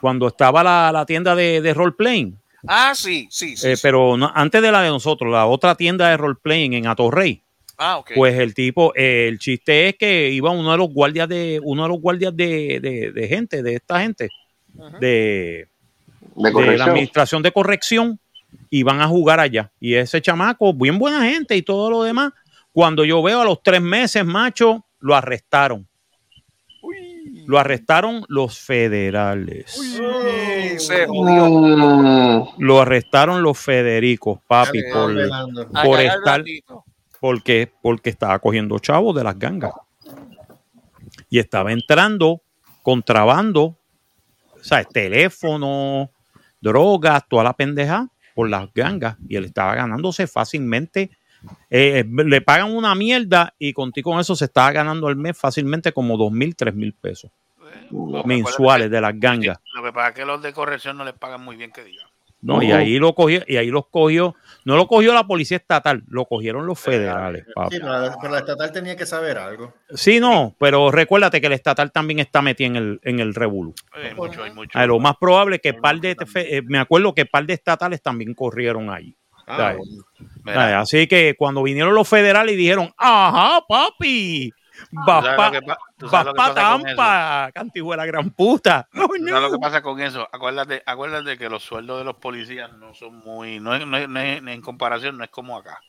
cuando 0.00 0.26
estaba 0.28 0.62
la, 0.64 0.90
la 0.92 1.06
tienda 1.06 1.34
de, 1.34 1.60
de 1.60 1.74
role 1.74 1.92
playing, 1.92 2.38
Ah, 2.66 2.92
sí, 2.94 3.26
sí, 3.30 3.56
sí. 3.56 3.68
eh, 3.70 3.76
sí. 3.76 3.82
pero 3.82 4.16
no- 4.16 4.30
antes 4.34 4.62
de 4.62 4.70
la 4.70 4.82
de 4.82 4.88
nosotros, 4.88 5.32
la 5.32 5.46
otra 5.46 5.74
tienda 5.74 6.08
de 6.10 6.16
role 6.16 6.36
playing 6.40 6.74
en 6.74 6.86
Atorrey, 6.86 7.42
Ah, 7.76 7.98
ok. 7.98 8.12
pues 8.14 8.38
el 8.38 8.54
tipo, 8.54 8.92
eh, 8.94 9.26
el 9.28 9.38
chiste 9.40 9.88
es 9.88 9.96
que 9.96 10.30
iba 10.30 10.50
uno 10.50 10.70
de 10.70 10.78
los 10.78 10.88
guardias 10.90 11.28
de, 11.28 11.60
uno 11.62 11.82
de 11.84 11.88
los 11.88 12.00
guardias 12.00 12.36
de, 12.36 12.78
de- 12.80 13.10
de 13.12 13.28
gente, 13.28 13.62
de 13.62 13.74
esta 13.74 14.00
gente, 14.00 14.28
de, 15.00 15.68
De 16.36 16.50
de 16.52 16.76
la 16.78 16.84
administración 16.84 17.42
de 17.42 17.50
corrección 17.52 18.18
y 18.70 18.84
van 18.84 19.00
a 19.00 19.08
jugar 19.08 19.40
allá. 19.40 19.72
Y 19.80 19.94
ese 19.94 20.20
chamaco, 20.22 20.72
bien 20.72 20.98
buena 20.98 21.24
gente 21.28 21.56
y 21.56 21.62
todo 21.62 21.90
lo 21.90 22.02
demás, 22.04 22.32
cuando 22.72 23.04
yo 23.04 23.22
veo 23.22 23.40
a 23.40 23.44
los 23.44 23.62
tres 23.62 23.82
meses, 23.82 24.24
macho, 24.24 24.84
lo 25.00 25.14
arrestaron. 25.16 25.86
Lo 27.46 27.58
arrestaron 27.58 28.24
los 28.28 28.58
federales. 28.58 29.76
Uy, 29.78 30.78
se 30.78 31.06
jodió. 31.06 32.48
Lo 32.58 32.80
arrestaron 32.80 33.42
los 33.42 33.58
Federicos, 33.58 34.40
papi, 34.46 34.82
por, 34.92 35.14
por 35.84 36.00
estar, 36.00 36.44
porque, 37.20 37.72
porque 37.82 38.10
estaba 38.10 38.38
cogiendo 38.38 38.78
chavos 38.78 39.14
de 39.14 39.24
las 39.24 39.38
gangas. 39.38 39.72
Y 41.28 41.38
estaba 41.38 41.72
entrando 41.72 42.42
contrabando, 42.82 43.62
o 43.62 44.64
sea, 44.64 44.84
teléfono, 44.84 46.10
drogas, 46.60 47.22
toda 47.28 47.44
la 47.44 47.52
pendeja 47.54 48.08
por 48.34 48.48
las 48.48 48.72
gangas. 48.74 49.16
Y 49.28 49.36
él 49.36 49.44
estaba 49.44 49.74
ganándose 49.74 50.26
fácilmente. 50.26 51.10
Eh, 51.70 52.04
le 52.08 52.40
pagan 52.40 52.74
una 52.74 52.94
mierda 52.94 53.54
y 53.58 53.72
contigo 53.72 54.10
con 54.12 54.20
eso 54.20 54.34
se 54.36 54.44
estaba 54.46 54.72
ganando 54.72 55.06
al 55.08 55.16
mes 55.16 55.36
fácilmente 55.38 55.92
como 55.92 56.16
dos 56.16 56.30
mil, 56.32 56.54
tres 56.56 56.74
mil 56.74 56.92
pesos 56.92 57.30
mensuales 58.24 58.90
de 58.90 59.00
las 59.00 59.18
gangas. 59.18 59.58
Lo 59.74 59.82
que 59.82 59.92
pasa 59.92 60.08
es 60.10 60.14
que 60.14 60.24
los 60.24 60.42
de 60.42 60.52
corrección 60.52 60.96
no 60.96 61.04
les 61.04 61.14
pagan 61.14 61.42
muy 61.44 61.56
bien 61.56 61.70
que 61.72 61.84
digan. 61.84 62.06
No, 62.44 62.60
y 62.60 62.72
ahí 62.72 62.98
lo 62.98 63.14
cogió, 63.14 63.42
y 63.46 63.56
ahí 63.56 63.68
los 63.70 63.86
cogió, 63.86 64.34
no 64.64 64.74
lo 64.74 64.88
cogió 64.88 65.14
la 65.14 65.24
policía 65.28 65.58
estatal, 65.58 66.02
lo 66.08 66.24
cogieron 66.24 66.66
los 66.66 66.80
federales. 66.80 67.44
Sí, 67.46 67.52
pero 67.78 67.88
la, 67.92 68.18
pero 68.20 68.32
la 68.32 68.38
estatal 68.40 68.72
tenía 68.72 68.96
que 68.96 69.06
saber 69.06 69.38
algo. 69.38 69.74
Sí, 69.94 70.18
no, 70.18 70.52
pero 70.58 70.90
recuérdate 70.90 71.40
que 71.40 71.46
el 71.46 71.52
estatal 71.52 71.92
también 71.92 72.18
está 72.18 72.42
metido 72.42 72.66
en 72.70 72.76
el, 72.76 73.00
en 73.04 73.20
el 73.20 73.32
revolú. 73.36 73.76
Hay 73.92 74.12
mucho, 74.16 74.42
hay 74.42 74.50
mucho. 74.50 74.76
A 74.76 74.84
lo 74.86 74.98
más 74.98 75.16
probable 75.18 75.60
que 75.60 75.72
par 75.74 76.00
de, 76.00 76.16
fe- 76.26 76.56
eh, 76.56 76.62
me 76.62 76.80
acuerdo 76.80 77.14
que 77.14 77.26
par 77.26 77.46
de 77.46 77.54
estatales 77.54 78.02
también 78.02 78.34
corrieron 78.34 78.90
ahí. 78.90 79.14
Ah. 79.58 80.80
Así 80.80 81.06
que 81.06 81.34
cuando 81.36 81.62
vinieron 81.62 81.94
los 81.94 82.08
federales 82.08 82.54
y 82.54 82.56
dijeron, 82.56 82.92
ajá, 82.96 83.60
papi, 83.68 84.52
vas 84.90 85.24
¿tú 85.96 86.08
sabes 86.08 86.32
pa- 86.34 86.54
Tampa, 86.54 87.50
cantijuela 87.54 88.04
gran 88.06 88.30
puta. 88.30 88.88
Oh, 88.94 89.06
¿Tú 89.06 89.14
no. 89.20 89.28
¿Sabes 89.32 89.42
lo 89.42 89.52
que 89.52 89.60
pasa 89.60 89.82
con 89.82 90.00
eso? 90.00 90.28
Acuérdate, 90.32 90.82
acuérdate 90.84 91.38
que 91.38 91.48
los 91.48 91.62
sueldos 91.62 91.98
de 91.98 92.04
los 92.04 92.16
policías 92.16 92.72
no 92.72 92.94
son 92.94 93.18
muy, 93.18 93.60
no 93.60 93.74
es, 93.74 93.86
no 93.86 93.96
es- 93.96 94.08
no 94.08 94.20
es- 94.20 94.42
en 94.42 94.60
comparación 94.60 95.16
no 95.18 95.24
es 95.24 95.30
como 95.30 95.56
acá. 95.56 95.80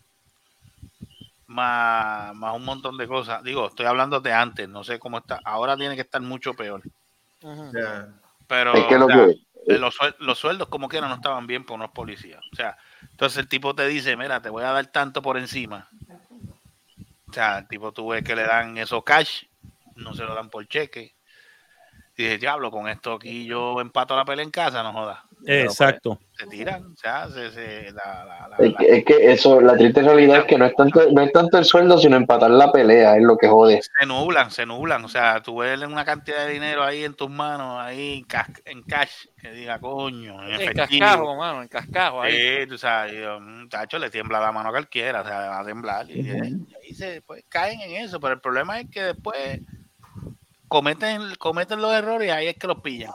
Más, 1.48 2.34
más 2.36 2.56
un 2.56 2.66
montón 2.66 2.98
de 2.98 3.08
cosas. 3.08 3.44
Digo, 3.44 3.68
estoy 3.68 3.86
hablando 3.86 4.20
de 4.20 4.34
antes, 4.34 4.68
no 4.70 4.84
sé 4.84 4.98
cómo 5.00 5.20
está. 5.20 5.40
Ahora 5.44 5.76
tiene 5.78 5.96
que 5.96 6.02
estar 6.02 6.22
mucho 6.22 6.54
peor. 6.54 6.82
Pero 8.48 8.74
Es 8.74 8.86
que 8.86 8.98
lo 8.98 9.06
o 9.06 9.10
sea, 9.10 9.26
que- 9.28 9.78
los, 9.78 9.98
los 10.20 10.38
sueldos 10.40 10.68
como 10.70 10.90
quiera 10.90 11.08
no 11.08 11.16
estaban 11.16 11.48
bien 11.48 11.66
por 11.66 11.76
unos 11.76 11.92
policías. 11.92 12.42
O 12.52 12.56
sea, 12.56 12.78
entonces 13.24 13.40
el 13.40 13.48
tipo 13.48 13.74
te 13.74 13.88
dice, 13.88 14.18
mira, 14.18 14.42
te 14.42 14.50
voy 14.50 14.66
a 14.66 14.74
dar 14.74 14.86
tanto 14.88 15.22
por 15.22 15.38
encima. 15.38 15.88
O 17.30 17.32
sea, 17.32 17.60
el 17.60 17.70
tipo 17.70 17.94
tú 17.94 18.10
ves 18.10 18.22
que 18.22 18.36
le 18.36 18.44
dan 18.44 18.78
eso 18.78 19.02
cash, 19.02 19.46
no 19.96 20.14
se 20.14 20.24
lo 20.24 20.36
dan 20.36 20.50
por 20.50 20.68
cheque. 20.68 21.16
Y 22.18 22.24
dice, 22.24 22.38
diablo, 22.38 22.70
con 22.70 22.90
esto 22.90 23.14
aquí 23.14 23.46
yo 23.46 23.80
empato 23.80 24.14
la 24.18 24.26
pelea 24.26 24.44
en 24.44 24.52
casa, 24.52 24.84
no 24.84 24.92
jodas. 24.92 25.22
Pero, 25.46 25.70
Exacto. 25.70 26.16
pues, 26.16 26.30
se 26.38 26.48
tiran, 26.48 26.94
o 26.94 26.96
sea, 26.96 27.28
se, 27.30 27.52
se- 27.52 27.92
la- 27.92 28.26
la- 28.26 28.48
la- 28.48 28.66
Es 28.66 28.76
que, 28.78 28.98
es 28.98 29.06
que 29.06 29.32
eso, 29.34 29.60
la 29.62 29.76
triste 29.76 30.02
realidad 30.02 30.40
es 30.40 30.46
que 30.46 30.58
no 30.58 30.66
es 30.66 30.76
tanto, 30.76 31.02
no 31.12 31.22
es 31.22 31.32
tanto 31.34 31.58
el 31.58 31.66
sueldo, 31.66 31.98
sino 31.98 32.16
empatar 32.16 32.50
la 32.50 32.72
pelea, 32.72 33.18
es 33.18 33.24
lo 33.24 33.38
que 33.38 33.48
jode. 33.48 33.82
se 33.82 34.06
nublan, 34.06 34.52
se 34.52 34.66
nublan. 34.66 35.04
O 35.04 35.10
sea, 35.10 35.42
tú 35.42 35.58
ves 35.58 35.82
una 35.82 36.06
cantidad 36.06 36.46
de 36.46 36.54
dinero 36.54 36.84
ahí 36.84 37.04
en 37.04 37.14
tus 37.14 37.30
manos, 37.30 37.78
ahí 37.82 38.20
en 38.20 38.24
cash, 38.26 38.50
en 38.66 38.84
cash 38.84 39.26
que 39.42 39.52
diga, 39.52 39.80
coño, 39.80 40.42
en 40.48 40.62
En 40.62 40.74
cascajo, 40.74 41.36
mano, 41.36 41.62
en 41.62 41.68
cascajo. 41.68 42.22
Ahí. 42.22 42.32
Sí, 42.62 42.68
tú 42.68 42.78
sabes, 42.78 43.14
y 43.14 43.18
yo, 43.20 43.40
tacho, 43.70 44.00
le 44.00 44.10
tiembla 44.10 44.40
la 44.40 44.52
mano 44.54 44.70
a 44.70 44.72
cualquiera, 44.72 45.22
o 45.22 45.26
sea, 45.26 45.38
va 45.50 45.60
a 45.60 45.66
temblar. 45.66 46.10
Y, 46.10 46.22
y 46.22 46.30
ahí 46.32 46.94
se 46.94 47.22
pues, 47.22 47.44
caen 47.50 47.82
en 47.82 48.04
eso, 48.06 48.20
pero 48.20 48.36
el 48.36 48.40
problema 48.42 48.80
es 48.80 48.90
que 48.90 49.02
después 49.04 49.60
cometen, 50.68 51.36
cometen 51.38 51.82
los 51.82 51.94
errores 51.94 52.28
y 52.28 52.32
ahí 52.32 52.48
es 52.48 52.56
que 52.56 52.68
los 52.68 52.82
pillan. 52.82 53.12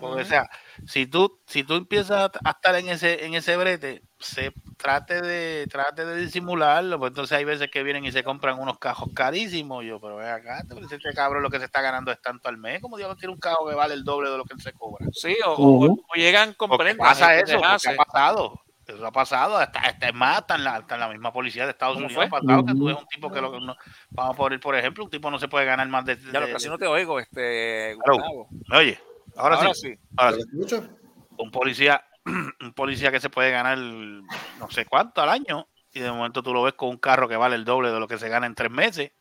Porque, 0.00 0.22
o 0.22 0.24
sea, 0.24 0.48
si 0.86 1.06
tú, 1.06 1.40
si 1.46 1.64
tú 1.64 1.74
empiezas 1.74 2.30
a 2.44 2.50
estar 2.50 2.74
en 2.76 2.88
ese, 2.88 3.24
en 3.24 3.34
ese 3.34 3.56
brete, 3.56 4.02
se 4.18 4.52
trate 4.76 5.20
de, 5.20 5.66
trate 5.68 6.04
de 6.04 6.16
disimularlo, 6.16 6.98
pues 6.98 7.10
entonces 7.10 7.36
hay 7.38 7.44
veces 7.44 7.70
que 7.70 7.82
vienen 7.82 8.04
y 8.04 8.12
se 8.12 8.24
compran 8.24 8.58
unos 8.58 8.78
cajos 8.78 9.08
carísimos. 9.14 9.84
Yo, 9.84 10.00
pero 10.00 10.16
ve 10.16 10.28
acá, 10.28 10.62
este 10.90 11.12
cabrón 11.14 11.42
lo 11.42 11.50
que 11.50 11.58
se 11.58 11.64
está 11.66 11.80
ganando 11.82 12.10
es 12.12 12.20
tanto 12.20 12.48
al 12.48 12.56
mes, 12.58 12.80
como 12.80 12.96
Dios 12.96 13.16
tiene 13.16 13.32
un 13.34 13.40
cajo 13.40 13.66
que 13.68 13.74
vale 13.74 13.94
el 13.94 14.04
doble 14.04 14.30
de 14.30 14.36
lo 14.38 14.44
que 14.44 14.54
él 14.54 14.60
se 14.60 14.72
cobra. 14.72 15.06
Sí, 15.12 15.36
o, 15.46 15.52
o- 15.52 15.84
o 15.92 16.14
llegan 16.14 16.54
con 16.54 16.76
prendas 16.76 17.08
pasa 17.08 17.36
eso, 17.36 17.58
ha 17.64 17.78
pasado. 17.96 18.58
Eso 18.84 19.06
ha 19.06 19.12
pasado, 19.12 19.56
hasta, 19.56 19.78
hasta 19.78 20.08
es 20.08 20.14
más, 20.14 20.38
hasta 20.38 20.56
en, 20.56 20.64
la, 20.64 20.74
hasta 20.74 20.94
en 20.94 21.00
la 21.00 21.08
misma 21.08 21.32
policía 21.32 21.64
de 21.64 21.70
Estados 21.70 21.94
¿Cómo 21.94 22.06
Unidos 22.06 22.26
fue? 22.28 22.38
ha 22.38 22.40
pasado 22.40 22.64
que 22.64 22.74
tú 22.74 22.84
ves 22.86 22.96
un 22.98 23.06
tipo 23.06 23.30
que 23.30 23.40
lo, 23.40 23.60
no- 23.60 23.76
vamos 24.10 24.34
a 24.34 24.36
poner, 24.36 24.58
por 24.58 24.74
ejemplo, 24.74 25.04
un 25.04 25.10
tipo 25.10 25.30
no 25.30 25.38
se 25.38 25.46
puede 25.46 25.64
ganar 25.64 25.86
más 25.88 26.04
de... 26.04 26.16
Ya 26.32 26.40
lo 26.40 26.46
de- 26.48 26.52
casi 26.52 26.68
no 26.68 26.76
te 26.78 26.86
oigo, 26.88 27.20
este 27.20 27.94
Claro. 28.02 28.14
Gustavo. 28.18 28.48
¿Me 28.68 28.76
oye? 28.78 28.98
Ahora, 29.36 29.56
Ahora 29.56 29.74
sí. 29.74 29.88
sí. 29.92 29.98
Ahora 30.16 30.36
sí. 30.36 30.76
Un 31.38 31.50
policía, 31.50 32.04
un 32.26 32.72
policía 32.74 33.10
que 33.10 33.20
se 33.20 33.30
puede 33.30 33.50
ganar 33.50 33.78
no 33.78 34.70
sé 34.70 34.84
cuánto 34.86 35.20
al 35.22 35.28
año 35.30 35.66
y 35.92 36.00
de 36.00 36.10
momento 36.10 36.42
tú 36.42 36.52
lo 36.54 36.62
ves 36.62 36.74
con 36.74 36.88
un 36.90 36.98
carro 36.98 37.28
que 37.28 37.36
vale 37.36 37.56
el 37.56 37.64
doble 37.64 37.90
de 37.90 38.00
lo 38.00 38.08
que 38.08 38.18
se 38.18 38.28
gana 38.28 38.46
en 38.46 38.54
tres 38.54 38.70
meses. 38.70 39.12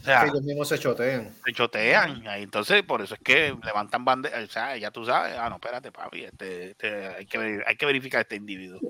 O 0.00 0.02
sea, 0.02 0.24
Ellos 0.24 0.42
mismos 0.42 0.66
se 0.66 0.78
chotean. 0.78 1.30
se 1.44 1.52
chotean. 1.52 2.22
Entonces, 2.26 2.82
por 2.84 3.02
eso 3.02 3.14
es 3.14 3.20
que 3.20 3.54
levantan 3.62 4.02
banderas. 4.02 4.44
O 4.44 4.50
sea, 4.50 4.74
ya 4.78 4.90
tú 4.90 5.04
sabes, 5.04 5.36
ah, 5.38 5.50
no, 5.50 5.56
espérate, 5.56 5.92
papi, 5.92 6.24
este, 6.24 6.70
este, 6.70 7.08
hay, 7.08 7.26
que, 7.26 7.36
ver- 7.36 7.64
hay 7.66 7.76
que 7.76 7.84
verificar 7.84 8.22
este 8.22 8.36
individuo. 8.36 8.80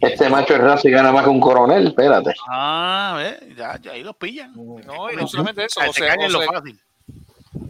Este 0.00 0.28
macho 0.28 0.54
es 0.54 0.60
raza 0.60 0.88
y 0.88 0.90
gana 0.90 1.12
más 1.12 1.22
que 1.22 1.30
un 1.30 1.38
coronel, 1.40 1.86
espérate. 1.86 2.34
Ah, 2.48 3.14
¿ves? 3.18 3.56
Ya, 3.56 3.78
ya 3.80 3.92
ahí 3.92 4.02
los 4.02 4.16
pillan. 4.16 4.52
No, 4.54 5.12
y 5.12 5.16
no 5.16 5.28
solamente 5.28 5.64
eso, 5.66 5.78
o 5.88 5.92
se 5.92 6.02
o 6.02 6.06
en 6.12 6.32
lo 6.32 6.40
se- 6.40 6.46
fácil. 6.46 6.80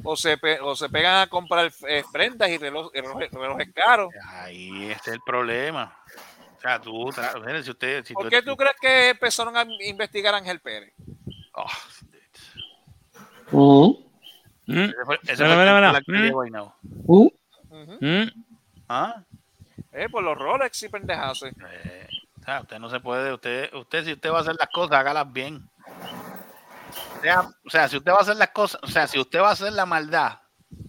O 0.05 0.17
se 0.17 0.37
pe- 0.39 0.61
o 0.61 0.75
se 0.77 0.89
pegan 0.89 1.23
a 1.23 1.27
comprar 1.27 1.73
eh, 1.89 2.03
prendas 2.13 2.49
y 2.51 2.59
reloj- 2.59 2.91
y 2.95 3.01
relojes, 3.01 3.31
relojes 3.31 3.73
caros. 3.75 4.11
Ahí 4.33 4.91
ese 4.91 5.01
es 5.11 5.15
el 5.15 5.21
problema. 5.25 5.97
O 6.57 6.61
sea, 6.61 6.81
tú, 6.81 7.11
si 7.65 7.71
usted, 7.71 8.05
si 8.05 8.15
¿Por 8.15 8.29
qué 8.31 8.43
tú 8.43 8.57
crees 8.57 8.77
que 8.81 9.09
empezaron 9.11 9.57
a 9.57 9.65
investigar 9.85 10.35
a 10.35 10.39
Ángel 10.39 10.61
Pérez? 10.61 10.93
Oh, 11.55 11.67
que 14.67 16.23
Mm. 16.23 16.31
Ujú. 17.69 17.99
Mm. 18.01 18.45
¿Ah? 18.89 19.23
Eh, 19.93 20.09
por 20.09 20.23
los 20.23 20.39
Rolex 20.39 20.83
y 20.85 20.89
pendejaces. 20.89 21.53
Eh, 21.71 22.09
o 22.41 22.45
sea, 22.45 22.61
usted 22.61 22.79
no 22.79 22.89
se 22.89 23.01
puede, 23.01 23.33
usted, 23.33 23.73
usted 23.75 24.05
si 24.05 24.13
usted 24.13 24.31
va 24.31 24.39
a 24.39 24.41
hacer 24.43 24.55
las 24.59 24.69
cosas, 24.69 24.99
hágalas 24.99 25.31
bien. 25.33 25.69
O 27.19 27.21
sea, 27.23 27.41
o 27.65 27.71
sea, 27.71 27.89
si 27.89 27.97
usted 27.97 28.13
va 28.13 28.17
a 28.19 28.23
hacer 28.23 28.37
las 28.37 28.51
cosas, 28.51 28.81
o 28.83 28.87
sea, 28.89 29.07
si 29.07 29.19
usted 29.19 29.41
va 29.41 29.51
a 29.51 29.53
hacer 29.53 29.73
la 29.73 29.87
maldad, 29.87 30.41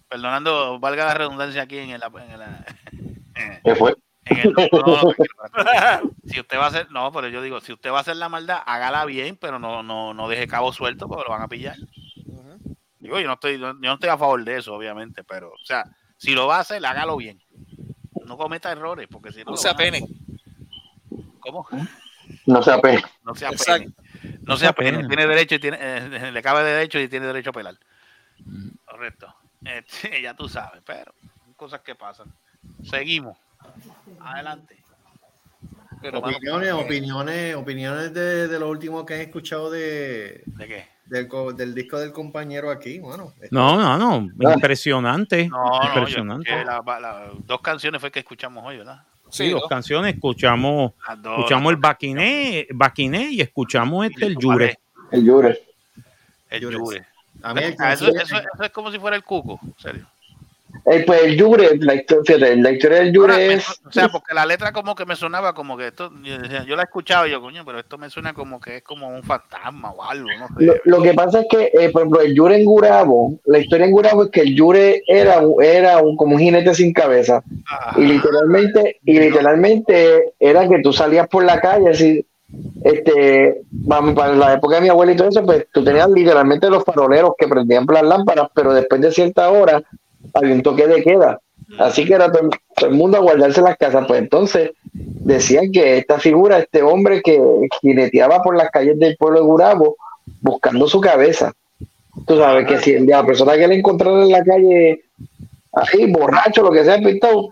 perdonando, 0.08 0.78
valga 0.80 1.04
la 1.06 1.14
redundancia 1.14 1.62
aquí 1.62 1.78
en 1.78 1.90
el, 1.90 2.02
en 2.02 2.30
el, 2.30 3.60
¿Qué 3.64 3.74
fue? 3.76 3.94
en 4.26 4.38
el- 4.38 4.52
no, 4.52 4.62
no, 4.72 5.12
tranquilo, 5.12 6.10
si 6.26 6.40
usted 6.40 6.58
va 6.58 6.64
a 6.64 6.68
hacer, 6.68 6.90
no, 6.90 7.12
pero 7.12 7.28
yo 7.28 7.42
digo, 7.42 7.60
si 7.60 7.72
usted 7.72 7.90
va 7.90 7.98
a 7.98 8.00
hacer 8.00 8.16
la 8.16 8.28
maldad, 8.28 8.58
hágala 8.64 9.04
bien, 9.04 9.36
pero 9.36 9.58
no, 9.58 9.82
no, 9.82 10.14
no 10.14 10.28
deje 10.28 10.46
cabo 10.48 10.72
suelto 10.72 11.08
porque 11.08 11.24
lo 11.24 11.30
van 11.30 11.42
a 11.42 11.48
pillar. 11.48 11.76
Digo, 12.98 13.20
yo 13.20 13.26
no 13.26 13.34
estoy, 13.34 13.58
yo 13.58 13.74
no 13.74 13.94
estoy 13.94 14.08
a 14.08 14.16
favor 14.16 14.42
de 14.44 14.56
eso, 14.56 14.74
obviamente, 14.74 15.24
pero, 15.24 15.50
o 15.50 15.64
sea, 15.64 15.84
si 16.16 16.32
lo 16.32 16.46
va 16.46 16.56
a 16.56 16.60
hacer, 16.60 16.84
hágalo 16.86 17.16
bien. 17.18 17.38
No 18.24 18.38
cometa 18.38 18.72
errores, 18.72 19.06
porque 19.10 19.30
si 19.30 19.44
no. 19.44 19.50
No 19.50 19.56
se 19.58 19.68
apene. 19.68 20.06
¿Cómo? 21.40 21.68
No 22.46 22.62
se 22.62 22.72
apena. 22.72 23.02
No 23.22 23.34
se 23.34 23.44
apene. 23.44 23.60
Exacto. 23.62 24.02
No 24.46 24.56
se 24.56 24.66
apene. 24.66 25.06
Tiene 25.06 25.26
derecho 25.26 25.54
y 25.54 25.58
tiene, 25.58 25.78
eh, 25.80 26.30
le 26.32 26.42
cabe 26.42 26.62
derecho 26.62 26.98
y 27.00 27.08
tiene 27.08 27.26
derecho 27.26 27.50
a 27.50 27.52
pelar. 27.52 27.76
Correcto. 28.84 29.34
Este, 29.64 30.20
ya 30.22 30.34
tú 30.34 30.48
sabes, 30.48 30.82
pero 30.84 31.14
son 31.44 31.54
cosas 31.54 31.80
que 31.80 31.94
pasan. 31.94 32.32
Seguimos. 32.82 33.38
Adelante. 34.20 34.78
Pero, 36.02 36.18
Opiniones, 36.18 36.72
opiniones, 36.72 37.54
opiniones 37.54 38.12
de, 38.12 38.48
de 38.48 38.58
lo 38.58 38.68
último 38.68 39.06
que 39.06 39.14
han 39.14 39.20
escuchado 39.22 39.70
de, 39.70 40.42
¿De 40.44 40.66
qué? 40.68 40.86
del, 41.06 41.28
co- 41.28 41.52
del 41.54 41.74
disco 41.74 41.98
del 41.98 42.12
compañero 42.12 42.70
aquí. 42.70 42.98
Bueno, 42.98 43.32
No, 43.50 43.76
no, 43.78 43.96
no. 43.96 44.52
Impresionante. 44.52 45.48
No, 45.48 45.56
no, 45.64 45.82
yo- 45.82 45.88
impresionante. 45.88 46.64
la- 46.64 46.82
la- 47.00 47.30
dos 47.44 47.60
canciones 47.62 48.00
fue 48.02 48.10
que 48.10 48.18
escuchamos 48.18 48.62
hoy, 48.66 48.78
¿verdad? 48.78 49.02
Sí, 49.34 49.50
dos 49.50 49.66
canciones. 49.68 50.14
Escuchamos, 50.14 50.92
dos. 51.18 51.38
escuchamos 51.38 51.70
el 51.72 51.76
Baquiné, 51.76 52.66
Baquiné 52.72 53.30
y 53.32 53.40
escuchamos 53.40 54.06
este, 54.06 54.26
el 54.26 54.36
Yure. 54.38 54.78
El 55.10 55.28
Jure. 55.28 55.62
El 56.50 56.60
Yure. 56.60 56.76
Yure. 56.78 57.06
A 57.42 57.52
mí 57.54 57.62
el 57.62 57.76
Ah, 57.78 57.92
eso, 57.92 58.06
eso- 58.08 58.36
eso 58.36 58.62
es 58.62 58.70
como 58.70 58.90
si 58.90 58.98
fuera 58.98 59.16
el 59.16 59.24
cuco, 59.24 59.58
en 59.62 59.74
serio. 59.78 60.06
Eh, 60.86 61.02
pues 61.06 61.22
el 61.22 61.40
Jure, 61.40 61.76
la 61.78 61.94
historia, 61.94 62.22
fíjate, 62.26 62.56
la 62.56 62.70
historia 62.72 62.98
del 62.98 63.16
Ahora, 63.16 63.36
me- 63.36 63.54
es. 63.54 63.68
o 63.86 63.92
sea, 63.92 64.08
porque 64.08 64.34
la 64.34 64.44
letra 64.44 64.72
como 64.72 64.94
que 64.94 65.06
me 65.06 65.16
sonaba 65.16 65.54
como 65.54 65.76
que 65.76 65.86
esto, 65.88 66.12
yo, 66.22 66.76
la 66.76 66.82
he 66.82 66.84
escuchado 66.84 67.26
y 67.26 67.30
yo, 67.30 67.40
coño, 67.40 67.64
pero 67.64 67.78
esto 67.78 67.96
me 67.96 68.10
suena 68.10 68.34
como 68.34 68.60
que 68.60 68.76
es 68.78 68.82
como 68.82 69.08
un 69.08 69.22
fantasma 69.22 69.92
o 69.92 70.02
algo, 70.04 70.28
no 70.38 70.48
sé. 70.48 70.64
Lo, 70.64 70.74
lo 70.84 71.02
que 71.02 71.14
pasa 71.14 71.40
es 71.40 71.46
que, 71.48 71.70
eh, 71.72 71.90
por 71.90 72.02
ejemplo, 72.02 72.20
el 72.20 72.36
Jure 72.38 72.56
en 72.56 72.64
Gurabo, 72.64 73.38
la 73.46 73.58
historia 73.58 73.86
en 73.86 73.92
Gurabo 73.92 74.24
es 74.24 74.30
que 74.30 74.40
el 74.42 74.58
Jure 74.58 75.02
era, 75.06 75.40
era 75.62 75.98
un, 75.98 76.16
como 76.16 76.34
un 76.34 76.40
jinete 76.40 76.74
sin 76.74 76.92
cabeza. 76.92 77.42
Y 77.96 78.02
literalmente, 78.02 78.98
y 79.04 79.18
literalmente 79.18 80.34
era 80.38 80.68
que 80.68 80.80
tú 80.82 80.92
salías 80.92 81.28
por 81.28 81.44
la 81.44 81.60
calle 81.60 81.90
así, 81.90 82.26
este, 82.84 83.62
para 83.88 84.34
la 84.34 84.52
época 84.54 84.76
de 84.76 84.82
mi 84.82 84.88
abuela 84.88 85.12
y 85.12 85.16
todo 85.16 85.28
eso, 85.28 85.44
pues 85.44 85.66
tú 85.72 85.82
tenías 85.82 86.08
literalmente 86.10 86.68
los 86.70 86.84
faroleros 86.84 87.32
que 87.38 87.48
prendían 87.48 87.86
las 87.88 88.02
lámparas, 88.02 88.48
pero 88.54 88.72
después 88.74 89.00
de 89.00 89.10
cierta 89.12 89.50
hora 89.50 89.82
había 90.32 90.54
un 90.54 90.62
toque 90.62 90.86
de 90.86 91.02
queda. 91.02 91.40
Así 91.78 92.04
que 92.04 92.14
era 92.14 92.30
todo, 92.30 92.50
todo 92.76 92.90
el 92.90 92.96
mundo 92.96 93.16
a 93.16 93.20
guardarse 93.20 93.60
las 93.62 93.76
casas. 93.76 94.06
Pues 94.06 94.20
entonces 94.20 94.72
decían 94.92 95.72
que 95.72 95.98
esta 95.98 96.18
figura, 96.18 96.58
este 96.58 96.82
hombre 96.82 97.22
que 97.22 97.40
jineteaba 97.80 98.42
por 98.42 98.56
las 98.56 98.70
calles 98.70 98.98
del 98.98 99.16
pueblo 99.16 99.40
de 99.40 99.46
Gurabo 99.46 99.96
buscando 100.40 100.86
su 100.86 101.00
cabeza. 101.00 101.52
Tú 102.26 102.36
sabes 102.36 102.66
que 102.66 102.78
si 102.78 102.98
la 103.00 103.24
persona 103.24 103.54
que 103.54 103.66
le 103.66 103.76
encontrara 103.76 104.22
en 104.22 104.30
la 104.30 104.44
calle 104.44 105.04
ahí, 105.72 106.10
borracho, 106.12 106.62
lo 106.62 106.70
que 106.70 106.84
sea, 106.84 106.98
pintado, 106.98 107.48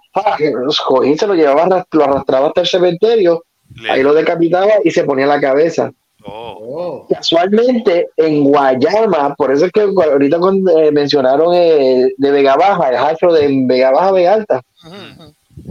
los 0.65 0.81
cogí, 0.81 1.17
se 1.19 1.27
lo 1.27 1.35
llevaba, 1.35 1.85
lo 1.91 2.05
arrastraba 2.05 2.49
hasta 2.49 2.61
el 2.61 2.67
cementerio, 2.67 3.45
ahí 3.91 4.03
lo 4.03 4.15
decapitaba 4.15 4.75
y 4.85 4.91
se 4.91 5.05
ponía 5.05 5.27
la 5.27 5.41
cabeza. 5.41 5.93
Oh, 6.25 7.07
Casualmente, 7.09 8.09
en 8.17 8.45
Guayama, 8.45 9.35
por 9.35 9.51
eso 9.53 9.67
es 9.67 9.73
que 9.73 9.81
ahorita 9.81 10.39
eh, 10.77 10.91
mencionaron 10.93 11.53
eh, 11.55 12.13
de 12.17 12.31
Vega 12.31 12.57
Baja, 12.57 12.91
el 12.91 12.97
rastro 12.97 13.33
de 13.33 13.49
Vega 13.67 13.91
Baja, 13.91 14.13
Vega 14.13 14.35
Alta, 14.35 14.63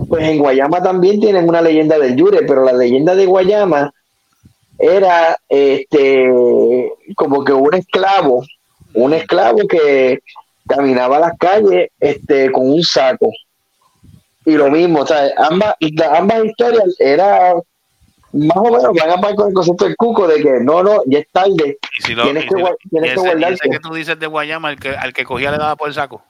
pues 0.10 0.24
en 0.28 0.39
Guayama 0.39 0.84
también 0.84 1.20
tienen 1.20 1.47
una 1.47 1.62
leyenda 1.62 1.97
del 1.97 2.16
Yure, 2.16 2.43
pero 2.45 2.66
la 2.66 2.74
leyenda 2.74 3.16
de 3.16 3.26
Guayama 3.26 3.93
era 4.78 5.38
este 5.47 6.30
como 7.16 7.43
que 7.43 7.54
un 7.54 7.74
esclavo, 7.74 8.43
un 8.93 9.14
esclavo 9.14 9.60
que 9.70 10.20
caminaba 10.68 11.18
a 11.18 11.22
las 11.22 11.38
calles 11.38 11.89
este 11.99 12.52
con 12.52 12.70
un 12.70 12.84
saco. 12.84 13.32
Y 14.43 14.54
lo 14.54 14.72
mismo, 14.72 15.02
o 15.02 15.06
sea, 15.06 15.32
ambas, 15.38 15.76
ambas 16.14 16.45
historias 16.45 16.95
era 16.99 17.54
más 18.34 18.58
o 18.58 18.64
menos 18.64 18.84
van 19.00 19.10
a 19.12 19.16
parar 19.22 19.36
con 19.36 19.48
el 19.50 19.54
concepto 19.54 19.86
del 19.86 19.96
cuco 19.98 20.28
de 20.28 20.42
que 20.42 20.60
no, 20.62 20.84
no, 20.84 21.02
ya 21.06 21.20
es 21.20 21.28
tarde. 21.32 21.78
Y 22.00 22.02
si 22.04 22.16
lo- 22.16 22.24
tienes 22.24 22.46
y 22.46 22.48
que, 22.48 22.56
si- 22.56 22.90
tienes 22.90 23.12
y 23.12 23.14
que 23.14 23.20
ese- 23.20 23.28
y 23.28 23.32
guardarte. 23.32 23.54
ese 23.56 23.70
que 23.70 23.80
tú 23.80 23.94
dices 23.94 24.20
de 24.20 24.28
Guayama, 24.28 24.70
el 24.72 24.80
que, 24.80 24.90
al 24.96 25.14
que 25.14 25.26
cogía 25.26 25.52
le 25.52 25.58
daba 25.58 25.76
por 25.76 25.88
el 25.90 25.94
saco. 25.94 26.24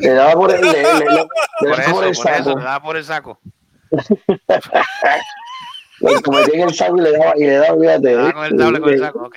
Le 0.00 0.10
daba 0.10 0.32
por 0.34 0.52
el, 0.54 0.60
le- 0.60 0.72
le- 0.72 0.82
le- 0.82 1.04
le 1.04 1.26
Por 1.58 1.70
daba 1.70 1.82
eso, 1.82 1.92
por 1.92 2.04
el 2.04 2.14
por 2.14 2.26
eso, 2.30 2.44
saco. 2.44 2.58
le 2.58 2.64
daba 2.64 2.82
por 2.82 2.96
el 2.96 3.04
saco. 3.04 3.38
Le 6.00 6.10
metía 6.30 6.54
en 6.54 6.60
el 6.68 6.74
saco 6.74 6.96
y 6.98 7.00
le 7.00 7.12
daba, 7.12 7.32
y 7.36 7.40
le 7.40 7.56
daba, 7.56 7.78
fíjate. 7.80 8.02
Le 8.02 8.14
daba 8.14 8.32
con 8.32 8.44
el 8.44 8.58
sable, 8.58 8.80
con 8.80 8.90
el 8.90 8.98
saco, 9.00 9.18
ok. 9.26 9.36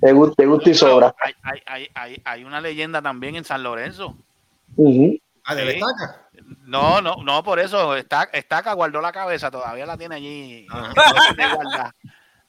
Te 0.00 0.12
gusta, 0.12 0.34
te 0.36 0.46
gusta 0.46 0.70
y 0.70 0.74
sobra. 0.74 1.14
Hay, 1.22 1.60
hay, 1.66 1.88
hay, 1.94 2.22
hay, 2.24 2.44
una 2.44 2.60
leyenda 2.60 3.02
también 3.02 3.36
en 3.36 3.44
San 3.44 3.62
Lorenzo. 3.62 4.14
Ujú. 4.76 5.18
Ah, 5.44 5.54
de. 5.54 5.64
Betaca. 5.64 6.25
No, 6.66 7.00
no, 7.00 7.16
no, 7.24 7.42
por 7.42 7.58
eso. 7.60 7.96
Esta- 7.96 8.28
Estaca 8.32 8.72
guardó 8.74 9.00
la 9.00 9.12
cabeza, 9.12 9.50
todavía 9.50 9.86
la 9.86 9.96
tiene 9.96 10.14
allí. 10.16 10.66
Ah. 10.70 10.92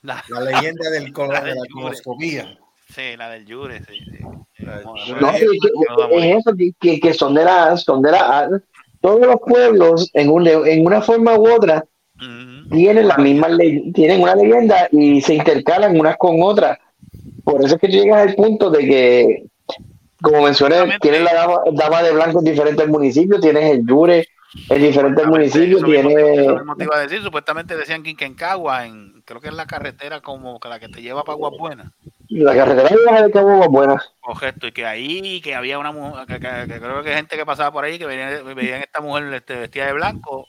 La, 0.04 0.24
La 0.30 0.40
leyenda 0.42 0.90
del 0.92 1.12
colo- 1.12 1.34
La 1.34 1.42
de 1.42 1.56
la 1.56 1.62
Yure. 1.68 1.84
coloscomía. 1.84 2.58
sí, 2.88 3.18
la 3.18 3.30
del 3.32 3.46
Yure, 3.46 3.80
sí, 3.84 4.00
sí. 4.06 4.24
No, 5.20 5.32
es, 5.32 5.42
eso 6.24 6.56
que, 6.56 6.72
que, 6.80 7.00
que 7.00 7.14
son 7.14 7.34
de 7.34 7.44
la, 7.44 7.76
son 7.78 8.02
de 8.04 8.12
la, 8.12 8.48
todos 9.02 9.20
los 9.22 9.38
pueblos 9.46 10.10
en, 10.14 10.30
un, 10.30 10.48
en 10.48 10.86
una 10.86 11.02
forma 11.02 11.36
u 11.36 11.52
otra 11.52 11.84
tienen 12.72 13.08
la 13.08 13.18
misma 13.18 13.48
ley, 13.50 13.92
tienen 13.92 14.22
una 14.22 14.36
leyenda 14.36 14.88
y 14.92 15.20
se 15.22 15.34
intercalan 15.36 16.00
unas 16.00 16.16
con 16.18 16.42
otras. 16.42 16.78
Por 17.44 17.64
eso 17.66 17.76
es 17.76 17.82
que 17.82 17.88
tú 17.88 17.94
llegas 17.94 18.28
al 18.28 18.36
punto 18.36 18.70
de 18.70 18.80
que, 18.80 19.46
como 20.22 20.42
mencioné, 20.42 20.98
tienes 21.02 21.22
la 21.22 21.34
dama, 21.34 21.60
dama 21.74 22.04
de 22.04 22.12
blanco 22.14 22.40
en 22.40 22.46
diferentes 22.46 22.88
municipios, 22.88 23.42
tienes 23.42 23.72
el 23.72 23.86
Yure 23.86 24.28
en 24.70 24.82
diferentes 24.82 25.26
municipios, 25.28 25.84
tienes 25.84 26.18
eso 26.40 26.56
mismo 26.56 26.76
te 26.76 26.84
iba 26.86 26.96
a 26.96 27.02
decir, 27.02 27.22
supuestamente 27.22 27.76
decían 27.76 28.02
que 28.02 28.12
en 28.12 28.18
Quencagua, 28.18 28.86
en, 28.86 29.22
creo 29.26 29.42
que 29.42 29.50
es 29.50 29.54
la 29.54 29.66
carretera 29.68 30.22
como 30.22 30.60
que 30.60 30.70
la 30.70 30.80
que 30.80 30.88
te 30.90 31.02
lleva 31.02 31.24
para 31.24 31.34
Aguas 31.36 31.54
Buenas. 31.60 31.92
La 32.30 32.56
carretera 32.56 32.90
de 33.28 33.40
Aguas 33.40 33.68
Buenas. 33.70 34.14
Correcto, 34.22 34.68
y 34.68 34.72
que 34.72 34.86
ahí 34.86 35.42
que 35.42 35.54
había 35.54 35.78
una 35.80 35.92
mujer, 35.92 36.26
que, 36.28 36.40
que- 36.40 36.74
que 36.74 36.80
creo 36.80 37.04
que 37.04 37.14
gente 37.14 37.36
que 37.38 37.46
pasaba 37.46 37.72
por 37.72 37.84
ahí 37.84 38.00
que 38.00 38.06
veían, 38.06 38.56
veían 38.56 38.82
esta 38.82 39.02
mujer 39.02 39.32
este, 39.34 39.56
vestida 39.56 39.86
de 39.88 39.94
blanco. 39.94 40.48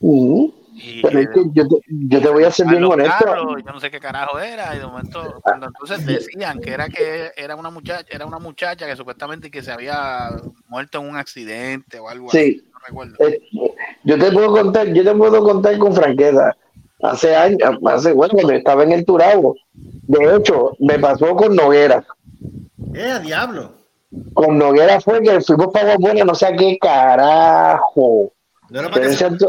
Ujú. 0.00 0.54
Y 0.78 1.00
Pero 1.00 1.20
es 1.20 1.28
que 1.30 1.40
yo 1.54 1.66
te, 1.66 1.76
yo 1.88 2.20
te 2.20 2.28
voy 2.28 2.44
a 2.44 2.50
ser 2.50 2.66
bien 2.66 2.84
honesto. 2.84 3.24
carros, 3.24 3.62
yo 3.64 3.72
no 3.72 3.80
sé 3.80 3.90
qué 3.90 3.98
carajo 3.98 4.38
era, 4.38 4.74
y 4.76 4.78
de 4.78 4.86
momento, 4.86 5.40
cuando 5.42 5.66
entonces 5.68 6.04
decían 6.04 6.60
que 6.60 6.70
era 6.72 6.88
que 6.90 7.30
era 7.34 7.56
una 7.56 7.70
muchacha, 7.70 8.04
era 8.10 8.26
una 8.26 8.38
muchacha 8.38 8.86
que 8.86 8.94
supuestamente 8.94 9.50
que 9.50 9.62
se 9.62 9.72
había 9.72 10.28
muerto 10.68 10.98
en 11.00 11.08
un 11.08 11.16
accidente 11.16 11.98
o 11.98 12.08
algo 12.10 12.30
Sí. 12.30 12.60
así, 12.60 12.70
no 12.70 12.78
recuerdo. 12.86 13.14
Eh, 13.26 13.40
yo 14.04 14.18
te 14.18 14.30
puedo 14.32 14.52
contar, 14.52 14.86
yo 14.92 15.02
te 15.02 15.14
puedo 15.14 15.42
contar 15.42 15.78
con 15.78 15.94
franqueza. 15.94 16.54
Hace 17.02 17.34
años, 17.34 17.60
hace 17.86 18.12
bueno, 18.12 18.34
cuando 18.34 18.52
estaba 18.52 18.82
en 18.82 18.92
el 18.92 19.04
Turabo, 19.06 19.56
de 19.72 20.36
hecho, 20.36 20.72
me 20.80 20.98
pasó 20.98 21.34
con 21.36 21.56
Noguera. 21.56 22.04
¡Eh, 22.94 23.18
diablo! 23.22 23.72
Con 24.34 24.58
Noguera 24.58 25.00
fue 25.00 25.22
que 25.22 25.40
fuimos 25.40 25.68
para 25.72 25.96
Buenas, 25.96 26.26
no 26.26 26.34
sé 26.34 26.46
a 26.46 26.56
qué 26.56 26.78
carajo. 26.80 28.32
No 28.70 28.80
era 28.80 28.88
para 28.90 29.02
Pero 29.02 29.10
que 29.10 29.16
se, 29.16 29.48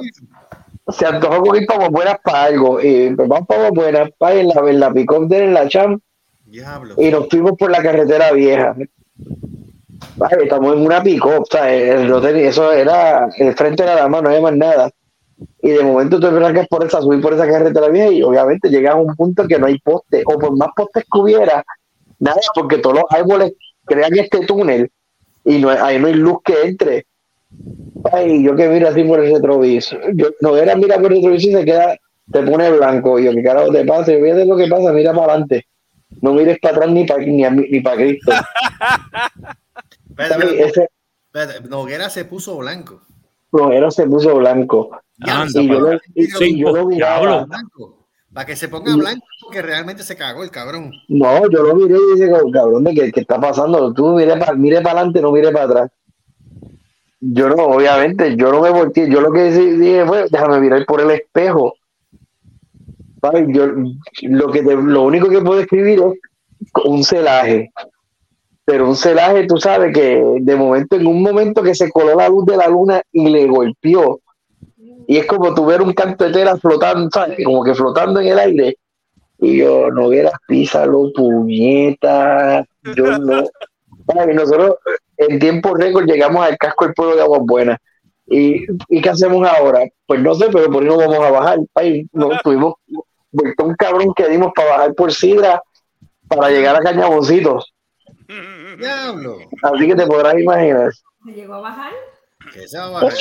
se... 0.90 1.06
anto- 1.06 1.20
se 1.22 1.28
antojó 1.28 1.42
con 1.44 1.56
ir 1.62 1.66
para 1.68 1.86
Aguas 1.86 1.92
Buenas 1.92 2.18
para 2.24 2.44
algo. 2.44 2.82
Y 2.82 3.10
vamos 3.16 3.48
para 3.48 3.68
Aguas 3.68 3.84
Buenas, 3.84 4.10
para 4.18 4.36
en 4.36 4.48
la, 4.48 4.70
en 4.70 4.80
la 4.80 4.94
pick-up 4.94 5.28
de 5.28 5.48
la 5.48 5.68
champ, 5.68 6.02
Diablo. 6.46 6.96
y 6.98 7.10
nos 7.10 7.28
fuimos 7.30 7.54
por 7.58 7.72
la 7.72 7.82
carretera 7.82 8.32
vieja. 8.32 8.76
Estamos 10.42 10.76
en 10.76 10.86
una 10.86 11.02
pick-up, 11.04 11.46
eso 11.54 12.72
era, 12.72 13.28
el 13.38 13.54
frente 13.56 13.84
nada 13.84 14.08
más, 14.08 14.22
no 14.22 14.30
había 14.30 14.42
más 14.42 14.56
nada. 14.56 14.90
Y 15.62 15.70
de 15.70 15.84
momento 15.84 16.20
tú 16.20 16.28
arrancas 16.28 16.68
por 16.68 16.84
esa, 16.86 17.02
subir 17.02 17.22
por 17.22 17.34
esa 17.34 17.48
carretera 17.48 17.90
vieja 17.90 18.12
y 18.12 18.24
obviamente 18.24 18.70
llegas 18.70 18.94
a 18.94 18.98
un 18.98 19.16
punto 19.16 19.48
que 19.48 19.60
no 19.60 19.68
hay 19.68 19.78
poste, 19.80 20.24
o 20.26 20.38
por 20.40 20.56
más 20.58 20.70
postes 20.76 21.04
que 21.04 21.20
hubiera, 21.20 21.64
nada, 22.20 22.40
porque 22.56 22.78
todos 22.78 22.98
los 22.98 23.06
árboles 23.10 23.54
crean 23.86 24.18
este 24.18 24.46
túnel 24.46 24.90
y 25.44 25.60
no 25.60 25.70
ahí 25.70 26.00
no 26.00 26.08
hay 26.08 26.14
luz 26.14 26.38
que 26.44 26.62
entre. 26.64 27.06
Ay, 28.12 28.44
yo 28.44 28.56
que 28.56 28.68
miro 28.70 28.88
así 28.88 29.04
por 29.04 29.24
el 29.24 29.34
retrovisor. 29.34 30.00
Yo, 30.16 30.28
no 30.42 30.56
era 30.56 30.76
mira 30.76 30.96
por 31.00 31.12
el 31.12 31.18
retrovisor 31.18 31.50
y 31.50 31.54
se 31.54 31.66
queda, 31.66 31.98
te 32.32 32.42
pone 32.44 32.72
blanco. 32.72 33.20
Y 33.20 33.26
yo, 33.26 33.32
¿qué 33.34 33.44
carajo 33.44 33.72
te 33.72 33.84
pasa? 33.86 34.14
Y 34.14 34.22
fíjate 34.22 34.46
lo 34.46 34.56
que 34.58 34.68
pasa, 34.68 34.92
mira 34.94 35.14
para 35.14 35.34
adelante. 35.34 35.68
No 36.22 36.34
mires 36.34 36.58
para 36.62 36.76
atrás 36.78 36.92
ni 36.92 37.06
para 37.06 37.20
ni, 37.26 37.44
a- 37.44 37.50
ni 37.52 37.80
para 37.82 37.98
Cristo. 37.98 38.32
Ese 40.18 40.90
espérate. 41.34 41.68
Noguera 41.70 42.10
se 42.10 42.26
puso 42.26 42.58
blanco. 42.58 43.02
flojero 43.52 43.92
se 43.92 44.08
puso 44.08 44.36
blanco. 44.36 44.90
Anda, 45.22 45.62
y 45.62 45.68
yo, 45.68 45.80
para- 45.80 45.92
lo- 45.94 46.00
y- 46.16 46.46
y 46.46 46.60
yo 46.60 46.72
lo 46.72 46.88
miraba. 46.88 47.46
Blanco. 47.46 48.08
Para 48.34 48.46
que 48.46 48.56
se 48.56 48.68
ponga 48.68 48.96
blanco, 48.96 49.26
porque 49.42 49.62
realmente 49.64 50.04
se 50.04 50.16
cagó 50.16 50.44
el 50.44 50.52
cabrón. 50.52 50.92
No, 51.08 51.50
yo 51.50 51.64
lo 51.64 51.76
miré 51.76 51.96
y 51.96 52.20
dije, 52.20 52.32
"Oh, 52.34 52.52
cabrón, 52.52 52.84
¿de 52.84 52.94
qué, 52.94 53.12
qué 53.12 53.22
está 53.22 53.40
pasando? 53.40 53.92
Tú 53.94 54.10
mire 54.16 54.38
para 54.38 54.54
mire 54.54 54.82
para 54.82 55.00
adelante, 55.00 55.22
no 55.22 55.32
mire 55.32 55.52
para 55.52 55.66
atrás. 55.66 55.92
Yo 57.20 57.50
no, 57.50 57.56
obviamente, 57.66 58.36
yo 58.36 58.52
no 58.52 58.62
me 58.62 58.70
volteé. 58.70 59.10
Yo 59.10 59.22
lo 59.22 59.32
que 59.32 59.52
dije 59.52 60.06
fue, 60.06 60.28
déjame 60.30 60.60
mirar 60.60 60.86
por 60.86 61.02
el 61.02 61.12
espejo. 61.12 61.74
Yo, 63.48 63.68
lo, 64.24 64.52
que 64.52 64.64
te- 64.64 64.76
lo 64.76 65.04
único 65.04 65.28
que 65.30 65.42
puedo 65.42 65.60
escribir 65.60 66.00
es 66.00 66.70
un 66.86 67.04
celaje. 67.04 67.72
Pero 68.64 68.88
un 68.88 68.96
celaje, 68.96 69.48
tú 69.48 69.58
sabes 69.58 69.94
que 69.94 70.22
de 70.42 70.56
momento, 70.56 70.96
en 70.98 71.08
un 71.08 71.22
momento 71.22 71.64
que 71.64 71.74
se 71.74 71.90
coló 71.90 72.16
la 72.16 72.30
luz 72.30 72.46
de 72.46 72.58
la 72.58 72.68
luna 72.68 73.02
y 73.12 73.30
le 73.30 73.48
golpeó, 73.48 74.20
y 75.08 75.18
es 75.18 75.26
como 75.26 75.54
tu 75.56 75.66
ver 75.66 75.82
un 75.82 75.94
canto 75.94 76.26
de 76.26 76.32
tela 76.34 76.58
flotando, 76.58 77.10
¿sabes? 77.12 77.38
Como 77.44 77.64
que 77.64 77.74
flotando 77.74 78.20
en 78.20 78.28
el 78.28 78.40
aire. 78.40 78.78
Y 79.40 79.58
yo, 79.58 79.90
no 79.90 80.10
vieras, 80.10 80.34
písalo, 80.48 81.12
puñeta. 81.16 82.66
Yo 82.96 83.18
no. 83.18 83.44
Ay, 84.08 84.34
nosotros 84.34 84.76
en 85.18 85.40
tiempo 85.40 85.76
récord 85.76 86.06
llegamos 86.06 86.46
al 86.46 86.58
casco 86.58 86.86
del 86.86 86.94
pueblo 86.94 87.16
de 87.16 87.22
Aguas 87.22 87.42
Buenas. 87.44 87.78
¿Y, 88.28 88.66
¿Y 88.90 89.02
qué 89.02 89.10
hacemos 89.10 89.48
ahora? 89.48 89.82
Pues 90.06 90.22
no 90.22 90.36
sé, 90.36 90.48
pero 90.52 90.70
por 90.70 90.84
ahí 90.84 90.90
no 90.90 90.98
vamos 90.98 91.20
a 91.20 91.32
bajar. 91.32 91.60
Ay, 91.76 92.08
no, 92.12 92.30
tuvimos 92.44 92.76
vuelto 93.32 93.66
un 93.66 93.76
cabrón 93.76 94.14
que 94.14 94.28
dimos 94.28 94.52
para 94.56 94.70
bajar 94.70 94.94
por 94.96 95.14
Sidra 95.14 95.62
para 96.28 96.50
llegar 96.50 96.76
a 96.76 96.82
Cañaboncitos. 96.82 97.74
Diablo. 98.78 99.38
Así 99.64 99.88
que 99.88 99.96
te 99.96 100.06
podrás 100.06 100.38
imaginar. 100.38 100.92
¿Se 101.26 101.32
llegó 101.32 101.56
a 101.56 101.62
bajar? 101.62 101.94
Que 102.54 102.68
se 102.68 102.78
va 102.78 102.86
a 102.86 102.90
bajar. 102.90 103.14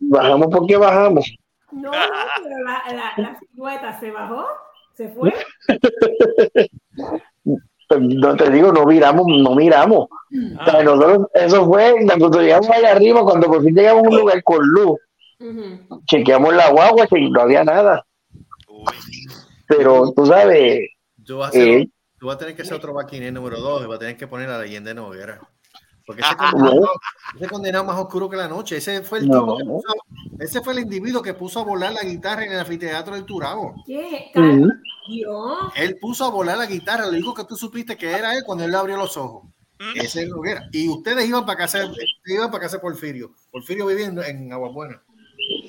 Bajamos 0.00 0.48
porque 0.50 0.76
bajamos. 0.76 1.36
No, 1.72 1.90
pero 1.90 2.58
la, 2.64 2.82
la, 2.92 3.12
la 3.16 3.38
silueta 3.38 3.98
se 3.98 4.10
bajó, 4.10 4.46
se 4.94 5.08
fue. 5.08 5.32
Pues, 7.88 8.00
No 8.00 8.36
te 8.36 8.50
digo, 8.50 8.72
no 8.72 8.84
miramos, 8.84 9.26
no 9.28 9.54
miramos. 9.54 10.08
O 10.60 10.64
sea, 10.64 10.82
nosotros, 10.82 11.28
eso 11.34 11.64
fue 11.66 11.94
cuando 12.06 12.40
llegamos 12.40 12.68
allá 12.70 12.92
arriba, 12.92 13.22
cuando 13.22 13.46
por 13.46 13.62
fin 13.62 13.74
llegamos 13.74 14.04
a 14.04 14.08
un 14.08 14.16
lugar 14.16 14.42
con 14.42 14.66
luz, 14.66 14.98
chequeamos 16.06 16.54
la 16.54 16.70
guagua 16.70 17.06
y 17.10 17.30
no 17.30 17.42
había 17.42 17.62
nada. 17.64 18.04
Pero 19.68 20.12
tú 20.14 20.26
sabes, 20.26 20.80
Tú 21.24 21.38
vas, 21.38 21.46
a 21.46 21.48
hacer- 21.50 21.68
Eh. 21.80 21.90
tú 22.20 22.26
vas 22.26 22.36
a 22.36 22.38
tener 22.38 22.54
que 22.54 22.62
hacer 22.62 22.74
otro 22.74 22.94
vaquiné 22.94 23.32
número 23.32 23.58
2 23.60 23.82
y 23.82 23.86
vas 23.86 23.96
a 23.96 23.98
tener 23.98 24.16
que 24.16 24.28
poner 24.28 24.48
la 24.48 24.58
leyenda 24.60 24.90
de 24.90 24.94
Noguera. 24.94 25.40
Porque 26.06 26.22
ese 26.22 26.30
Ah, 26.38 26.50
condenado, 26.52 26.80
no. 26.82 27.36
ese 27.40 27.48
condenado 27.48 27.84
más 27.84 27.98
oscuro 27.98 28.30
que 28.30 28.36
la 28.36 28.46
noche. 28.46 28.76
Ese 28.76 29.02
fue 29.02 29.18
el 29.18 29.26
No. 29.28 29.40
tipo 29.40 29.56
que 29.56 29.64
puso, 29.64 29.94
ese 30.38 30.60
fue 30.60 30.72
el 30.74 30.80
individuo 30.80 31.22
que 31.22 31.34
puso 31.34 31.60
a 31.60 31.64
volar 31.64 31.92
la 31.92 32.02
guitarra 32.02 32.44
en 32.44 32.52
el 32.52 32.58
anfiteatro 32.60 33.14
del 33.14 33.24
Turabo. 33.24 33.74
¿Qué? 33.86 34.30
Dios. 35.08 35.72
Él 35.76 35.98
puso 36.00 36.24
a 36.24 36.30
volar 36.30 36.58
la 36.58 36.66
guitarra. 36.66 37.04
Lo 37.06 37.10
único 37.12 37.34
que 37.34 37.44
tú 37.44 37.56
supiste 37.56 37.96
que 37.96 38.10
era 38.10 38.34
él 38.34 38.42
cuando 38.44 38.64
él 38.64 38.70
le 38.70 38.76
abrió 38.76 38.96
los 38.96 39.16
ojos. 39.16 39.48
Ese 39.94 40.22
es 40.22 40.28
Noguera. 40.28 40.68
Y 40.72 40.88
ustedes 40.88 41.28
iban 41.28 41.44
para 41.44 41.58
casa, 41.58 41.90
iban 42.24 42.50
para 42.50 42.62
casa 42.62 42.76
de 42.76 42.80
Porfirio. 42.82 43.32
Porfirio 43.50 43.86
viviendo 43.86 44.22
en 44.24 44.52
Aguabuena. 44.52 45.02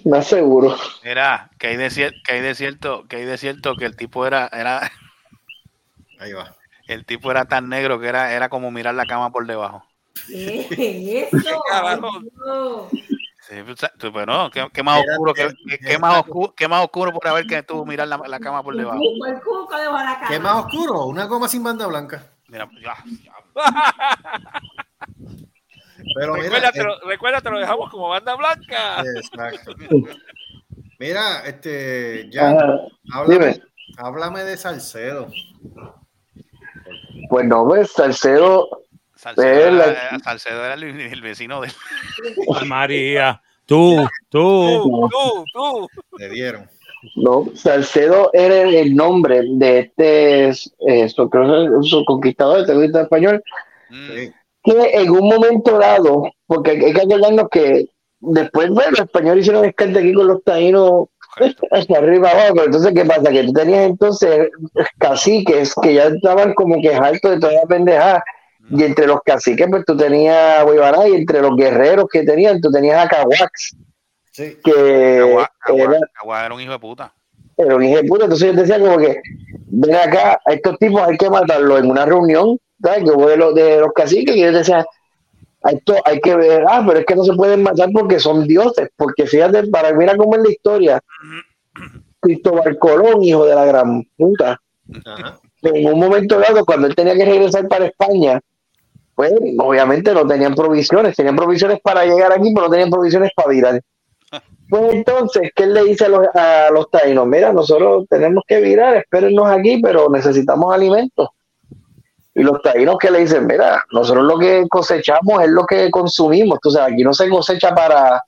más 0.06 0.28
seguro. 0.28 0.76
Mira, 1.04 1.52
que 1.60 1.68
hay 1.68 1.78
de 1.78 2.14
que 2.24 2.32
hay 2.32 2.42
de 2.42 2.56
cierto, 2.56 3.06
que 3.08 3.18
hay 3.18 3.26
de 3.26 3.38
cierto 3.38 3.76
que 3.76 3.86
el 3.86 3.96
tipo 3.96 4.26
era, 4.26 4.48
era, 4.54 4.90
Ahí 6.20 6.32
va. 6.34 6.56
el 6.88 7.06
tipo 7.06 7.30
era 7.32 7.46
tan 7.46 7.68
negro 7.70 8.00
que 8.00 8.08
era, 8.08 8.34
era 8.34 8.50
como 8.50 8.72
mirar 8.72 8.96
la 8.96 9.06
cama 9.06 9.32
por 9.32 9.46
debajo. 9.46 9.84
¿Qué 10.28 11.28
es 11.30 11.34
eso? 11.34 11.62
Sí, 13.48 13.56
pues, 13.64 13.78
tú, 13.98 14.12
pues, 14.12 14.28
no, 14.28 14.50
¿qué, 14.52 14.68
qué 14.74 14.84
más 14.84 15.00
oscuro 15.00 15.34
qué- 15.34 15.54
qué 15.80 15.98
más 15.98 16.20
oscuro, 16.20 16.54
qué 16.54 16.68
más 16.68 16.84
oscuro 16.84 17.14
por 17.14 17.28
haber 17.30 17.46
que 17.48 17.64
tú 17.64 17.86
mirar 17.86 18.08
la, 18.08 18.18
la 18.28 18.40
cama 18.40 18.62
por 18.62 18.76
debajo? 18.76 19.00
cuco, 19.00 19.26
el 19.26 19.40
cuco 19.42 19.78
debajo 19.78 19.98
de 20.00 20.04
la 20.04 20.14
cama. 20.16 20.28
¿Qué 20.28 20.40
más 20.40 20.66
oscuro? 20.66 21.06
Una 21.06 21.26
goma 21.26 21.48
sin 21.48 21.64
banda 21.64 21.88
blanca. 21.88 22.24
Mira, 22.50 22.70
ya, 22.82 22.96
ya. 23.24 23.34
Pero 26.16 26.34
mira, 26.34 26.44
Recuérdate, 26.44 26.84
recuérdate, 27.06 27.50
lo 27.50 27.60
dejamos 27.60 27.90
como 27.90 28.10
banda 28.10 28.36
blanca. 28.36 29.02
eh, 29.02 29.06
exacto. 29.18 29.74
Mira, 31.00 31.40
este, 31.46 32.30
ya, 32.32 32.52
Ajá. 32.52 32.80
háblame, 33.14 33.62
háblame 33.98 34.44
de 34.44 34.58
Salcedo. 34.58 35.28
Pues 37.30 37.46
no, 37.46 37.66
pues 37.66 37.92
Salcedo, 37.92 38.70
Salcedo, 39.18 39.72
la- 39.72 39.86
era, 39.86 40.20
Salcedo 40.24 40.66
era 40.66 40.74
el, 40.76 40.84
el 40.84 41.22
vecino 41.22 41.62
de 41.62 41.70
María, 42.68 43.42
tú, 43.66 44.06
tú. 44.30 45.10
Tú, 45.10 45.10
tú, 45.12 45.46
tú. 45.54 45.90
Le 46.18 46.30
dieron. 46.30 46.70
no, 47.16 47.46
Salcedo 47.56 48.30
era 48.34 48.62
el 48.62 48.96
nombre 48.96 49.42
de 49.46 49.80
este 49.80 50.50
eh, 50.50 51.10
so- 51.10 51.30
creo 51.30 51.44
que 51.80 51.86
es 51.88 51.94
un 51.94 52.06
conquistador, 52.06 52.66
terrorista 52.66 53.02
español, 53.02 53.44
Mm, 53.90 54.08
Sí. 54.12 54.34
que 54.66 54.90
en 55.02 55.10
un 55.12 55.30
momento 55.30 55.78
dado, 55.80 56.30
porque 56.46 56.72
hay 56.72 56.94
que 56.94 57.02
acordarnos 57.02 57.48
que 57.50 57.86
después, 58.20 58.70
bueno, 58.70 58.92
los 58.92 59.00
españoles 59.00 59.44
hicieron 59.44 59.62
descarte 59.64 60.00
aquí 60.00 60.14
con 60.14 60.28
los 60.28 60.44
taínos 60.44 61.06
hacia 61.72 61.98
arriba 62.00 62.32
abajo, 62.32 62.54
pero 62.54 62.66
entonces, 62.66 62.94
¿qué 62.94 63.06
pasa? 63.06 63.32
Que 63.32 63.44
tú 63.46 63.54
tenías 63.54 63.86
entonces 63.86 64.50
caciques 64.98 65.74
que 65.82 65.94
ya 65.94 66.06
estaban 66.08 66.54
como 66.54 66.82
que 66.82 66.94
hartos 66.94 67.32
de 67.32 67.40
toda 67.40 67.54
la 67.54 67.62
pendejada, 67.66 68.24
y 68.70 68.84
entre 68.84 69.08
los 69.08 69.22
caciques, 69.24 69.68
pues 69.70 69.84
tú 69.86 69.96
tenías 69.96 70.66
Guibará, 70.66 71.08
y 71.08 71.14
entre 71.16 71.42
los 71.42 71.56
guerreros 71.56 72.06
que 72.12 72.24
tenían, 72.24 72.60
tú 72.62 72.70
tenías 72.72 73.06
a 73.06 73.10
Caguax, 73.10 73.76
Sí. 74.32 74.58
que 74.64 74.72
Cagua- 75.20 75.50
Cagua- 75.60 76.46
era, 76.46 76.54
un 76.54 76.62
hijo 76.62 76.72
de 76.74 76.80
puta. 76.80 77.14
era 77.58 77.76
un 77.76 77.84
hijo 77.84 77.98
de 77.98 78.04
puta, 78.08 78.24
entonces 78.26 78.54
yo 78.54 78.62
decía 78.62 78.80
como 78.80 78.98
que, 78.98 79.20
ven 79.68 79.96
acá, 79.96 80.40
a 80.46 80.54
estos 80.54 80.78
tipos 80.78 81.02
hay 81.02 81.18
que 81.18 81.30
matarlos 81.30 81.80
en 81.80 81.90
una 81.90 82.06
reunión, 82.06 82.58
¿sabes? 82.84 83.04
Que 83.04 83.12
hubo 83.12 83.28
de 83.30 83.38
los, 83.38 83.56
de 83.56 83.80
los 83.80 83.92
caciques, 83.94 84.36
y 84.36 84.42
yo 84.42 84.52
decía, 84.52 84.86
a 85.64 85.72
esto 85.72 85.96
hay 86.06 86.20
que 86.22 86.36
ver, 86.36 86.64
ah, 86.70 86.84
pero 86.86 87.00
es 87.00 87.06
que 87.06 87.16
no 87.16 87.24
se 87.24 87.34
pueden 87.34 87.64
matar 87.64 87.90
porque 87.92 88.20
son 88.20 88.48
dioses, 88.48 88.90
porque 88.96 89.26
fíjate, 89.26 89.66
para 89.68 89.92
mira 89.94 90.16
cómo 90.16 90.36
es 90.36 90.44
la 90.44 90.52
historia, 90.52 91.02
Cristóbal 92.20 92.78
Colón, 92.80 93.22
hijo 93.24 93.46
de 93.46 93.56
la 93.56 93.66
gran 93.66 94.04
puta, 94.18 94.60
Ajá. 95.06 95.40
en 95.64 95.94
un 95.94 96.00
momento 96.00 96.40
dado, 96.40 96.66
cuando 96.66 96.88
él 96.88 96.96
tenía 96.96 97.16
que 97.16 97.26
regresar 97.26 97.68
para 97.68 97.86
España, 97.86 98.40
pues 99.18 99.34
obviamente 99.58 100.14
no 100.14 100.28
tenían 100.28 100.54
provisiones, 100.54 101.16
tenían 101.16 101.36
provisiones 101.36 101.80
para 101.82 102.06
llegar 102.06 102.32
aquí, 102.32 102.54
pero 102.54 102.68
no 102.68 102.72
tenían 102.72 102.92
provisiones 102.92 103.32
para 103.36 103.50
virar. 103.50 103.82
Pues 104.70 104.94
entonces, 104.94 105.50
¿qué 105.56 105.66
le 105.66 105.82
dice 105.86 106.06
a 106.06 106.10
los, 106.10 106.28
a 106.36 106.68
los 106.74 106.92
taínos? 106.92 107.26
Mira, 107.26 107.54
nosotros 107.54 108.06
tenemos 108.10 108.44
que 108.46 108.60
virar, 108.60 108.98
espérennos 108.98 109.50
aquí, 109.50 109.80
pero 109.82 110.10
necesitamos 110.10 110.74
alimentos. 110.74 111.30
Y 112.36 112.44
los 112.44 112.62
taínos 112.62 112.98
que 112.98 113.10
le 113.10 113.20
dicen, 113.20 113.48
mira, 113.48 113.82
nosotros 113.94 114.26
lo 114.26 114.38
que 114.38 114.66
cosechamos 114.70 115.42
es 115.42 115.50
lo 115.52 115.66
que 115.66 115.90
consumimos. 115.90 116.60
Tú 116.62 116.70
sabes, 116.70 116.94
aquí 116.94 117.04
no 117.04 117.14
se 117.14 117.30
cosecha 117.30 117.74
para, 117.74 118.22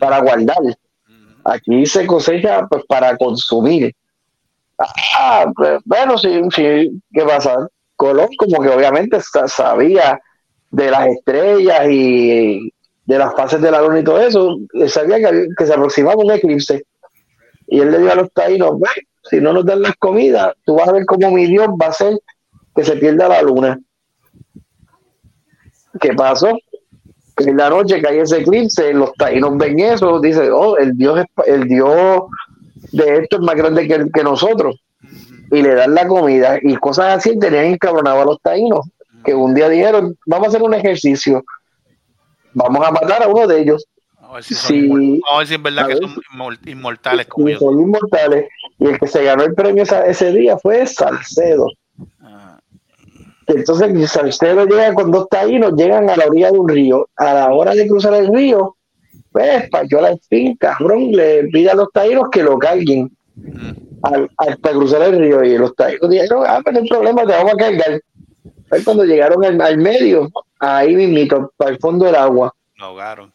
para 0.00 0.18
guardar. 0.20 0.58
Aquí 1.44 1.86
se 1.86 2.04
cosecha 2.08 2.66
pues 2.66 2.84
para 2.88 3.16
consumir. 3.16 3.94
Ah, 5.16 5.46
pues, 5.54 5.80
bueno, 5.84 6.18
sí, 6.18 6.40
sí, 6.54 7.00
¿qué 7.12 7.22
pasa? 7.24 7.68
Colón 7.94 8.30
como 8.36 8.60
que 8.60 8.68
obviamente 8.68 9.20
sa- 9.20 9.46
sabía 9.46 10.20
de 10.74 10.90
las 10.90 11.06
estrellas 11.08 11.86
y 11.88 12.72
de 13.06 13.18
las 13.18 13.34
fases 13.34 13.60
de 13.60 13.70
la 13.70 13.82
luna 13.82 14.00
y 14.00 14.04
todo 14.04 14.20
eso, 14.20 14.56
él 14.72 14.90
sabía 14.90 15.18
que, 15.18 15.48
que 15.56 15.66
se 15.66 15.72
aproximaba 15.72 16.22
un 16.22 16.32
eclipse. 16.32 16.84
Y 17.66 17.80
él 17.80 17.90
le 17.90 17.98
dijo 17.98 18.12
a 18.12 18.16
los 18.16 18.32
taínos, 18.32 18.78
"Ve, 18.78 18.88
si 19.30 19.40
no 19.40 19.52
nos 19.52 19.64
dan 19.64 19.82
las 19.82 19.96
comidas, 19.96 20.54
tú 20.64 20.76
vas 20.76 20.88
a 20.88 20.92
ver 20.92 21.04
cómo 21.06 21.30
mi 21.30 21.46
Dios 21.46 21.68
va 21.80 21.86
a 21.86 21.90
hacer 21.90 22.18
que 22.74 22.84
se 22.84 22.96
pierda 22.96 23.28
la 23.28 23.42
luna. 23.42 23.78
¿Qué 26.00 26.12
pasó? 26.14 26.48
En 27.36 27.56
la 27.56 27.70
noche 27.70 28.00
que 28.00 28.08
hay 28.08 28.18
ese 28.18 28.38
eclipse, 28.38 28.92
los 28.92 29.12
taínos 29.14 29.56
ven 29.56 29.78
eso, 29.78 30.20
dicen, 30.20 30.50
oh, 30.52 30.76
el 30.76 30.96
Dios, 30.96 31.24
el 31.46 31.64
Dios 31.68 32.22
de 32.92 33.18
esto 33.18 33.36
es 33.36 33.42
más 33.42 33.54
grande 33.54 33.86
que, 33.86 34.06
que 34.12 34.24
nosotros. 34.24 34.80
Y 35.50 35.62
le 35.62 35.74
dan 35.74 35.94
la 35.94 36.06
comida 36.06 36.58
y 36.60 36.74
cosas 36.76 37.18
así 37.18 37.38
tenían 37.38 37.66
encabronado 37.66 38.22
a 38.22 38.24
los 38.24 38.40
taínos, 38.40 38.88
que 39.24 39.34
un 39.34 39.54
día 39.54 39.68
dijeron, 39.68 40.16
vamos 40.26 40.46
a 40.46 40.48
hacer 40.50 40.62
un 40.62 40.74
ejercicio, 40.74 41.42
vamos 42.52 42.86
a 42.86 42.90
matar 42.90 43.22
a 43.22 43.28
uno 43.28 43.46
de 43.46 43.60
ellos. 43.62 43.84
A 44.20 44.34
ver 44.34 44.44
si, 44.44 44.54
son 44.54 44.68
Sí. 44.68 45.20
a 45.32 45.38
ver 45.38 45.46
si 45.46 45.54
es 45.54 45.62
verdad 45.62 45.86
que 45.86 45.94
ver. 45.94 46.02
son 46.02 46.14
inmor- 46.32 46.58
inmortales 46.68 47.26
como 47.26 47.48
yo. 47.48 47.58
son 47.58 47.80
inmortales. 47.80 48.46
Y 48.78 48.86
el 48.86 48.98
que 48.98 49.06
se 49.06 49.22
ganó 49.24 49.44
el 49.44 49.54
premio 49.54 49.82
ese 49.84 50.32
día 50.32 50.56
fue 50.58 50.86
Salcedo. 50.86 51.66
Entonces 53.46 54.10
Salcedo 54.10 54.64
llega 54.66 54.94
con 54.94 55.10
dos 55.10 55.28
taínos, 55.28 55.74
llegan 55.76 56.08
a 56.08 56.16
la 56.16 56.26
orilla 56.26 56.50
de 56.50 56.58
un 56.58 56.68
río. 56.68 57.08
A 57.16 57.34
la 57.34 57.52
hora 57.52 57.74
de 57.74 57.86
cruzar 57.86 58.14
el 58.14 58.32
río, 58.34 58.76
pues 59.32 59.68
Payola 59.70 60.08
al 60.08 60.20
fin, 60.28 60.56
cabrón, 60.56 61.10
le 61.12 61.44
pide 61.48 61.70
a 61.70 61.74
los 61.74 61.88
taínos 61.92 62.30
que 62.30 62.42
lo 62.42 62.58
carguen 62.58 63.10
al, 64.02 64.30
al- 64.38 64.56
para 64.58 64.74
cruzar 64.74 65.02
el 65.02 65.18
río. 65.18 65.44
Y 65.44 65.58
los 65.58 65.74
taínos 65.74 66.08
dijeron, 66.08 66.44
ah, 66.46 66.60
pues 66.64 66.74
no 66.74 66.80
hay 66.80 66.88
problema, 66.88 67.22
te 67.26 67.32
vamos 67.32 67.52
a 67.52 67.56
cargar. 67.56 68.00
Fue 68.68 68.82
cuando 68.82 69.04
llegaron 69.04 69.44
al, 69.44 69.60
al 69.60 69.78
medio, 69.78 70.28
ahí 70.58 70.94
mismito, 70.96 71.52
para 71.56 71.70
el 71.72 71.78
fondo 71.78 72.06
del 72.06 72.14
agua. 72.16 72.54
Lo 72.76 72.86
ahogaron. 72.86 73.32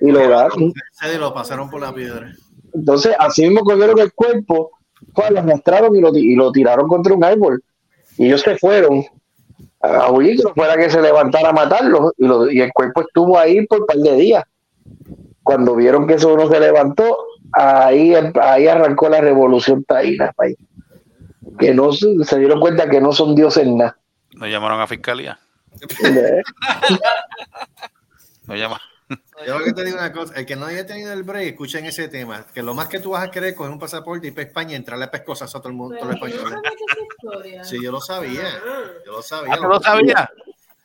Y 0.00 0.10
lo 0.10 0.20
agarraron. 0.20 0.72
Se 0.92 1.18
lo 1.18 1.32
pasaron 1.32 1.70
por 1.70 1.80
la 1.80 1.94
piedra. 1.94 2.32
Entonces, 2.74 3.14
así 3.18 3.42
mismo 3.42 3.60
cogieron 3.60 3.98
el 3.98 4.12
cuerpo, 4.12 4.70
pues, 5.14 5.30
lo 5.30 5.38
arrastraron 5.40 5.94
y 5.94 6.00
lo, 6.00 6.14
y 6.16 6.34
lo 6.34 6.50
tiraron 6.50 6.88
contra 6.88 7.14
un 7.14 7.22
árbol. 7.22 7.62
Y 8.16 8.26
ellos 8.26 8.40
se 8.40 8.56
fueron 8.56 9.04
a 9.80 10.10
huir, 10.10 10.36
que 10.36 10.42
no 10.44 10.54
fuera 10.54 10.76
que 10.76 10.90
se 10.90 11.00
levantara 11.00 11.50
a 11.50 11.52
matarlos. 11.52 12.12
Y, 12.18 12.26
lo- 12.26 12.50
y 12.50 12.60
el 12.60 12.72
cuerpo 12.72 13.02
estuvo 13.02 13.38
ahí 13.38 13.64
por 13.66 13.80
un 13.80 13.86
par 13.86 13.96
de 13.96 14.16
días. 14.16 14.44
Cuando 15.42 15.74
vieron 15.74 16.06
que 16.06 16.14
eso 16.14 16.36
no 16.36 16.48
se 16.48 16.60
levantó, 16.60 17.16
ahí, 17.52 18.14
ahí 18.40 18.66
arrancó 18.66 19.08
la 19.08 19.20
revolución 19.20 19.84
taína. 19.84 20.32
país. 20.32 20.56
Que 21.58 21.74
no 21.74 21.92
se, 21.92 22.38
dieron 22.38 22.60
cuenta 22.60 22.88
que 22.88 23.00
no 23.00 23.12
son 23.12 23.34
dioses 23.34 23.66
nada. 23.66 23.98
Nos 24.34 24.48
llamaron 24.48 24.80
a 24.80 24.86
fiscalía. 24.86 25.38
¿Eh? 26.04 26.42
Nos 28.46 28.58
llama. 28.58 28.80
Yo 29.46 29.58
lo 29.58 29.64
que 29.64 29.72
te 29.72 29.84
digo 29.84 29.98
una 29.98 30.12
cosa, 30.12 30.34
el 30.34 30.46
que 30.46 30.56
no 30.56 30.66
haya 30.66 30.86
tenido 30.86 31.12
el 31.12 31.22
break, 31.22 31.48
escuchen 31.48 31.84
ese 31.84 32.08
tema, 32.08 32.46
que 32.54 32.62
lo 32.62 32.74
más 32.74 32.88
que 32.88 32.98
tú 32.98 33.10
vas 33.10 33.22
a 33.24 33.30
querer 33.30 33.50
es 33.50 33.56
coger 33.56 33.72
un 33.72 33.78
pasaporte 33.78 34.26
y 34.26 34.28
ir 34.28 34.34
para 34.34 34.46
España 34.46 34.72
y 34.72 34.76
entrarle 34.76 35.04
a 35.04 35.10
pescosas 35.10 35.54
a 35.54 35.58
todo 35.58 35.68
el 35.68 35.74
mundo, 35.74 35.96
españoles. 35.96 36.58
Sí, 37.64 37.82
yo 37.82 37.92
lo 37.92 38.00
sabía, 38.00 38.48
yo 39.04 39.12
lo 39.12 39.22
sabía. 39.22 39.54
Ah, 39.54 39.56
¿tú 39.56 39.64
lo 39.64 39.80
sabías? 39.80 40.28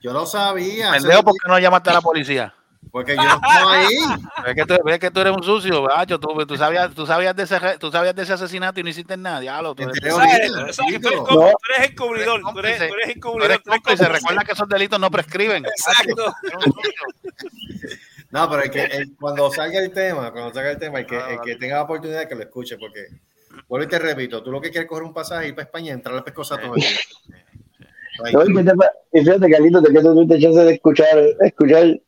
Yo 0.02 0.14
lo 0.14 0.26
sabía. 0.26 0.92
Pendejo, 0.92 1.24
¿por 1.24 1.34
qué 1.34 1.48
no 1.48 1.60
llamaste 1.60 1.90
a 1.90 1.94
la 1.94 2.02
policía? 2.02 2.54
Porque 2.92 3.16
yo 3.16 3.24
no 3.24 3.36
estaba 3.36 3.74
ahí. 3.74 3.98
Es 4.48 4.56
que 4.56 4.66
tú, 4.66 4.76
es 4.88 5.00
que 5.00 5.12
tú 5.12 5.20
eres 5.20 5.36
un 5.36 5.44
sucio, 5.44 5.84
gacho. 5.84 6.20
Tú, 6.20 6.46
tú, 6.46 6.56
sabías, 6.56 6.94
tú, 6.94 7.06
sabías 7.06 7.36
de 7.36 7.44
ese, 7.44 7.60
tú 7.80 7.92
sabías 7.92 8.16
de 8.16 8.24
ese 8.24 8.34
asesinato 8.34 8.80
y 8.80 8.84
no 8.84 8.90
hiciste 8.90 9.18
nada. 9.18 9.40
Diablo, 9.42 9.76
tú 9.76 9.84
eres, 9.84 9.98
¿Sabes? 10.14 10.76
¿Sabes 10.76 10.94
que 10.94 11.00
tú 11.00 11.08
eres, 11.10 11.24
tú 11.26 11.42
eres 11.76 11.90
encubridor, 11.92 12.42
tú 12.42 12.60
eres, 12.60 12.78
tú 12.78 12.84
eres 12.84 12.90
tú 12.90 12.96
eres 12.96 13.16
encubridor. 13.16 13.48
tú 13.48 13.54
eres 13.54 13.62
cómplice. 13.64 14.04
cómplice. 14.04 14.14
Recuerda 14.14 14.44
que 14.46 14.52
esos 14.54 14.70
delitos 14.70 15.00
no 15.00 15.12
prescriben. 15.12 15.66
Exacto. 15.66 16.34
No, 18.30 18.50
pero 18.50 18.64
el 18.64 18.72
que, 18.72 18.84
el- 18.84 19.16
cuando 19.18 19.52
salga 19.52 19.80
el 19.80 19.92
tema, 19.92 20.32
cuando 20.32 20.54
salga 20.54 20.72
el 20.72 20.78
tema, 20.78 21.00
el 21.00 21.06
que, 21.06 21.18
el 21.18 21.42
que 21.42 21.56
tenga 21.56 21.76
la 21.76 21.84
oportunidad 21.84 22.28
que 22.28 22.36
lo 22.36 22.42
escuche, 22.42 22.78
porque 22.78 23.08
vuelvo 23.68 23.86
y 23.86 23.90
te 23.90 24.00
repito, 24.00 24.44
tú 24.44 24.52
lo 24.52 24.62
que 24.62 24.70
quieres 24.70 24.86
es 24.86 24.90
coger 24.90 25.04
un 25.04 25.14
pasaje, 25.14 25.48
ir 25.48 25.56
para 25.56 25.66
España 25.66 25.88
y 25.88 25.94
entrar 25.94 26.18
a 26.18 26.24
pescosas 26.24 26.60
todo 26.60 26.76
el 26.76 26.82
día. 26.82 26.90
Y 28.26 28.66
te 28.66 28.74
y 29.14 29.24
fíjate, 29.24 29.50
Carlito, 29.50 29.82
de 29.82 29.94
que 29.94 30.02
tú 30.02 30.14
tuviste 30.14 30.40
chance 30.40 30.60
de 30.60 30.74
escuchar, 30.74 31.20
escuchar, 31.42 32.00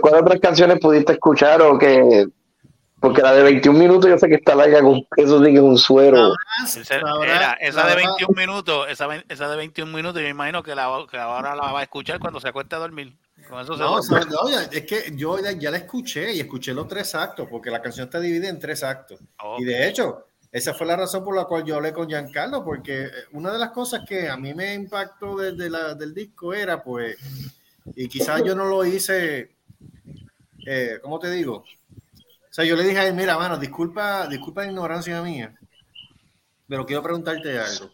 ¿cuáles 0.00 0.22
otras 0.22 0.40
canciones 0.40 0.78
pudiste 0.80 1.12
escuchar 1.14 1.60
o 1.62 1.78
que, 1.78 2.26
porque 3.00 3.22
la 3.22 3.32
de 3.34 3.42
21 3.42 3.78
minutos 3.78 4.08
yo 4.08 4.16
sé 4.18 4.28
que 4.28 4.36
está 4.36 4.54
larga, 4.54 4.80
con, 4.80 5.06
eso 5.16 5.38
sí 5.44 5.50
que 5.50 5.56
es 5.56 5.60
un 5.60 5.78
suero. 5.78 6.32
Ese- 6.64 6.94
era, 6.96 7.52
esa 7.54 7.86
de 7.86 7.96
21 7.96 8.34
minutos, 8.36 8.86
esa, 8.88 9.08
esa 9.28 9.48
de 9.48 9.56
21 9.56 9.92
minutos, 9.92 10.22
yo 10.22 10.28
imagino 10.28 10.62
que, 10.62 10.74
la, 10.74 10.88
que 11.10 11.18
ahora 11.18 11.54
la 11.54 11.72
va 11.72 11.80
a 11.80 11.82
escuchar 11.82 12.18
cuando 12.18 12.40
se 12.40 12.48
acueste 12.48 12.76
a 12.76 12.78
dormir. 12.78 13.16
Con 13.48 13.60
eso 13.60 13.74
se 13.76 13.82
No, 13.82 14.00
duerme. 14.00 14.16
o 14.16 14.22
sea, 14.22 14.30
no, 14.30 14.48
ya- 14.50 14.68
es 14.78 14.86
que 14.86 15.12
yo 15.16 15.38
ya, 15.38 15.52
ya 15.52 15.70
la 15.70 15.76
escuché 15.76 16.32
y 16.32 16.40
escuché 16.40 16.72
los 16.72 16.88
tres 16.88 17.14
actos, 17.14 17.46
porque 17.50 17.70
la 17.70 17.82
canción 17.82 18.06
está 18.06 18.18
dividida 18.20 18.48
en 18.48 18.58
tres 18.58 18.82
actos. 18.82 19.20
Y 19.58 19.64
de 19.64 19.86
hecho, 19.86 20.24
esa 20.50 20.72
fue 20.72 20.86
la 20.86 20.96
razón 20.96 21.24
por 21.24 21.36
la 21.36 21.44
cual 21.44 21.64
yo 21.64 21.74
hablé 21.74 21.92
con 21.92 22.08
Giancarlo, 22.08 22.64
porque 22.64 23.02
eh, 23.02 23.10
una 23.32 23.52
de 23.52 23.58
las 23.58 23.70
cosas 23.72 24.00
que 24.08 24.30
a 24.30 24.36
mí 24.38 24.54
me 24.54 24.72
impactó 24.72 25.36
desde 25.36 25.68
la, 25.68 25.94
del 25.94 26.14
disco 26.14 26.54
era, 26.54 26.82
pues, 26.82 27.16
y 27.94 28.08
quizás 28.08 28.42
yo 28.44 28.54
no 28.54 28.64
lo 28.64 28.84
hice, 28.84 29.56
eh, 30.66 30.98
¿cómo 31.02 31.18
te 31.18 31.30
digo? 31.30 31.56
O 31.56 32.52
sea, 32.54 32.64
yo 32.64 32.76
le 32.76 32.84
dije 32.84 32.98
a 32.98 33.08
él, 33.08 33.14
mira, 33.14 33.36
mano, 33.36 33.58
disculpa, 33.58 34.26
disculpa 34.28 34.62
la 34.62 34.68
ignorancia 34.68 35.22
mía, 35.22 35.58
pero 36.68 36.86
quiero 36.86 37.02
preguntarte 37.02 37.58
algo. 37.58 37.90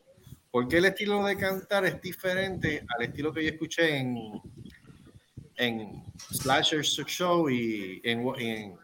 ¿Por 0.50 0.68
qué 0.68 0.78
el 0.78 0.86
estilo 0.86 1.24
de 1.24 1.36
cantar 1.36 1.86
es 1.86 2.00
diferente 2.02 2.84
al 2.88 3.04
estilo 3.04 3.32
que 3.32 3.44
yo 3.44 3.50
escuché 3.50 3.96
en, 3.96 4.40
en 5.56 6.02
Slasher 6.32 6.82
Show 6.82 7.48
y 7.48 8.00
en, 8.02 8.20
en, 8.38 8.76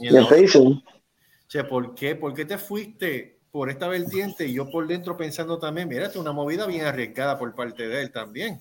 y 0.00 0.08
en 0.08 0.26
Facebook. 0.26 0.82
o 0.86 1.50
sea, 1.50 1.68
¿por 1.68 1.94
qué, 1.94 2.14
¿por 2.14 2.32
qué 2.32 2.44
te 2.44 2.58
fuiste 2.58 3.40
por 3.50 3.68
esta 3.70 3.88
vertiente? 3.88 4.46
Y 4.46 4.54
yo 4.54 4.70
por 4.70 4.86
dentro 4.86 5.16
pensando 5.16 5.58
también, 5.58 5.88
mira, 5.88 6.06
es 6.06 6.16
una 6.16 6.32
movida 6.32 6.66
bien 6.66 6.84
arriesgada 6.84 7.38
por 7.38 7.54
parte 7.54 7.88
de 7.88 8.02
él 8.02 8.10
también. 8.10 8.60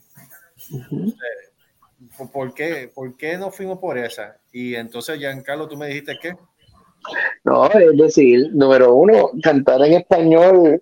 ¿Por- 2.17 2.31
¿por, 2.31 2.53
qué, 2.53 2.91
¿Por 2.93 3.15
qué 3.17 3.37
no 3.37 3.51
fuimos 3.51 3.79
por 3.79 3.97
esa? 3.97 4.37
Y 4.51 4.75
entonces, 4.75 5.17
Giancarlo, 5.19 5.67
tú 5.67 5.77
me 5.77 5.87
dijiste 5.87 6.17
que 6.21 6.33
No, 7.43 7.67
es 7.69 7.97
decir, 7.97 8.49
número 8.53 8.93
uno, 8.95 9.31
cantar 9.41 9.81
en 9.83 9.93
español 9.93 10.81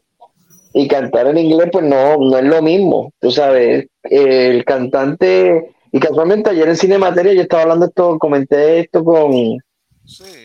y 0.73 0.87
cantar 0.87 1.27
en 1.27 1.37
inglés, 1.37 1.69
pues 1.71 1.85
no, 1.85 2.17
no 2.17 2.37
es 2.37 2.45
lo 2.45 2.61
mismo. 2.61 3.11
Tú 3.19 3.29
sabes, 3.31 3.87
el 4.03 4.63
cantante, 4.65 5.75
y 5.91 5.99
casualmente 5.99 6.49
ayer 6.49 6.67
en 6.67 6.77
Cinemateria 6.77 7.33
yo 7.33 7.41
estaba 7.41 7.63
hablando 7.63 7.85
esto, 7.85 8.17
comenté 8.17 8.79
esto 8.79 9.03
con, 9.03 9.57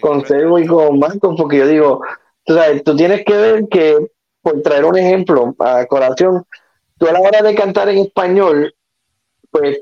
con 0.00 0.26
Servo 0.26 0.58
y 0.58 0.66
con 0.66 0.98
Marcos, 0.98 1.34
porque 1.38 1.58
yo 1.58 1.66
digo, 1.68 2.00
tú 2.44 2.54
sabes, 2.54 2.82
tú 2.84 2.94
tienes 2.96 3.24
que 3.24 3.36
ver 3.36 3.68
que, 3.68 3.96
por 4.42 4.60
traer 4.62 4.84
un 4.84 4.98
ejemplo 4.98 5.54
a 5.58 5.86
colación, 5.86 6.44
tú 6.98 7.06
a 7.06 7.12
la 7.12 7.20
hora 7.20 7.42
de 7.42 7.54
cantar 7.54 7.88
en 7.88 7.98
español, 7.98 8.74
pues 9.50 9.78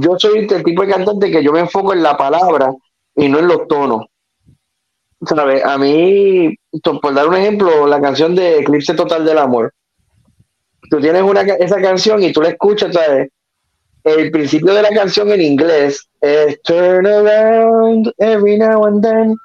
yo 0.00 0.16
soy 0.18 0.46
el 0.50 0.64
tipo 0.64 0.82
de 0.82 0.92
cantante 0.92 1.30
que 1.30 1.42
yo 1.42 1.52
me 1.52 1.60
enfoco 1.60 1.92
en 1.92 2.02
la 2.02 2.16
palabra 2.16 2.72
y 3.14 3.28
no 3.28 3.38
en 3.38 3.48
los 3.48 3.66
tonos. 3.68 4.06
¿Sabes? 5.24 5.64
A 5.64 5.78
mí, 5.78 6.54
por 7.00 7.14
dar 7.14 7.28
un 7.28 7.36
ejemplo, 7.36 7.86
la 7.86 8.00
canción 8.00 8.34
de 8.34 8.60
Eclipse 8.60 8.94
Total 8.94 9.24
del 9.24 9.38
Amor. 9.38 9.72
Tú 10.90 11.00
tienes 11.00 11.22
una, 11.22 11.42
esa 11.42 11.80
canción 11.80 12.22
y 12.22 12.32
tú 12.32 12.42
la 12.42 12.50
escuchas, 12.50 12.92
¿sabes? 12.94 13.28
El 14.04 14.30
principio 14.32 14.74
de 14.74 14.82
la 14.82 14.90
canción 14.90 15.30
en 15.30 15.40
inglés 15.40 16.08
es 16.20 16.60
Turn 16.62 17.06
around 17.06 18.12
every 18.18 18.58
now 18.58 18.84
and 18.84 19.02
then. 19.02 19.36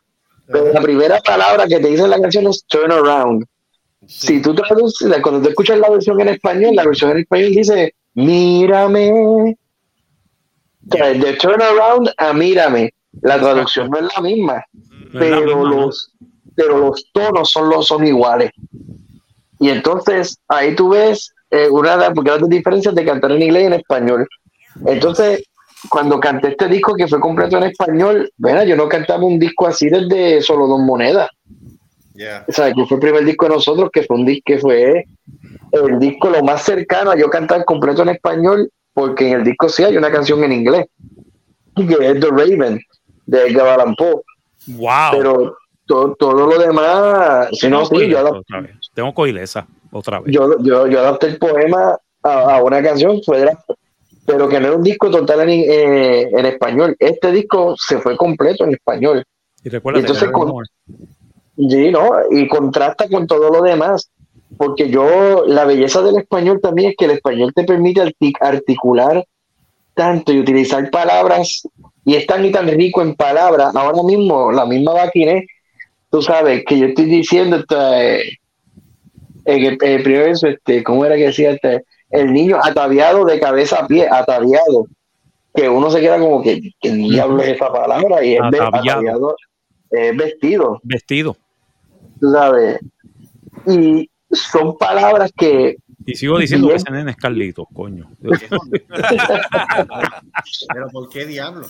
Pero 0.47 0.73
la 0.73 0.81
primera 0.81 1.19
palabra 1.19 1.67
que 1.67 1.79
te 1.79 1.89
dice 1.89 2.07
la 2.07 2.19
canción 2.19 2.47
es 2.47 2.63
Turn 2.67 2.91
around. 2.91 3.45
Si 4.07 4.41
tú 4.41 4.55
traduces, 4.55 5.09
cuando 5.21 5.41
tú 5.41 5.49
escuchas 5.49 5.77
la 5.77 5.89
versión 5.89 6.19
en 6.21 6.29
español, 6.29 6.75
la 6.75 6.85
versión 6.85 7.11
en 7.11 7.17
español 7.19 7.51
dice 7.51 7.93
Mírame. 8.15 9.55
De 10.89 11.33
turn 11.33 11.61
around 11.61 12.09
a 12.17 12.33
mírame. 12.33 12.93
La 13.21 13.39
traducción 13.39 13.89
no 13.89 13.97
es 13.99 14.13
la 14.15 14.21
misma 14.21 14.63
No 15.11 15.21
es 15.21 15.31
la 15.31 15.37
pero 15.37 15.65
los 15.65 16.13
pero 16.55 16.77
los 16.79 17.09
tonos 17.13 17.51
son 17.51 17.69
los 17.69 17.85
son 17.87 18.05
iguales 18.05 18.51
y 19.59 19.69
entonces 19.69 20.39
ahí 20.47 20.75
tú 20.75 20.89
ves 20.89 21.33
eh, 21.51 21.69
una 21.69 21.91
de 21.91 21.97
las 21.97 22.13
grandes 22.13 22.49
diferencias 22.49 22.93
de 22.95 23.05
cantar 23.05 23.31
en 23.31 23.43
inglés 23.43 23.63
y 23.63 23.65
en 23.67 23.73
español 23.73 24.27
entonces 24.85 25.43
cuando 25.89 26.19
canté 26.19 26.49
este 26.49 26.67
disco 26.67 26.95
que 26.95 27.07
fue 27.07 27.19
completo 27.19 27.57
en 27.57 27.63
español 27.63 28.31
bueno 28.37 28.63
yo 28.63 28.75
no 28.75 28.89
cantaba 28.89 29.23
un 29.23 29.39
disco 29.39 29.67
así 29.67 29.87
desde 29.87 30.41
solo 30.41 30.67
dos 30.67 30.79
monedas 30.79 31.29
Yeah. 32.13 32.45
O 32.47 32.51
sea, 32.51 32.73
que 32.73 32.83
fue 32.87 32.95
el 32.95 33.01
primer 33.01 33.25
disco 33.25 33.45
de 33.45 33.53
nosotros, 33.53 33.91
que 33.93 34.01
fue 34.01 34.15
un 34.15 34.25
disco 34.25 34.41
que 34.47 34.57
fue 34.57 35.05
el 35.71 35.99
disco 35.99 36.31
lo 36.31 36.41
más 36.41 36.63
cercano 36.63 37.11
a 37.11 37.15
yo 37.15 37.29
cantar 37.29 37.63
completo 37.63 38.01
en 38.01 38.09
español, 38.09 38.71
porque 38.97 39.27
en 39.27 39.33
el 39.33 39.43
disco 39.43 39.69
sí 39.69 39.83
hay 39.83 39.95
una 39.95 40.11
canción 40.11 40.43
en 40.43 40.51
inglés, 40.53 40.87
que 41.75 41.83
es 41.83 42.19
The 42.19 42.29
Raven, 42.31 42.81
de 43.27 43.47
Edgar. 43.47 43.85
Wow. 44.65 45.11
Pero 45.11 45.57
todo, 45.85 46.15
todo 46.15 46.47
lo 46.47 46.57
demás, 46.57 47.49
si 47.51 47.69
no, 47.69 47.85
sí, 47.85 48.07
yo, 48.09 48.17
adap- 48.19 48.39
Otra 48.39 48.61
vez. 48.61 48.71
Tengo 48.95 49.13
coileza 49.13 49.67
otra 49.91 50.19
vez. 50.19 50.33
yo, 50.33 50.57
yo, 50.63 50.87
yo 50.87 50.99
adapté 50.99 51.27
el 51.27 51.37
poema 51.37 51.95
a, 52.23 52.55
a 52.55 52.63
una 52.63 52.81
canción, 52.81 53.21
fue 53.23 53.37
de 53.41 53.45
la- 53.45 53.63
pero 54.25 54.49
que 54.49 54.59
no 54.59 54.67
era 54.69 54.75
un 54.77 54.81
disco 54.83 55.11
total 55.11 55.41
en, 55.41 55.49
eh, 55.51 56.21
en 56.31 56.45
español. 56.47 56.95
Este 56.97 57.31
disco 57.31 57.75
se 57.77 57.99
fue 57.99 58.17
completo 58.17 58.63
en 58.63 58.71
español. 58.71 59.23
Y 59.63 59.69
recuerda 59.69 59.99
Entonces, 59.99 60.31
con- 60.31 60.63
Sí, 61.55 61.91
¿no? 61.91 62.09
Y 62.31 62.47
contrasta 62.47 63.07
con 63.07 63.27
todo 63.27 63.51
lo 63.51 63.61
demás. 63.61 64.09
Porque 64.55 64.89
yo, 64.89 65.45
la 65.45 65.65
belleza 65.65 66.01
del 66.01 66.17
español 66.17 66.59
también 66.61 66.91
es 66.91 66.95
que 66.97 67.05
el 67.05 67.11
español 67.11 67.53
te 67.53 67.63
permite 67.63 68.01
arti- 68.01 68.37
articular 68.39 69.25
tanto 69.93 70.31
y 70.31 70.39
utilizar 70.39 70.89
palabras, 70.91 71.67
y 72.05 72.15
es 72.15 72.27
tan 72.27 72.45
y 72.45 72.51
tan 72.51 72.67
rico 72.67 73.01
en 73.01 73.15
palabras. 73.15 73.75
Ahora 73.75 74.03
mismo, 74.03 74.51
la 74.51 74.65
misma 74.65 74.93
Baquiné, 74.93 75.47
tú 76.11 76.21
sabes 76.21 76.63
que 76.65 76.77
yo 76.77 76.85
estoy 76.85 77.05
diciendo, 77.05 77.57
este, 77.57 78.37
en 79.45 79.65
el, 79.65 79.77
primer 79.77 80.25
verso, 80.25 80.47
este, 80.47 80.83
¿cómo 80.83 81.03
era 81.03 81.15
que 81.15 81.25
decía 81.25 81.51
este? 81.51 81.83
El 82.11 82.31
niño 82.31 82.57
ataviado 82.61 83.25
de 83.25 83.39
cabeza 83.39 83.79
a 83.79 83.87
pie, 83.87 84.07
ataviado. 84.09 84.85
Que 85.53 85.67
uno 85.67 85.89
se 85.89 85.99
queda 85.99 86.19
como 86.19 86.43
que, 86.43 86.61
¿qué 86.79 86.91
diablo 86.91 87.41
es 87.41 87.49
esa 87.55 87.73
palabra? 87.73 88.23
Y 88.23 88.35
es 88.35 88.41
ataviado, 88.41 89.35
es 89.89 90.15
vestido 90.15 90.79
Vestido. 90.83 91.35
tú 92.19 92.31
sabes. 92.31 92.79
Y 93.65 94.09
son 94.31 94.77
palabras 94.77 95.31
que 95.35 95.77
Y 96.05 96.15
sigo 96.15 96.37
diciendo 96.39 96.67
Bien. 96.67 96.77
que 96.77 96.83
ese 96.83 96.91
nene 96.91 97.11
es 97.11 97.17
Carlito, 97.17 97.65
coño. 97.65 98.09
Pero 100.73 100.87
¿por 100.91 101.09
qué 101.09 101.25
diablo? 101.25 101.67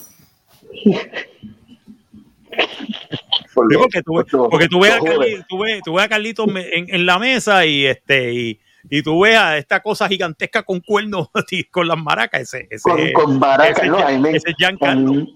Sí, 3.68 3.76
porque 3.76 4.02
tú, 4.02 4.48
porque 4.50 4.68
tú 4.68 4.80
ves 4.80 4.92
a. 4.92 5.00
Carlitos, 5.00 5.46
tú 5.48 5.58
ves, 5.58 5.82
tú 5.84 5.94
ves 5.94 6.04
a 6.04 6.08
Carlitos 6.08 6.48
en, 6.48 6.86
en 6.88 7.06
la 7.06 7.18
mesa 7.18 7.66
y 7.66 7.86
este 7.86 8.32
y, 8.32 8.60
y 8.90 9.02
tú 9.02 9.20
ves 9.20 9.36
a 9.36 9.58
esta 9.58 9.80
cosa 9.80 10.08
gigantesca 10.08 10.62
con 10.62 10.80
cuernos 10.80 11.28
y 11.50 11.64
con 11.64 11.88
las 11.88 11.98
maracas. 11.98 12.42
Ese, 12.42 12.66
ese, 12.70 12.82
con, 12.82 13.12
con 13.12 13.38
maracas, 13.38 13.78
ese 13.78 13.88
¿no? 13.88 13.98
A 13.98 14.10
mí, 14.10 14.18
me, 14.18 14.30
ese 14.30 14.50
es 14.50 14.56
a, 14.66 14.94
mí, 14.94 15.34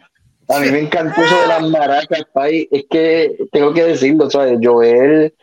a 0.48 0.60
mí 0.60 0.70
me 0.70 0.80
encantó 0.80 1.22
eso 1.22 1.40
de 1.40 1.46
las 1.48 1.62
maracas, 1.62 2.24
pai. 2.32 2.68
Es 2.70 2.84
que 2.90 3.36
tengo 3.50 3.72
que 3.72 3.84
decirlo, 3.84 4.30
¿sabes? 4.30 4.58
Joel 4.62 5.34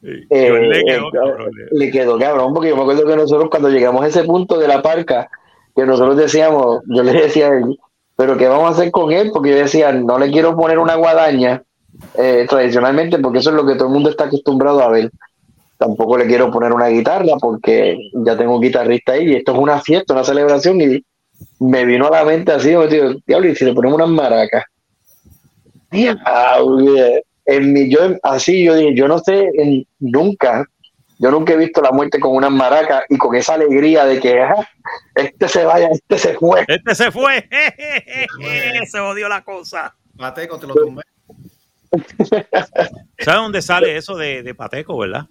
Sí, 0.00 0.08
eh, 0.30 0.48
Joel 0.48 0.68
le 0.68 0.84
quedó, 0.84 1.08
eh, 1.08 1.10
cabrón. 1.12 1.50
le 1.72 1.90
quedó 1.90 2.18
cabrón, 2.18 2.54
porque 2.54 2.68
yo 2.68 2.76
me 2.76 2.82
acuerdo 2.82 3.06
que 3.06 3.16
nosotros 3.16 3.50
cuando 3.50 3.68
llegamos 3.68 4.04
a 4.04 4.06
ese 4.06 4.24
punto 4.24 4.58
de 4.58 4.68
la 4.68 4.80
parca, 4.80 5.28
que 5.74 5.84
nosotros 5.84 6.16
decíamos, 6.16 6.82
yo 6.86 7.02
le 7.02 7.12
decía 7.12 7.48
a 7.48 7.58
él, 7.58 7.78
pero 8.16 8.36
¿qué 8.36 8.48
vamos 8.48 8.66
a 8.66 8.72
hacer 8.72 8.90
con 8.90 9.12
él? 9.12 9.30
Porque 9.32 9.50
yo 9.50 9.56
decía, 9.56 9.92
no 9.92 10.18
le 10.18 10.30
quiero 10.30 10.56
poner 10.56 10.78
una 10.78 10.96
guadaña 10.96 11.62
eh, 12.16 12.46
tradicionalmente, 12.48 13.18
porque 13.18 13.38
eso 13.38 13.50
es 13.50 13.56
lo 13.56 13.66
que 13.66 13.74
todo 13.74 13.88
el 13.88 13.94
mundo 13.94 14.10
está 14.10 14.24
acostumbrado 14.24 14.82
a 14.82 14.88
ver. 14.88 15.10
Tampoco 15.76 16.18
le 16.18 16.26
quiero 16.26 16.50
poner 16.50 16.72
una 16.72 16.88
guitarra, 16.88 17.36
porque 17.40 17.96
ya 18.12 18.36
tengo 18.36 18.56
un 18.56 18.60
guitarrista 18.60 19.12
ahí, 19.12 19.30
y 19.30 19.36
esto 19.36 19.52
es 19.52 19.58
una 19.58 19.80
fiesta, 19.80 20.14
una 20.14 20.24
celebración, 20.24 20.80
y 20.80 21.04
me 21.60 21.84
vino 21.84 22.08
a 22.08 22.10
la 22.10 22.24
mente 22.24 22.52
así, 22.52 22.76
me 22.76 22.88
digo, 22.88 23.14
diablo, 23.26 23.48
y 23.48 23.54
si 23.54 23.64
le 23.64 23.72
ponemos 23.72 23.96
unas 23.96 24.10
maracas. 24.10 24.64
Diablo, 25.90 27.22
en 27.48 27.72
mi, 27.72 27.90
yo, 27.90 28.00
así 28.22 28.62
yo 28.64 28.74
dije, 28.76 28.94
yo 28.94 29.08
no 29.08 29.18
sé, 29.18 29.50
en- 29.54 29.86
nunca, 29.98 30.64
yo 31.18 31.30
nunca 31.30 31.54
he 31.54 31.56
visto 31.56 31.80
la 31.80 31.90
muerte 31.90 32.20
con 32.20 32.36
unas 32.36 32.50
maracas 32.50 33.04
y 33.08 33.16
con 33.16 33.34
esa 33.34 33.54
alegría 33.54 34.04
de 34.04 34.20
que 34.20 34.40
ajá, 34.40 34.68
este 35.14 35.48
se 35.48 35.64
vaya, 35.64 35.88
este 35.90 36.18
se 36.18 36.34
fue. 36.34 36.64
Este 36.68 36.94
se 36.94 37.10
fue. 37.10 37.48
se 38.90 39.00
odió 39.00 39.28
la 39.28 39.42
cosa. 39.42 39.94
Mateco, 40.14 40.58
te 40.58 40.66
lo 40.66 40.74
tumbé. 40.74 41.02
¿Sabes 43.18 43.40
dónde 43.40 43.62
sale 43.62 43.96
eso 43.96 44.16
de, 44.16 44.42
de 44.42 44.54
Pateco, 44.54 44.98
verdad? 44.98 45.26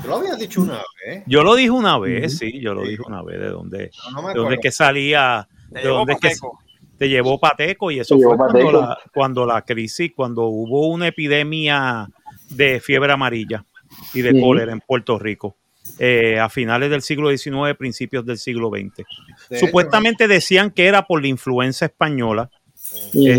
Tú 0.00 0.08
lo 0.08 0.16
habías 0.16 0.38
dicho 0.38 0.62
una 0.62 0.82
vez. 1.04 1.22
Yo 1.26 1.42
lo 1.42 1.54
dije 1.54 1.70
una 1.70 1.98
vez, 1.98 2.38
sí, 2.38 2.60
yo 2.60 2.72
lo 2.72 2.82
dije 2.82 3.02
una 3.06 3.22
vez 3.22 3.38
de 3.40 3.48
dónde, 3.48 3.90
No, 4.04 4.10
no 4.12 4.22
me 4.22 4.28
de 4.32 4.38
dónde 4.38 4.54
es 4.54 4.60
que 4.62 4.70
salía, 4.72 5.46
Te 5.70 5.78
de 5.80 5.84
llevó 5.84 5.96
dónde 5.98 6.12
es 6.14 6.20
que 6.20 6.28
Pateco. 6.28 6.58
Te 6.98 7.08
llevó 7.08 7.38
Pateco 7.38 7.90
y 7.90 8.00
eso 8.00 8.16
fue 8.18 8.36
cuando 8.36 8.58
la, 8.80 8.98
cuando 9.14 9.46
la 9.46 9.62
crisis, 9.62 10.12
cuando 10.14 10.46
hubo 10.46 10.88
una 10.88 11.06
epidemia 11.08 12.08
de 12.50 12.80
fiebre 12.80 13.12
amarilla 13.12 13.64
y 14.14 14.20
de 14.22 14.32
cólera 14.40 14.72
en 14.72 14.80
Puerto 14.80 15.18
Rico. 15.18 15.56
eh, 15.98 16.38
a 16.38 16.50
finales 16.50 16.90
del 16.90 17.00
siglo 17.00 17.30
XIX, 17.34 17.74
principios 17.78 18.26
del 18.26 18.36
siglo 18.36 18.68
XX. 18.68 19.06
De 19.48 19.58
Supuestamente 19.58 20.28
decían 20.28 20.70
que 20.70 20.86
era 20.86 21.06
por 21.06 21.22
la 21.22 21.28
influenza 21.28 21.86
española, 21.86 22.50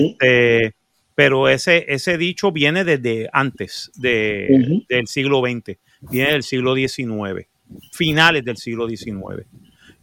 este, 0.10 0.74
pero 1.16 1.48
ese, 1.48 1.86
ese 1.90 2.18
dicho 2.18 2.52
viene 2.52 2.84
desde 2.84 3.30
antes 3.34 3.92
de- 3.96 4.82
del 4.90 5.08
siglo 5.08 5.42
XX, 5.42 5.78
viene 6.10 6.32
del 6.32 6.44
siglo 6.44 6.74
XIX, 6.76 7.48
finales 7.92 8.44
del 8.44 8.58
siglo 8.58 8.88
XIX. 8.90 9.46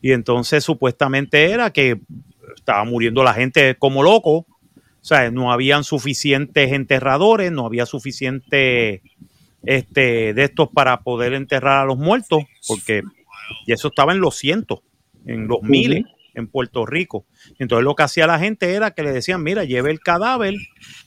Y 0.01 0.13
entonces 0.13 0.63
supuestamente 0.63 1.51
era 1.51 1.73
que 1.73 1.99
estaba 2.67 2.85
muriendo 2.85 3.23
la 3.23 3.33
gente 3.33 3.77
como 3.79 4.03
loco, 4.03 4.39
o 4.39 5.09
sea, 5.09 5.31
no 5.31 5.53
habían 5.53 5.85
suficientes 5.85 6.73
enterradores, 6.73 7.53
no 7.53 7.65
había 7.65 7.87
suficiente 7.87 9.03
este, 9.65 10.35
de 10.35 10.45
estos 10.45 10.69
para 10.69 11.03
poder 11.03 11.33
enterrar 11.33 11.79
a 11.79 11.85
los 11.85 11.97
muertos, 11.97 12.43
porque 12.67 13.05
y 13.67 13.73
eso 13.73 13.89
estaba 13.89 14.13
en 14.13 14.21
los 14.21 14.37
cientos, 14.37 14.81
en 15.25 15.47
los 15.47 15.63
miles 15.63 16.05
en 16.35 16.49
Puerto 16.49 16.85
Rico. 16.85 17.25
Entonces 17.59 17.85
lo 17.85 17.95
que 17.95 18.03
hacía 18.03 18.27
la 18.27 18.39
gente 18.39 18.75
era 18.75 18.91
que 18.91 19.03
le 19.03 19.13
decían, 19.13 19.43
mira, 19.43 19.65
lleve 19.65 19.91
el 19.91 20.01
cadáver 20.01 20.55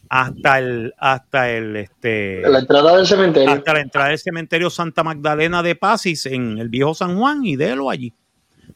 hasta 0.09 0.59
el, 0.59 0.93
hasta 0.97 1.51
el, 1.51 1.75
este, 1.75 2.41
La 2.41 2.59
entrada 2.59 2.97
del 2.97 3.05
cementerio. 3.05 3.51
hasta 3.51 3.73
la 3.73 3.81
entrada 3.81 4.09
del 4.09 4.17
cementerio 4.17 4.69
Santa 4.69 5.03
Magdalena 5.03 5.61
de 5.61 5.75
Pasis 5.75 6.25
en 6.25 6.57
el 6.57 6.69
viejo 6.69 6.95
San 6.95 7.17
Juan 7.17 7.45
y 7.45 7.57
délo 7.57 7.89
allí. 7.89 8.13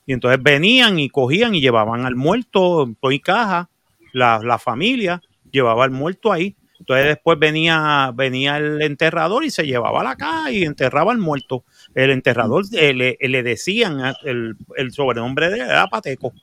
Y 0.06 0.14
entonces 0.14 0.41
venían 0.41 0.99
y 0.99 1.10
cogían 1.10 1.56
y 1.56 1.62
llevaban 1.62 2.06
al 2.06 2.16
muerto 2.16 2.84
en 2.84 3.20
caja, 3.20 3.70
la, 4.12 4.39
la 4.43 4.60
familia 4.60 5.22
llevaba 5.51 5.86
al 5.86 5.91
muerto 5.91 6.32
ahí. 6.32 6.56
Entonces 6.80 7.06
después 7.06 7.39
venía, 7.39 8.12
venía 8.14 8.58
el 8.58 8.82
enterrador 8.82 9.45
y 9.45 9.49
se 9.49 9.66
llevaba 9.66 10.04
la 10.04 10.18
caja 10.18 10.51
y 10.51 10.64
enterraba 10.64 11.14
al 11.14 11.18
muerto. 11.18 11.64
El 11.95 12.10
enterrador 12.12 12.66
eh, 12.74 12.93
le, 12.93 13.18
le 13.22 13.43
decían, 13.43 14.06
eh, 14.06 14.14
el, 14.26 14.58
el 14.76 14.91
sobrenombre 14.91 15.49
de 15.49 15.56
él 15.60 15.62
era 15.62 15.88
Pateco. 15.88 16.34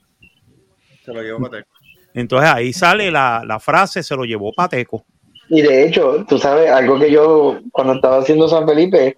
Se 1.05 1.13
lo 1.13 1.21
llevó 1.21 1.39
Mateco. 1.39 1.69
Entonces 2.15 2.49
ahí 2.49 2.73
sale 2.73 3.11
la, 3.11 3.43
la 3.45 3.59
frase, 3.59 4.01
se 4.01 4.15
lo 4.15 4.23
llevó 4.23 4.51
Pateco. 4.51 5.05
Y 5.49 5.61
de 5.61 5.85
hecho, 5.85 6.25
tú 6.27 6.39
sabes, 6.39 6.71
algo 6.71 6.97
que 6.97 7.11
yo 7.11 7.59
cuando 7.71 7.93
estaba 7.93 8.17
haciendo 8.17 8.47
San 8.47 8.65
Felipe, 8.65 9.17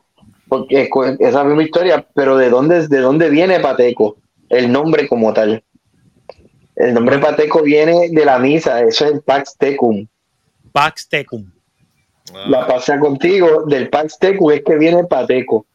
porque 0.50 0.90
esa 1.20 1.44
misma 1.44 1.64
historia, 1.64 2.06
pero 2.14 2.36
¿de 2.36 2.50
dónde, 2.50 2.88
de 2.88 3.00
dónde 3.00 3.30
viene 3.30 3.60
Pateco? 3.60 4.18
El 4.54 4.72
nombre 4.72 5.08
como 5.08 5.34
tal. 5.34 5.64
El 6.76 6.94
nombre 6.94 7.18
Pateco 7.20 7.62
viene 7.62 8.10
de 8.10 8.26
la 8.26 8.38
misa, 8.40 8.82
eso 8.82 9.06
es 9.06 9.14
el 9.14 9.22
Pax 9.22 9.58
Tecum. 9.58 10.08
Pax 10.72 11.08
Tecum. 11.10 11.52
La 12.48 12.66
pasea 12.68 13.00
contigo, 13.00 13.64
del 13.66 13.90
Pax 13.90 14.20
Tecum 14.20 14.52
es 14.52 14.64
que 14.64 14.78
viene 14.78 15.04
Pateco. 15.06 15.66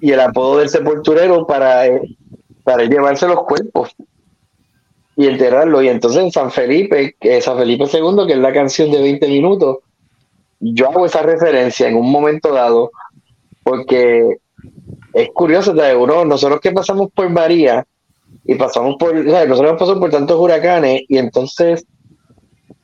Y 0.00 0.12
el 0.12 0.20
apodo 0.20 0.58
del 0.58 0.68
sepulturero 0.68 1.46
para, 1.46 1.86
eh, 1.86 2.16
para 2.62 2.84
llevarse 2.84 3.26
los 3.26 3.42
cuerpos 3.44 3.94
y 5.16 5.26
enterrarlo. 5.26 5.82
Y 5.82 5.88
entonces 5.88 6.22
en 6.22 6.30
San 6.30 6.52
Felipe, 6.52 7.16
que 7.18 7.40
San 7.40 7.58
Felipe 7.58 7.84
II, 7.92 8.26
que 8.26 8.34
es 8.34 8.38
la 8.38 8.52
canción 8.52 8.90
de 8.92 9.02
20 9.02 9.26
minutos, 9.26 9.78
yo 10.60 10.88
hago 10.88 11.06
esa 11.06 11.22
referencia 11.22 11.88
en 11.88 11.96
un 11.96 12.10
momento 12.10 12.52
dado, 12.52 12.92
porque 13.64 14.38
es 15.12 15.28
curioso, 15.32 15.74
¿sabes? 15.74 15.96
Uno, 15.98 16.24
nosotros 16.24 16.60
que 16.60 16.72
pasamos 16.72 17.08
por 17.14 17.28
María 17.30 17.84
y 18.44 18.54
pasamos 18.56 18.96
por, 18.98 19.10
¿sabes? 19.30 19.48
nosotros 19.48 19.76
pasamos 19.78 20.00
por 20.00 20.10
tantos 20.10 20.38
huracanes, 20.38 21.02
y 21.08 21.18
entonces, 21.18 21.84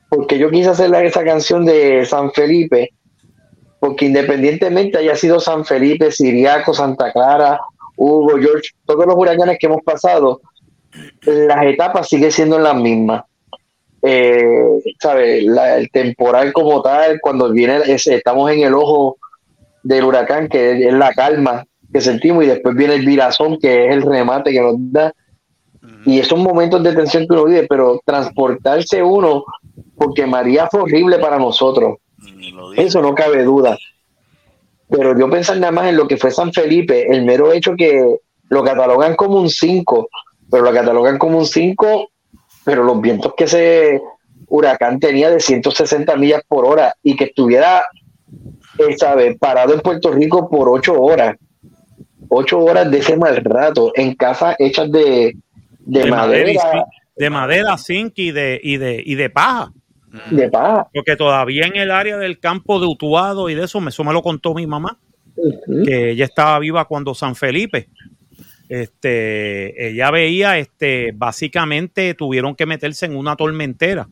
porque 0.09 0.37
yo 0.37 0.49
quise 0.49 0.69
hacer 0.69 0.93
esa 0.95 1.23
canción 1.23 1.65
de 1.65 2.05
San 2.05 2.31
Felipe, 2.31 2.89
porque 3.79 4.05
independientemente 4.05 4.97
haya 4.97 5.15
sido 5.15 5.39
San 5.39 5.65
Felipe, 5.65 6.11
Siriaco, 6.11 6.73
Santa 6.73 7.11
Clara, 7.11 7.59
Hugo, 7.97 8.37
George, 8.39 8.69
todos 8.85 9.05
los 9.05 9.15
huracanes 9.15 9.57
que 9.59 9.67
hemos 9.67 9.83
pasado, 9.83 10.41
las 11.25 11.65
etapas 11.65 12.07
siguen 12.07 12.31
siendo 12.31 12.57
las 12.59 12.75
mismas. 12.75 13.23
Eh, 14.01 14.81
¿sabes? 14.99 15.45
El 15.45 15.89
temporal 15.91 16.53
como 16.53 16.81
tal, 16.81 17.19
cuando 17.21 17.51
viene, 17.51 17.79
ese- 17.87 18.15
estamos 18.15 18.51
en 18.51 18.61
el 18.61 18.73
ojo 18.73 19.17
del 19.83 20.03
huracán, 20.03 20.47
que 20.47 20.87
es 20.87 20.93
la 20.93 21.11
calma 21.13 21.65
que 21.91 22.01
sentimos, 22.01 22.43
y 22.43 22.47
después 22.47 22.75
viene 22.75 22.95
el 22.95 23.05
virazón, 23.05 23.57
que 23.59 23.87
es 23.87 23.93
el 23.93 24.01
remate 24.01 24.51
que 24.51 24.61
nos 24.61 24.75
da. 24.77 25.13
Y 26.05 26.19
esos 26.19 26.39
momentos 26.39 26.83
de 26.83 26.93
tensión 26.93 27.27
que 27.27 27.33
uno 27.33 27.45
vive, 27.45 27.67
pero 27.67 27.99
transportarse 28.05 29.01
uno, 29.01 29.43
porque 29.95 30.25
María 30.25 30.67
fue 30.69 30.81
horrible 30.81 31.19
para 31.19 31.39
nosotros. 31.39 31.97
Eso 32.75 33.01
no 33.01 33.13
cabe 33.15 33.43
duda. 33.43 33.77
pero 34.87 35.17
yo 35.17 35.29
pensar 35.29 35.57
nada 35.57 35.71
más 35.71 35.87
en 35.87 35.97
lo 35.97 36.07
que 36.07 36.17
fue 36.17 36.29
San 36.31 36.53
Felipe, 36.53 37.07
el 37.09 37.25
mero 37.25 37.51
hecho 37.51 37.73
que 37.75 38.19
lo 38.49 38.63
catalogan 38.63 39.15
como 39.15 39.39
un 39.39 39.49
5, 39.49 40.07
pero 40.51 40.63
lo 40.63 40.71
catalogan 40.71 41.17
como 41.17 41.39
un 41.39 41.45
5, 41.45 42.09
pero 42.63 42.83
los 42.83 43.01
vientos 43.01 43.33
que 43.35 43.45
ese 43.45 44.01
huracán 44.47 44.99
tenía 44.99 45.29
de 45.31 45.39
160 45.39 46.15
millas 46.17 46.41
por 46.47 46.65
hora 46.65 46.95
y 47.01 47.15
que 47.15 47.25
estuviera, 47.25 47.83
eh, 48.77 48.97
¿sabe? 48.97 49.37
parado 49.39 49.73
en 49.73 49.81
Puerto 49.81 50.11
Rico 50.11 50.49
por 50.49 50.69
8 50.69 51.01
horas, 51.01 51.35
8 52.29 52.59
horas 52.59 52.89
de 52.91 52.97
ese 52.99 53.17
mal 53.17 53.35
rato, 53.37 53.91
en 53.95 54.15
casas 54.15 54.55
hechas 54.59 54.91
de, 54.91 55.35
de, 55.79 55.99
De 56.03 56.09
madera, 56.11 56.85
de 57.15 57.29
madera, 57.29 57.77
zinc 57.77 58.13
y 58.17 58.31
de, 58.31 58.59
y 58.61 58.77
de, 58.77 59.01
y 59.05 59.15
de 59.15 59.29
paja. 59.29 59.71
de 60.31 60.49
paja. 60.49 60.87
Porque 60.93 61.15
todavía 61.15 61.65
en 61.65 61.75
el 61.75 61.91
área 61.91 62.17
del 62.17 62.39
campo 62.39 62.79
de 62.79 62.87
Utuado 62.87 63.49
y 63.49 63.55
de 63.55 63.63
eso, 63.65 63.79
me- 63.81 63.89
eso 63.89 64.03
me 64.03 64.13
lo 64.13 64.21
contó 64.21 64.53
mi 64.53 64.65
mamá, 64.67 64.97
que 65.85 66.11
ella 66.11 66.25
estaba 66.25 66.57
viva 66.59 66.85
cuando 66.85 67.13
San 67.13 67.35
Felipe. 67.35 67.87
Este, 68.67 69.89
ella 69.89 70.09
veía, 70.11 70.57
este, 70.57 71.11
básicamente 71.13 72.13
tuvieron 72.15 72.55
que 72.55 72.65
meterse 72.65 73.05
en 73.05 73.15
una 73.15 73.35
tormentera 73.35 74.07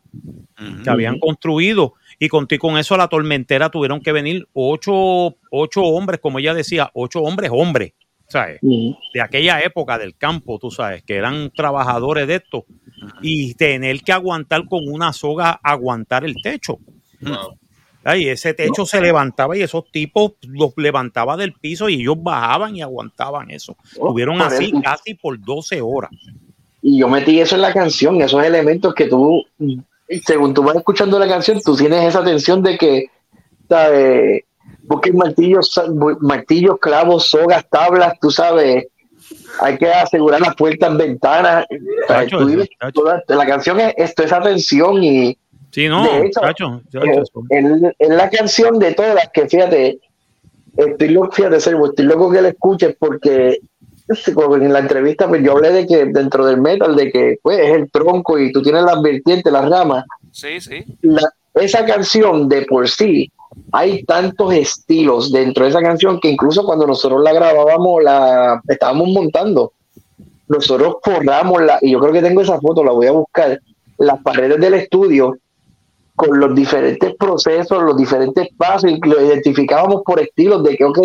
que 0.84 0.88
habían 0.90 1.18
construido 1.18 1.94
y 2.20 2.28
con, 2.28 2.46
y 2.48 2.58
con 2.58 2.78
eso 2.78 2.94
a 2.94 2.98
la 2.98 3.08
tormentera 3.08 3.68
tuvieron 3.70 4.00
que 4.00 4.12
venir 4.12 4.46
ocho, 4.52 5.34
ocho 5.50 5.82
hombres, 5.82 6.20
como 6.20 6.38
ella 6.38 6.54
decía, 6.54 6.88
ocho 6.94 7.20
hombres, 7.22 7.50
hombres, 7.52 7.92
¿sabes? 8.28 8.60
De 8.62 9.20
aquella 9.20 9.60
época 9.60 9.98
del 9.98 10.16
campo, 10.16 10.58
tú 10.58 10.70
sabes, 10.70 11.02
que 11.02 11.16
eran 11.16 11.50
trabajadores 11.50 12.26
de 12.26 12.36
esto 12.36 12.66
y 13.22 13.54
tener 13.54 14.02
que 14.02 14.12
aguantar 14.12 14.66
con 14.68 14.88
una 14.88 15.12
soga, 15.12 15.60
aguantar 15.62 16.24
el 16.24 16.36
techo. 16.42 16.78
Ay, 18.02 18.28
ese 18.28 18.52
techo 18.52 18.84
se 18.84 19.00
levantaba 19.00 19.56
y 19.56 19.62
esos 19.62 19.90
tipos 19.90 20.32
los 20.42 20.74
levantaba 20.76 21.36
del 21.38 21.54
piso 21.54 21.88
y 21.88 22.02
ellos 22.02 22.16
bajaban 22.18 22.76
y 22.76 22.82
aguantaban 22.82 23.50
eso. 23.50 23.76
Oh, 23.98 24.08
Estuvieron 24.08 24.42
así 24.42 24.66
eso. 24.66 24.82
casi 24.82 25.14
por 25.14 25.40
12 25.40 25.80
horas. 25.80 26.10
Y 26.82 26.98
yo 26.98 27.08
metí 27.08 27.40
eso 27.40 27.54
en 27.54 27.62
la 27.62 27.72
canción, 27.72 28.20
esos 28.20 28.44
elementos 28.44 28.94
que 28.94 29.06
tú, 29.06 29.42
según 30.22 30.52
tú 30.52 30.62
vas 30.62 30.76
escuchando 30.76 31.18
la 31.18 31.26
canción, 31.26 31.60
tú 31.64 31.74
tienes 31.74 32.04
esa 32.04 32.22
tensión 32.22 32.62
de 32.62 32.76
que, 32.76 33.06
¿sabes? 33.70 34.42
Busques 34.86 35.14
martillos, 35.14 35.80
martillos, 36.20 36.78
clavos, 36.80 37.28
sogas, 37.28 37.64
tablas, 37.70 38.14
tú 38.20 38.30
sabes, 38.30 38.86
hay 39.60 39.78
que 39.78 39.90
asegurar 39.90 40.40
las 40.40 40.54
puertas, 40.56 40.96
ventanas. 40.96 41.64
toda- 42.92 43.22
la 43.28 43.46
canción 43.46 43.80
es 43.80 43.94
esto, 43.96 44.22
esa 44.24 44.40
tensión 44.40 45.02
y 45.02 45.36
Sí, 45.70 45.88
no, 45.88 46.04
de 46.04 46.26
hecho, 46.26 46.40
chacho, 46.40 46.82
chacho, 46.92 47.06
eh, 47.06 47.22
es 47.50 47.64
es 47.98 48.08
la 48.10 48.30
canción 48.30 48.78
de 48.78 48.92
todas 48.94 49.28
que 49.32 49.48
fíjate, 49.48 49.98
estoy 50.76 51.08
loco, 51.08 51.32
fíjate, 51.32 51.58
Servo, 51.60 51.86
estoy 51.86 52.04
loco 52.04 52.30
que 52.30 52.42
la 52.42 52.48
escuches 52.50 52.94
porque 52.98 53.58
en 54.08 54.72
la 54.72 54.78
entrevista 54.80 55.26
pues 55.28 55.42
yo 55.42 55.52
hablé 55.52 55.72
de 55.72 55.86
que 55.86 56.04
dentro 56.06 56.46
del 56.46 56.60
metal 56.60 56.94
de 56.94 57.10
que 57.10 57.38
pues 57.42 57.58
es 57.58 57.70
el 57.74 57.90
tronco 57.90 58.38
y 58.38 58.52
tú 58.52 58.62
tienes 58.62 58.82
las 58.84 59.00
vertientes, 59.02 59.52
las 59.52 59.68
ramas. 59.68 60.04
Sí, 60.30 60.60
sí. 60.60 60.84
La- 61.02 61.28
esa 61.54 61.84
canción 61.86 62.48
de 62.48 62.62
por 62.66 62.88
sí 62.88 63.30
hay 63.72 64.04
tantos 64.04 64.52
estilos 64.52 65.32
dentro 65.32 65.64
de 65.64 65.70
esa 65.70 65.80
canción 65.80 66.20
que 66.20 66.30
incluso 66.30 66.64
cuando 66.64 66.86
nosotros 66.86 67.22
la 67.22 67.32
grabábamos, 67.32 68.02
la 68.02 68.60
estábamos 68.68 69.08
montando, 69.08 69.72
nosotros 70.48 70.96
forramos 71.02 71.62
la, 71.62 71.78
y 71.80 71.92
yo 71.92 72.00
creo 72.00 72.12
que 72.12 72.22
tengo 72.22 72.40
esa 72.40 72.60
foto, 72.60 72.84
la 72.84 72.92
voy 72.92 73.06
a 73.06 73.12
buscar, 73.12 73.60
las 73.98 74.20
paredes 74.22 74.60
del 74.60 74.74
estudio 74.74 75.36
con 76.16 76.38
los 76.38 76.54
diferentes 76.54 77.14
procesos, 77.16 77.82
los 77.82 77.96
diferentes 77.96 78.48
pasos, 78.56 78.90
y 78.90 79.00
lo 79.00 79.20
identificábamos 79.20 80.02
por 80.04 80.20
estilos 80.20 80.62
de 80.62 80.76
que, 80.76 80.84
ok, 80.84 80.98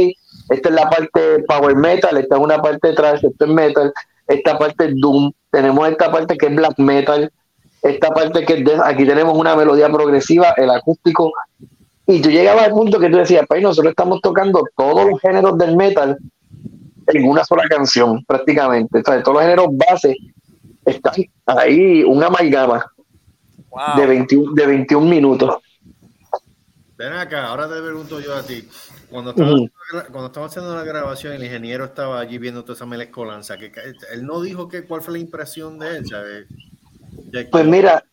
esta 0.50 0.70
es 0.70 0.76
la 0.76 0.89
parte 0.89 1.43
power 1.47 1.76
metal, 1.76 2.18
esta 2.18 2.36
es 2.36 2.41
una 2.41 2.62
parte 2.62 2.89
de 2.89 2.93
trash, 2.93 3.26
esto 3.26 3.45
es 3.45 3.52
metal, 3.52 3.91
esta 4.28 4.58
parte 4.58 4.86
es 4.86 4.91
doom, 4.97 5.32
tenemos 5.50 5.88
esta 5.89 6.12
parte 6.12 6.38
que 6.38 6.47
es 6.47 6.56
black 6.56 6.78
metal, 6.78 7.32
esta 7.82 8.10
parte 8.10 8.45
que 8.45 8.54
es 8.54 8.66
de- 8.66 8.82
aquí 8.84 9.06
tenemos 9.06 9.36
una 9.38 9.56
melodía 9.56 9.89
progresiva, 9.89 10.54
el 10.58 10.70
acústico, 10.70 11.32
y 12.10 12.22
tú 12.22 12.30
llegabas 12.30 12.66
al 12.66 12.72
punto 12.72 12.99
que 12.99 13.10
tú 13.10 13.18
decías, 13.18 13.45
pues 13.47 13.62
nosotros 13.62 13.91
estamos 13.91 14.20
tocando 14.22 14.64
todos 14.76 15.10
los 15.10 15.22
géneros 15.22 15.57
del 15.57 15.76
metal 15.76 16.18
en 17.07 17.28
una 17.28 17.43
sola 17.43 17.64
canción, 17.70 18.24
prácticamente. 18.26 18.99
O 18.99 19.03
sea, 19.03 19.22
todos 19.22 19.36
los 19.36 19.43
géneros 19.43 19.68
base 19.72 20.16
están 20.86 21.14
ahí, 21.45 22.03
un 22.03 22.24
amalgama 22.24 22.91
de, 23.95 24.05
21, 24.05 24.53
de 24.53 24.66
21 24.66 25.07
minutos. 25.07 25.57
Ven 26.97 27.14
acá, 27.14 27.47
ahora 27.47 27.70
te 27.70 27.82
pregunto 27.82 28.20
yo 28.20 28.36
a 28.36 28.43
ti. 28.43 28.68
Cuando 29.10 29.32
estaba, 29.32 30.03
cuando 30.12 30.28
estaba 30.28 30.45
haciendo 30.47 30.76
la 30.76 30.84
grabación, 30.84 31.34
el 31.34 31.43
ingeniero 31.43 31.86
estaba 31.86 32.20
allí 32.20 32.38
viendo 32.38 32.64
toda 32.64 32.74
esa 32.74 32.86
mezcolanza. 32.86 33.57
Que, 33.57 33.72
que- 33.72 33.82
él 34.12 34.26
no 34.26 34.41
dijo 34.41 34.68
que 34.68 34.84
cuál 34.84 35.01
fue 35.01 35.14
la 35.14 35.20
impresión 35.20 35.80
de 35.80 35.97
él, 35.97 36.05
¿sabes? 36.07 36.47
De 37.32 37.45
Pues 37.45 37.66
mira, 37.66 38.03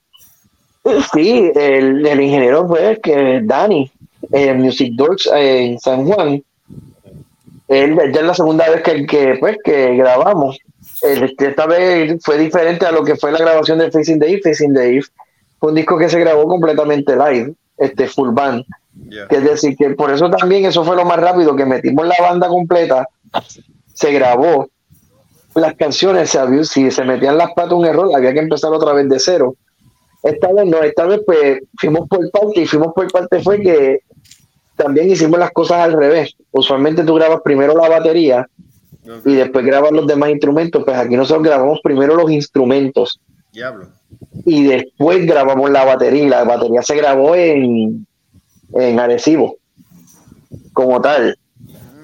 sí, 1.12 1.51
el, 1.55 2.07
el 2.07 2.20
ingeniero 2.20 2.66
fue 2.68 3.01
que 3.03 3.41
Dani, 3.45 3.91
en 4.32 4.61
Music 4.61 4.93
Dorks 4.95 5.26
eh, 5.34 5.66
en 5.66 5.80
San 5.80 6.07
Juan, 6.07 6.43
él 7.68 7.97
ya 8.12 8.20
es 8.20 8.26
la 8.26 8.34
segunda 8.34 8.68
vez 8.70 8.82
que, 8.82 9.07
que, 9.07 9.37
pues, 9.41 9.57
que 9.64 9.97
grabamos. 9.97 10.59
El- 11.03 11.34
esta 11.39 11.66
vez 11.66 12.18
fue 12.24 12.39
diferente 12.39 12.87
a 12.87 12.93
lo 12.93 13.03
que 13.05 13.16
fue 13.16 13.32
la 13.32 13.39
grabación 13.39 13.78
de 13.78 13.91
Facing 13.91 14.18
the 14.20 14.28
Eve. 14.30 14.41
Facing 14.43 14.74
the 14.74 14.84
Eve 14.84 15.07
fue 15.59 15.70
un 15.70 15.74
disco 15.76 15.99
que 15.99 16.09
se 16.09 16.20
grabó 16.20 16.47
completamente 16.47 17.14
live, 17.16 17.55
este 17.78 18.07
full 18.07 18.30
band. 18.32 18.64
Que 19.28 19.37
es 19.37 19.45
decir, 19.45 19.76
que 19.76 19.91
por 19.91 20.11
eso 20.11 20.30
también 20.30 20.64
eso 20.64 20.84
fue 20.84 20.97
lo 20.97 21.05
más 21.05 21.18
rápido, 21.20 21.55
que 21.55 21.66
metimos 21.66 22.07
la 22.07 22.14
banda 22.20 22.49
completa, 22.49 23.07
se 23.93 24.11
grabó, 24.12 24.68
las 25.55 25.74
canciones, 25.74 26.30
se 26.30 26.64
si 26.64 26.91
se 26.91 27.05
metían 27.05 27.37
las 27.37 27.53
patas 27.53 27.72
un 27.74 27.84
error, 27.84 28.11
había 28.14 28.32
que 28.32 28.41
empezar 28.41 28.72
otra 28.72 28.93
vez 28.93 29.09
de 29.09 29.18
cero. 29.18 29.55
Esta 30.23 30.53
vez 30.53 30.67
no, 30.67 30.83
esta 30.83 31.07
vez 31.07 31.21
pues 31.25 31.61
fuimos 31.79 32.09
por 32.09 32.31
parte 32.31 32.61
y 32.61 32.67
fuimos 32.67 32.93
por 32.95 33.11
parte 33.11 33.41
fue 33.43 33.61
que 33.61 34.01
también 34.77 35.11
hicimos 35.11 35.39
las 35.39 35.51
cosas 35.53 35.79
al 35.79 35.93
revés. 35.93 36.37
Usualmente 36.51 37.05
tú 37.05 37.14
grabas 37.14 37.41
primero 37.43 37.75
la 37.77 37.89
batería 37.89 38.47
y 39.25 39.35
después 39.35 39.64
grabas 39.64 39.93
los 39.93 40.07
demás 40.07 40.31
instrumentos, 40.31 40.83
pues 40.85 40.97
aquí 40.97 41.17
nosotros 41.17 41.45
grabamos 41.45 41.81
primero 41.83 42.17
los 42.17 42.31
instrumentos 42.31 43.21
Diablo. 43.53 43.89
y 44.45 44.64
después 44.64 45.25
grabamos 45.27 45.71
la 45.71 45.85
batería 45.85 46.23
y 46.25 46.29
la 46.29 46.45
batería 46.45 46.83
se 46.83 46.97
grabó 46.97 47.35
en, 47.37 48.07
en 48.75 49.01
Arecibo 49.01 49.57
como 50.73 51.01
tal. 51.01 51.39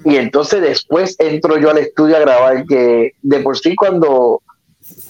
Y 0.05 0.15
entonces 0.17 0.61
después 0.61 1.15
entro 1.19 1.57
yo 1.57 1.69
al 1.69 1.77
estudio 1.77 2.17
a 2.17 2.21
grabar 2.21 2.65
que 2.65 3.13
de 3.21 3.39
por 3.39 3.57
sí 3.57 3.75
cuando 3.75 4.41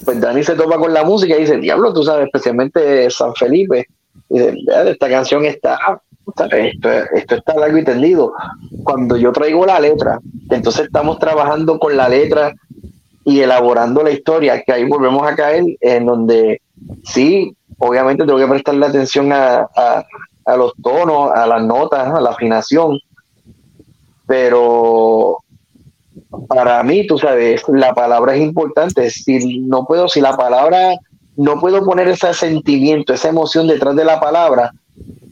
pues 0.05 0.19
Dani 0.21 0.43
se 0.43 0.55
topa 0.55 0.77
con 0.77 0.93
la 0.93 1.03
música 1.03 1.35
y 1.35 1.41
dice, 1.41 1.57
diablo, 1.57 1.93
tú 1.93 2.03
sabes, 2.03 2.25
especialmente 2.25 3.09
San 3.09 3.33
Felipe, 3.35 3.87
y 4.29 4.39
dice, 4.39 4.55
"Vea, 4.67 4.83
esta 4.89 5.09
canción 5.09 5.45
está, 5.45 5.77
esto, 6.51 6.89
esto 7.13 7.35
está 7.35 7.53
largo 7.55 7.77
y 7.77 7.83
tendido. 7.83 8.33
Cuando 8.83 9.17
yo 9.17 9.31
traigo 9.31 9.65
la 9.65 9.79
letra, 9.79 10.19
entonces 10.49 10.85
estamos 10.85 11.19
trabajando 11.19 11.77
con 11.79 11.95
la 11.97 12.09
letra 12.09 12.53
y 13.25 13.39
elaborando 13.39 14.03
la 14.03 14.11
historia, 14.11 14.61
que 14.63 14.73
ahí 14.73 14.83
volvemos 14.85 15.25
a 15.25 15.35
caer 15.35 15.63
en 15.81 16.05
donde 16.05 16.61
sí, 17.05 17.55
obviamente 17.77 18.25
tengo 18.25 18.39
que 18.39 18.47
prestarle 18.47 18.85
atención 18.85 19.31
a, 19.31 19.67
a- 19.75 20.05
a 20.45 20.57
los 20.57 20.73
tonos, 20.83 21.31
a 21.31 21.47
las 21.47 21.63
notas, 21.63 22.05
a 22.13 22.19
la 22.19 22.31
afinación, 22.31 22.99
pero 24.27 25.37
para 26.47 26.83
mí, 26.83 27.05
tú 27.07 27.17
sabes, 27.17 27.63
la 27.67 27.93
palabra 27.93 28.35
es 28.35 28.41
importante. 28.41 29.09
Si 29.09 29.59
no 29.59 29.85
puedo, 29.85 30.07
si 30.07 30.21
la 30.21 30.35
palabra, 30.35 30.95
no 31.35 31.59
puedo 31.59 31.83
poner 31.83 32.07
ese 32.07 32.33
sentimiento, 32.33 33.13
esa 33.13 33.29
emoción 33.29 33.67
detrás 33.67 33.95
de 33.95 34.05
la 34.05 34.19
palabra, 34.19 34.71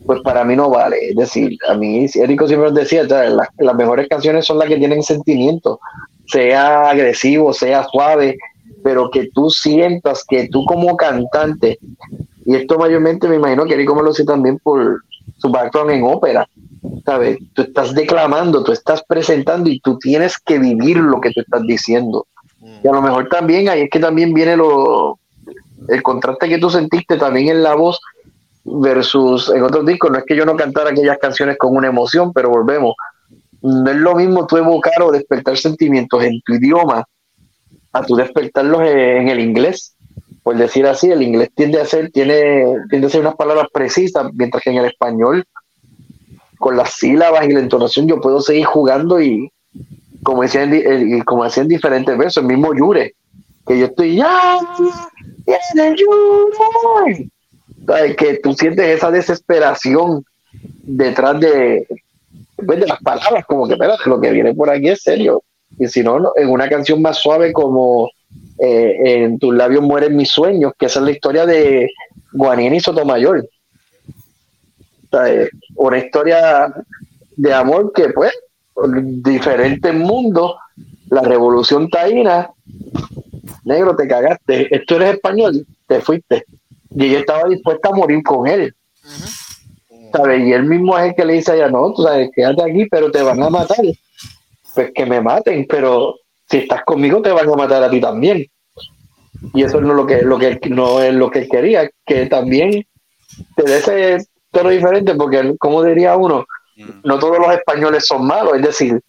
pues 0.06 0.22
para 0.22 0.44
mí 0.44 0.56
no 0.56 0.70
vale. 0.70 1.10
Es 1.10 1.16
decir, 1.16 1.58
a 1.68 1.74
mí, 1.76 2.06
Érico 2.14 2.48
siempre 2.48 2.70
nos 2.70 2.80
decía, 2.80 3.04
las, 3.04 3.48
las 3.58 3.76
mejores 3.76 4.08
canciones 4.08 4.46
son 4.46 4.60
las 4.60 4.68
que 4.68 4.78
tienen 4.78 5.04
sentimiento, 5.04 5.80
sea 6.28 6.90
agresivo, 6.90 7.54
sea 7.54 7.84
suave, 7.92 8.38
pero 8.84 9.10
que 9.12 9.30
tú 9.34 9.50
sientas 9.50 10.24
que 10.28 10.48
tú 10.50 10.66
como 10.66 10.98
cantante, 10.98 11.78
y 12.46 12.56
esto 12.56 12.78
mayormente 12.78 13.28
me 13.28 13.36
imagino 13.36 13.66
que 13.66 13.76
Érico 13.76 13.96
me 13.96 14.02
lo 14.02 14.10
dice 14.10 14.26
también 14.26 14.58
por 14.60 15.04
su 15.38 15.50
background 15.50 15.92
en 15.92 16.04
ópera, 16.04 16.48
¿sabes? 17.06 17.38
Tú 17.54 17.64
estás 17.64 17.94
declamando, 17.94 18.64
tú 18.64 18.72
estás 18.72 19.04
presentando 19.08 19.70
y 19.70 19.80
tú 19.80 19.98
tienes 19.98 20.38
que 20.38 20.60
vivir 20.60 20.98
lo 20.98 21.22
que 21.22 21.32
tú 21.32 21.42
estás 21.42 21.64
diciendo. 21.64 22.28
Y 22.84 22.88
a 22.88 22.92
lo 22.92 23.02
mejor 23.02 23.30
también 23.30 23.70
ahí 23.70 23.82
es 23.82 23.90
que 23.90 24.00
también 24.00 24.34
viene 24.34 24.56
lo 24.56 25.18
el 25.88 26.04
contraste 26.04 26.48
que 26.48 26.60
tú 26.60 26.70
sentiste 26.70 27.18
también 27.18 27.50
en 27.50 27.64
la 27.64 27.74
voz 27.74 28.00
versus 28.64 29.50
en 29.50 29.64
otros 29.64 29.86
discos. 29.86 30.12
No 30.12 30.20
es 30.20 30.26
que 30.26 30.36
yo 30.36 30.46
no 30.46 30.56
cantara 30.56 30.92
aquellas 30.92 31.18
canciones 31.18 31.58
con 31.58 31.76
una 31.76 31.88
emoción, 31.88 32.32
pero 32.34 32.50
volvemos. 32.50 32.96
No 33.62 33.90
es 33.90 33.98
lo 33.98 34.16
mismo 34.16 34.46
tú 34.48 34.58
evocar 34.58 35.02
o 35.02 35.12
despertar 35.12 35.58
sentimientos 35.58 36.24
en 36.24 36.42
tu 36.42 36.54
idioma 36.54 37.04
a 37.94 38.04
tú 38.04 38.16
despertarlos 38.16 38.82
en 38.82 39.30
el 39.30 39.40
inglés. 39.40 39.96
Por 40.44 40.58
decir 40.58 40.88
así, 40.88 41.12
el 41.12 41.22
inglés 41.22 41.50
tiende 41.56 41.80
a 41.80 41.86
ser, 41.86 42.12
tiene, 42.12 42.66
tiende 42.90 43.08
a 43.08 43.10
ser 43.10 43.22
unas 43.22 43.36
palabras 43.36 43.68
precisas, 43.72 44.28
mientras 44.34 44.64
que 44.64 44.72
en 44.72 44.78
el 44.78 44.86
español 44.86 45.46
con 46.62 46.78
las 46.78 46.94
sílabas 46.94 47.46
y 47.46 47.52
la 47.52 47.60
entonación 47.60 48.08
yo 48.08 48.22
puedo 48.22 48.40
seguir 48.40 48.66
jugando 48.66 49.20
y 49.22 49.52
como 50.24 50.44
decían, 50.44 50.72
como 51.26 51.44
hacían 51.44 51.68
diferentes 51.68 52.16
versos, 52.16 52.44
el 52.44 52.48
mismo 52.48 52.74
Yure, 52.76 53.16
que 53.68 53.80
yo 53.80 53.86
estoy 53.88 54.18
ya, 54.18 54.60
Yure. 55.98 57.30
Que 58.16 58.40
tú 58.44 58.54
sientes 58.54 58.86
esa 58.86 59.10
desesperación 59.10 60.24
detrás 60.84 61.40
de, 61.40 61.88
pues, 62.56 62.80
de 62.80 62.88
las 62.88 63.02
palabras, 63.02 63.44
como 63.48 63.68
que 63.68 63.74
espérate, 63.74 64.08
lo 64.08 64.22
que 64.22 64.32
viene 64.32 64.54
por 64.54 64.70
aquí 64.70 64.90
es 64.90 65.02
serio. 65.02 65.44
Y 65.80 65.88
si 65.88 66.04
no, 66.04 66.32
en 66.36 66.50
una 66.50 66.70
canción 66.70 67.02
más 67.02 67.18
suave 67.18 67.52
como 67.52 68.10
eh, 68.60 69.24
En 69.24 69.40
tus 69.40 69.56
labios 69.56 69.82
mueren 69.82 70.16
mis 70.16 70.30
sueños, 70.30 70.74
que 70.78 70.86
esa 70.86 71.00
es 71.00 71.06
la 71.06 71.12
historia 71.12 71.46
de 71.48 71.90
Guanini 72.32 72.80
Sotomayor. 72.80 73.48
¿Sabes? 75.12 75.50
Una 75.76 75.98
historia 75.98 76.74
de 77.36 77.54
amor 77.54 77.92
que, 77.94 78.10
pues, 78.10 78.34
diferentes 79.24 79.94
mundos, 79.94 80.56
la 81.10 81.22
revolución 81.22 81.90
taína, 81.90 82.50
negro, 83.64 83.96
te 83.96 84.08
cagaste, 84.08 84.84
tú 84.88 84.96
eres 84.96 85.16
español, 85.16 85.66
te 85.88 86.02
fuiste. 86.02 86.46
Y 86.96 87.06
ella 87.06 87.20
estaba 87.20 87.50
dispuesta 87.50 87.90
a 87.90 87.96
morir 87.96 88.24
con 88.24 88.48
él. 88.48 88.74
¿Sabes? 90.14 90.46
Y 90.46 90.54
él 90.54 90.66
mismo 90.66 90.98
es 90.98 91.10
el 91.10 91.16
que 91.16 91.26
le 91.26 91.34
dice 91.34 91.52
a 91.52 91.56
ella, 91.56 91.70
no, 91.70 91.94
tú 91.94 92.04
sabes, 92.04 92.30
quédate 92.34 92.64
aquí, 92.64 92.86
pero 92.90 93.12
te 93.12 93.22
van 93.22 93.42
a 93.42 93.50
matar. 93.50 93.86
Pues 94.74 94.92
que 94.94 95.06
me 95.06 95.22
maten, 95.22 95.66
pero 95.68 96.16
si 96.50 96.60
estás 96.60 96.84
conmigo 96.84 97.22
te 97.22 97.32
van 97.32 97.50
a 97.50 97.56
matar 97.56 97.84
a 97.84 97.90
ti 97.90 98.00
también. 98.00 98.46
Y 99.54 99.64
eso 99.64 99.82
no 99.82 99.92
es 99.92 99.96
lo 99.96 100.06
que, 100.06 100.22
lo 100.22 100.38
que 100.38 100.60
no 100.70 101.02
es 101.02 101.14
lo 101.14 101.32
que 101.32 101.40
él 101.40 101.50
quería, 101.50 101.90
que 102.06 102.26
también 102.28 102.86
te 103.56 103.64
dé 103.64 103.78
ese 103.78 104.26
tono 104.52 104.70
diferente, 104.70 105.16
porque 105.16 105.56
como 105.58 105.84
diría 105.84 106.16
uno, 106.16 106.46
no 107.04 107.20
todos 107.20 107.40
los 107.40 107.54
españoles 107.54 108.06
son 108.06 108.26
malos, 108.26 108.56
es 108.56 108.62
decir, 108.64 109.02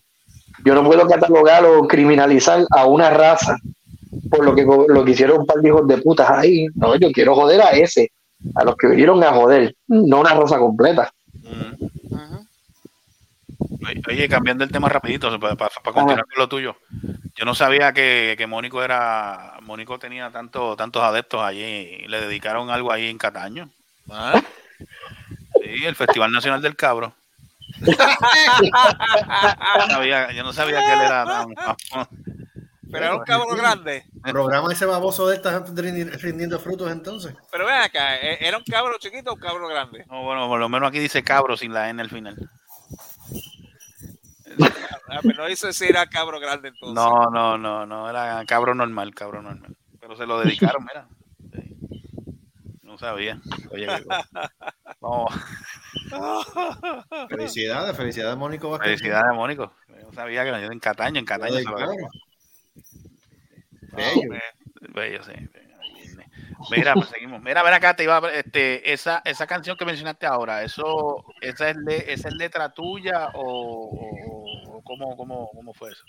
yo 0.65 0.75
no 0.75 0.85
puedo 0.85 1.07
catalogar 1.07 1.65
o 1.65 1.87
criminalizar 1.89 2.65
a 2.71 2.87
una 2.87 3.11
raza 3.11 3.57
por 4.31 4.45
lo 4.45 4.55
que 4.55 4.63
lo 4.65 5.05
que 5.05 5.11
hicieron 5.13 5.41
un 5.41 5.47
par 5.47 5.57
de 5.59 5.69
hijos 5.69 5.87
de 5.89 5.99
putas 5.99 6.29
ahí. 6.31 6.67
No, 6.75 6.95
yo 6.97 7.11
quiero 7.13 7.35
joder 7.35 7.61
a 7.63 7.71
ese, 7.71 8.13
a 8.55 8.65
los 8.65 8.77
que 8.77 8.89
vinieron 8.89 9.23
a 9.25 9.33
joder, 9.33 9.75
no 9.89 10.21
una 10.21 10.35
raza 10.35 10.59
completa. 10.59 11.11
Oye, 13.85 14.03
Oye, 14.09 14.29
cambiando 14.29 14.63
el 14.65 14.71
tema 14.71 14.89
rapidito, 14.89 15.29
para, 15.41 15.57
para- 15.57 15.71
para 15.83 15.95
continuar 15.95 16.25
con 16.27 16.39
lo 16.39 16.49
tuyo. 16.49 16.77
Yo 17.35 17.45
no 17.45 17.55
sabía 17.55 17.93
que, 17.93 18.35
que 18.39 18.47
Mónico 18.47 18.83
era, 18.83 19.55
Mónico 19.63 19.99
tenía 19.99 20.31
tanto, 20.31 20.77
tantos 20.77 21.03
adeptos 21.03 21.41
allí 21.43 21.63
y 22.05 22.07
le 22.09 22.21
dedicaron 22.21 22.71
algo 22.71 22.93
ahí 22.93 23.09
en 23.09 23.19
Cataño. 23.19 23.69
Sí, 25.63 25.85
el 25.85 25.95
Festival 25.97 26.33
Nacional 26.33 26.61
del 26.63 26.77
Cabro. 26.77 27.15
Yo 27.87 27.93
no 29.79 29.87
sabía, 29.89 30.33
yo 30.33 30.43
no 30.43 30.53
sabía 30.53 30.81
que 30.81 30.93
él 30.93 31.01
era 31.01 31.25
tan... 31.25 31.55
Pero 32.91 33.05
era 33.07 33.17
un 33.17 33.25
cabrón 33.25 33.57
grande. 33.57 34.05
Programa 34.23 34.71
ese 34.71 34.85
baboso 34.85 35.27
de 35.27 35.37
estar 35.37 35.65
rindiendo 35.75 36.59
frutos 36.61 36.91
entonces. 36.93 37.35
Pero 37.51 37.65
ven 37.65 37.77
acá, 37.77 38.17
¿e- 38.19 38.47
¿era 38.47 38.59
un 38.59 38.65
cabrón 38.65 38.97
chiquito 39.01 39.31
o 39.31 39.35
un 39.35 39.41
cabrón 39.41 39.71
grande? 39.71 40.05
No, 40.11 40.23
bueno, 40.25 40.47
por 40.47 40.61
lo 40.61 40.69
menos 40.69 40.91
aquí 40.91 40.99
dice 40.99 41.23
cabro 41.23 41.57
sin 41.57 41.73
la 41.73 41.89
N 41.89 42.03
al 42.03 42.11
final. 42.11 42.37
Ah, 45.09 45.21
pero 45.23 45.39
no 45.43 45.47
dice 45.47 45.73
si 45.73 45.87
era 45.87 46.07
cabrón 46.07 46.43
grande 46.43 46.69
entonces. 46.69 46.95
No, 46.95 47.31
no, 47.31 47.57
no, 47.57 47.87
no, 47.87 48.11
era 48.11 48.45
cabro 48.45 48.75
normal, 48.75 49.15
cabro 49.15 49.41
normal. 49.41 49.75
Pero 49.99 50.15
se 50.15 50.27
lo 50.27 50.41
dedicaron, 50.41 50.85
mira. 50.85 51.07
Sí. 51.55 51.77
No 52.83 52.99
sabía. 52.99 53.41
Oye, 53.71 53.87
Vamos. 55.03 55.35
Felicidades, 57.29 57.97
felicidades, 57.97 58.37
Mónico 58.39 58.71
Vázquez. 58.71 59.01
Felicidades, 59.01 59.35
Mónico. 59.35 59.73
No 59.89 60.13
sabía 60.13 60.45
que 60.45 60.53
nació 60.53 60.71
en 60.71 60.79
Cataño, 60.79 61.19
en 61.19 61.25
Cataño. 61.25 61.59
lo. 61.61 61.77
Bello. 63.93 64.31
Bello, 64.95 65.23
sí. 65.25 65.33
Mira, 66.71 66.95
pues 66.95 67.09
seguimos. 67.09 67.43
Mira, 67.43 67.63
ven 67.63 67.75
acá, 67.75 67.95
te 67.97 68.05
iba 68.05 68.19
a, 68.19 68.33
este, 68.33 68.93
esa, 68.93 69.21
esa 69.25 69.47
canción 69.47 69.77
que 69.77 69.85
mencionaste 69.85 70.27
ahora, 70.27 70.63
eso, 70.63 71.25
esa 71.41 71.71
es, 71.71 71.77
le- 71.77 72.13
esa 72.13 72.29
es 72.29 72.35
letra 72.35 72.69
tuya 72.73 73.29
o, 73.35 73.43
o- 73.43 74.77
o 74.77 74.83
cómo, 74.83 75.17
cómo, 75.17 75.51
cómo 75.55 75.75
fue 75.75 75.91
eso? 75.91 76.05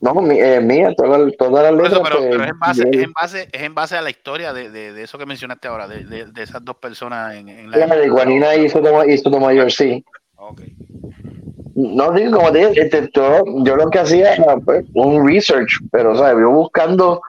No, 0.00 0.14
mi- 0.14 0.38
eh, 0.40 0.60
mía, 0.60 0.92
todas 0.96 1.20
las 1.20 1.36
todas 1.36 1.62
las 1.64 1.72
Por 1.74 1.86
eso, 1.86 2.02
letras. 2.02 2.10
pero, 2.10 2.18
pues, 2.18 2.30
pero 2.30 2.44
es, 2.44 2.50
en 2.50 2.58
base, 2.58 2.82
es, 2.90 3.02
en 3.02 3.12
base, 3.12 3.48
es 3.52 3.62
en 3.62 3.74
base 3.74 3.96
a 3.96 4.02
la 4.02 4.10
historia 4.10 4.52
de, 4.52 4.70
de, 4.70 4.92
de 4.92 5.02
eso 5.02 5.18
que 5.18 5.26
mencionaste 5.26 5.68
ahora, 5.68 5.88
de, 5.88 6.04
de, 6.04 6.26
de 6.26 6.42
esas 6.42 6.64
dos 6.64 6.76
personas 6.76 7.34
en, 7.34 7.48
en 7.48 7.70
la 7.70 7.86
de 7.86 8.08
Guanina 8.08 8.54
y 8.54 8.68
Sotomayor, 8.68 9.70
sí. 9.70 10.04
No, 11.84 12.16
sí, 12.16 12.30
como 12.30 12.52
te 12.52 12.68
dije, 12.68 12.80
este, 12.82 13.10
yo, 13.12 13.42
yo 13.64 13.76
lo 13.76 13.90
que 13.90 13.98
hacía 13.98 14.34
era 14.34 14.56
pues, 14.58 14.84
un 14.94 15.26
research, 15.26 15.78
pero, 15.90 16.16
¿sabes? 16.16 16.36
Yo 16.40 16.50
buscando 16.50 17.20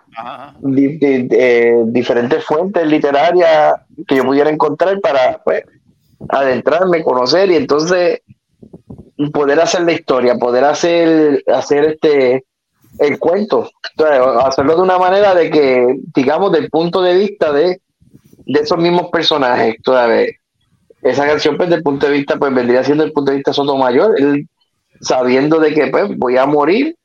di- 0.59 0.97
di- 0.99 1.27
eh, 1.31 1.81
diferentes 1.87 2.43
fuentes 2.45 2.85
literarias 2.85 3.75
que 4.07 4.17
yo 4.17 4.23
pudiera 4.23 4.49
encontrar 4.51 4.99
para, 5.01 5.41
pues, 5.43 5.63
adentrarme, 6.29 7.03
conocer 7.03 7.49
y 7.51 7.55
entonces 7.55 8.21
poder 9.33 9.59
hacer 9.59 9.81
la 9.81 9.93
historia, 9.93 10.35
poder 10.35 10.65
hacer, 10.65 11.43
hacer 11.47 11.85
este 11.85 12.45
el 12.99 13.17
cuento, 13.17 13.67
hacerlo 14.43 14.75
de 14.75 14.81
una 14.83 14.99
manera 14.99 15.33
de 15.33 15.49
que, 15.49 15.99
digamos, 16.13 16.51
del 16.51 16.69
punto 16.69 17.01
de 17.01 17.15
vista 17.15 17.51
de, 17.51 17.81
de 18.45 18.59
esos 18.59 18.77
mismos 18.77 19.09
personajes, 19.11 19.77
sabes, 19.83 20.35
esa 21.03 21.25
canción 21.25 21.57
pues, 21.57 21.69
desde 21.69 21.77
el 21.77 21.83
punto 21.83 22.07
de 22.07 22.13
vista, 22.13 22.37
pues 22.37 22.53
vendría 22.53 22.83
siendo 22.83 23.03
el 23.03 23.11
punto 23.11 23.31
de 23.31 23.37
vista 23.37 23.53
Sotomayor, 23.53 24.19
él 24.19 24.47
sabiendo 25.01 25.59
de 25.59 25.73
que 25.73 25.87
pues 25.87 26.17
voy 26.17 26.37
a 26.37 26.45
morir, 26.45 26.95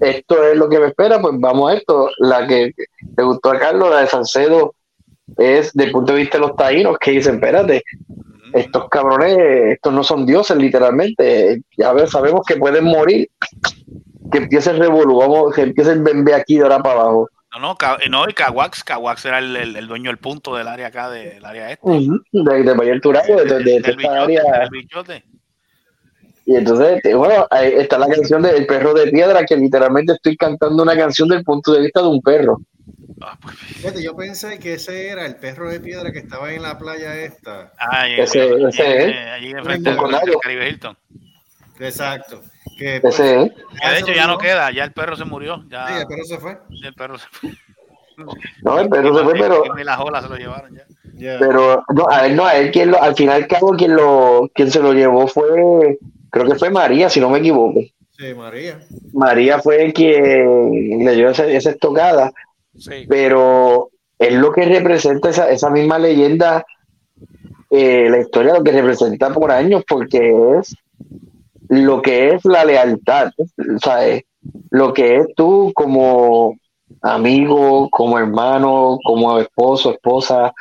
esto 0.00 0.44
es 0.44 0.56
lo 0.56 0.68
que 0.68 0.78
me 0.78 0.88
espera, 0.88 1.20
pues 1.20 1.34
vamos 1.38 1.70
a 1.70 1.74
esto, 1.74 2.10
la 2.18 2.46
que 2.46 2.72
le 3.16 3.24
gustó 3.24 3.50
a 3.50 3.58
Carlos, 3.58 3.90
la 3.90 4.00
de 4.00 4.06
Salcedo, 4.06 4.74
es 5.36 5.72
del 5.72 5.90
punto 5.90 6.12
de 6.12 6.20
vista 6.20 6.38
de 6.38 6.46
los 6.46 6.56
taínos 6.56 6.98
que 6.98 7.12
dicen, 7.12 7.36
espérate, 7.36 7.82
estos 8.52 8.88
cabrones, 8.88 9.36
estos 9.74 9.92
no 9.92 10.04
son 10.04 10.24
dioses 10.24 10.56
literalmente, 10.56 11.62
ya 11.76 11.92
ves, 11.92 12.10
sabemos 12.10 12.42
que 12.46 12.56
pueden 12.56 12.84
morir, 12.84 13.28
que 14.30 14.38
empiece 14.38 14.70
el 14.70 14.80
que 15.54 15.62
empiece 15.62 15.92
el 15.92 16.02
bembé 16.02 16.34
aquí 16.34 16.56
de 16.56 16.62
ahora 16.62 16.78
para 16.80 17.00
abajo. 17.00 17.28
No, 17.52 17.60
no, 17.60 17.76
Ca- 17.76 17.98
no, 18.10 18.28
y 18.28 18.34
Caguax, 18.34 18.84
Caguax 18.84 19.24
era 19.24 19.38
el, 19.38 19.56
el, 19.56 19.76
el 19.76 19.86
dueño 19.88 20.10
del 20.10 20.18
punto 20.18 20.54
del 20.54 20.68
área 20.68 20.88
acá, 20.88 21.08
de- 21.10 21.30
del 21.34 21.44
área 21.44 21.70
este. 21.70 21.88
De, 21.90 22.62
de 22.62 22.74
Mayor 22.74 23.00
de, 23.00 23.44
de- 23.44 23.60
de 23.64 23.76
El 23.76 23.76
esta 23.76 23.92
bichote, 23.92 25.12
área. 25.12 25.22
Y 26.44 26.56
entonces, 26.56 26.96
este, 26.96 27.14
bueno, 27.14 27.46
ahí 27.50 27.72
está 27.76 27.98
la 27.98 28.06
canción 28.06 28.40
del 28.42 28.66
perro 28.66 28.94
de 28.94 29.10
piedra, 29.10 29.44
que 29.44 29.56
literalmente 29.56 30.12
estoy 30.14 30.36
cantando 30.36 30.82
una 30.82 30.96
canción 30.96 31.28
del 31.28 31.42
punto 31.44 31.72
de 31.72 31.80
vista 31.82 32.00
de 32.00 32.08
un 32.08 32.22
perro. 32.22 32.58
Fíjate, 33.76 34.02
yo 34.02 34.14
pensé 34.16 34.58
que 34.58 34.74
ese 34.74 35.08
era 35.08 35.26
el 35.26 35.36
perro 35.36 35.68
de 35.70 35.80
piedra 35.80 36.10
que 36.12 36.20
estaba 36.20 36.52
en 36.52 36.62
la 36.62 36.78
playa 36.78 37.16
esta. 37.16 37.72
Ah, 37.78 38.08
Ese- 38.08 38.42
allí- 38.42 38.64
ese 38.66 38.82
allí- 38.82 39.10
es. 39.12 39.26
allí 39.28 39.50
enfrente 39.50 39.90
del. 39.90 39.98
Caribe 40.42 40.68
Hilton. 40.70 40.96
Exacto. 41.80 42.42
Que, 42.76 42.96
Ese 42.96 43.00
pues, 43.02 43.18
de 43.18 43.98
hecho 44.00 44.12
ya 44.12 44.26
no 44.26 44.38
queda, 44.38 44.70
ya 44.72 44.84
el 44.84 44.92
perro 44.92 45.16
se 45.16 45.24
murió. 45.24 45.64
Ya, 45.68 45.86
Sí, 45.88 45.94
el 46.00 46.06
perro 46.06 46.24
se 46.24 46.38
fue. 46.38 46.58
el 46.84 46.94
perro 46.94 47.18
se 47.18 47.26
fue. 47.30 47.50
No, 48.64 48.80
el 48.80 48.88
perro 48.88 49.16
se 49.16 49.22
fue, 49.22 49.32
pero, 49.34 49.62
Ni 49.76 49.84
las 49.84 50.00
olas 50.00 50.24
se 50.24 50.28
lo 50.28 50.34
llevaron 50.36 50.74
ya. 50.74 51.36
pero 51.38 51.84
no, 51.94 52.08
a 52.10 52.26
él 52.26 52.34
no, 52.34 52.44
a 52.46 52.56
él 52.56 52.72
quien 52.72 52.90
lo, 52.90 53.00
al 53.00 53.14
final 53.14 53.38
y 53.38 53.42
al 53.44 53.48
cabo 53.48 53.70
quien 53.76 53.94
lo, 53.94 54.50
quien 54.52 54.72
se 54.72 54.80
lo 54.82 54.92
llevó 54.92 55.28
fue, 55.28 55.98
creo 56.28 56.46
que 56.48 56.56
fue 56.58 56.68
María, 56.68 57.08
si 57.08 57.20
no 57.20 57.30
me 57.30 57.38
equivoco. 57.38 57.78
Sí, 58.10 58.34
María. 58.34 58.80
María 59.12 59.60
fue 59.60 59.92
quien 59.92 61.04
le 61.04 61.14
dio 61.14 61.30
esa, 61.30 61.46
esa 61.46 61.70
estocada, 61.70 62.32
Sí. 62.76 63.06
pero 63.08 63.90
es 64.18 64.32
lo 64.34 64.50
que 64.50 64.64
representa 64.64 65.30
esa, 65.30 65.48
esa 65.50 65.70
misma 65.70 66.00
leyenda, 66.00 66.66
eh, 67.70 68.08
la 68.10 68.18
historia 68.18 68.54
lo 68.54 68.64
que 68.64 68.72
representa 68.72 69.32
por 69.32 69.52
años, 69.52 69.84
porque 69.88 70.32
es 70.58 70.74
lo 71.68 72.02
que 72.02 72.34
es 72.34 72.44
la 72.44 72.64
lealtad, 72.64 73.30
¿sabes? 73.82 74.24
Lo 74.70 74.92
que 74.92 75.16
es 75.16 75.26
tú 75.36 75.72
como 75.74 76.56
amigo, 77.02 77.88
como 77.90 78.18
hermano, 78.18 78.98
como 79.04 79.38
esposo, 79.38 79.92
esposa, 79.92 80.52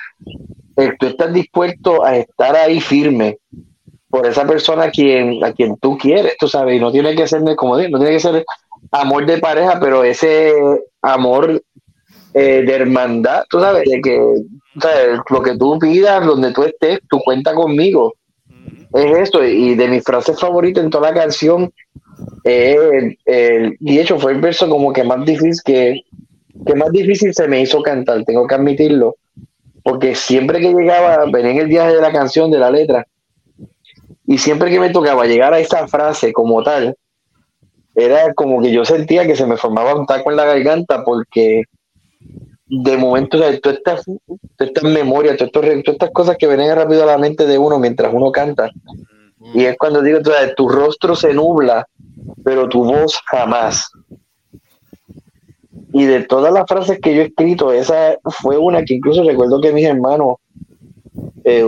eh, 0.75 0.93
tú 0.99 1.07
estás 1.07 1.34
dispuesto 1.34 2.03
a 2.03 2.17
estar 2.17 2.55
ahí 2.55 2.79
firme 2.81 3.39
por 4.09 4.25
esa 4.25 4.45
persona 4.45 4.85
a 4.85 4.91
quien, 4.91 5.43
a 5.43 5.51
quien 5.51 5.77
tú 5.77 5.97
quieres, 5.97 6.35
tú 6.39 6.47
sabes, 6.47 6.77
y 6.77 6.79
no 6.79 6.91
tiene 6.91 7.15
que 7.15 7.27
ser, 7.27 7.43
como 7.55 7.77
digo, 7.77 7.91
no 7.91 7.99
tiene 7.99 8.13
que 8.13 8.19
ser 8.19 8.45
amor 8.91 9.25
de 9.25 9.38
pareja, 9.38 9.79
pero 9.79 10.03
ese 10.03 10.53
amor 11.01 11.61
eh, 12.34 12.63
de 12.65 12.73
hermandad, 12.73 13.43
tú 13.49 13.59
sabes, 13.59 13.89
de 13.89 14.01
que 14.01 14.19
lo 15.29 15.41
que 15.41 15.57
tú 15.57 15.79
pidas, 15.79 16.25
donde 16.25 16.51
tú 16.51 16.63
estés, 16.63 16.99
tú 17.09 17.19
cuenta 17.19 17.53
conmigo. 17.53 18.13
Es 18.97 19.29
eso, 19.29 19.43
y 19.43 19.75
de 19.75 19.87
mis 19.87 20.03
frases 20.03 20.39
favoritas 20.39 20.83
en 20.83 20.89
toda 20.89 21.11
la 21.11 21.19
canción, 21.21 21.71
eh, 22.43 23.15
y 23.79 23.95
de 23.95 24.01
hecho 24.01 24.17
fue 24.17 24.31
el 24.31 24.41
verso 24.41 24.67
como 24.67 24.91
que 24.91 25.03
más 25.03 25.23
difícil 25.23 25.61
que, 25.63 26.01
que 26.65 26.75
más 26.75 26.91
difícil 26.91 27.31
se 27.33 27.47
me 27.47 27.61
hizo 27.61 27.81
cantar, 27.83 28.23
tengo 28.25 28.47
que 28.47 28.55
admitirlo, 28.55 29.15
porque 29.83 30.15
siempre 30.15 30.59
que 30.59 30.73
llegaba, 30.73 31.25
venía 31.31 31.51
en 31.51 31.57
el 31.59 31.67
viaje 31.67 31.95
de 31.95 32.01
la 32.01 32.11
canción, 32.11 32.49
de 32.49 32.57
la 32.57 32.71
letra, 32.71 33.05
Y 34.25 34.39
siempre 34.39 34.71
que 34.71 34.79
me 34.79 34.89
tocaba 34.89 35.25
llegar 35.25 35.53
a 35.53 35.59
esa 35.59 35.87
frase 35.87 36.33
como 36.33 36.63
tal, 36.63 36.95
era 37.95 38.33
como 38.33 38.61
que 38.61 38.71
yo 38.71 38.83
sentía 38.83 39.27
que 39.27 39.35
se 39.35 39.45
me 39.45 39.57
formaba 39.57 39.95
un 39.95 40.05
taco 40.05 40.31
en 40.31 40.37
la 40.37 40.45
garganta 40.45 41.03
porque 41.03 41.63
de 42.69 42.98
momento, 42.98 43.38
todas 43.38 43.53
estas, 43.53 44.03
todas 44.03 44.39
estas 44.60 44.84
memorias, 44.84 45.38
todas, 45.38 45.52
estos- 45.53 45.84
todas 45.84 45.94
estas 45.95 46.11
cosas 46.11 46.38
que 46.38 46.48
vienen 46.48 46.76
rápido 46.76 47.03
a 47.03 47.07
la 47.07 47.18
mente 47.18 47.45
de 47.45 47.57
uno 47.57 47.80
mientras 47.80 48.14
uno 48.14 48.31
canta. 48.31 48.69
Y 49.53 49.65
es 49.65 49.77
cuando 49.77 50.02
digo, 50.02 50.19
tu 50.56 50.68
rostro 50.68 51.15
se 51.15 51.34
nubla, 51.34 51.88
pero 52.44 52.68
tu 52.68 52.84
voz 52.84 53.19
jamás. 53.27 53.89
Y 55.94 56.06
de 56.06 56.23
todas 56.23 56.53
las 56.53 56.65
frases 56.68 56.99
que 56.99 57.15
yo 57.15 57.22
he 57.22 57.26
escrito, 57.27 57.72
esa 57.72 58.18
fue 58.41 58.57
una 58.57 58.84
que 58.84 58.95
incluso 58.95 59.23
recuerdo 59.23 59.61
que 59.61 59.72
mis 59.72 59.85
hermanos, 59.85 60.35
eh, 61.45 61.65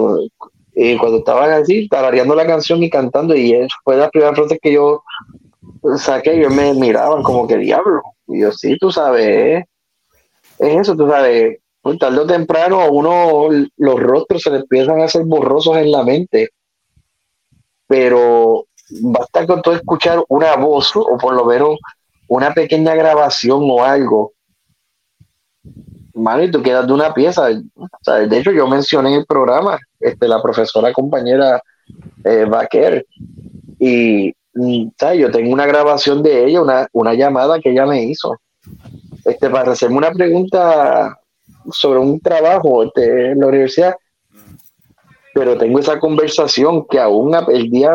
eh, 0.75 0.97
cuando 0.99 1.19
estaban 1.19 1.51
así, 1.51 1.87
tarareando 1.87 2.35
la 2.35 2.45
canción 2.45 2.83
y 2.83 2.89
cantando, 2.89 3.35
y 3.35 3.53
es- 3.53 3.71
fue 3.83 3.95
de 3.95 4.01
las 4.01 4.11
primeras 4.11 4.35
frases 4.35 4.59
que 4.61 4.73
yo 4.73 5.03
saqué, 5.97 6.33
ellos 6.37 6.51
me 6.53 6.73
miraban 6.73 7.23
como 7.23 7.47
que 7.47 7.57
diablo. 7.57 8.01
Y 8.27 8.41
yo, 8.41 8.51
sí, 8.51 8.77
tú 8.77 8.91
sabes, 8.91 9.27
eh, 9.27 9.65
es 10.59 10.81
eso, 10.81 10.95
tú 10.95 11.09
sabes, 11.09 11.59
pues, 11.81 11.97
tarde 11.97 12.19
o 12.19 12.27
temprano 12.27 12.91
uno 12.91 13.47
los 13.77 13.99
rostros 13.99 14.41
se 14.41 14.51
le 14.51 14.57
empiezan 14.57 15.01
a 15.01 15.05
hacer 15.05 15.23
borrosos 15.23 15.77
en 15.77 15.91
la 15.91 16.03
mente, 16.03 16.49
pero 17.87 18.65
basta 19.01 19.47
con 19.47 19.61
todo 19.61 19.75
escuchar 19.75 20.21
una 20.27 20.55
voz 20.57 20.95
o 20.95 21.17
por 21.17 21.33
lo 21.33 21.45
menos 21.45 21.79
una 22.27 22.53
pequeña 22.53 22.93
grabación 22.93 23.61
o 23.63 23.83
algo, 23.83 24.33
mano, 26.13 26.43
y 26.43 26.51
tú 26.51 26.61
quedas 26.61 26.85
de 26.85 26.93
una 26.93 27.13
pieza. 27.13 27.47
O 27.47 28.11
de 28.11 28.37
hecho, 28.37 28.51
yo 28.51 28.67
mencioné 28.67 29.13
en 29.13 29.19
el 29.21 29.25
programa 29.25 29.79
este, 29.99 30.27
la 30.27 30.41
profesora 30.41 30.93
compañera 30.93 31.61
eh, 32.23 32.45
Baquer, 32.45 33.05
y 33.79 34.33
mm, 34.53 34.89
¿sabes? 34.99 35.19
yo 35.19 35.31
tengo 35.31 35.51
una 35.53 35.65
grabación 35.65 36.21
de 36.21 36.45
ella, 36.45 36.61
una, 36.61 36.87
una 36.91 37.13
llamada 37.13 37.59
que 37.59 37.71
ella 37.71 37.85
me 37.85 38.03
hizo 38.03 38.35
este, 39.29 39.49
para 39.49 39.71
hacerme 39.71 39.97
una 39.97 40.11
pregunta 40.11 41.17
sobre 41.71 41.99
un 41.99 42.19
trabajo 42.19 42.83
este, 42.83 43.31
en 43.31 43.39
la 43.39 43.47
universidad, 43.47 43.95
pero 45.33 45.57
tengo 45.57 45.79
esa 45.79 45.99
conversación 45.99 46.85
que 46.87 46.99
aún 46.99 47.35
el 47.49 47.69
día, 47.69 47.93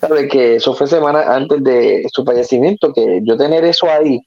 sabe 0.00 0.28
que 0.28 0.56
eso 0.56 0.74
fue 0.74 0.86
semana 0.86 1.34
antes 1.34 1.62
de 1.64 2.06
su 2.12 2.24
fallecimiento, 2.24 2.92
que 2.92 3.20
yo 3.24 3.36
tener 3.36 3.64
eso 3.64 3.88
ahí, 3.90 4.20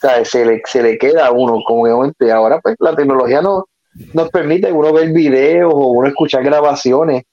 sabe, 0.00 0.24
se, 0.24 0.44
le, 0.44 0.62
se 0.64 0.82
le 0.82 0.98
queda 0.98 1.26
a 1.26 1.32
uno 1.32 1.60
como 1.66 1.82
"Oye, 1.82 2.32
ahora 2.32 2.60
pues 2.60 2.76
la 2.78 2.94
tecnología 2.94 3.40
no, 3.40 3.66
nos 4.12 4.30
permite 4.30 4.72
uno 4.72 4.92
ver 4.92 5.12
videos 5.12 5.72
o 5.74 5.88
uno 5.88 6.08
escuchar 6.08 6.42
grabaciones 6.42 7.24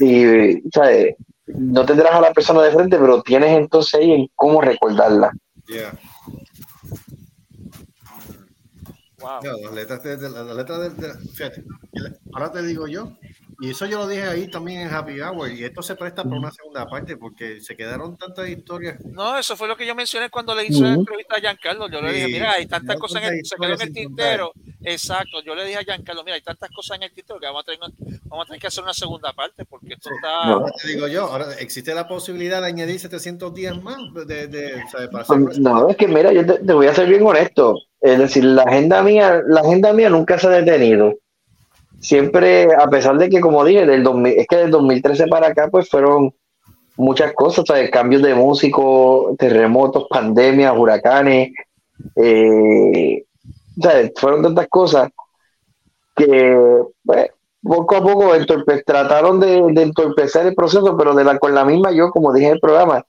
y 0.00 0.62
sabe, 0.70 1.16
no 1.46 1.84
tendrás 1.84 2.12
a 2.14 2.20
la 2.20 2.32
persona 2.32 2.62
de 2.62 2.72
frente, 2.72 2.98
pero 2.98 3.22
tienes 3.22 3.56
entonces 3.56 3.94
ahí 3.94 4.12
en 4.12 4.28
cómo 4.34 4.60
recordarla. 4.60 5.32
Las 9.42 9.72
letras 9.74 10.02
de, 10.02 10.16
de- 10.16 10.30
las 10.30 10.56
letras 10.56 10.80
de, 10.80 11.06
de- 11.08 11.14
fíjate, 11.34 11.64
ahora 12.32 12.52
te 12.52 12.62
digo 12.62 12.86
yo, 12.86 13.12
y 13.58 13.70
eso 13.70 13.86
yo 13.86 13.98
lo 14.00 14.06
dije 14.08 14.22
ahí 14.24 14.48
también 14.48 14.80
en 14.82 14.92
Happy 14.92 15.18
Hour, 15.20 15.50
y 15.50 15.64
esto 15.64 15.80
se 15.82 15.96
presta 15.96 16.22
para 16.24 16.36
una 16.36 16.50
segunda 16.50 16.86
parte 16.86 17.16
porque 17.16 17.60
se 17.60 17.74
quedaron 17.74 18.16
tantas 18.16 18.48
historias. 18.48 19.02
No, 19.04 19.38
eso 19.38 19.56
fue 19.56 19.66
lo 19.66 19.76
que 19.76 19.86
yo 19.86 19.94
mencioné 19.94 20.28
cuando 20.28 20.54
le 20.54 20.66
hice 20.66 20.80
la 20.82 20.90
Ujú. 20.90 21.00
entrevista 21.00 21.36
a 21.36 21.40
Giancarlo. 21.40 21.88
Yo 21.88 22.02
le 22.02 22.12
dije, 22.12 22.28
mira, 22.28 22.52
hay 22.52 22.66
tantas 22.66 22.96
no 22.96 23.00
cosas 23.00 23.22
en 23.22 23.34
el, 23.34 23.46
se 23.46 23.56
quedó 23.56 23.72
en 23.74 23.80
el 23.80 23.92
tintero. 23.92 24.52
Exacto, 24.82 25.42
yo 25.42 25.54
le 25.54 25.64
dije 25.64 25.78
a 25.78 25.82
Giancarlo, 25.82 26.22
mira, 26.22 26.34
hay 26.36 26.42
tantas 26.42 26.70
cosas 26.70 26.98
en 26.98 27.04
el 27.04 27.12
tintero 27.12 27.40
que 27.40 27.46
vamos 27.46 27.62
a 27.62 27.64
tener, 27.64 27.80
vamos 28.26 28.44
a 28.44 28.46
tener 28.46 28.60
que 28.60 28.66
hacer 28.66 28.84
una 28.84 28.92
segunda 28.94 29.32
parte 29.32 29.64
porque 29.64 29.94
esto 29.94 30.10
está... 30.14 30.52
Ahora 30.52 30.72
te 30.80 30.88
digo 30.88 31.08
yo, 31.08 31.22
ahora 31.24 31.54
existe 31.58 31.94
la 31.94 32.06
posibilidad 32.06 32.60
de 32.60 32.66
añadir 32.68 33.00
700 33.00 33.54
días 33.54 33.82
más 33.82 33.96
de, 34.26 34.82
para 35.10 35.22
hacer 35.22 35.40
Pues, 35.42 35.58
No, 35.58 35.88
es 35.88 35.96
que 35.96 36.06
mira, 36.06 36.30
yo 36.32 36.44
te, 36.44 36.58
te 36.58 36.72
voy 36.74 36.86
a 36.88 36.94
ser 36.94 37.08
bien 37.08 37.22
honesto. 37.26 37.74
Es 38.06 38.18
decir, 38.18 38.44
la 38.44 38.62
agenda 38.62 39.02
mía, 39.02 39.42
la 39.46 39.60
agenda 39.62 39.92
mía 39.92 40.08
nunca 40.08 40.38
se 40.38 40.46
ha 40.46 40.50
detenido. 40.50 41.14
Siempre, 41.98 42.68
a 42.72 42.88
pesar 42.88 43.18
de 43.18 43.28
que, 43.28 43.40
como 43.40 43.64
dije, 43.64 43.84
del 43.84 44.02
2000, 44.04 44.34
es 44.38 44.46
que 44.46 44.56
del 44.56 44.70
2013 44.70 45.26
para 45.26 45.48
acá, 45.48 45.68
pues 45.68 45.88
fueron 45.88 46.32
muchas 46.96 47.32
cosas, 47.32 47.64
cambios 47.90 48.22
de 48.22 48.34
músicos, 48.34 49.36
terremotos, 49.38 50.06
pandemias, 50.08 50.72
huracanes, 50.76 51.50
eh, 52.14 53.24
¿sabes? 53.82 54.12
fueron 54.16 54.42
tantas 54.42 54.68
cosas 54.68 55.08
que, 56.14 56.56
pues, 57.04 57.30
poco 57.62 57.96
a 57.96 58.02
poco 58.02 58.34
entorpe- 58.36 58.84
trataron 58.84 59.40
de, 59.40 59.62
de 59.72 59.82
entorpecer 59.82 60.46
el 60.46 60.54
proceso, 60.54 60.96
pero 60.96 61.14
de 61.14 61.24
la, 61.24 61.38
con 61.38 61.54
la 61.54 61.64
misma 61.64 61.90
yo, 61.92 62.10
como 62.10 62.32
dije 62.32 62.46
en 62.48 62.52
el 62.54 62.60
programa, 62.60 63.04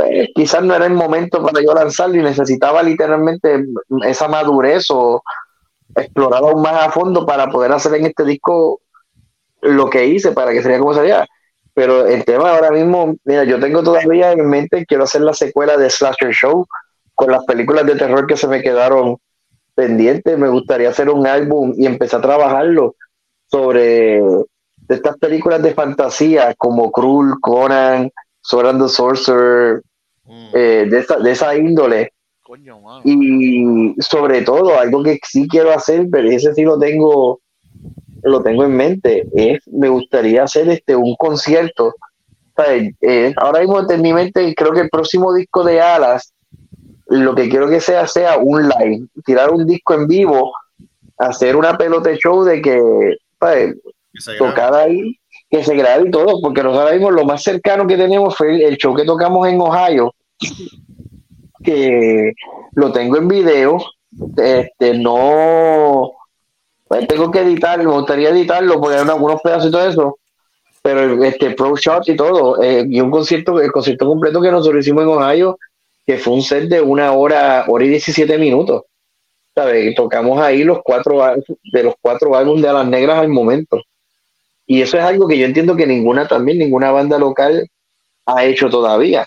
pues, 0.00 0.28
quizás 0.34 0.62
no 0.62 0.74
era 0.74 0.86
el 0.86 0.94
momento 0.94 1.42
para 1.42 1.62
yo 1.62 1.74
lanzarlo 1.74 2.16
y 2.16 2.22
necesitaba 2.22 2.82
literalmente 2.82 3.64
esa 4.06 4.28
madurez 4.28 4.86
o 4.90 5.22
explorar 5.94 6.42
aún 6.42 6.62
más 6.62 6.86
a 6.86 6.90
fondo 6.90 7.26
para 7.26 7.50
poder 7.50 7.72
hacer 7.72 7.94
en 7.94 8.06
este 8.06 8.24
disco 8.24 8.80
lo 9.60 9.90
que 9.90 10.06
hice 10.06 10.32
para 10.32 10.52
que 10.52 10.62
sería 10.62 10.78
como 10.78 10.94
sería. 10.94 11.26
Pero 11.74 12.06
el 12.06 12.24
tema 12.24 12.50
ahora 12.50 12.70
mismo, 12.70 13.14
mira, 13.24 13.44
yo 13.44 13.60
tengo 13.60 13.82
todavía 13.82 14.32
en 14.32 14.48
mente, 14.48 14.86
quiero 14.86 15.04
hacer 15.04 15.20
la 15.20 15.34
secuela 15.34 15.76
de 15.76 15.90
Slasher 15.90 16.32
Show 16.32 16.66
con 17.14 17.30
las 17.30 17.44
películas 17.44 17.84
de 17.86 17.96
terror 17.96 18.26
que 18.26 18.36
se 18.36 18.48
me 18.48 18.62
quedaron 18.62 19.18
pendientes. 19.74 20.38
Me 20.38 20.48
gustaría 20.48 20.88
hacer 20.88 21.10
un 21.10 21.26
álbum 21.26 21.74
y 21.76 21.86
empezar 21.86 22.20
a 22.20 22.22
trabajarlo 22.22 22.96
sobre 23.48 24.22
estas 24.88 25.18
películas 25.18 25.62
de 25.62 25.74
fantasía 25.74 26.54
como 26.56 26.90
Krull, 26.90 27.38
Conan, 27.40 28.10
Sword 28.40 28.66
and 28.68 28.82
the 28.82 28.88
Sorcerer, 28.88 29.82
eh, 30.54 30.86
de, 30.88 30.98
esa, 30.98 31.18
de 31.18 31.30
esa 31.30 31.56
índole. 31.56 32.12
Y 33.04 33.94
sobre 34.00 34.42
todo, 34.42 34.78
algo 34.78 35.02
que 35.02 35.18
sí 35.22 35.46
quiero 35.48 35.72
hacer, 35.72 36.06
pero 36.10 36.28
ese 36.28 36.52
sí 36.54 36.62
lo 36.62 36.78
tengo, 36.78 37.40
lo 38.22 38.42
tengo 38.42 38.64
en 38.64 38.76
mente, 38.76 39.26
es 39.34 39.60
me 39.68 39.88
gustaría 39.88 40.42
hacer 40.42 40.68
este 40.68 40.96
un 40.96 41.14
concierto. 41.16 41.94
Eh, 43.00 43.32
ahora 43.36 43.60
mismo 43.60 43.80
en 43.90 44.02
mi 44.02 44.12
mente, 44.12 44.54
creo 44.54 44.72
que 44.72 44.80
el 44.80 44.90
próximo 44.90 45.32
disco 45.32 45.64
de 45.64 45.80
Alas, 45.80 46.34
lo 47.06 47.34
que 47.34 47.48
quiero 47.48 47.68
que 47.68 47.80
sea 47.80 48.06
sea 48.06 48.36
un 48.38 48.68
live, 48.68 49.06
tirar 49.24 49.50
un 49.50 49.66
disco 49.66 49.94
en 49.94 50.06
vivo, 50.06 50.52
hacer 51.16 51.56
una 51.56 51.78
pelota 51.78 52.10
show 52.16 52.44
de 52.44 52.60
que 52.60 53.16
¿sabes? 53.38 53.76
tocar 54.38 54.74
ahí, 54.74 55.16
que 55.48 55.64
se 55.64 55.74
grabe 55.74 56.08
y 56.08 56.10
todo, 56.10 56.40
porque 56.42 56.62
nosotros 56.62 56.82
ahora 56.84 56.94
mismo 56.94 57.10
lo 57.10 57.24
más 57.24 57.42
cercano 57.42 57.86
que 57.86 57.96
tenemos 57.96 58.36
fue 58.36 58.54
el- 58.56 58.62
el 58.62 58.76
show 58.76 58.94
que 58.94 59.04
tocamos 59.04 59.48
en 59.48 59.60
Ohio, 59.60 60.12
que 61.62 62.32
lo 62.74 62.92
tengo 62.92 63.16
en 63.16 63.28
video, 63.28 63.78
este 64.36 64.98
no 64.98 66.12
pues 66.88 67.06
tengo 67.06 67.30
que 67.30 67.40
editarlo, 67.40 67.90
me 67.90 67.96
gustaría 67.98 68.30
editarlo 68.30 68.80
porque 68.80 68.96
hay 68.96 69.08
algunos 69.08 69.40
pedazos 69.42 69.68
y 69.68 69.70
todo 69.70 69.88
eso, 69.88 70.18
pero 70.82 71.22
este 71.22 71.52
pro 71.52 71.76
shot 71.76 72.08
y 72.08 72.16
todo, 72.16 72.60
eh, 72.60 72.84
y 72.88 73.00
un 73.00 73.12
concierto, 73.12 73.60
el 73.60 73.70
concierto 73.70 74.06
completo 74.06 74.42
que 74.42 74.50
nosotros 74.50 74.84
hicimos 74.84 75.04
en 75.04 75.10
Ohio, 75.10 75.58
que 76.04 76.18
fue 76.18 76.34
un 76.34 76.42
set 76.42 76.68
de 76.68 76.80
una 76.80 77.12
hora, 77.12 77.64
hora 77.68 77.84
y 77.84 77.88
17 77.90 78.36
minutos. 78.38 78.82
¿sabes? 79.54 79.94
Tocamos 79.94 80.40
ahí 80.40 80.64
los 80.64 80.80
cuatro 80.82 81.22
de 81.72 81.82
los 81.82 81.94
cuatro 82.00 82.34
álbumes 82.34 82.62
de 82.62 82.68
Alas 82.68 82.86
Negras 82.86 83.18
al 83.18 83.28
momento. 83.28 83.80
Y 84.66 84.82
eso 84.82 84.96
es 84.96 85.04
algo 85.04 85.26
que 85.26 85.38
yo 85.38 85.46
entiendo 85.46 85.76
que 85.76 85.86
ninguna 85.86 86.26
también, 86.28 86.58
ninguna 86.58 86.90
banda 86.92 87.18
local 87.18 87.68
ha 88.26 88.44
hecho 88.44 88.70
todavía. 88.70 89.26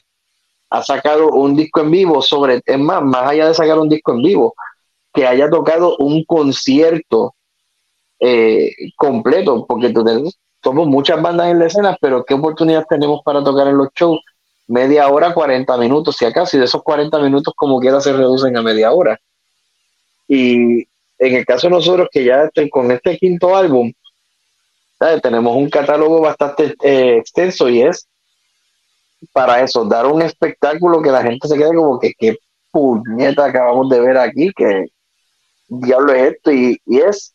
Ha 0.73 0.81
sacado 0.81 1.29
un 1.29 1.55
disco 1.55 1.81
en 1.81 1.91
vivo 1.91 2.19
sobre, 2.21 2.59
es 2.65 2.79
más, 2.79 3.03
más 3.03 3.29
allá 3.29 3.47
de 3.47 3.53
sacar 3.53 3.77
un 3.77 3.89
disco 3.89 4.11
en 4.13 4.23
vivo, 4.23 4.55
que 5.13 5.27
haya 5.27 5.47
tocado 5.47 5.95
un 5.97 6.23
concierto 6.25 7.35
eh, 8.19 8.71
completo, 8.95 9.65
porque 9.67 9.93
somos 10.63 10.87
muchas 10.87 11.21
bandas 11.21 11.51
en 11.51 11.59
la 11.59 11.67
escena, 11.67 11.95
pero 12.01 12.25
¿qué 12.25 12.33
oportunidad 12.33 12.85
tenemos 12.89 13.21
para 13.23 13.43
tocar 13.43 13.67
en 13.67 13.77
los 13.77 13.89
shows? 13.93 14.19
Media 14.67 15.09
hora, 15.09 15.33
40 15.35 15.77
minutos, 15.77 16.15
si 16.17 16.25
acaso, 16.25 16.57
y 16.57 16.59
de 16.59 16.65
esos 16.65 16.81
40 16.81 17.19
minutos 17.19 17.53
como 17.55 17.79
quiera 17.79 18.01
se 18.01 18.13
reducen 18.13 18.57
a 18.57 18.63
media 18.63 18.91
hora. 18.93 19.19
Y 20.27 20.79
en 21.19 21.35
el 21.35 21.45
caso 21.45 21.67
de 21.67 21.75
nosotros, 21.75 22.07
que 22.11 22.23
ya 22.23 22.45
este- 22.45 22.69
con 22.69 22.89
este 22.91 23.17
quinto 23.17 23.55
álbum, 23.55 23.91
tenemos 25.21 25.55
un 25.55 25.69
catálogo 25.69 26.21
bastante 26.21 26.75
eh, 26.81 27.17
extenso 27.17 27.69
y 27.69 27.81
es 27.81 28.07
para 29.31 29.61
eso, 29.61 29.85
dar 29.85 30.05
un 30.05 30.21
espectáculo 30.21 31.01
que 31.01 31.11
la 31.11 31.23
gente 31.23 31.47
se 31.47 31.57
quede 31.57 31.73
como 31.73 31.99
que 31.99 32.13
qué 32.17 32.37
puñeta 32.71 33.45
acabamos 33.45 33.89
de 33.89 33.99
ver 33.99 34.17
aquí, 34.17 34.51
que 34.55 34.85
diablo 35.67 36.13
es 36.13 36.33
esto, 36.33 36.51
y, 36.51 36.79
y 36.85 36.99
es 36.99 37.33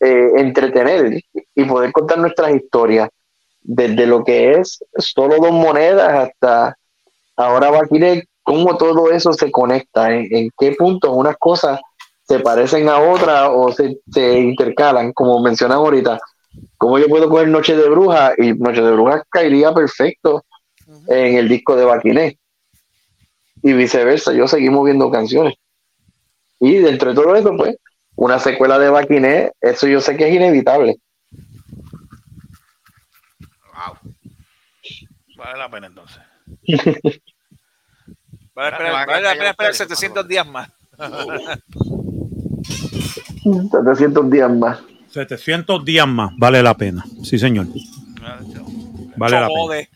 eh, 0.00 0.30
entretener 0.36 1.22
y 1.54 1.64
poder 1.64 1.92
contar 1.92 2.18
nuestras 2.18 2.54
historias, 2.54 3.08
desde 3.62 4.06
lo 4.06 4.24
que 4.24 4.52
es 4.52 4.78
solo 4.98 5.36
dos 5.36 5.52
monedas 5.52 6.28
hasta 6.28 6.76
ahora 7.36 7.70
va 7.70 7.78
a 7.78 8.22
cómo 8.42 8.76
todo 8.76 9.10
eso 9.10 9.32
se 9.32 9.50
conecta, 9.50 10.12
en, 10.12 10.50
qué 10.58 10.72
puntos 10.72 11.10
unas 11.14 11.36
cosas 11.38 11.80
se 12.22 12.40
parecen 12.40 12.88
a 12.88 12.98
otras 12.98 13.48
o 13.52 13.72
se, 13.72 13.98
se 14.12 14.38
intercalan, 14.40 15.12
como 15.12 15.40
mencionamos 15.40 15.86
ahorita. 15.86 16.18
¿Cómo 16.76 16.98
yo 16.98 17.08
puedo 17.08 17.28
coger 17.28 17.48
Noche 17.48 17.76
de 17.76 17.88
Bruja? 17.88 18.32
Y 18.38 18.52
Noche 18.52 18.82
de 18.82 18.92
Bruja 18.92 19.22
caería 19.30 19.72
perfecto 19.72 20.44
en 21.08 21.36
el 21.36 21.48
disco 21.48 21.76
de 21.76 21.84
Baquiné. 21.84 22.38
Y 23.62 23.72
viceversa, 23.72 24.32
yo 24.32 24.46
seguí 24.46 24.68
moviendo 24.68 25.10
canciones. 25.10 25.54
Y 26.60 26.76
dentro 26.76 27.10
de 27.10 27.14
todo 27.14 27.34
eso, 27.34 27.56
pues, 27.56 27.76
una 28.16 28.38
secuela 28.38 28.78
de 28.78 28.90
Baquiné, 28.90 29.52
eso 29.60 29.86
yo 29.86 30.00
sé 30.00 30.16
que 30.16 30.28
es 30.28 30.34
inevitable. 30.34 30.96
Vale 35.36 35.58
la 35.58 35.70
pena 35.70 35.86
entonces. 35.88 36.20
Vale, 38.54 38.70
espera, 38.70 39.04
vale 39.04 39.22
la 39.22 39.32
pena 39.32 39.50
esperar 39.50 39.74
700 39.74 40.28
días 40.28 40.46
más. 40.46 40.70
700 43.42 44.30
días 44.30 44.48
más. 44.48 44.78
700 45.08 45.84
días 45.84 46.06
más, 46.06 46.30
vale 46.38 46.62
la 46.62 46.74
pena. 46.74 47.04
Sí, 47.24 47.36
señor. 47.36 47.66
Vale 49.16 49.40
la 49.40 49.48
pena. 49.48 49.88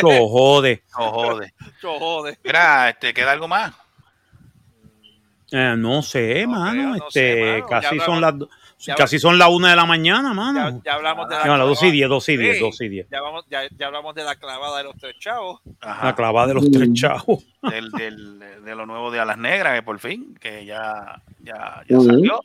Chojode. 0.00 0.82
Chojode. 0.96 1.52
Chojode. 1.80 2.38
Mira, 2.44 2.90
este, 2.90 3.12
¿queda 3.14 3.32
algo 3.32 3.48
más? 3.48 3.72
Eh, 5.52 5.74
no 5.76 6.00
sé, 6.02 6.46
mano. 6.46 6.94
este, 6.94 7.54
mano. 7.62 7.66
casi 7.66 7.98
son 8.00 8.20
las 8.20 8.34
ya 8.78 8.94
casi 8.94 9.18
son 9.18 9.36
las 9.36 9.48
una 9.50 9.70
de 9.70 9.76
la 9.76 9.84
mañana, 9.84 10.32
mano. 10.32 10.80
Ya 10.84 10.94
hablamos 10.94 11.28
de 11.28 11.34
la 11.34 11.44
No, 11.44 11.56
las 11.58 11.66
y 11.68 11.74
clavada. 11.76 11.92
diez, 11.92 12.08
dos 12.08 12.28
y 12.30 12.36
diez, 12.38 12.56
Sí, 12.56 12.62
dos 12.62 12.80
y 12.80 12.88
diez. 12.88 13.06
Ya, 13.10 13.20
vamos, 13.20 13.44
ya, 13.50 13.62
ya 13.76 13.86
hablamos 13.88 14.14
de 14.14 14.24
la 14.24 14.36
clavada 14.36 14.78
de 14.78 14.84
los 14.84 14.96
tres 14.96 15.16
chavos. 15.18 15.60
La 15.82 16.14
clavada 16.14 16.46
de 16.46 16.54
los 16.54 16.70
tres 16.70 16.88
chavos. 16.94 17.44
Del, 17.62 17.90
del- 17.90 18.38
de 18.64 18.74
lo 18.74 18.86
nuevo 18.86 19.10
de 19.10 19.18
Alas 19.20 19.36
Negras, 19.38 19.74
que 19.74 19.82
por 19.82 19.98
fin, 19.98 20.34
que 20.40 20.64
ya, 20.64 21.20
ya, 21.42 21.82
ya 21.88 22.00
salió. 22.00 22.40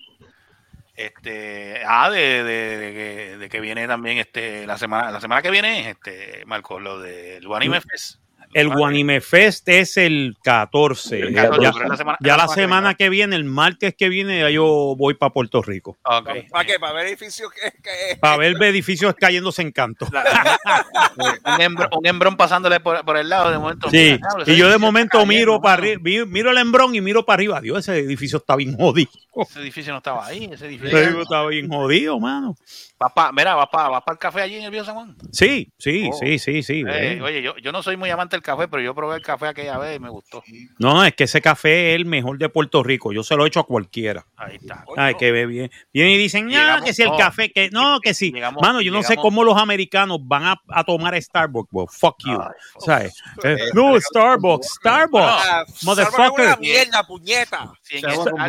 Este, 0.95 1.83
ah, 1.85 2.09
de, 2.09 2.43
de- 2.43 2.77
de 2.77 2.93
que, 2.93 3.37
de 3.37 3.49
que 3.49 3.59
viene 3.59 3.87
también 3.87 4.17
este 4.17 4.65
la 4.65 4.77
semana, 4.77 5.11
la 5.11 5.19
semana 5.21 5.41
que 5.41 5.51
viene, 5.51 5.89
este, 5.89 6.45
Marco, 6.45 6.79
lo 6.79 6.99
del 6.99 7.45
Anime 7.53 7.81
Fest. 7.81 8.19
El 8.55 8.69
Guanime 8.69 9.19
Fest 9.19 9.67
es 9.67 9.97
el 9.97 10.37
14. 10.41 11.19
El 11.19 11.33
14, 11.35 11.61
ya 11.61 11.87
la 11.89 11.97
semana- 11.97 12.17
ya 12.21 12.37
la 12.37 12.43
la 12.45 12.47
semana 12.47 12.93
que 12.95 13.09
viene, 13.09 13.35
el 13.35 13.43
martes 13.43 13.95
que 13.97 14.07
viene, 14.07 14.39
ya 14.39 14.49
yo 14.49 14.95
voy 14.97 15.15
para 15.15 15.33
Puerto 15.33 15.61
Rico. 15.61 15.97
¿Para 16.01 16.33
qué? 16.65 16.79
¿Para 16.79 16.93
ver 16.93 17.07
edificios 17.07 17.51
que, 17.51 17.69
que- 17.83 18.15
Para 18.15 18.37
ver 18.37 18.55
edificios 18.63 19.13
cayéndose 19.15 19.61
en 19.61 19.73
canto. 19.73 20.07
un, 21.91 22.05
hembrón 22.07 22.37
pasándole 22.37 22.79
por, 22.79 23.03
por 23.03 23.17
el 23.17 23.27
lado 23.27 23.51
de 23.51 23.57
momento. 23.57 23.89
Sí, 23.89 23.97
mira, 24.13 24.19
y 24.45 24.55
yo 24.55 24.67
de 24.67 24.71
edificio 24.71 24.79
momento 24.79 25.25
miro 25.25 25.59
para 25.61 25.73
arriba, 25.73 26.01
miro 26.25 26.51
el 26.51 26.57
hembrón 26.57 26.95
y 26.95 27.01
miro 27.01 27.25
para 27.25 27.35
arriba. 27.35 27.59
Dios, 27.59 27.79
ese 27.79 27.99
edificio 27.99 28.37
está 28.37 28.55
bien 28.55 28.77
jodido. 28.77 29.11
Ese 29.35 29.59
edificio 29.59 29.91
no 29.91 29.97
estaba 29.97 30.25
ahí, 30.25 30.45
ese 30.45 30.53
Ese 30.53 30.65
edificio. 30.67 30.97
edificio 30.97 31.21
está 31.23 31.45
bien 31.47 31.67
jodido, 31.67 32.17
mano. 32.21 32.55
Vas 32.97 33.11
pa- 33.13 33.31
mira, 33.33 33.55
vas 33.55 33.67
para 33.69 34.01
el 34.07 34.17
café 34.17 34.41
allí 34.41 34.55
en 34.55 34.63
el 34.63 34.71
Viejo 34.71 34.85
San 34.85 34.95
Juan. 34.95 35.17
Sí, 35.31 35.69
sí, 35.77 36.09
Oh. 36.11 36.17
sí, 36.17 36.39
sí, 36.39 36.63
sí. 36.63 36.83
Eh, 36.87 37.17
eh. 37.17 37.21
oye, 37.21 37.41
yo, 37.41 37.57
yo 37.57 37.73
no 37.73 37.83
soy 37.83 37.97
muy 37.97 38.09
amante 38.09 38.37
del 38.37 38.41
café, 38.43 38.69
pero 38.69 38.81
yo 38.81 38.95
probé 38.95 39.17
el 39.17 39.21
café 39.21 39.47
aquella 39.47 39.77
vez 39.77 39.97
y 39.97 39.99
me 39.99 40.09
gustó. 40.09 40.41
No, 40.79 40.93
no, 40.93 41.03
es 41.03 41.13
que 41.13 41.25
ese 41.25 41.41
café 41.41 41.89
es 41.91 41.95
el 41.97 42.05
mejor 42.05 42.37
de 42.37 42.47
Puerto 42.47 42.83
Rico. 42.83 43.11
Yo 43.11 43.21
se 43.21 43.35
lo 43.35 43.43
he 43.43 43.49
hecho 43.49 43.59
a 43.59 43.65
cualquiera. 43.67 44.25
Ahí 44.37 44.55
está. 44.55 44.85
Ay, 44.95 45.15
que 45.15 45.31
ve 45.33 45.45
bien. 45.45 45.69
Vienen 45.93 46.13
y 46.13 46.17
dicen, 46.17 46.45
no, 46.45 46.51
Llegamos- 46.51 46.85
que 46.85 46.93
si 46.93 47.01
el 47.01 47.09
no, 47.09 47.17
café, 47.17 47.51
que 47.51 47.69
no, 47.69 47.99
que 47.99 48.13
si. 48.13 48.31
llegamos- 48.31 48.61
Mano, 48.61 48.79
yo 48.79 48.93
no 48.93 49.03
sé 49.03 49.17
cómo 49.17 49.43
los 49.43 49.57
americanos 49.57 50.19
van 50.23 50.45
a, 50.45 50.61
a 50.69 50.83
tomar 50.85 51.21
Starbucks, 51.21 51.71
bro. 51.71 51.87
Fuck 51.87 52.15
you. 52.25 52.39
Ay, 52.41 52.47
¿Sabes? 52.79 53.21
Eh, 53.43 53.57
no, 53.73 53.99
Starbucks, 53.99 54.67
Starbucks. 54.75 55.25
Ah, 55.45 55.65
Motherfucker. 55.83 56.45
Una 56.45 56.55
mierda, 56.55 57.03
puñeta. 57.05 57.57
A, 57.63 57.73
a 58.43 58.47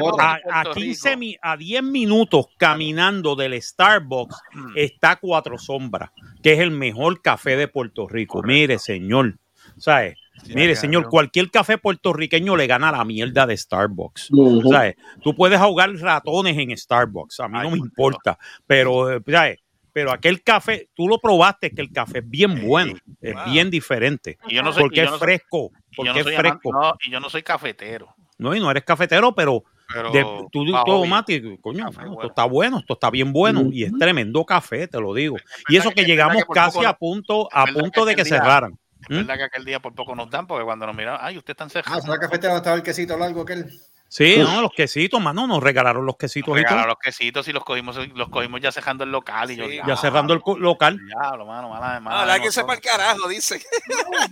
Puerto 0.62 0.70
15 0.74 1.08
Rico- 1.10 1.18
mi- 1.18 1.36
a 1.42 1.56
10 1.56 1.82
minutos 1.82 2.46
caminando 2.56 3.34
del 3.34 3.60
Starbucks 3.60 4.35
está 4.74 5.16
Cuatro 5.16 5.58
Sombras, 5.58 6.10
que 6.42 6.52
es 6.54 6.60
el 6.60 6.70
mejor 6.70 7.22
café 7.22 7.56
de 7.56 7.68
Puerto 7.68 8.06
Rico. 8.08 8.42
Mire, 8.42 8.78
señor. 8.78 9.38
¿Sabes? 9.78 10.16
Mire, 10.48 10.72
acá, 10.72 10.80
señor, 10.80 11.02
¿no? 11.04 11.08
cualquier 11.10 11.50
café 11.50 11.76
puertorriqueño 11.78 12.56
le 12.56 12.66
gana 12.66 12.92
la 12.92 13.04
mierda 13.04 13.46
de 13.46 13.56
Starbucks. 13.56 14.30
¿Sabes? 14.70 14.96
Tú 15.22 15.34
puedes 15.34 15.58
ahogar 15.58 15.90
ratones 15.96 16.56
en 16.56 16.76
Starbucks, 16.76 17.40
a 17.40 17.48
mí 17.48 17.58
no 17.62 17.70
me 17.70 17.78
importa, 17.78 18.38
pero, 18.66 19.20
¿sabes? 19.26 19.58
Pero 19.92 20.12
aquel 20.12 20.42
café, 20.42 20.90
tú 20.94 21.08
lo 21.08 21.18
probaste, 21.18 21.70
que 21.70 21.80
el 21.80 21.90
café 21.90 22.18
es 22.18 22.28
bien 22.28 22.66
bueno, 22.66 22.92
es 23.20 23.34
bien 23.50 23.70
diferente. 23.70 24.38
Y 24.46 24.54
yo 24.54 24.62
no 24.62 24.70
soy- 24.72 24.82
porque 24.82 24.96
y 24.96 24.98
yo 24.98 25.04
es 25.04 25.10
no 25.12 25.18
soy- 25.18 25.26
fresco, 25.26 25.70
y 25.72 25.72
yo 25.72 25.96
porque 25.96 26.10
no 26.10 26.16
es 26.18 26.24
soy 26.24 26.36
fresco. 26.36 26.70
amante- 26.74 26.88
no, 26.88 26.96
y 27.06 27.10
yo 27.10 27.20
no 27.20 27.30
soy 27.30 27.42
cafetero. 27.42 28.14
No, 28.38 28.54
y 28.54 28.60
no 28.60 28.70
eres 28.70 28.84
cafetero, 28.84 29.34
pero, 29.34 29.64
Pero 29.92 30.10
de- 30.10 30.46
tú, 30.50 30.64
bien. 30.64 31.10
Mati, 31.10 31.58
coño, 31.58 31.84
Café 31.86 31.96
mano, 31.98 32.08
bueno. 32.08 32.20
esto 32.22 32.26
está 32.28 32.44
bueno, 32.44 32.78
esto 32.78 32.92
está 32.94 33.10
bien 33.10 33.32
bueno 33.32 33.68
y 33.72 33.84
es 33.84 33.92
tremendo 33.98 34.44
café, 34.44 34.88
te 34.88 35.00
lo 35.00 35.14
digo. 35.14 35.36
Y 35.68 35.76
eso 35.76 35.90
que- 35.90 36.04
llegamos 36.04 36.36
que 36.44 36.52
casi 36.52 36.76
poco 36.78 36.88
a 36.88 36.96
punto, 36.98 37.48
a 37.52 37.66
punto 37.66 38.04
que 38.04 38.10
de 38.10 38.16
que 38.16 38.24
día- 38.24 38.38
cerraran. 38.38 38.78
Es 39.02 39.10
¿Mm? 39.10 39.14
verdad 39.18 39.36
que 39.36 39.42
aquel 39.44 39.64
día 39.64 39.78
por 39.80 39.94
poco 39.94 40.14
nos 40.16 40.28
dan, 40.30 40.46
porque 40.48 40.64
cuando 40.64 40.86
nos 40.86 40.96
miraron, 40.96 41.20
ay, 41.22 41.38
usted 41.38 41.52
está 41.52 41.64
Ah, 41.64 41.68
cerrado. 41.68 42.00
¿sabes 42.00 42.08
la 42.08 42.18
cafetera 42.18 42.54
donde 42.54 42.62
estaba 42.62 42.76
el 42.76 42.82
quesito 42.82 43.16
largo 43.16 43.42
aquel? 43.42 43.70
Sí, 44.08 44.36
no, 44.38 44.62
los 44.62 44.70
quesitos, 44.72 45.20
mano, 45.20 45.46
nos 45.48 45.60
regalaron 45.62 46.06
los 46.06 46.16
quesitos 46.16 46.46
y 46.48 46.50
todo. 46.50 46.54
Regalaron 46.62 46.88
los 46.88 46.98
quesitos 46.98 47.48
y 47.48 47.52
los 47.52 47.64
cogimos, 47.64 47.96
los 48.14 48.28
cogimos 48.28 48.60
ya 48.60 48.70
cerrando 48.70 49.02
el 49.04 49.10
local. 49.10 49.50
Y 49.50 49.56
yo, 49.56 49.66
Sí. 49.66 49.80
Ya 49.86 49.96
cerrando 49.96 50.32
el 50.32 50.40
local. 50.60 50.98
Diablo, 51.06 51.44
mano, 51.44 51.68
mala, 51.68 51.98
mala 52.00 52.22
Ah, 52.22 52.26
la 52.26 52.40
que 52.40 52.52
sepa 52.52 52.74
el 52.74 52.80
carajo, 52.80 53.28
dice. 53.28 53.60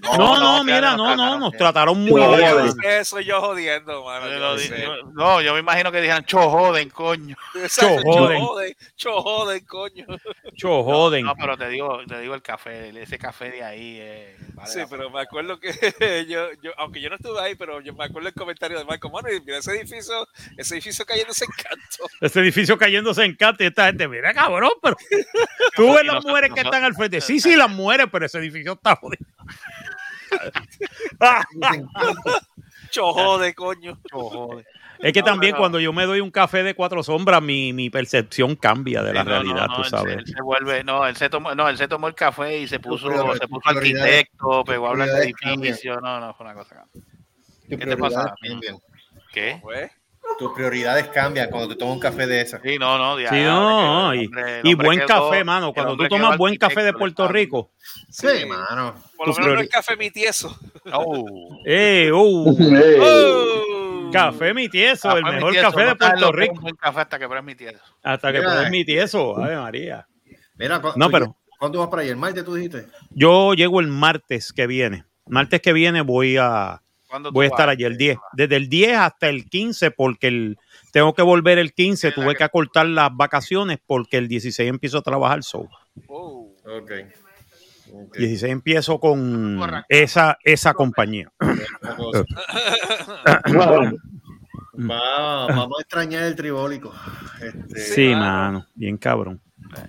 No, 0.02 0.16
no, 0.16 0.40
no, 0.40 0.64
mira, 0.64 0.96
no, 0.96 1.08
nos 1.08 1.16
no, 1.16 1.38
nos 1.38 1.52
trataron 1.52 2.00
muy 2.00 2.20
No, 2.20 2.36
bien. 2.36 2.56
Eso 2.84 3.18
yo 3.20 3.40
jodiendo, 3.40 4.04
mano. 4.04 4.26
Yo 4.26 4.32
yo 4.32 4.38
lo 4.38 4.54
no 4.54 4.58
yo- 4.60 5.10
no, 5.12 5.40
yo 5.42 5.54
me 5.54 5.60
imagino 5.60 5.90
que 5.90 6.00
dijeran, 6.00 6.24
cho 6.24 6.48
joden, 6.50 6.88
coño. 6.90 7.36
Exacto, 7.54 8.00
Chojoden. 8.04 8.38
chojoden, 8.38 8.74
chojoden, 8.96 9.64
coño. 9.66 10.06
Cho, 10.56 10.84
joden. 10.84 11.24
No, 11.26 11.34
pero 11.34 11.56
te 11.56 11.68
digo, 11.68 11.98
te 12.06 12.20
digo 12.20 12.34
el 12.34 12.42
café, 12.42 12.90
ese 13.02 13.18
café 13.18 13.50
de 13.50 13.64
ahí. 13.64 13.96
eh, 14.00 14.36
vale 14.54 14.70
Sí, 14.70 14.80
pero 14.88 15.10
me 15.10 15.20
acuerdo 15.20 15.58
que 15.58 15.72
yo, 16.28 16.48
yo, 16.62 16.70
aunque 16.78 17.00
yo 17.00 17.08
no 17.10 17.16
estuve 17.16 17.40
ahí, 17.40 17.54
pero 17.56 17.80
yo 17.80 17.92
me 17.94 18.04
acuerdo 18.04 18.28
el 18.28 18.34
comentario 18.34 18.78
de 18.78 18.84
Marco, 18.84 19.10
mano, 19.10 19.28
y 19.32 19.40
mira 19.40 19.58
ese 19.70 19.80
edificio, 19.80 20.28
ese 20.56 20.74
edificio 20.74 21.04
cayéndose 21.06 21.44
en 21.44 21.50
canto. 21.50 22.14
Este 22.20 22.40
edificio 22.40 22.78
cayéndose 22.78 23.24
en 23.24 23.34
cante 23.36 23.64
y 23.64 23.66
esta 23.68 23.86
gente, 23.86 24.06
mira 24.08 24.32
cabrón, 24.34 24.70
pero 24.82 24.96
tú 25.76 25.92
ves 25.94 26.04
las 26.04 26.24
mujeres 26.24 26.50
que 26.54 26.60
están 26.60 26.84
al 26.84 26.94
frente. 26.94 27.20
Sí, 27.20 27.40
sí, 27.40 27.56
las 27.56 27.70
mujeres, 27.70 28.06
pero 28.10 28.26
ese 28.26 28.38
edificio 28.38 28.72
está 28.72 28.96
jodido. 28.96 29.24
Chojode, 32.90 33.54
coño. 33.54 33.98
Cho 34.10 34.28
joden. 34.30 34.64
Es 35.00 35.12
que 35.12 35.20
No, 35.20 35.26
también 35.26 35.56
cuando 35.56 35.80
yo 35.80 35.92
me 35.92 36.04
doy 36.06 36.20
un 36.20 36.30
café 36.30 36.62
de 36.62 36.74
cuatro 36.74 37.02
sombras, 37.02 37.42
mi, 37.42 37.72
mi 37.72 37.90
percepción 37.90 38.54
cambia 38.56 39.02
de 39.02 39.12
la 39.12 39.22
Sí, 39.22 39.28
no, 39.28 39.34
no, 39.34 39.42
realidad, 39.42 39.66
no, 39.68 39.76
tú 39.76 39.82
él 39.82 39.88
sabes. 39.88 40.12
se- 40.14 40.18
Él, 40.20 40.26
se 40.26 40.42
vuelve, 40.42 40.84
no, 40.84 41.06
él 41.06 41.16
se 41.16 41.28
tomó, 41.28 41.54
no, 41.54 41.68
él 41.68 41.76
se 41.76 41.88
tomó 41.88 42.06
el 42.08 42.14
café 42.14 42.58
y 42.60 42.68
se 42.68 42.78
puso, 42.78 43.08
se 43.36 43.48
puso 43.48 43.68
arquitecto, 43.68 44.64
pegó 44.64 44.86
a 44.86 44.90
hablar 44.90 45.08
de 45.08 45.24
edificio, 45.24 46.00
no, 46.00 46.20
no, 46.20 46.32
fue 46.34 46.46
una 46.46 46.54
cosa. 46.54 46.84
¿Qué 47.68 47.76
te 47.76 47.96
pasa? 47.96 48.34
cambian. 48.40 48.76
¿Qué? 49.34 49.58
Pues, 49.60 49.90
Tus 50.38 50.52
prioridades 50.52 51.08
cambian 51.08 51.48
cuando 51.50 51.68
te 51.68 51.76
tomas 51.76 51.94
un 51.94 52.00
café 52.00 52.26
de 52.26 52.40
esa. 52.40 52.60
Sí, 52.60 52.78
no, 52.78 52.96
no, 52.98 53.14
Sí, 53.16 53.20
diablo, 53.22 53.42
no, 53.42 54.14
y, 54.14 54.26
hombre- 54.26 54.74
buen 54.76 55.00
café, 55.00 55.44
mano. 55.44 55.72
Cuando 55.72 55.96
tú 55.96 56.08
tomas 56.08 56.38
buen 56.38 56.56
café 56.56 56.82
de 56.82 56.92
Puerto 56.92 57.28
Rico, 57.28 57.72
Sí, 58.08 58.26
mano. 58.48 58.94
por 59.16 59.28
lo 59.28 59.34
menos 59.34 59.38
no 59.38 59.54
priori- 59.54 59.62
es 59.64 59.68
café 59.70 59.96
mi 59.96 60.10
tieso. 60.10 60.56
Oh. 60.92 61.60
eh, 61.66 62.10
uh, 62.12 62.56
Ey. 62.58 62.96
Oh. 63.00 64.10
café 64.12 64.54
mi 64.54 64.68
tieso, 64.68 65.16
el 65.16 65.24
mi 65.24 65.30
mejor 65.32 65.52
tieso, 65.52 65.70
café 65.70 65.82
no 65.84 65.88
de 65.90 65.96
Puerto 65.96 66.32
Rico. 66.32 66.54
Un 66.54 66.60
buen 66.62 66.76
café 66.76 67.00
hasta 67.00 67.18
que 67.18 67.26
pruebes 67.26 67.44
mi 67.44 67.54
tieso. 67.54 67.78
Hasta 68.02 68.32
que 68.32 68.40
pruebes 68.40 68.70
mi 68.70 68.84
tieso, 68.84 69.42
ay 69.44 69.56
María. 69.56 70.08
Mira, 70.56 70.80
No, 70.96 71.10
pero- 71.10 71.36
¿cuándo 71.58 71.78
vas 71.80 71.88
para 71.88 72.02
allá? 72.02 72.10
¿El 72.12 72.16
martes 72.16 72.44
tú 72.44 72.54
dijiste? 72.54 72.86
Yo 73.10 73.54
llego 73.54 73.80
el 73.80 73.88
martes 73.88 74.52
que 74.52 74.66
viene. 74.66 75.04
Martes 75.26 75.60
que 75.60 75.72
viene 75.72 76.00
voy 76.00 76.36
a 76.38 76.44
¿Cuándo 76.46 76.80
tú 76.80 76.83
voy 77.32 77.44
a 77.46 77.48
estar 77.48 77.68
allí 77.68 77.84
el 77.84 77.96
10. 77.96 78.18
Desde 78.32 78.56
el 78.56 78.68
10 78.68 78.96
hasta 78.98 79.28
el 79.28 79.48
15 79.48 79.90
porque 79.90 80.28
el 80.28 80.58
tengo 80.92 81.12
que 81.14 81.22
volver 81.22 81.58
el 81.58 81.72
15, 81.72 82.12
tuve 82.12 82.34
que 82.36 82.44
acortar 82.44 82.86
las 82.86 83.10
vacaciones 83.14 83.78
porque 83.86 84.16
el 84.18 84.28
16 84.28 84.68
empiezo 84.70 84.98
a 84.98 85.02
trabajar 85.02 85.42
solo. 85.42 85.70
Oh. 86.08 86.52
Ok. 86.64 86.92
Ok. 87.92 88.16
16 88.16 88.52
empiezo 88.52 88.98
con 88.98 89.60
esa 89.88 90.36
esa 90.42 90.74
compañía. 90.74 91.30
Va- 94.76 95.46
vamos 95.46 95.78
a 95.78 95.82
extrañar 95.82 96.24
el 96.24 96.34
tribólico. 96.34 96.92
Este, 97.40 97.80
Sí, 97.80 98.08
mano, 98.14 98.66
bien 98.74 98.96
cabrón. 98.96 99.40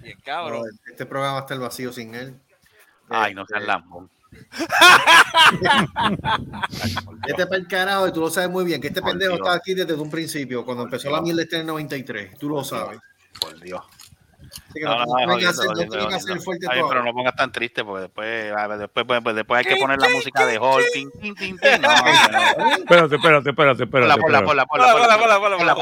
Bien 0.02 0.18
cabrón. 0.24 0.66
este 0.90 1.06
programa 1.06 1.38
a 1.38 1.42
estar 1.42 1.60
vacío 1.60 1.92
sin 1.92 2.14
él. 2.16 2.36
Ay, 3.10 3.34
no 3.36 3.46
seas 3.46 3.64
lambón. 3.66 4.10
Este 7.28 7.46
para 7.46 7.58
el 7.58 7.68
carajo 7.68 8.08
y 8.08 8.12
tú 8.12 8.22
lo 8.22 8.30
sabes 8.30 8.50
muy 8.50 8.66
bien 8.66 8.80
que 8.82 8.88
este 8.88 9.02
Por 9.02 9.12
pendejo 9.12 9.32
Dios. 9.32 9.40
estaba 9.40 9.56
aquí 9.58 9.74
desde 9.74 9.94
un 9.94 10.10
principio, 10.10 10.64
cuando 10.66 10.84
empezó 10.84 11.10
la 11.10 11.22
mierda 11.22 11.42
este 11.44 11.56
en 11.56 11.62
el 11.62 11.68
93. 11.68 12.38
Tú 12.38 12.50
lo 12.50 12.64
sabes. 12.64 13.00
Por 13.40 13.60
Dios. 13.60 13.82
No, 14.82 15.06
no, 15.06 15.06
no, 15.06 15.38
Está 15.38 15.54
pero 16.90 17.04
no 17.04 17.14
pongas 17.14 17.36
tan 17.36 17.52
triste 17.52 17.84
porque 17.84 18.02
después, 18.04 18.54
ver, 18.54 18.78
después, 18.78 19.06
pues, 19.06 19.22
pues, 19.24 19.36
después 19.36 19.60
hay 19.60 19.74
que 19.74 19.80
poner 19.80 20.00
la 20.00 20.10
música 20.10 20.46
de 20.46 20.60
Hulk. 20.60 20.86
Espérate, 22.80 23.16
espérate, 23.16 23.50
espérate, 23.50 23.84
espérate. 23.84 24.22
Ponla, 24.22 24.44
ponla, 24.44 24.66
ponla, 24.66 25.76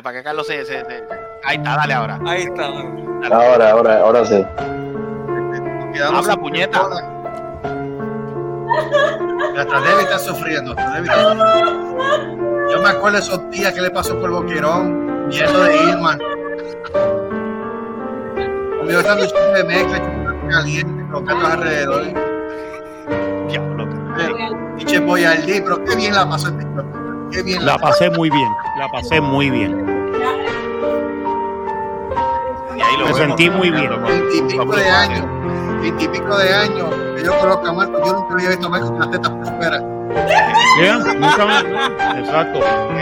para 0.00 0.14
que. 0.14 0.22
Carlos, 0.22 0.46
se- 0.46 0.60
Ahí 1.44 1.56
está, 1.56 1.76
dale 1.76 1.94
ahora. 1.94 2.18
Ahí 2.26 2.42
está. 2.42 2.66
Ahora, 2.66 3.70
ahora, 3.70 4.00
ahora 4.00 4.24
sí. 4.24 4.44
Habla, 6.02 6.36
puñeta. 6.36 6.80
Hasta 9.58 9.80
Debbie 9.80 10.02
está 10.02 10.18
sufriendo. 10.18 10.74
Debbie 10.74 11.02
está 11.10 11.32
sufriendo. 11.32 12.70
Yo 12.70 12.80
me 12.82 12.88
acuerdo 12.88 13.18
de 13.18 13.22
esos 13.24 13.50
días 13.50 13.72
que 13.72 13.80
le 13.80 13.90
pasó 13.90 14.18
por 14.18 14.30
Boquerón, 14.30 15.28
viendo 15.28 15.62
de 15.62 15.76
Irma. 15.76 16.18
Conmigo 18.78 19.00
estando 19.00 19.24
chico 19.26 19.38
de 19.54 19.64
mezcla, 19.64 20.02
caliente, 20.50 21.12
con 21.12 21.24
gatos 21.24 21.44
alrededor. 21.50 22.02
Diablo. 23.48 23.86
Y 24.78 24.84
Che 24.84 24.98
Boyardee, 24.98 25.62
pero 25.62 25.84
qué 25.84 25.96
bien 25.96 26.14
la 26.14 26.28
pasó 26.28 26.48
este. 26.48 26.66
Qué 27.30 27.42
bien 27.42 27.64
La 27.64 27.78
pasé 27.78 28.10
muy 28.10 28.28
bien, 28.30 28.48
la 28.78 28.88
pasé 28.88 29.20
muy 29.20 29.50
bien. 29.50 29.72
Y 32.76 32.80
ahí 32.80 32.96
lo 32.98 33.06
Me 33.06 33.12
vemos. 33.12 33.18
sentí 33.18 33.50
muy 33.50 33.70
bien. 33.70 33.90
Veintipico 34.02 34.76
de 34.76 34.88
años, 34.90 35.24
veintipico 35.84 36.36
de 36.38 36.54
años, 36.54 36.88
que 37.16 37.24
yo 37.24 37.38
conozco 37.38 37.66
a 37.66 37.72
Marco, 37.74 38.06
yo 38.06 38.12
nunca 38.14 38.34
había 38.34 38.48
visto 38.50 38.66
a 38.66 38.70
Marco 38.70 38.88
con 38.88 39.00
las 39.00 39.10
tetas 39.10 39.30
por 39.30 39.56
fuera. 39.56 39.78
Bien, 40.78 40.98
nunca 41.20 41.44
me- 41.44 42.20
Exacto. 42.20 42.60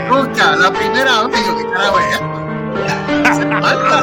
Nunca, 0.09 0.55
la 0.57 0.71
primera 0.71 1.23
vez 1.23 1.45
yo, 1.45 1.57
¿qué 1.57 1.69
carajo 1.71 1.99
es 1.99 2.05
esto? 2.13 2.25
Ese 3.29 3.41
es 3.41 3.47
Marco. 3.47 3.95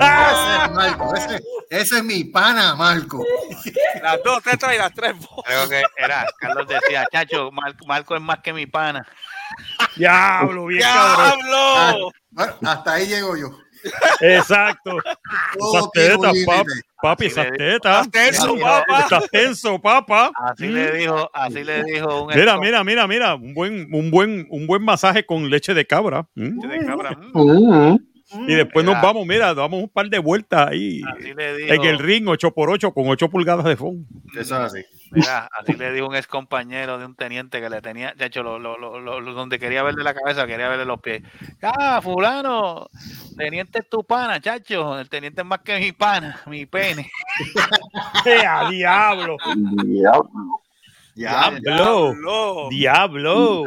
Ese 0.00 0.64
es 0.64 0.70
Marco, 0.72 1.14
ese, 1.16 1.40
ese 1.70 1.96
es 1.98 2.04
mi 2.04 2.24
pana, 2.24 2.74
Marco. 2.74 3.24
Las 4.02 4.22
dos 4.22 4.42
tetas 4.42 4.74
y 4.74 4.78
las 4.78 4.92
tres 4.92 5.14
bolas. 5.14 5.44
Creo 5.46 5.68
que 5.68 5.82
era, 5.96 6.26
Carlos 6.38 6.66
decía, 6.68 7.06
chacho, 7.10 7.50
Mar- 7.52 7.74
Marco 7.86 8.14
es 8.16 8.20
más 8.20 8.40
que 8.40 8.52
mi 8.52 8.66
pana. 8.66 9.06
Diablo, 9.96 10.66
bien 10.66 10.82
cabrón. 10.82 11.38
¡Diablo! 11.46 12.10
Bueno, 12.30 12.52
hasta 12.66 12.92
ahí 12.92 13.06
llego 13.06 13.36
yo. 13.36 13.48
Exacto. 14.20 14.96
Todo 15.58 15.76
Esas 15.78 15.90
tetas, 15.92 16.32
papi, 16.46 16.72
papi, 17.04 17.26
esas 17.26 17.52
tetas. 17.52 18.06
Estás 18.06 18.10
tenso, 18.10 18.56
papá. 18.58 19.00
Estás 19.00 19.30
tenso, 19.30 19.78
papá. 19.80 20.32
Así 20.34 20.66
Mm. 20.66 20.72
le 20.74 20.92
dijo, 20.92 21.30
así 21.34 21.64
le 21.64 21.84
dijo 21.84 22.22
un 22.24 22.34
Mira, 22.34 22.58
mira, 22.58 22.82
mira, 22.82 23.06
mira, 23.06 23.34
un 23.34 23.52
buen, 23.52 23.88
un 23.92 24.10
buen, 24.10 24.46
un 24.48 24.66
buen 24.66 24.82
masaje 24.82 25.26
con 25.26 25.50
leche 25.50 25.74
de 25.74 25.86
cabra. 25.86 26.26
Mm. 26.34 26.60
de 26.60 26.86
cabra. 26.86 27.18
Mm, 28.34 28.44
Mm. 28.44 28.50
Y 28.50 28.54
después 28.54 28.84
nos 28.84 29.00
vamos, 29.00 29.26
mira, 29.26 29.54
damos 29.54 29.80
un 29.82 29.88
par 29.88 30.08
de 30.08 30.18
vueltas 30.18 30.68
ahí 30.68 31.00
Así 31.16 31.32
le 31.34 31.56
dijo, 31.56 31.72
en 31.74 31.84
el 31.84 31.98
ring 31.98 32.26
8x8 32.26 32.92
con 32.92 33.06
8 33.08 33.28
pulgadas 33.28 33.64
de 33.64 33.76
fondo. 33.76 34.04
Eso 34.32 34.40
es 34.40 34.52
así. 34.72 34.84
mira, 35.12 35.48
así 35.58 35.74
le 35.74 35.92
dijo 35.92 36.08
un 36.08 36.16
ex 36.16 36.26
compañero 36.26 36.98
de 36.98 37.06
un 37.06 37.14
teniente 37.14 37.60
que 37.60 37.70
le 37.70 37.80
tenía, 37.80 38.12
de 38.16 38.26
hecho, 38.26 38.42
lo, 38.42 38.58
lo- 38.58 38.76
lo- 38.78 39.32
donde 39.34 39.58
quería 39.60 39.82
verle 39.84 40.02
la 40.02 40.14
cabeza, 40.14 40.46
quería 40.46 40.68
verle 40.68 40.84
los 40.84 41.00
pies. 41.00 41.22
Ah, 41.62 42.00
fulano, 42.02 42.88
teniente 43.36 43.78
es 43.80 43.88
tu 43.88 44.02
pana, 44.04 44.40
chacho, 44.40 44.98
el 44.98 45.08
teniente 45.08 45.42
es 45.42 45.46
más 45.46 45.60
que 45.60 45.78
mi 45.78 45.92
pana, 45.92 46.40
mi 46.46 46.66
pene. 46.66 47.08
¡Eh, 48.26 48.44
a 48.46 48.68
diablo! 48.68 49.36
Diablo, 49.84 50.60
¡Diablo! 51.14 52.68
¡Diablo! 52.70 53.64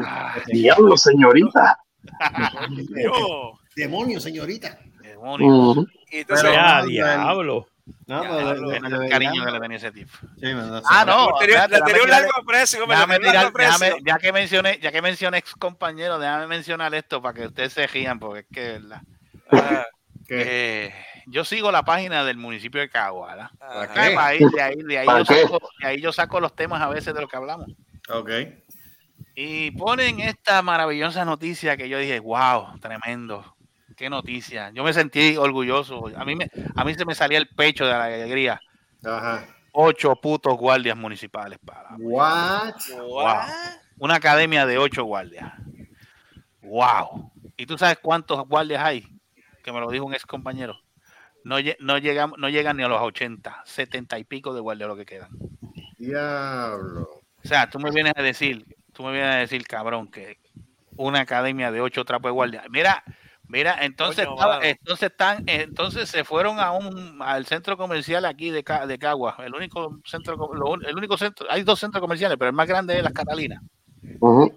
diablo, 0.47 0.97
señorita. 0.97 1.79
Yo. 3.03 3.53
Demonio, 3.77 4.19
señorita. 4.19 4.77
Demonio. 5.01 5.85
Y 6.11 6.17
entonces, 6.19 6.43
Pero- 6.49 6.53
¡Ya, 6.55 6.83
diablo! 6.83 7.67
No, 8.05 8.21
Ya, 8.23 8.29
pero 8.29 8.69
de- 8.69 8.77
el 9.05 9.09
cariño 9.09 9.45
que 9.45 9.51
le 9.51 9.59
tenía 9.61 9.77
ese 9.77 9.91
tipo. 9.91 10.11
Sí, 10.41 10.53
no, 10.53 10.81
Ah, 10.89 11.05
no, 11.05 11.37
tenía 11.39 11.63
un 11.65 11.69
tirar- 11.71 12.09
largo 12.09 12.43
precio. 12.45 12.85
Déjame 12.85 13.19
tirar- 13.19 13.51
déjame- 13.53 13.89
precio. 13.89 13.97
ya 14.05 14.17
que 14.17 14.33
mencioné, 14.33 14.79
ya 14.81 14.91
que 14.91 15.01
mencioné 15.01 15.37
ex 15.37 15.53
compañero, 15.55 16.19
déjame 16.19 16.47
mencionar 16.47 16.93
esto 16.95 17.21
para 17.21 17.33
que 17.33 17.45
ustedes 17.47 17.71
se 17.73 17.87
rían, 17.87 18.19
porque 18.19 18.39
es 18.41 18.45
que 18.51 18.61
verdad. 18.79 19.01
Ah, 19.51 19.85
Eh, 20.29 20.93
yo 21.27 21.45
sigo 21.45 21.71
la 21.71 21.83
página 21.83 22.25
del 22.25 22.35
municipio 22.35 22.81
de 22.81 22.89
Cagua, 22.89 23.29
¿verdad? 23.33 23.49
ajá. 23.61 23.93
qué? 23.93 24.09
De 24.09 24.17
ahí, 24.17 24.39
de 24.39 24.61
ahí, 24.61 24.75
de 24.75 24.97
ahí 24.97 25.05
¿Para 25.05 25.19
yo 25.19 25.25
qué? 25.25 25.41
saco, 25.43 25.69
de 25.79 25.87
ahí 25.87 26.01
yo 26.01 26.11
saco 26.11 26.39
los 26.41 26.53
temas 26.53 26.81
a 26.81 26.89
veces 26.89 27.13
de 27.13 27.21
lo 27.21 27.29
que 27.29 27.37
hablamos. 27.37 27.67
Ok. 28.09 28.29
Y 29.35 29.71
ponen 29.71 30.19
esta 30.19 30.61
maravillosa 30.61 31.23
noticia 31.23 31.77
que 31.77 31.87
yo 31.87 31.97
dije, 31.99 32.19
wow, 32.19 32.77
tremendo. 32.81 33.55
Qué 33.97 34.11
noticia. 34.11 34.69
Yo 34.75 34.83
me 34.83 34.93
sentí 34.93 35.37
orgulloso. 35.37 36.05
A 36.15 36.23
mí, 36.23 36.35
me, 36.35 36.51
a 36.75 36.85
mí 36.85 36.93
se 36.93 37.03
me 37.03 37.15
salía 37.15 37.39
el 37.39 37.47
pecho 37.47 37.83
de 37.83 37.91
la 37.91 38.05
alegría. 38.05 38.61
Ajá. 39.03 39.47
Ocho 39.71 40.15
putos 40.15 40.55
guardias 40.55 40.95
municipales 40.95 41.57
para. 41.65 41.95
What? 41.97 42.75
Wow. 42.95 43.25
Una 43.97 44.15
academia 44.15 44.67
de 44.67 44.77
ocho 44.77 45.03
guardias. 45.03 45.51
Wow. 46.61 47.31
¿Y 47.57 47.65
tú 47.65 47.75
sabes 47.75 47.97
cuántos 47.99 48.47
guardias 48.47 48.83
hay? 48.83 49.07
Que 49.63 49.71
me 49.71 49.79
lo 49.79 49.89
dijo 49.89 50.05
un 50.05 50.13
ex 50.13 50.27
compañero. 50.27 50.79
No, 51.43 51.55
no, 51.79 51.97
llegan, 51.97 52.33
no 52.37 52.49
llegan 52.49 52.77
ni 52.77 52.83
a 52.83 52.87
los 52.87 53.01
80, 53.01 53.63
70 53.65 54.19
y 54.19 54.23
pico 54.25 54.53
de 54.53 54.61
guardias 54.61 54.89
lo 54.89 54.95
que 54.95 55.07
quedan. 55.07 55.29
Diablo. 55.97 57.23
O 57.43 57.47
sea, 57.47 57.67
tú 57.67 57.79
me 57.79 57.89
vienes 57.89 58.13
a 58.15 58.21
decir, 58.21 58.63
tú 58.93 59.01
me 59.01 59.11
vienes 59.11 59.33
a 59.33 59.37
decir, 59.39 59.65
cabrón, 59.65 60.11
que 60.11 60.37
una 60.97 61.21
academia 61.21 61.71
de 61.71 61.81
ocho 61.81 62.05
trapos 62.05 62.29
de 62.29 62.33
guardia. 62.33 62.63
Mira, 62.69 63.03
mira, 63.47 63.77
entonces, 63.81 64.25
Coño, 64.25 64.35
estaba- 64.35 64.55
mano. 64.57 64.65
entonces 64.67 65.09
están, 65.11 65.43
entonces 65.47 66.09
se 66.09 66.23
fueron 66.23 66.59
a 66.59 66.71
un 66.71 67.21
al 67.21 67.45
centro 67.45 67.77
comercial 67.77 68.25
aquí 68.25 68.49
de, 68.49 68.63
de 68.87 68.97
Cagua, 68.99 69.35
el 69.45 69.53
único 69.55 69.99
centro, 70.05 70.37
el 70.87 70.95
único 70.95 71.17
centro, 71.17 71.47
hay 71.49 71.63
dos 71.63 71.79
centros 71.79 72.01
comerciales, 72.01 72.37
pero 72.37 72.49
el 72.49 72.55
más 72.55 72.67
grande 72.67 72.97
es 72.97 73.03
Las 73.03 73.13
Catalinas. 73.13 73.61
Ujú. 74.19 74.53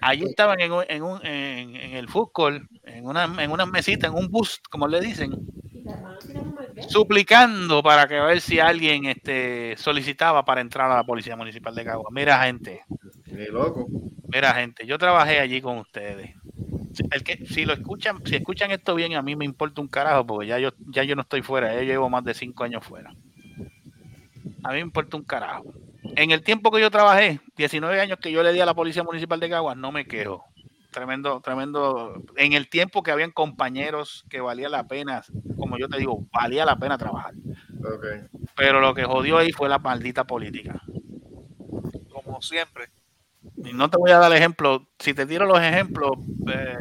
Allí 0.00 0.24
estaban 0.24 0.60
en, 0.60 0.72
un- 0.72 0.84
en, 0.88 1.02
un- 1.02 1.24
en, 1.26 1.76
en 1.76 1.92
el 1.96 2.08
court, 2.08 2.62
en 2.84 3.06
una, 3.06 3.24
en 3.42 3.50
una 3.50 3.64
mesita, 3.66 4.06
en 4.06 4.14
un 4.14 4.28
bus, 4.28 4.60
como 4.70 4.86
le 4.86 5.00
dicen, 5.00 5.32
suplicando 6.88 7.82
para 7.82 8.06
que 8.06 8.16
a 8.18 8.24
ver 8.24 8.40
si 8.40 8.60
alguien 8.60 9.06
este, 9.06 9.76
solicitaba 9.76 10.44
para 10.44 10.60
entrar 10.60 10.90
a 10.90 10.96
la 10.96 11.04
policía 11.04 11.36
municipal 11.36 11.74
de 11.74 11.84
Cagua. 11.84 12.08
Mira, 12.12 12.42
gente, 12.44 12.82
Ni 13.26 13.46
loco. 13.46 13.86
Mira, 14.30 14.52
gente, 14.54 14.86
yo 14.86 14.98
trabajé 14.98 15.40
allí 15.40 15.60
con 15.62 15.78
ustedes. 15.78 16.34
Si- 16.92 17.04
El 17.10 17.22
que, 17.22 17.46
si 17.46 17.64
lo 17.64 17.72
escuchan, 17.72 18.18
si 18.24 18.36
escuchan 18.36 18.70
esto 18.70 18.94
bien, 18.94 19.14
a 19.14 19.22
mí 19.22 19.36
me 19.36 19.44
importa 19.44 19.80
un 19.80 19.88
carajo, 19.88 20.26
porque 20.26 20.46
ya 20.48 20.58
yo, 20.58 20.70
ya 20.88 21.02
yo 21.04 21.14
no 21.16 21.22
estoy 21.22 21.42
fuera, 21.42 21.74
yo 21.74 21.82
llevo 21.82 22.08
más 22.10 22.24
de 22.24 22.34
cinco 22.34 22.64
años 22.64 22.84
fuera. 22.84 23.10
A 24.64 24.68
mí 24.70 24.74
me 24.74 24.80
importa 24.80 25.16
un 25.16 25.24
carajo. 25.24 25.64
En 26.16 26.30
el 26.30 26.42
tiempo 26.42 26.70
que 26.70 26.80
yo 26.80 26.90
trabajé, 26.90 27.40
19 27.56 28.00
años 28.00 28.18
que 28.20 28.32
yo 28.32 28.42
le 28.42 28.52
di 28.52 28.60
a 28.60 28.66
la 28.66 28.74
Policía 28.74 29.02
Municipal 29.02 29.38
de 29.40 29.48
Caguas, 29.50 29.76
no 29.76 29.92
me 29.92 30.06
quejo. 30.06 30.44
Tremendo, 30.90 31.40
tremendo. 31.40 32.22
En 32.36 32.54
el 32.54 32.68
tiempo 32.68 33.02
que 33.02 33.10
habían 33.10 33.30
compañeros 33.30 34.24
que 34.28 34.40
valía 34.40 34.68
la 34.68 34.88
pena, 34.88 35.22
como 35.56 35.78
yo 35.78 35.88
te 35.88 35.98
digo, 35.98 36.26
valía 36.32 36.64
la 36.64 36.76
pena 36.78 36.96
trabajar. 36.98 37.34
Ok. 37.84 38.06
Pero 38.56 38.80
lo 38.80 38.94
que 38.94 39.04
jodió 39.04 39.38
ahí 39.38 39.52
fue 39.52 39.68
la 39.68 39.78
maldita 39.78 40.24
política. 40.24 40.80
Como 42.12 42.40
siempre. 42.42 42.88
No 43.72 43.90
te 43.90 43.96
voy 43.96 44.10
a 44.10 44.18
dar 44.18 44.32
ejemplos. 44.32 44.82
Si 44.98 45.14
te 45.14 45.26
tiro 45.26 45.46
los 45.46 45.60
ejemplos, 45.60 46.12
eh, 46.50 46.76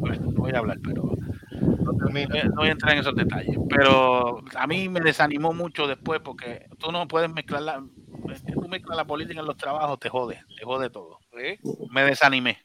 pues, 0.00 0.20
no 0.20 0.40
voy 0.42 0.52
a 0.52 0.58
hablar, 0.58 0.78
pero 0.82 1.02
No 2.10 2.18
eh, 2.18 2.44
no 2.48 2.56
voy 2.56 2.68
a 2.68 2.72
entrar 2.72 2.92
en 2.92 2.98
esos 3.00 3.14
detalles. 3.14 3.56
Pero 3.68 4.42
a 4.56 4.66
mí 4.66 4.88
me 4.88 5.00
desanimó 5.00 5.52
mucho 5.52 5.86
después 5.86 6.20
porque 6.20 6.66
tú 6.78 6.92
no 6.92 7.06
puedes 7.08 7.30
mezclar 7.32 7.62
la, 7.62 7.82
tú 8.54 8.68
mezclas 8.68 8.96
la 8.96 9.04
política 9.04 9.40
en 9.40 9.46
los 9.46 9.56
trabajos, 9.56 9.98
te 9.98 10.08
jode, 10.08 10.40
te 10.58 10.64
jode 10.64 10.90
todo. 10.90 11.18
¿sí? 11.36 11.58
Me 11.90 12.04
desanimé. 12.04 12.58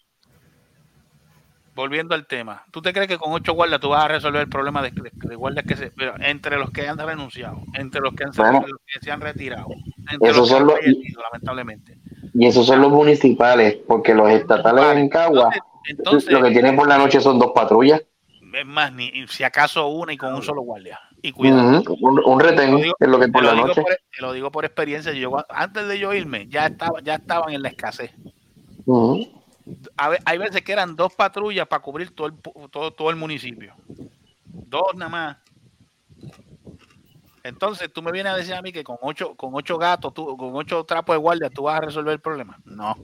Volviendo 1.76 2.16
al 2.16 2.26
tema, 2.26 2.66
¿tú 2.72 2.82
te 2.82 2.92
crees 2.92 3.08
que 3.08 3.20
con 3.20 3.32
ocho 3.34 3.54
guardias 3.54 3.80
tú 3.80 3.90
vas 3.90 4.06
a 4.06 4.08
resolver 4.08 4.42
el 4.42 4.50
problema 4.50 4.82
de, 4.82 4.90
de- 4.90 5.12
de 5.14 5.36
guardias 5.36 5.64
que 5.64 5.76
se, 5.76 5.92
pero 5.92 6.16
entre 6.22 6.58
los 6.58 6.72
que 6.72 6.88
han 6.88 6.98
renunciado, 6.98 7.60
entre 7.76 8.02
los 8.02 8.16
que, 8.16 8.24
han, 8.24 8.32
Bueno. 8.36 8.62
los 8.68 8.80
que 8.88 9.00
se 9.00 9.12
han 9.12 9.22
retirado, 9.22 9.68
entre 10.10 10.34
los 10.34 10.42
que 10.42 10.48
son 10.48 10.62
han 10.62 10.68
los- 10.68 10.76
fallecido, 10.80 11.22
lamentablemente? 11.22 11.97
Y 12.40 12.46
esos 12.46 12.68
son 12.68 12.82
los 12.82 12.92
municipales, 12.92 13.78
porque 13.88 14.14
los 14.14 14.30
estatales 14.30 14.98
en 14.98 15.10
Cagua, 15.10 15.50
Entonces, 15.90 16.32
lo 16.32 16.44
que 16.44 16.52
tienen 16.52 16.76
por 16.76 16.88
la 16.88 16.98
noche 16.98 17.20
son 17.20 17.40
dos 17.40 17.52
patrullas. 17.56 18.02
es 18.54 18.66
más, 18.66 18.94
ni 18.94 19.28
si 19.28 19.44
acaso 19.44 19.88
una 19.88 20.14
y 20.14 20.18
con 20.18 20.34
un 20.34 20.44
solo 20.44 20.62
guardia. 20.62 21.00
Y 21.22 21.32
cuidado. 21.32 21.82
Un, 22.00 22.20
un 22.24 22.40
digo- 22.40 22.96
es 23.00 23.08
lo 23.08 23.20
que 23.20 23.28
por 23.30 23.42
lo 23.44 23.54
la 23.54 23.62
noche. 23.62 23.82
por- 23.82 23.92
te 23.92 24.22
lo 24.22 24.34
digo 24.34 24.52
por 24.52 24.66
experiencia. 24.66 25.12
Yo, 25.14 25.36
antes 25.50 25.88
de 25.88 25.98
yo 25.98 26.14
irme, 26.14 26.48
ya 26.48 26.68
estaba, 26.68 27.02
ya 27.02 27.16
estaban 27.16 27.54
en 27.54 27.62
la 27.64 27.70
escasez. 27.70 28.12
A 29.98 30.12
hay 30.26 30.38
veces 30.38 30.62
que 30.62 30.72
eran 30.72 30.96
dos 30.96 31.14
patrullas 31.16 31.68
para 31.68 31.82
cubrir 31.82 32.12
todo 32.16 32.28
el, 32.28 32.34
todo, 32.70 32.92
todo 32.92 33.10
el 33.10 33.16
municipio. 33.16 33.74
Dos 34.46 34.94
nada 34.96 35.10
más. 35.10 35.38
Entonces 37.48 37.92
tú 37.92 38.02
me 38.02 38.12
vienes 38.12 38.34
a 38.34 38.36
decir 38.36 38.54
a 38.54 38.62
mí 38.62 38.74
que 38.74 38.84
con 38.84 38.98
ocho, 39.02 39.36
con 39.36 39.52
ocho 39.54 39.78
gatos, 39.78 40.14
tú, 40.14 40.36
con 40.36 40.54
ocho 40.56 40.84
trapos 40.84 41.14
de 41.14 41.20
guardia, 41.20 41.50
tú 41.50 41.64
vas 41.64 41.78
a 41.78 41.86
resolver 41.86 42.14
el 42.14 42.20
problema. 42.20 42.60
No. 42.66 42.98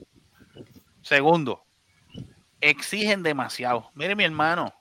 Segundo, 1.00 1.62
exigen 2.60 3.22
demasiado. 3.22 3.90
Mire, 3.94 4.14
mi 4.14 4.24
hermano, 4.24 4.74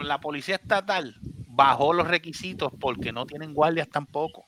la 0.00 0.20
policía 0.20 0.56
estatal 0.56 1.14
bajó 1.46 1.92
los 1.92 2.08
requisitos 2.08 2.72
porque 2.80 3.12
no 3.12 3.24
tienen 3.24 3.54
guardias 3.54 3.88
tampoco. 3.88 4.46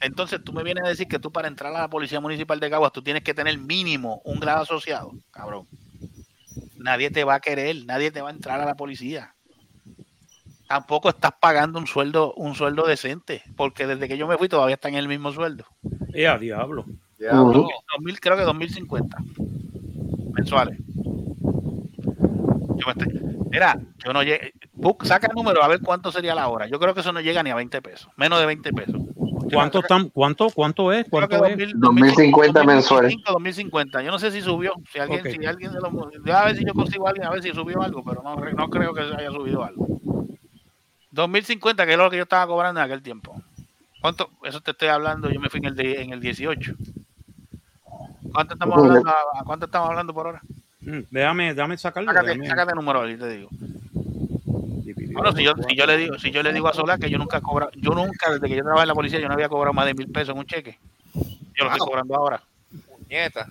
Entonces 0.00 0.42
tú 0.42 0.54
me 0.54 0.62
vienes 0.62 0.84
a 0.84 0.88
decir 0.88 1.06
que 1.06 1.18
tú 1.18 1.30
para 1.30 1.48
entrar 1.48 1.74
a 1.74 1.80
la 1.82 1.88
policía 1.88 2.20
municipal 2.20 2.60
de 2.60 2.70
Caguas 2.70 2.92
tú 2.92 3.02
tienes 3.02 3.22
que 3.22 3.34
tener 3.34 3.58
mínimo 3.58 4.22
un 4.24 4.40
grado 4.40 4.62
asociado, 4.62 5.12
cabrón. 5.30 5.68
Nadie 6.76 7.10
te 7.10 7.24
va 7.24 7.34
a 7.34 7.40
querer, 7.40 7.84
nadie 7.84 8.10
te 8.10 8.22
va 8.22 8.28
a 8.28 8.32
entrar 8.32 8.60
a 8.60 8.66
la 8.66 8.76
policía. 8.76 9.34
Tampoco 10.66 11.08
estás 11.08 11.32
pagando 11.40 11.78
un 11.78 11.86
sueldo, 11.86 12.34
un 12.34 12.54
sueldo 12.54 12.86
decente, 12.86 13.42
porque 13.56 13.86
desde 13.86 14.08
que 14.08 14.16
yo 14.18 14.26
me 14.26 14.38
fui 14.38 14.48
todavía 14.48 14.74
están 14.74 14.92
en 14.92 14.98
el 14.98 15.08
mismo 15.08 15.32
sueldo. 15.32 15.64
Eh, 16.12 16.26
a 16.26 16.38
diablo. 16.38 16.84
Dos 17.62 18.00
mil- 18.00 18.20
creo 18.20 18.36
que 18.36 18.42
2050 18.42 19.18
mensuales. 20.34 20.78
Yo 22.76 22.86
me 22.86 22.92
estoy- 22.92 23.20
mira, 23.50 23.78
yo 24.04 24.12
no 24.12 24.22
llegué. 24.22 24.52
Book, 24.72 25.06
saca 25.06 25.28
el 25.28 25.34
número 25.34 25.62
a 25.62 25.68
ver 25.68 25.80
cuánto 25.80 26.10
sería 26.10 26.34
la 26.34 26.48
hora. 26.48 26.66
Yo 26.66 26.78
creo 26.78 26.92
que 26.94 27.00
eso 27.00 27.12
no 27.12 27.20
llega 27.20 27.42
ni 27.42 27.50
a 27.50 27.54
20 27.54 27.80
pesos, 27.80 28.08
menos 28.16 28.40
de 28.40 28.46
20 28.46 28.72
pesos. 28.72 29.00
¿Cuánto, 29.52 29.78
están, 29.80 30.08
cuánto, 30.08 30.48
¿Cuánto 30.50 30.90
es? 30.92 31.06
¿Cuánto 31.08 31.36
es? 31.44 31.56
2000, 31.58 31.78
2050 31.78 32.64
mensuales. 32.64 33.12
2025, 33.12 33.32
2050. 33.32 34.02
Yo 34.02 34.10
no 34.10 34.18
sé 34.18 34.30
si 34.32 34.40
subió. 34.40 34.74
Si 34.92 34.98
alguien, 34.98 35.22
si 35.40 35.46
alguien 35.46 35.72
de 35.72 35.80
los, 35.80 35.92
yo 36.24 36.36
a 36.36 36.44
ver 36.46 36.56
si 36.56 36.64
yo 36.66 36.74
consigo 36.74 37.06
a 37.06 37.10
alguien 37.10 37.26
a 37.26 37.30
ver 37.30 37.42
si 37.42 37.50
subió 37.52 37.80
algo, 37.82 38.02
pero 38.02 38.22
no, 38.22 38.34
no 38.34 38.68
creo 38.70 38.92
que 38.92 39.02
haya 39.02 39.30
subido 39.30 39.62
algo. 39.62 39.93
2050, 41.14 41.86
que 41.86 41.92
es 41.92 41.98
lo 41.98 42.10
que 42.10 42.16
yo 42.16 42.24
estaba 42.24 42.46
cobrando 42.46 42.80
en 42.80 42.86
aquel 42.86 43.02
tiempo. 43.02 43.40
¿Cuánto? 44.00 44.30
Eso 44.44 44.60
te 44.60 44.72
estoy 44.72 44.88
hablando, 44.88 45.30
yo 45.30 45.40
me 45.40 45.48
fui 45.48 45.58
en 45.58 45.66
el, 45.66 45.74
de- 45.76 46.02
en 46.02 46.12
el 46.12 46.20
18. 46.20 46.74
¿Cuánto 48.32 48.54
estamos 48.54 48.76
hablando, 48.82 49.08
a, 49.08 49.40
a 49.40 49.44
cuánto 49.44 49.66
estamos 49.66 49.88
hablando 49.88 50.12
por 50.12 50.26
hora? 50.26 50.42
Mm, 50.80 51.00
Déjame, 51.10 51.54
déjame 51.54 51.78
sacarlo. 51.78 52.10
Sácate, 52.12 52.32
déjame- 52.32 52.48
sácate 52.48 52.70
el 52.72 52.76
número 52.76 53.02
ahí, 53.02 53.16
te 53.16 53.28
digo. 53.28 53.48
Bueno, 55.12 55.32
si 55.32 55.44
yo, 55.44 55.52
si 55.68 55.76
yo 55.76 55.86
le 55.86 55.96
digo, 55.96 56.18
si 56.18 56.30
yo 56.32 56.42
le 56.42 56.52
digo 56.52 56.68
a 56.68 56.74
Solá 56.74 56.98
que 56.98 57.08
yo 57.08 57.16
nunca 57.18 57.38
he 57.38 57.40
cobrado, 57.42 57.70
yo 57.76 57.94
nunca, 57.94 58.32
desde 58.32 58.48
que 58.48 58.56
yo 58.56 58.62
trabajé 58.64 58.82
en 58.82 58.88
la 58.88 58.94
policía, 58.94 59.20
yo 59.20 59.28
no 59.28 59.34
había 59.34 59.48
cobrado 59.48 59.72
más 59.72 59.86
de 59.86 59.94
mil 59.94 60.08
pesos 60.08 60.30
en 60.30 60.38
un 60.38 60.46
cheque. 60.46 60.78
Yo 61.14 61.64
lo 61.64 61.70
estoy 61.70 61.78
Wow. 61.78 61.86
cobrando 61.86 62.16
ahora. 62.16 62.42
Nieta. 63.08 63.46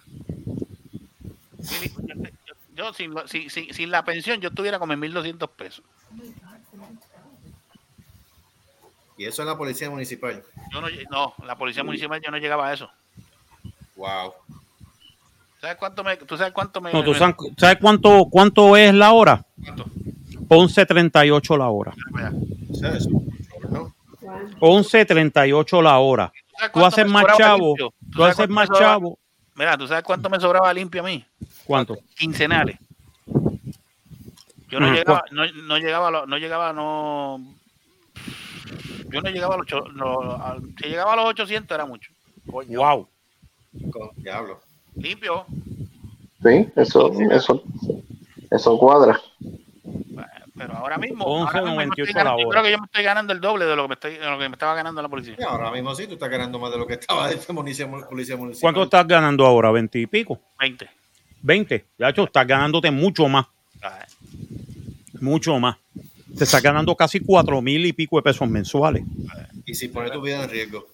Yo 2.76 2.92
sin, 2.94 3.14
sin, 3.28 3.50
sin- 3.50 3.74
sin 3.74 3.92
la 3.92 4.04
pensión 4.04 4.42
yo 4.42 4.50
estuviera 4.50 4.80
como 4.80 4.94
en 4.94 5.00
1200 5.00 5.50
pesos. 5.52 5.86
Y 9.24 9.28
eso 9.28 9.42
es 9.42 9.48
la 9.48 9.58
policía 9.58 9.90
municipal. 9.90 10.44
Yo 10.70 10.82
no, 10.82 10.88
no, 11.10 11.34
la 11.46 11.56
policía 11.56 11.82
municipal 11.82 12.20
yo 12.22 12.30
no 12.30 12.38
llegaba 12.38 12.68
a 12.68 12.74
eso. 12.74 12.90
Wow. 13.96 14.34
¿Sabes 15.62 15.78
cuánto 15.78 16.04
me, 16.04 16.18
¿Tú 16.18 16.36
sabes 16.38 16.52
cuánto 16.52 16.82
me, 16.82 16.92
No, 16.92 17.06
¿tú 17.06 17.12
me- 17.14 17.18
sabes, 17.20 17.36
sabes 17.56 17.78
cuánto, 17.80 18.26
cuánto 18.30 18.76
es 18.76 18.94
la 18.94 19.14
hora? 19.14 19.46
cuánto? 19.64 19.86
11.38 20.50 21.58
la 21.58 21.70
hora. 21.70 21.94
¿Sabes? 22.78 23.08
11.38 24.60 25.82
la 25.82 26.00
hora. 26.00 26.34
¿Sabes 26.58 26.72
Tú 26.74 26.86
haces 26.86 27.08
más 27.08 27.26
chavo. 27.38 27.76
¿Tú 28.12 28.26
haces 28.26 28.50
más 28.50 28.70
chavo. 28.78 29.18
Mira, 29.56 29.78
¿tú 29.78 29.88
sabes 29.88 30.04
cuánto 30.04 30.30
me 30.30 30.38
sobraba 30.38 30.74
limpio 30.74 31.00
a 31.00 31.06
mí? 31.06 31.26
¿Cuánto? 31.64 31.98
Quincenales. 32.18 32.78
Yo 34.68 34.82
no 34.82 34.92
llegaba, 34.94 35.24
no, 35.32 35.46
no 35.48 35.78
llegaba, 35.78 36.26
no 36.26 36.38
llegaba, 36.38 36.74
no. 36.74 37.63
Yo 39.14 39.22
no 39.22 39.30
llegaba 39.30 39.56
a 39.56 39.58
los, 39.60 39.68
ocho- 39.68 39.88
no, 39.94 40.22
a- 40.34 40.58
si 40.82 40.88
llegaba 40.90 41.14
a 41.14 41.16
los 41.16 41.26
800 41.26 41.76
era 41.76 41.86
mucho. 41.86 42.12
Wow. 42.46 43.08
Con- 43.92 44.10
Diablo. 44.18 44.60
Limpio. 44.96 45.46
Sí, 46.44 46.68
eso, 46.76 47.12
eso, 47.32 47.64
eso 48.52 48.78
cuadra. 48.78 49.20
Pero 50.56 50.74
ahora 50.78 50.98
mismo, 50.98 51.26
11, 51.26 51.58
ahora 51.58 51.62
mismo 51.62 51.74
yo, 51.74 51.78
me 51.78 51.86
98 51.88 52.04
estoy 52.04 52.14
la 52.14 52.24
ganando- 52.24 52.42
yo 52.42 52.48
hora. 52.48 52.62
creo 52.62 52.64
que 52.64 52.72
yo 52.72 52.78
me 52.80 52.86
estoy 52.86 53.04
ganando 53.04 53.34
el 53.34 53.42
doble 53.42 53.66
de 53.66 53.76
lo 53.76 53.82
que 53.84 53.88
me, 53.88 53.94
estoy, 53.96 54.14
de 54.18 54.30
lo 54.30 54.38
que 54.38 54.50
me 54.50 54.54
estaba 54.54 54.76
ganando 54.76 55.02
la 55.02 55.10
policía. 55.10 55.36
Y 55.40 55.44
ahora 55.44 55.72
mismo 55.72 55.96
sí, 55.96 56.06
tú 56.06 56.14
estás 56.14 56.30
ganando 56.30 56.60
más 56.60 56.72
de 56.72 56.78
lo 56.78 56.86
que 56.86 56.94
estaba 56.94 57.28
de 57.30 57.38
policía, 57.38 57.90
policía 58.10 58.38
municipal. 58.38 58.62
¿Cuánto 58.74 58.84
estás 58.84 59.08
ganando 59.08 59.46
ahora? 59.46 59.72
¿20 59.72 60.00
y 60.02 60.06
pico? 60.08 60.40
20. 60.60 60.90
20. 61.42 61.86
Ya 61.98 62.10
hecho, 62.10 62.24
estás 62.26 62.46
ganándote 62.46 62.92
mucho 62.92 63.28
más. 63.28 63.46
Mucho 65.20 65.60
más. 65.60 65.78
Te 66.38 66.44
estás 66.44 66.62
ganando 66.62 66.96
casi 66.96 67.20
4 67.20 67.62
mil 67.62 67.86
y 67.86 67.94
pico 67.94 68.18
de 68.18 68.24
pesos 68.24 68.50
mensuales. 68.50 69.04
Y 69.66 69.74
si 69.76 69.88
pones 69.88 70.12
tu 70.12 70.22
vida 70.22 70.44
en 70.44 70.50
riesgo. 70.50 70.88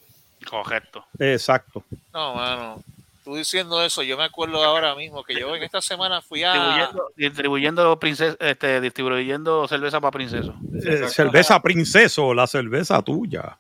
Correcto. 0.48 1.06
Exacto. 1.18 1.84
No, 2.14 2.36
mano. 2.36 2.84
Tú 3.24 3.36
diciendo 3.36 3.84
eso, 3.84 4.02
yo 4.02 4.18
me 4.18 4.24
acuerdo 4.24 4.64
ahora 4.64 4.96
mismo 4.96 5.24
que 5.24 5.40
yo 5.40 5.56
en 5.56 5.64
esta 5.64 5.82
semana 5.82 6.22
fui 6.22 6.44
a. 6.44 6.92
Distribuyendo, 7.16 8.00
este, 8.40 8.82
distribuyendo 8.82 9.68
cerveza 9.68 10.00
para 10.02 10.12
princesos. 10.12 10.56
Eh, 10.74 11.08
cerveza 11.10 11.62
princeso, 11.62 12.34
la 12.34 12.48
cerveza 12.48 13.02
tuya. 13.02 13.58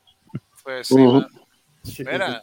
Pues 0.64 0.88
sí, 0.88 0.95
mano. 0.95 1.27
Mira. 1.99 2.41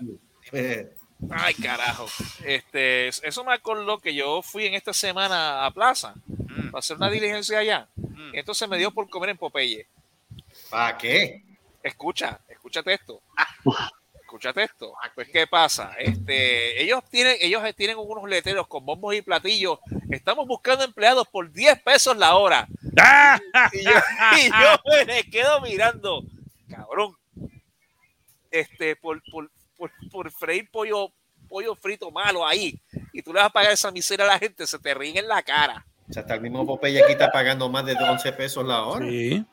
Eh, 0.53 0.96
Ay, 1.31 1.55
carajo. 1.55 2.07
Este, 2.45 3.09
eso 3.09 3.45
me 3.45 3.53
acordó 3.55 3.99
que 3.99 4.15
yo 4.15 4.43
fui 4.43 4.67
en 4.67 4.75
esta 4.75 4.93
semana 4.93 5.65
a 5.65 5.71
Plaza 5.71 6.15
Mm. 6.57 6.71
para 6.71 6.79
hacer 6.79 6.97
una 6.97 7.11
diligencia 7.11 7.59
allá. 7.59 7.89
Y 8.33 8.39
entonces 8.39 8.69
me 8.69 8.79
dio 8.79 8.91
por 8.91 9.09
comer 9.09 9.31
en 9.31 9.37
Popeye. 9.39 9.87
¿Para 10.71 10.97
qué? 10.97 11.43
Escucha, 11.83 12.41
escúchate 12.49 12.95
esto. 12.95 13.21
Escúchate 14.21 14.65
esto. 14.65 14.93
Pues, 15.15 15.29
¿qué 15.29 15.47
pasa? 15.47 15.95
Este, 15.99 16.83
ellos 16.83 17.01
tienen, 17.09 17.37
ellos 17.41 17.63
tienen 17.77 17.97
unos 17.97 18.29
letreros 18.29 18.67
con 18.67 18.85
bombos 18.85 19.15
y 19.15 19.23
platillos. 19.23 19.79
Estamos 20.11 20.49
buscando 20.49 20.85
empleados 20.85 21.29
por 21.29 21.51
10 21.53 21.81
pesos 21.83 22.17
la 22.17 22.35
hora. 22.35 22.67
Y 23.73 23.85
yo, 23.85 23.93
y 24.41 24.49
yo 24.49 25.07
me 25.07 25.23
quedo 25.31 25.61
mirando, 25.61 26.25
cabrón. 26.69 27.17
Este, 28.51 28.97
por, 28.97 29.23
por, 29.31 29.49
por, 30.17 30.31
freír 30.33 30.71
pollo, 30.71 31.13
pollo 31.49 31.75
frito 31.75 32.11
malo 32.11 32.47
ahí. 32.47 32.81
Y 33.13 33.23
tú 33.23 33.33
le 33.33 33.41
vas 33.41 33.49
a 33.49 33.51
pagar 33.51 33.73
esa 33.73 33.91
miseria 33.91 34.25
a 34.25 34.29
la 34.29 34.39
gente, 34.39 34.67
se 34.67 34.79
te 34.79 34.95
ríen 34.95 35.19
en 35.19 35.29
la 35.29 35.43
cara. 35.43 35.87
O 36.09 36.13
sea, 36.13 36.23
hasta 36.23 36.35
el 36.35 36.41
mismo 36.41 36.67
Popeye 36.67 37.03
aquí 37.03 37.13
está 37.13 37.31
pagando 37.31 37.69
más 37.69 37.85
de 37.85 37.95
11 37.95 38.33
pesos 38.33 38.65
la 38.65 38.83
hora. 38.83 39.07
Sí. 39.07 39.45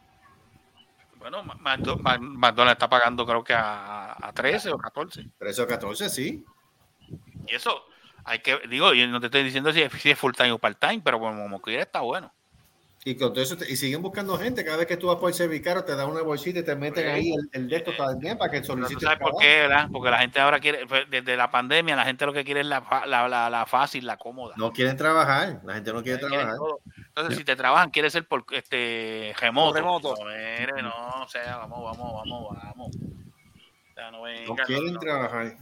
Bueno, 1.17 1.43
McDonald's 1.43 2.73
está 2.73 2.89
pagando 2.89 3.25
creo 3.25 3.43
que 3.43 3.53
a, 3.53 4.15
a 4.19 4.33
13 4.33 4.71
o 4.71 4.77
14. 4.77 5.29
13 5.37 5.61
o 5.61 5.67
14, 5.67 6.09
sí. 6.09 6.45
Y 7.47 7.55
eso, 7.55 7.85
hay 8.25 8.39
que, 8.39 8.59
digo, 8.69 8.93
yo 8.93 9.07
no 9.07 9.19
te 9.19 9.27
estoy 9.27 9.43
diciendo 9.43 9.71
si 9.73 9.81
es, 9.81 9.93
si 9.93 10.11
es 10.11 10.19
full 10.19 10.33
time 10.33 10.51
o 10.51 10.59
part 10.59 10.79
time, 10.79 11.01
pero 11.03 11.19
como, 11.19 11.41
como 11.41 11.61
quiera 11.61 11.83
está 11.83 12.01
bueno. 12.01 12.33
Y 13.05 13.15
con 13.15 13.33
todo 13.33 13.43
eso, 13.43 13.57
te- 13.57 13.69
y 13.69 13.75
siguen 13.75 14.01
buscando 14.01 14.37
gente. 14.37 14.63
Cada 14.63 14.77
vez 14.77 14.87
que 14.87 14.95
tú 14.95 15.07
vas 15.07 15.17
por 15.17 15.29
el 15.29 15.33
servicaro, 15.35 15.83
te 15.83 15.93
dan 15.93 16.09
una 16.09 16.21
bolsita 16.21 16.59
y 16.59 16.63
te 16.63 16.73
meten 16.75 17.09
ahí 17.09 17.33
el, 17.33 17.49
el 17.51 17.67
de 17.67 17.75
esto 17.75 17.91
también 17.97 18.37
para 18.37 18.49
que 18.49 18.61
Pero 18.61 18.75
¿Tú 18.75 18.81
solicites. 18.81 19.03
sabes 19.03 19.19
por 19.19 19.41
qué, 19.41 19.47
verdad? 19.67 19.89
Porque 19.91 20.09
la 20.09 20.19
gente 20.19 20.39
ahora 20.39 20.59
quiere, 20.61 20.85
pues, 20.87 21.09
desde 21.09 21.35
la 21.35 21.51
pandemia, 21.51 21.97
la 21.97 22.05
gente 22.05 22.25
lo 22.25 22.31
que 22.31 22.45
quiere 22.45 22.61
es 22.61 22.65
la, 22.67 22.81
la, 23.05 23.27
la, 23.27 23.49
la 23.49 23.65
fácil, 23.65 24.05
la 24.05 24.15
cómoda. 24.15 24.55
No 24.57 24.71
quieren 24.71 24.95
trabajar. 24.95 25.59
La 25.65 25.73
gente 25.73 25.91
no 25.91 26.01
quiere 26.01 26.17
Quieren 26.19 26.37
trabajar. 26.37 26.55
todo. 26.57 26.79
Entonces, 27.07 27.37
si 27.37 27.43
te 27.43 27.55
trabajan, 27.57 27.89
quiere 27.91 28.09
ser 28.09 28.25
por 28.25 28.45
este 28.51 29.33
remoto. 29.37 29.73
remoto. 29.75 30.15
No, 30.17 30.25
mire, 30.25 30.81
no, 30.81 30.93
o 31.23 31.27
sea, 31.27 31.57
vamos, 31.57 31.83
vamos, 31.83 32.13
vamos, 32.13 32.57
vamos. 32.63 32.87
O 32.95 33.93
sea, 33.95 34.11
no 34.11 34.21
venga, 34.21 34.63
quieren 34.65 34.85
no, 34.87 34.93
no. 34.93 34.99
trabajar. 34.99 35.57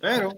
Pero, 0.00 0.30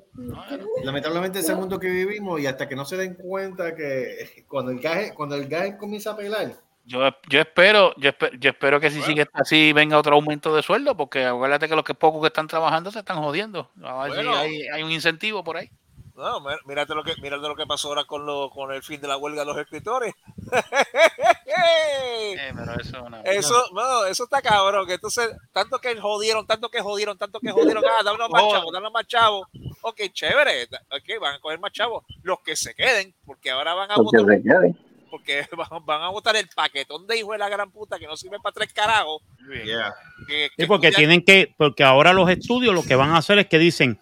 lamentablemente, 0.84 1.40
ese 1.40 1.54
mundo 1.54 1.78
que 1.78 1.88
vivimos 1.88 2.40
y 2.40 2.46
hasta 2.46 2.68
que 2.68 2.74
no 2.76 2.84
se 2.84 2.96
den 2.96 3.14
cuenta 3.14 3.74
que 3.74 4.44
cuando 4.48 4.70
el 4.72 4.80
gas, 4.80 5.12
cuando 5.12 5.34
el 5.36 5.46
gas 5.48 5.76
comienza 5.78 6.12
a 6.12 6.16
pelar, 6.16 6.54
Yo, 6.84 7.00
yo 7.28 7.40
espero, 7.40 7.94
yo 7.98 8.08
espero, 8.08 8.36
yo 8.38 8.50
espero 8.50 8.80
que 8.80 8.90
si 8.90 9.02
sigue 9.02 9.28
así 9.34 9.72
venga 9.72 9.98
otro 9.98 10.14
aumento 10.14 10.54
de 10.56 10.62
sueldo, 10.62 10.96
porque 10.96 11.24
acuérdate 11.26 11.68
que 11.68 11.76
los 11.76 11.84
que 11.84 11.94
pocos 11.94 12.20
que 12.22 12.28
están 12.28 12.48
trabajando 12.48 12.90
se 12.90 13.00
están 13.00 13.18
jodiendo. 13.22 13.70
A 13.82 14.04
ver 14.04 14.12
si 14.12 14.16
Bueno. 14.18 14.34
hay, 14.36 14.62
hay 14.68 14.82
un 14.82 14.90
incentivo 14.90 15.44
por 15.44 15.58
ahí. 15.58 15.70
No, 16.16 16.40
mí- 16.40 16.54
mírate 16.66 16.94
lo 16.94 17.02
que, 17.04 17.14
mírate 17.22 17.46
lo 17.48 17.54
que 17.56 17.66
pasó 17.66 17.88
ahora 17.88 18.04
con, 18.04 18.26
lo, 18.26 18.50
con 18.50 18.72
el 18.72 18.82
fin 18.82 19.00
de 19.00 19.08
la 19.08 19.16
huelga 19.16 19.40
de 19.40 19.46
los 19.46 19.56
escritores. 19.58 20.14
Eh, 21.64 22.52
pero 22.54 22.72
eso 22.80 22.96
es 22.96 23.02
una- 23.02 23.20
Eso, 23.22 23.64
no, 23.72 24.04
eso 24.06 24.24
está 24.24 24.40
cabrón. 24.42 24.86
Que 24.86 24.94
entonces, 24.94 25.30
tanto 25.52 25.78
que 25.78 25.96
jodieron, 26.00 26.46
tanto 26.46 26.68
que 26.68 26.80
jodieron, 26.80 27.16
tanto 27.18 27.40
que 27.40 27.50
jodieron, 27.50 27.82
ah, 27.86 28.02
dame 28.04 28.18
más 28.28 28.42
Oh. 28.44 28.50
chavos, 28.52 28.72
dame 28.72 28.90
más 28.90 29.06
chavos. 29.06 29.46
Ok, 29.82 30.00
chévere, 30.12 30.64
ok, 30.64 31.20
van 31.20 31.34
a 31.36 31.40
coger 31.40 31.58
más 31.58 31.72
chavos. 31.72 32.04
Los 32.22 32.40
que 32.40 32.56
se 32.56 32.74
queden, 32.74 33.14
porque 33.24 33.50
ahora 33.50 33.74
van 33.74 33.90
a 33.90 33.94
Porque 33.96 34.18
votar, 34.18 34.40
porque 35.10 35.46
van, 35.56 35.84
van 35.86 36.02
a 36.02 36.08
votar 36.10 36.36
el 36.36 36.48
paquetón 36.54 37.06
de 37.06 37.18
hijo 37.18 37.32
de 37.32 37.38
la 37.38 37.48
gran 37.48 37.70
puta 37.70 37.98
que 37.98 38.06
no 38.06 38.16
sirve 38.16 38.38
para 38.40 38.52
tres 38.52 38.72
carajos. 38.72 39.22
yeah. 39.64 39.94
Que, 40.28 40.48
Sí, 40.48 40.54
que 40.58 40.66
porque 40.66 40.92
tienen 40.92 41.24
que, 41.24 41.52
porque 41.56 41.82
ahora 41.82 42.12
los 42.12 42.28
estudios 42.30 42.74
lo 42.74 42.82
que 42.82 42.94
van 42.94 43.10
a 43.10 43.16
hacer 43.18 43.38
es 43.38 43.46
que 43.46 43.58
dicen, 43.58 43.98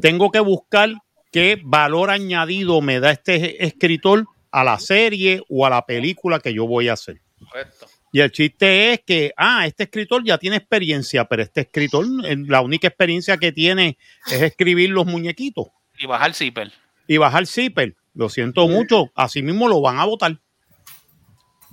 tengo 0.00 0.30
que 0.30 0.40
buscar 0.40 0.90
qué 1.32 1.60
valor 1.64 2.10
añadido 2.10 2.80
me 2.80 2.98
da 3.00 3.10
este 3.12 3.64
escritor 3.64 4.26
a 4.50 4.64
la 4.64 4.78
serie 4.78 5.42
o 5.48 5.66
a 5.66 5.70
la 5.70 5.84
película 5.86 6.40
que 6.40 6.52
yo 6.52 6.66
voy 6.66 6.88
a 6.88 6.94
hacer. 6.94 7.20
Correcto. 7.38 7.86
Y 8.12 8.20
el 8.20 8.32
chiste 8.32 8.92
es 8.92 9.00
que, 9.06 9.32
ah, 9.36 9.66
este 9.66 9.84
escritor 9.84 10.24
ya 10.24 10.36
tiene 10.38 10.56
experiencia, 10.56 11.26
pero 11.26 11.42
este 11.42 11.60
escritor, 11.62 12.04
eh, 12.24 12.36
la 12.48 12.60
única 12.60 12.88
experiencia 12.88 13.36
que 13.36 13.52
tiene 13.52 13.96
es 14.26 14.42
escribir 14.42 14.90
los 14.90 15.06
muñequitos 15.06 15.68
Y 15.96 16.06
bajar 16.06 16.34
zipper. 16.34 16.72
y 17.06 17.16
bajar 17.18 17.46
zipper. 17.46 17.94
Lo 18.14 18.28
siento 18.28 18.66
mucho, 18.66 19.12
así 19.14 19.42
mismo 19.42 19.68
lo 19.68 19.80
van 19.80 19.98
a 20.00 20.04
votar. 20.04 20.40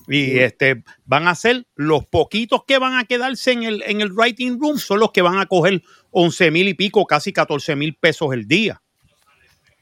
Y 0.08 0.38
este 0.40 0.84
van 1.06 1.28
a 1.28 1.36
ser 1.36 1.66
los 1.76 2.06
poquitos 2.06 2.64
que 2.66 2.78
van 2.78 2.94
a 2.94 3.04
quedarse 3.06 3.52
en 3.52 3.64
el, 3.64 3.84
en 3.86 3.99
el 3.99 4.14
writing 4.14 4.58
room, 4.60 4.78
son 4.78 4.99
los 4.99 5.12
que 5.12 5.22
van 5.22 5.38
a 5.40 5.48
coger 5.48 5.82
11 6.12 6.52
mil 6.52 6.68
y 6.68 6.76
pico, 6.76 7.06
casi 7.06 7.34
14 7.34 7.76
mil 7.76 7.95
pesos 7.95 8.32
el 8.34 8.48
día. 8.48 8.82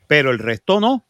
Pero 0.08 0.32
el 0.32 0.40
resto 0.40 0.80
no. 0.80 1.06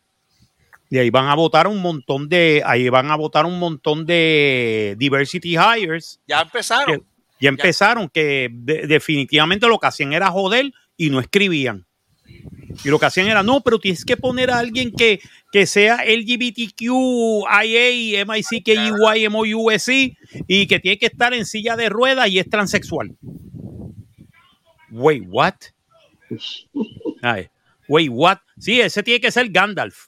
Y 0.96 0.98
ahí 0.98 1.10
van 1.10 1.28
a 1.28 1.36
votar 1.36 1.68
un 1.68 1.82
montón 1.82 2.30
de, 2.30 2.62
ahí 2.66 2.88
van 2.88 3.12
a 3.12 3.18
votar 3.18 3.46
un 3.46 3.60
montón 3.60 4.06
de 4.06 4.96
diversity 4.98 5.58
hires. 5.58 6.22
Ya 6.26 6.40
empezaron. 6.40 7.00
que- 7.00 7.06
ya 7.42 7.50
empezaron, 7.50 8.08
que 8.08 8.48
de- 8.50 8.88
definitivamente 8.88 9.68
lo 9.68 9.78
que 9.78 9.88
hacían 9.88 10.14
era 10.14 10.28
joder 10.32 10.72
y 10.96 11.10
no 11.10 11.20
escribían. 11.20 11.86
Y 12.86 12.88
lo 12.88 12.98
que 12.98 13.08
hacían 13.08 13.28
era, 13.28 13.44
no, 13.44 13.60
pero 13.60 13.78
tienes 13.78 14.06
que 14.06 14.16
poner 14.16 14.50
a 14.52 14.60
alguien 14.60 14.90
que, 14.94 15.20
que 15.52 15.66
sea 15.66 15.98
LGBTQ, 16.06 17.44
IA, 17.66 18.24
MICKY, 18.26 19.28
MOUSI 19.30 20.18
y 20.48 20.68
que 20.68 20.80
tiene 20.80 20.98
que 20.98 21.08
estar 21.08 21.34
en 21.34 21.46
silla 21.46 21.76
de 21.76 21.90
ruedas 21.90 22.30
y 22.30 22.40
es 22.40 22.50
transexual. 22.50 23.18
Wait, 24.92 25.24
what? 25.28 25.56
Ay, 27.22 27.50
wait, 27.90 28.10
what? 28.14 28.38
Sí, 28.58 28.80
ese 28.80 29.04
tiene 29.04 29.20
que 29.20 29.32
ser 29.32 29.50
Gandalf. 29.50 30.08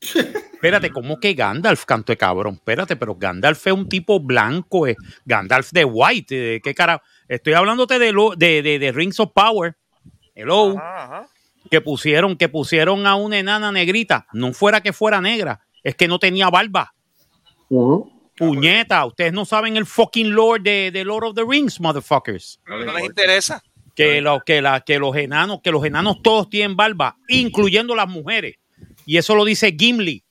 Espérate, 0.00 0.90
¿cómo 0.90 1.20
que 1.20 1.34
Gandalf, 1.34 1.84
canto 1.84 2.12
de 2.12 2.16
cabrón? 2.16 2.54
Espérate, 2.54 2.96
pero 2.96 3.14
Gandalf 3.14 3.66
es 3.66 3.72
un 3.72 3.88
tipo 3.88 4.20
blanco, 4.20 4.86
eh. 4.86 4.96
Gandalf 5.24 5.70
de 5.72 5.84
White, 5.84 6.56
eh, 6.56 6.60
¿qué 6.62 6.74
cara? 6.74 7.02
Estoy 7.28 7.52
hablándote 7.52 7.98
de, 7.98 8.12
lo, 8.12 8.34
de, 8.36 8.62
de, 8.62 8.78
de 8.78 8.92
Rings 8.92 9.20
of 9.20 9.32
Power. 9.34 9.76
Hello. 10.34 10.76
Que 11.70 11.80
pusieron, 11.80 12.36
que 12.36 12.48
pusieron 12.48 13.06
a 13.06 13.14
una 13.16 13.38
enana 13.38 13.70
negrita. 13.72 14.26
No 14.32 14.52
fuera 14.52 14.80
que 14.80 14.92
fuera 14.92 15.20
negra, 15.20 15.60
es 15.82 15.94
que 15.94 16.08
no 16.08 16.18
tenía 16.18 16.48
barba. 16.48 16.94
Puñeta, 18.36 19.04
ustedes 19.04 19.32
no 19.34 19.44
saben 19.44 19.76
el 19.76 19.84
fucking 19.84 20.30
lore 20.30 20.62
de, 20.62 20.90
de 20.90 21.04
Lord 21.04 21.24
of 21.24 21.34
the 21.34 21.44
Rings, 21.46 21.78
motherfuckers. 21.78 22.58
No 22.66 22.78
les 22.78 23.04
interesa. 23.04 23.62
Que, 23.94 24.22
lo, 24.22 24.40
que, 24.40 24.62
la, 24.62 24.80
que 24.80 24.98
los 24.98 25.14
enanos, 25.14 25.60
que 25.62 25.70
los 25.70 25.84
enanos 25.84 26.22
todos 26.22 26.48
tienen 26.48 26.74
barba, 26.74 27.18
incluyendo 27.28 27.94
las 27.94 28.08
mujeres. 28.08 28.56
Y 29.10 29.18
eso 29.18 29.34
lo 29.34 29.44
dice 29.44 29.74
Gimli. 29.76 30.22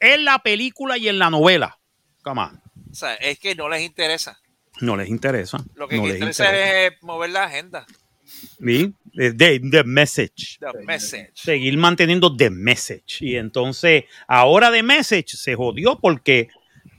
En 0.00 0.24
la 0.24 0.40
película 0.40 0.98
y 0.98 1.08
en 1.08 1.20
la 1.20 1.30
novela. 1.30 1.78
Come 2.20 2.40
on. 2.40 2.60
O 2.90 2.94
sea, 2.94 3.14
es 3.14 3.38
que 3.38 3.54
no 3.54 3.68
les 3.68 3.82
interesa. 3.82 4.40
No 4.80 4.96
les 4.96 5.08
interesa. 5.08 5.64
Lo 5.76 5.86
que 5.86 5.96
no 5.96 6.06
les 6.08 6.14
interesa 6.14 6.46
interesa. 6.46 6.86
es 6.86 7.02
mover 7.02 7.30
la 7.30 7.44
agenda. 7.44 7.86
¿Sí? 8.24 8.92
The, 9.14 9.60
the 9.60 9.84
message. 9.84 10.58
The 10.58 10.84
message. 10.84 11.30
Seguir 11.34 11.78
manteniendo 11.78 12.36
the 12.36 12.50
message. 12.50 13.18
Y 13.20 13.36
entonces, 13.36 14.02
ahora 14.26 14.72
The 14.72 14.82
Message 14.82 15.36
se 15.36 15.54
jodió 15.54 15.96
porque, 16.00 16.48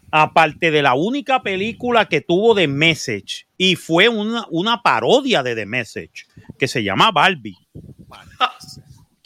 aparte 0.09 0.71
de 0.71 0.81
la 0.81 0.93
única 0.93 1.43
película 1.43 2.07
que 2.07 2.21
tuvo 2.21 2.55
The 2.55 2.69
Message, 2.69 3.45
y 3.57 3.75
fue 3.75 4.07
una, 4.07 4.47
una 4.51 4.81
parodia 4.81 5.43
de 5.43 5.53
The 5.53 5.65
Message, 5.65 6.27
que 6.57 6.69
se 6.69 6.81
llama 6.81 7.11
Barbie, 7.11 7.57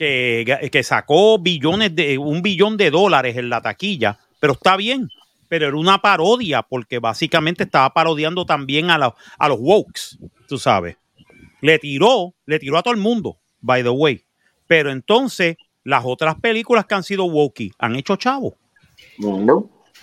que, 0.06 0.70
que 0.72 0.84
sacó 0.84 1.38
billones 1.40 1.96
de, 1.96 2.18
un 2.18 2.42
billón 2.42 2.76
de 2.78 2.90
dólares 2.90 3.38
en 3.38 3.50
la 3.50 3.62
taquilla, 3.62 4.18
pero 4.40 4.54
está 4.54 4.76
bien. 4.78 5.10
Pero 5.48 5.68
era 5.68 5.78
una 5.78 6.00
parodia, 6.02 6.62
porque 6.64 7.00
básicamente 7.00 7.64
estaba 7.64 7.90
parodiando 7.94 8.46
también 8.46 8.90
a, 8.90 8.98
la- 8.98 9.14
a 9.38 9.48
los 9.50 9.60
wokes, 9.60 10.18
tú 10.48 10.58
sabes 10.58 10.98
le 11.62 11.78
tiró, 11.78 12.34
le 12.48 12.58
tiró 12.58 12.76
a 12.80 12.82
todo 12.82 12.96
el 12.96 13.00
mundo, 13.00 13.38
by 13.60 13.84
the 13.84 13.90
way. 13.92 14.24
Pero 14.66 14.90
entonces, 14.92 15.58
las 15.84 16.02
otras 16.04 16.34
películas 16.40 16.88
que 16.88 16.96
han 16.96 17.04
sido 17.04 17.26
wokey, 17.26 17.72
¿han 17.78 17.96
hecho 17.96 18.16
chavo? 18.16 18.56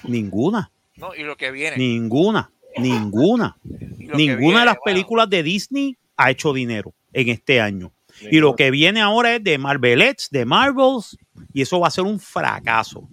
Ninguna, 0.04 0.70
No, 0.96 1.12
y 1.16 1.24
lo 1.24 1.36
que 1.36 1.50
viene. 1.50 1.76
ninguna, 1.76 2.52
ninguna. 2.76 3.56
Ninguna 3.64 4.36
viene, 4.36 4.58
de 4.60 4.64
las 4.66 4.76
películas 4.84 5.28
de 5.28 5.42
Disney 5.42 5.96
ha 6.16 6.30
hecho 6.30 6.52
dinero 6.52 6.94
en 7.12 7.28
este 7.30 7.60
año. 7.60 7.90
Y 8.30 8.38
lo 8.40 8.56
que 8.56 8.70
viene 8.70 9.00
ahora 9.00 9.36
es 9.36 9.44
de 9.44 9.58
Marvelettes, 9.58 10.28
de 10.30 10.44
Marvels, 10.44 11.16
y 11.52 11.62
eso 11.62 11.80
va 11.80 11.88
a 11.88 11.90
ser 11.90 12.04
un 12.04 12.18
fracaso. 12.18 13.08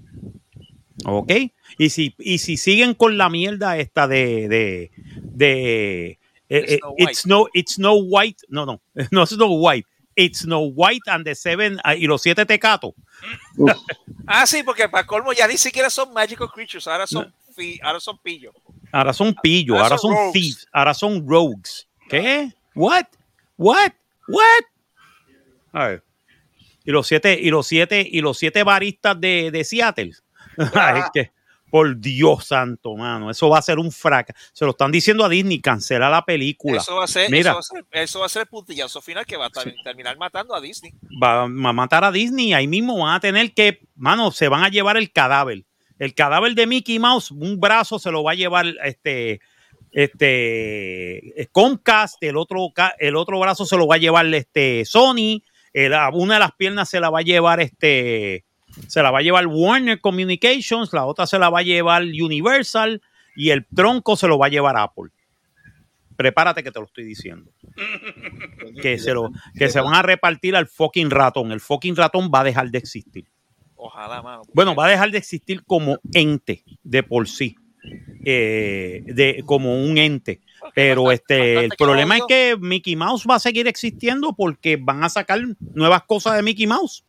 ¿Ok? 1.05 1.31
Y 1.77 1.89
si, 1.89 2.15
y 2.19 2.37
si 2.37 2.57
siguen 2.57 2.93
con 2.93 3.17
la 3.17 3.29
mierda 3.29 3.77
esta 3.77 4.07
de, 4.07 4.47
de, 4.47 4.91
de 5.21 6.05
eh, 6.11 6.17
eh, 6.49 6.79
it's, 6.97 7.25
no, 7.25 7.47
it's 7.53 7.77
no 7.77 7.95
white, 7.95 8.43
no, 8.49 8.65
no, 8.65 8.81
no 9.11 9.23
es 9.23 9.37
no 9.37 9.47
white, 9.47 9.87
it's 10.15 10.45
no 10.45 10.59
white 10.61 11.07
and 11.07 11.25
the 11.25 11.35
seven 11.35 11.79
ah, 11.83 11.95
y 11.95 12.07
los 12.07 12.21
siete 12.21 12.45
tecatos. 12.45 12.93
Ah, 14.27 14.47
sí, 14.47 14.63
porque 14.63 14.89
para 14.89 15.05
colmo 15.05 15.33
ya 15.33 15.47
ni 15.47 15.55
siquiera 15.55 15.87
son 15.87 16.11
magical 16.11 16.49
creatures, 16.51 16.87
ahora 16.87 17.05
son, 17.05 17.31
fi- 17.55 17.79
ahora 17.83 17.99
son 17.99 18.17
pillos. 18.17 18.55
Ahora 18.91 19.13
son 19.13 19.35
pillos, 19.35 19.75
Ahora 19.75 19.83
ahora 19.83 19.97
son 19.99 20.15
son 20.15 20.33
thieves, 20.33 20.67
ahora 20.71 20.93
son 20.95 21.27
rogues. 21.27 21.87
¿Qué? 22.09 22.51
What? 22.73 23.05
What? 23.55 23.91
What? 24.27 24.63
Y 26.85 26.91
los 26.91 27.07
siete, 27.07 27.37
y 27.41 27.49
los 27.49 27.67
siete, 27.67 28.07
y 28.09 28.21
los 28.21 28.37
siete 28.37 28.63
baristas 28.63 29.19
de, 29.19 29.49
de 29.51 29.63
Seattle. 29.63 30.11
Ay, 30.73 30.99
es 31.01 31.05
que, 31.13 31.31
por 31.71 31.97
Dios 31.99 32.45
santo, 32.45 32.95
mano, 32.95 33.29
eso 33.31 33.49
va 33.49 33.57
a 33.57 33.61
ser 33.61 33.79
un 33.79 33.91
fracaso. 33.91 34.39
Se 34.53 34.65
lo 34.65 34.71
están 34.71 34.91
diciendo 34.91 35.25
a 35.25 35.29
Disney, 35.29 35.59
cancela 35.59 36.09
la 36.09 36.23
película. 36.23 36.77
Eso 36.77 36.95
va 36.95 37.03
a 37.05 37.07
ser, 37.07 37.29
Mira, 37.29 37.51
eso 37.51 37.53
va 37.55 37.59
a 37.59 37.63
ser, 37.63 37.85
eso 37.91 38.19
va 38.19 38.25
a 38.27 38.29
ser 38.29 38.41
el 38.43 38.47
puntillazo 38.47 39.01
final 39.01 39.25
que 39.25 39.35
va 39.35 39.47
a 39.47 39.49
ter- 39.49 39.75
terminar 39.83 40.15
matando 40.17 40.55
a 40.55 40.61
Disney. 40.61 40.93
va 41.21 41.43
a 41.43 41.47
matar 41.47 42.03
a 42.03 42.11
Disney 42.11 42.53
ahí 42.53 42.67
mismo 42.67 42.99
van 42.99 43.15
a 43.15 43.19
tener 43.19 43.53
que, 43.53 43.81
mano, 43.95 44.31
se 44.31 44.47
van 44.47 44.63
a 44.63 44.69
llevar 44.69 44.95
el 44.95 45.11
cadáver. 45.11 45.65
El 45.97 46.13
cadáver 46.13 46.53
de 46.55 46.67
Mickey 46.67 46.99
Mouse, 46.99 47.31
un 47.31 47.59
brazo 47.59 47.99
se 47.99 48.11
lo 48.11 48.21
va 48.23 48.33
a 48.33 48.35
llevar 48.35 48.67
este, 48.83 49.39
este 49.91 51.49
Comcast, 51.51 52.21
el 52.23 52.37
otro, 52.37 52.71
el 52.99 53.15
otro 53.15 53.39
brazo 53.39 53.65
se 53.65 53.77
lo 53.77 53.87
va 53.87 53.95
a 53.95 53.99
llevar 53.99 54.25
este 54.33 54.85
Sony, 54.85 55.41
el- 55.75 55.93
una 56.13 56.35
de 56.35 56.39
las 56.39 56.51
piernas 56.53 56.89
se 56.89 56.99
la 56.99 57.09
va 57.09 57.19
a 57.19 57.23
llevar 57.23 57.59
este, 57.59 58.43
se 58.87 59.01
la 59.03 59.11
va 59.11 59.19
a 59.19 59.21
llevar 59.21 59.45
Warner 59.47 59.99
Communications, 60.01 60.91
la 60.93 61.05
otra 61.05 61.27
se 61.27 61.37
la 61.39 61.49
va 61.49 61.59
a 61.59 61.63
llevar 61.63 62.01
Universal 62.03 63.01
y 63.35 63.49
el 63.51 63.65
tronco 63.67 64.15
se 64.15 64.27
lo 64.27 64.37
va 64.37 64.45
a 64.47 64.49
llevar 64.49 64.77
Apple. 64.77 65.11
Prepárate 66.15 66.63
que 66.63 66.71
te 66.71 66.79
lo 66.79 66.85
estoy 66.85 67.03
diciendo 67.03 67.51
que 68.81 68.97
se 68.97 69.13
lo 69.13 69.31
que 69.57 69.67
se 69.69 69.81
van 69.81 69.93
a 69.95 70.01
repartir 70.01 70.55
al 70.55 70.67
fucking 70.67 71.09
ratón. 71.09 71.51
El 71.51 71.59
fucking 71.59 71.95
ratón 71.95 72.31
va 72.33 72.39
a 72.39 72.43
dejar 72.45 72.69
de 72.69 72.77
existir. 72.77 73.25
Ojalá, 73.75 74.21
mano. 74.21 74.43
Bueno, 74.53 74.73
va 74.75 74.85
a 74.85 74.89
dejar 74.89 75.11
de 75.11 75.17
existir 75.17 75.63
como 75.65 75.99
ente 76.13 76.63
de 76.83 77.03
por 77.03 77.27
sí. 77.27 77.55
eh, 78.25 79.03
de, 79.05 79.43
como 79.45 79.83
un 79.83 79.97
ente. 79.97 80.39
Pero 80.73 81.11
este, 81.11 81.65
el 81.65 81.71
problema 81.77 82.17
es 82.17 82.23
que 82.27 82.57
Mickey 82.59 82.95
Mouse 82.95 83.25
va 83.29 83.35
a 83.35 83.39
seguir 83.39 83.67
existiendo 83.67 84.33
porque 84.33 84.77
van 84.77 85.03
a 85.03 85.09
sacar 85.09 85.39
nuevas 85.73 86.03
cosas 86.03 86.35
de 86.35 86.43
Mickey 86.43 86.67
Mouse. 86.67 87.03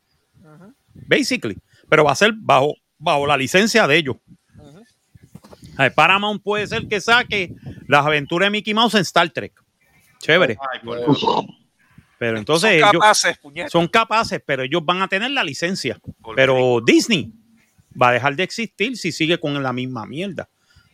Basically. 0.95 1.57
Pero 1.89 2.05
va 2.05 2.13
a 2.13 2.17
ser 2.17 2.33
bajo, 2.35 2.75
bajo 2.99 3.27
la 3.27 3.37
licencia 3.37 3.87
de 3.87 3.97
ellos. 3.97 4.17
Paramount 5.95 6.43
puede 6.43 6.67
ser 6.67 6.89
que 6.89 7.01
saque 7.01 7.55
las 7.87 8.05
aventuras 8.07 8.47
de 8.47 8.51
Mickey 8.51 8.75
Mouse 8.75 8.95
en 8.95 9.03
Star 9.03 9.29
Trek. 9.31 9.53
Chévere. 10.21 10.57
Pero 12.19 12.39
entonces 12.39 12.71
Son 12.71 12.79
ellos- 12.79 12.93
capaces, 12.93 13.39
puñeta. 13.39 13.69
son 13.69 13.87
capaces, 13.89 14.41
pero 14.45 14.63
ellos 14.63 14.83
van 14.85 15.03
a 15.03 15.09
tener 15.09 15.31
la 15.33 15.45
licencia. 15.45 16.01
Pero 16.35 16.81
Disney 16.85 17.31
va 18.01 18.09
a 18.09 18.13
dejar 18.13 18.35
de 18.37 18.43
existir 18.43 18.97
si 18.97 19.13
sigue 19.13 19.39
con 19.39 19.63
la 19.63 19.73
misma 19.73 20.07
mierda. 20.07 20.49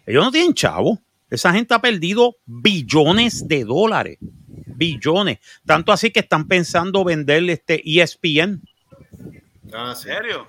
Ellos 0.05 0.25
no 0.25 0.33
tienen 0.33 0.53
chavo. 0.53 0.99
Esa 1.33 1.51
gente 1.55 1.73
ha 1.73 1.81
perdido 1.81 2.37
billones 2.45 3.49
de 3.49 3.65
dólares. 3.65 4.19
Billones. 4.21 5.39
Tanto 5.65 5.91
así 5.91 6.11
que 6.11 6.21
están 6.21 6.47
pensando 6.47 7.05
vender 7.05 7.49
este 7.49 7.83
ESPN. 7.87 8.61
Ah, 9.73 9.95
¿En 9.95 9.97
serio? 9.97 10.49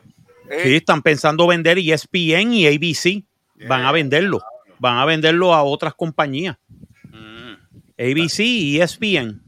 Sí, 0.62 0.76
están 0.76 1.02
pensando 1.02 1.48
vender 1.48 1.78
ESPN 1.78 2.54
y 2.54 2.68
ABC. 2.68 3.24
Van 3.66 3.86
a 3.86 3.94
venderlo. 3.94 4.42
Van 4.78 4.98
a 4.98 5.06
venderlo 5.06 5.54
a 5.54 5.64
otras 5.64 5.94
compañías. 5.94 6.58
ABC 7.98 8.40
y 8.40 8.82
ESPN. 8.82 9.42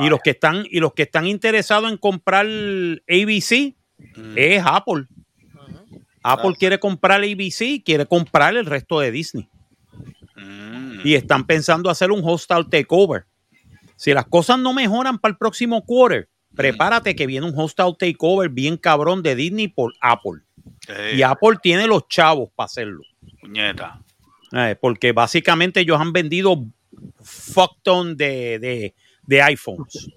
Y 0.00 0.08
los 0.08 0.18
que 0.18 0.30
están 0.30 0.64
y 0.68 0.80
los 0.80 0.94
que 0.94 1.02
están 1.02 1.28
interesados 1.28 1.92
en 1.92 1.96
comprar 1.96 2.46
ABC 2.46 3.76
es 4.34 4.62
Apple. 4.66 5.06
Apple 6.24 6.56
quiere 6.58 6.80
comprar 6.80 7.22
ABC, 7.22 7.84
quiere 7.84 8.04
comprar 8.06 8.56
el 8.56 8.66
resto 8.66 8.98
de 8.98 9.12
Disney. 9.12 9.48
Y 11.04 11.14
están 11.14 11.46
pensando 11.46 11.90
hacer 11.90 12.10
un 12.10 12.20
hostile 12.22 12.64
takeover. 12.64 13.24
Si 13.96 14.12
las 14.12 14.26
cosas 14.26 14.58
no 14.58 14.72
mejoran 14.72 15.18
para 15.18 15.32
el 15.32 15.38
próximo 15.38 15.84
quarter, 15.84 16.28
prepárate 16.54 17.14
que 17.14 17.26
viene 17.26 17.46
un 17.46 17.58
hostile 17.58 17.94
takeover 17.98 18.48
bien 18.48 18.76
cabrón 18.76 19.22
de 19.22 19.34
Disney 19.34 19.68
por 19.68 19.94
Apple. 20.00 20.42
Y 21.14 21.22
Apple 21.22 21.58
tiene 21.62 21.86
los 21.86 22.08
chavos 22.08 22.50
para 22.54 22.66
hacerlo. 22.66 23.02
Puñeta. 23.40 24.02
Eh, 24.52 24.76
porque 24.80 25.12
básicamente 25.12 25.80
ellos 25.80 26.00
han 26.00 26.12
vendido 26.12 26.66
fuck 27.20 27.78
ton 27.82 28.16
de, 28.16 28.58
de, 28.58 28.94
de 29.22 29.42
iPhones. 29.42 30.10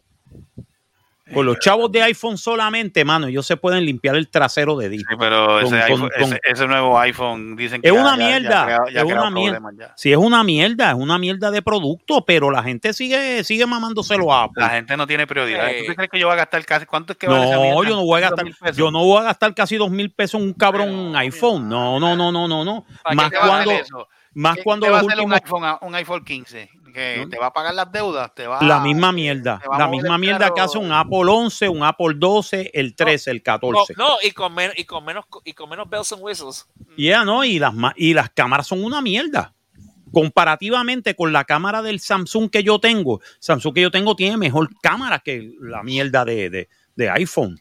Con 1.33 1.45
los 1.45 1.59
chavos 1.59 1.91
de 1.91 2.01
iPhone 2.03 2.37
solamente, 2.37 3.03
mano, 3.05 3.27
ellos 3.27 3.45
se 3.45 3.57
pueden 3.57 3.85
limpiar 3.85 4.15
el 4.15 4.29
trasero 4.29 4.75
de 4.77 4.89
disco. 4.89 5.09
Sí, 5.11 5.17
pero 5.19 5.59
ese, 5.59 5.69
Con- 5.69 5.79
iPhone- 5.79 6.09
con- 6.17 6.23
ese- 6.33 6.39
ese 6.43 6.67
nuevo 6.67 6.99
iPhone 6.99 7.55
dicen 7.55 7.81
que 7.81 7.87
Es 7.89 7.93
ya- 7.93 7.99
una 8.01 8.11
ya- 8.11 8.17
ya 8.17 8.25
mierda, 8.39 8.65
creado- 8.65 8.87
ya 8.89 8.99
ha 9.01 9.03
es 9.03 9.11
una 9.11 9.29
mierda. 9.31 9.59
ya. 9.77 9.93
Sí, 9.95 10.11
es 10.11 10.17
una 10.17 10.43
mierda, 10.43 10.89
es 10.91 10.95
una 10.95 11.17
mierda 11.17 11.51
de 11.51 11.61
producto, 11.61 12.23
pero 12.25 12.51
la 12.51 12.63
gente 12.63 12.93
sigue, 12.93 13.43
sigue 13.43 13.65
mamándoselo 13.65 14.31
a 14.33 14.43
Apple. 14.43 14.63
La 14.63 14.69
gente 14.69 14.95
no 14.97 15.07
tiene 15.07 15.27
prioridad. 15.27 15.69
Eh. 15.69 15.83
¿Tú 15.87 15.93
crees 15.95 16.09
que 16.09 16.19
yo 16.19 16.27
voy 16.27 16.33
a 16.33 16.37
gastar 16.37 16.65
casi 16.65 16.85
cuánto 16.85 17.13
es 17.13 17.17
que 17.19 17.27
vale 17.27 17.49
No, 17.51 17.83
yo 17.83 17.95
no 17.95 18.05
voy 18.05 18.17
a 18.19 18.21
gastar, 18.21 18.45
2.000 18.45 18.55
pesos. 18.59 18.77
yo 18.77 18.91
no 18.91 19.03
voy 19.03 19.19
a 19.19 19.23
gastar 19.23 19.53
casi 19.53 19.75
dos 19.77 19.89
mil 19.91 20.11
pesos 20.11 20.39
en 20.41 20.47
un 20.47 20.53
cabrón 20.53 21.15
iPhone. 21.15 21.67
No, 21.67 21.99
no, 21.99 22.15
no, 22.15 22.31
no, 22.31 22.47
no, 22.47 22.63
no. 22.63 22.85
¿Para 23.03 23.09
qué 23.11 23.15
Más 23.15 23.29
te 23.31 23.37
va 23.37 23.43
a 23.43 23.47
cuando, 23.47 23.71
hacer 23.71 23.81
eso? 23.83 24.07
más 24.35 24.55
¿Qué- 24.55 24.63
cuando 24.63 24.89
va 24.91 24.97
a 24.97 25.01
hacer 25.01 25.19
un 25.19 25.31
últimos, 25.31 25.41
iPhone, 25.43 25.77
un 25.81 25.95
iPhone 25.95 26.23
15? 26.25 26.69
Que 26.93 27.27
te 27.29 27.37
va 27.39 27.47
a 27.47 27.53
pagar 27.53 27.73
las 27.73 27.91
deudas, 27.91 28.33
te 28.35 28.45
va 28.47 28.61
la 28.61 28.79
misma 28.79 29.11
mierda, 29.11 29.59
la 29.77 29.87
misma 29.87 30.17
mierda 30.17 30.53
que 30.53 30.61
hace 30.61 30.77
un 30.77 30.91
Apple 30.91 31.25
11, 31.27 31.67
un 31.69 31.83
Apple 31.83 32.13
12, 32.15 32.71
el 32.73 32.95
13, 32.95 33.31
el 33.31 33.37
No, 33.37 33.43
14. 33.43 33.93
no, 33.97 34.07
y 34.21 34.31
con, 34.31 34.53
men- 34.53 34.71
y 34.77 34.83
con 34.85 35.03
menos 35.03 35.25
y 35.43 35.53
con 35.53 35.69
menos 35.69 35.89
bells 35.89 36.11
and 36.13 36.21
whistles. 36.23 36.67
Ya, 36.97 37.25
no, 37.25 37.43
y 37.43 37.57
las, 37.59 37.73
y 37.95 38.13
las 38.13 38.29
cámaras 38.29 38.67
son 38.67 38.83
una 38.83 39.01
mierda. 39.01 39.53
Comparativamente 40.11 41.15
con 41.15 41.33
la 41.33 41.43
cámara 41.43 41.81
del 41.81 41.99
Samsung 41.99 42.49
que 42.51 42.63
yo 42.63 42.79
tengo, 42.79 43.19
Samsung 43.39 43.73
que 43.73 43.81
yo 43.81 43.89
tengo 43.91 44.15
tiene 44.15 44.37
mejor 44.37 44.69
cámara 44.81 45.17
que 45.19 45.51
la 45.59 45.81
mierda 45.81 46.23
de, 46.23 46.49
de- 46.51 46.69
de 46.95 47.09
iPhone. 47.09 47.59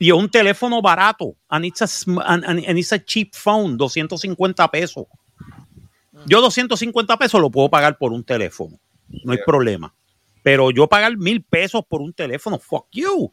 Y 0.00 0.08
es 0.08 0.14
un 0.14 0.28
teléfono 0.28 0.82
barato. 0.82 1.36
And 1.48 1.64
it's, 1.64 1.82
a, 1.82 2.22
and- 2.26 2.44
and 2.44 2.78
it's 2.78 2.92
a 2.92 2.98
cheap 3.04 3.34
phone, 3.34 3.76
250 3.78 4.68
pesos. 4.68 5.06
Yo 6.28 6.40
250 6.40 7.16
pesos 7.16 7.40
lo 7.40 7.50
puedo 7.50 7.68
pagar 7.68 7.98
por 7.98 8.12
un 8.12 8.24
teléfono. 8.24 8.78
No 9.24 9.32
hay 9.32 9.38
problema. 9.44 9.92
Pero 10.42 10.70
yo 10.70 10.86
pagar 10.86 11.16
mil 11.16 11.42
pesos 11.42 11.82
por 11.88 12.00
un 12.00 12.12
teléfono, 12.12 12.58
fuck 12.58 12.86
you. 12.92 13.30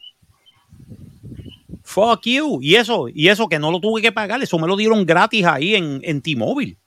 Fuck 1.84 2.24
you. 2.24 2.60
Y 2.62 2.76
eso, 2.76 3.08
y 3.10 3.28
eso 3.28 3.48
que 3.48 3.60
no 3.60 3.72
lo 3.72 3.80
tuve 3.80 4.02
que 4.02 4.12
pagar, 4.12 4.42
eso 4.42 4.58
me 4.58 4.68
lo 4.68 4.76
dieron 4.76 5.06
gratis 5.06 5.46
ahí 5.46 5.76
en, 5.76 6.00
en 6.04 6.22
T-Mobile. 6.22 6.78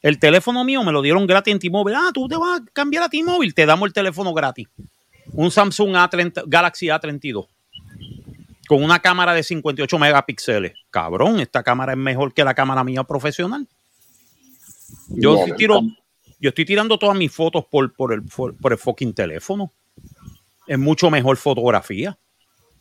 El 0.00 0.18
teléfono 0.18 0.64
mío 0.64 0.82
me 0.82 0.90
lo 0.90 1.00
dieron 1.00 1.26
gratis 1.26 1.52
en 1.52 1.60
T-Mobile. 1.60 1.96
Ah, 1.96 2.10
tú 2.12 2.26
te 2.26 2.36
vas 2.36 2.60
a 2.60 2.64
cambiar 2.72 3.04
a 3.04 3.08
T-Mobile, 3.08 3.52
te 3.52 3.66
damos 3.66 3.86
el 3.86 3.92
teléfono 3.92 4.34
gratis. 4.34 4.66
Un 5.32 5.50
Samsung 5.50 5.94
A30, 5.94 6.44
Galaxy 6.46 6.86
A32 6.86 7.46
con 8.72 8.82
una 8.82 9.00
cámara 9.00 9.34
de 9.34 9.42
58 9.42 9.98
megapíxeles. 9.98 10.72
Cabrón, 10.90 11.40
esta 11.40 11.62
cámara 11.62 11.92
es 11.92 11.98
mejor 11.98 12.32
que 12.32 12.42
la 12.42 12.54
cámara 12.54 12.82
mía 12.82 13.04
profesional. 13.04 13.68
Yo 15.08 15.34
Bien, 15.34 15.46
sí 15.46 15.52
tiro, 15.56 15.80
yo 16.38 16.48
estoy 16.48 16.64
tirando 16.64 16.98
todas 16.98 17.16
mis 17.16 17.32
fotos 17.32 17.64
por, 17.70 17.92
por, 17.94 18.12
el, 18.12 18.22
por, 18.22 18.56
por 18.56 18.72
el 18.72 18.78
fucking 18.78 19.14
teléfono. 19.14 19.72
Es 20.66 20.78
mucho 20.78 21.10
mejor 21.10 21.36
fotografía. 21.36 22.18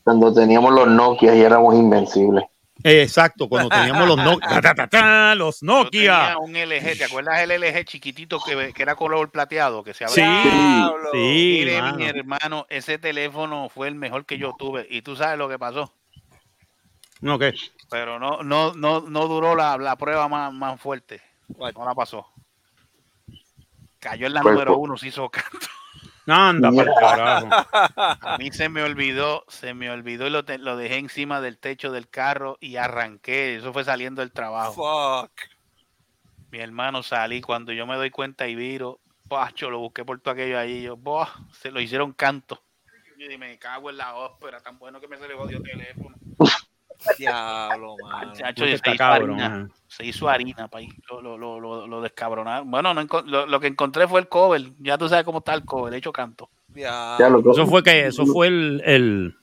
Cuando 0.04 0.34
teníamos 0.34 0.74
los 0.74 0.88
Nokia 0.88 1.36
y 1.36 1.42
éramos 1.42 1.76
invencibles. 1.76 2.46
Exacto, 2.84 3.48
cuando 3.48 3.70
teníamos 3.70 4.08
los 4.08 4.18
Nokia. 4.18 4.50
Ta, 4.50 4.62
ta, 4.62 4.74
ta, 4.74 4.88
ta, 4.88 5.36
los 5.36 5.62
Yo 5.62 5.68
Nokia. 5.68 5.90
tenía 5.92 6.38
un 6.40 6.56
LG, 6.56 6.98
¿te 6.98 7.04
acuerdas 7.04 7.40
el 7.42 7.52
LG 7.52 7.86
chiquitito 7.86 8.40
que, 8.40 8.74
que 8.74 8.82
era 8.82 8.96
color 8.96 9.30
plateado? 9.30 9.84
Que 9.84 9.94
se 9.94 10.08
Sí, 10.08 10.22
abría? 10.22 10.90
sí, 11.12 11.18
Mire, 11.60 11.82
mano. 11.82 11.98
mi 11.98 12.06
hermano, 12.06 12.66
ese 12.70 12.98
teléfono 12.98 13.70
fue 13.70 13.88
el 13.88 13.96
mejor 13.96 14.26
que 14.26 14.38
yo 14.40 14.56
tuve. 14.58 14.88
Y 14.90 15.02
tú 15.04 15.16
sabes 15.16 15.38
lo 15.38 15.48
que 15.48 15.60
pasó. 15.60 15.94
No, 17.20 17.38
¿qué? 17.38 17.54
Pero 17.92 18.18
no, 18.18 18.42
no, 18.42 18.74
no, 18.74 19.02
no 19.02 19.28
duró 19.28 19.56
la, 19.56 19.78
la 19.78 19.96
prueba 19.96 20.28
más, 20.28 20.52
más 20.52 20.80
fuerte. 20.82 21.22
No 21.58 21.86
la 21.86 21.96
pasó. 21.96 22.26
Cayó 24.00 24.28
en 24.28 24.34
la 24.34 24.42
¿Cuál 24.42 24.54
número 24.54 24.74
fue? 24.74 24.82
uno, 24.84 24.98
se 24.98 25.08
hizo 25.08 25.30
canto. 25.30 25.68
Anda, 26.28 26.72
pa'l 26.72 26.90
carajo. 27.00 27.50
A 28.22 28.38
mí 28.38 28.52
se 28.52 28.70
me 28.70 28.84
olvidó, 28.84 29.44
se 29.48 29.74
me 29.74 29.90
olvidó 29.90 30.28
y 30.28 30.30
lo, 30.30 30.46
te- 30.46 30.58
lo 30.58 30.78
dejé 30.78 30.98
encima 30.98 31.42
del 31.42 31.58
techo 31.58 31.92
del 31.92 32.10
carro 32.10 32.58
y 32.60 32.78
arranqué. 32.78 33.56
Eso 33.56 33.74
fue 33.74 33.84
saliendo 33.84 34.22
del 34.22 34.32
trabajo. 34.32 34.74
Fuck. 34.74 35.32
Mi 36.52 36.60
hermano 36.60 37.02
salí 37.04 37.42
cuando 37.42 37.72
yo 37.72 37.86
me 37.88 37.96
doy 37.96 38.10
cuenta 38.12 38.48
y 38.48 38.56
viro, 38.56 39.00
pacho, 39.28 39.70
lo 39.70 39.80
busqué 39.80 40.04
por 40.04 40.20
todo 40.20 40.34
aquello 40.34 40.60
ahí. 40.60 40.82
Yo, 40.84 40.98
"Buah", 40.98 41.28
se 41.54 41.72
lo 41.72 41.80
hicieron 41.80 42.14
canto. 42.14 42.62
Dije, 43.18 43.38
me 43.38 43.58
cago 43.60 43.90
en 43.90 43.98
la 43.98 44.16
ópera, 44.16 44.62
tan 44.62 44.80
bueno 44.80 45.00
que 45.00 45.08
me 45.08 45.18
salió 45.18 45.38
jodido 45.38 45.62
teléfono. 45.62 46.16
Diablo, 47.18 47.96
Usted 48.32 48.56
se, 48.56 48.70
hizo 48.72 48.98
cabrón, 48.98 49.32
harina, 49.32 49.50
man. 49.50 49.72
se 49.88 50.06
hizo 50.06 50.30
harina, 50.30 50.68
país. 50.68 50.94
Lo, 51.10 51.22
lo, 51.22 51.38
lo, 51.38 51.60
lo, 51.60 51.88
lo 51.88 52.02
descabronaron. 52.02 52.70
Bueno, 52.70 52.94
no 52.94 53.08
lo, 53.26 53.46
lo 53.46 53.60
que 53.60 53.68
encontré 53.68 54.08
fue 54.08 54.20
el 54.20 54.28
cover. 54.28 54.62
Ya 54.80 54.98
tú 54.98 55.10
sabes 55.10 55.26
cómo 55.26 55.40
está 55.40 55.54
el 55.54 55.66
cover, 55.66 55.94
hecho 55.94 56.12
canto. 56.12 56.50
Diablo. 56.74 57.52
Eso 57.52 57.68
fue 57.68 57.84
que, 57.84 58.08
eso 58.08 58.26
fue 58.26 58.48
el, 58.48 58.82
el, 58.86 59.36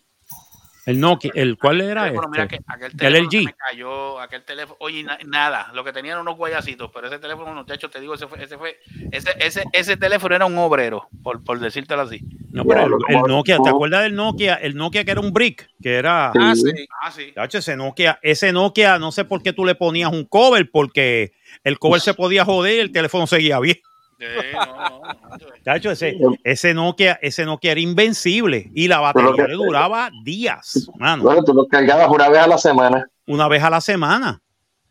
el 0.90 1.00
Nokia, 1.00 1.30
el 1.34 1.56
cuál 1.58 1.80
era 1.80 2.04
Teléfono, 2.04 2.28
mira 2.28 2.44
este? 2.44 2.56
que 2.58 2.64
aquel 2.66 2.90
El 2.92 2.96
teléfono 2.96 3.28
LG. 3.30 3.44
me 3.44 3.52
cayó, 3.54 4.20
aquel 4.20 4.42
teléfono, 4.42 4.76
oye, 4.80 5.02
na- 5.04 5.18
nada, 5.26 5.70
lo 5.74 5.84
que 5.84 5.92
tenían 5.92 6.18
unos 6.20 6.36
guayacitos, 6.36 6.90
pero 6.92 7.06
ese 7.08 7.18
teléfono, 7.18 7.54
muchachos, 7.54 7.90
te 7.90 8.00
digo, 8.00 8.14
ese 8.14 8.26
fue, 8.26 8.42
ese 8.42 8.58
fue, 8.58 8.78
ese, 9.12 9.30
ese, 9.38 9.64
ese 9.72 9.96
teléfono 9.96 10.34
era 10.34 10.46
un 10.46 10.56
obrero, 10.58 11.08
por, 11.22 11.42
por 11.44 11.58
decírtelo 11.60 12.02
así. 12.02 12.20
No, 12.50 12.64
pero 12.64 12.80
el, 12.80 12.86
Diablo, 12.88 12.98
el 13.08 13.14
¿cómo- 13.14 13.28
Nokia, 13.28 13.58
¿te 13.62 13.68
acuerdas 13.68 14.02
del 14.02 14.14
Nokia? 14.14 14.54
El 14.54 14.74
Nokia 14.76 15.04
que 15.04 15.10
era 15.10 15.20
un 15.20 15.32
brick, 15.32 15.68
que 15.82 15.94
era 15.94 16.32
Ah, 16.34 16.54
Sí. 16.56 16.72
Ah, 17.02 17.10
sí. 17.10 17.32
Chacho, 17.34 17.58
ese 17.58 17.76
Nokia, 17.76 18.18
ese 18.22 18.52
Nokia, 18.52 18.98
no 18.98 19.12
sé 19.12 19.24
por 19.24 19.42
qué 19.42 19.52
tú 19.52 19.64
le 19.64 19.74
ponías 19.74 20.10
un 20.12 20.24
cover, 20.24 20.70
porque 20.70 21.32
el 21.64 21.78
cover 21.78 22.00
se 22.00 22.14
podía 22.14 22.44
joder 22.44 22.76
y 22.76 22.80
el 22.80 22.92
teléfono 22.92 23.26
seguía 23.26 23.60
bien. 23.60 23.76
No, 24.18 24.66
no, 24.66 25.00
no, 25.00 25.38
Chacho, 25.64 25.90
ese, 25.92 26.18
ese 26.42 26.74
Nokia, 26.74 27.18
ese 27.22 27.44
Nokia 27.44 27.72
era 27.72 27.80
invencible 27.80 28.70
y 28.74 28.88
la 28.88 28.98
batería 29.00 29.30
que- 29.36 29.42
le 29.48 29.54
duraba 29.54 30.10
días, 30.24 30.88
mano, 30.96 31.22
Bueno, 31.22 31.44
tú 31.44 31.54
lo 31.54 31.66
cargabas 31.68 32.08
una 32.10 32.28
vez 32.28 32.40
a 32.40 32.46
la 32.48 32.58
semana. 32.58 33.08
una 33.26 33.46
vez 33.48 33.62
a 33.62 33.70
la 33.70 33.80
semana. 33.80 34.40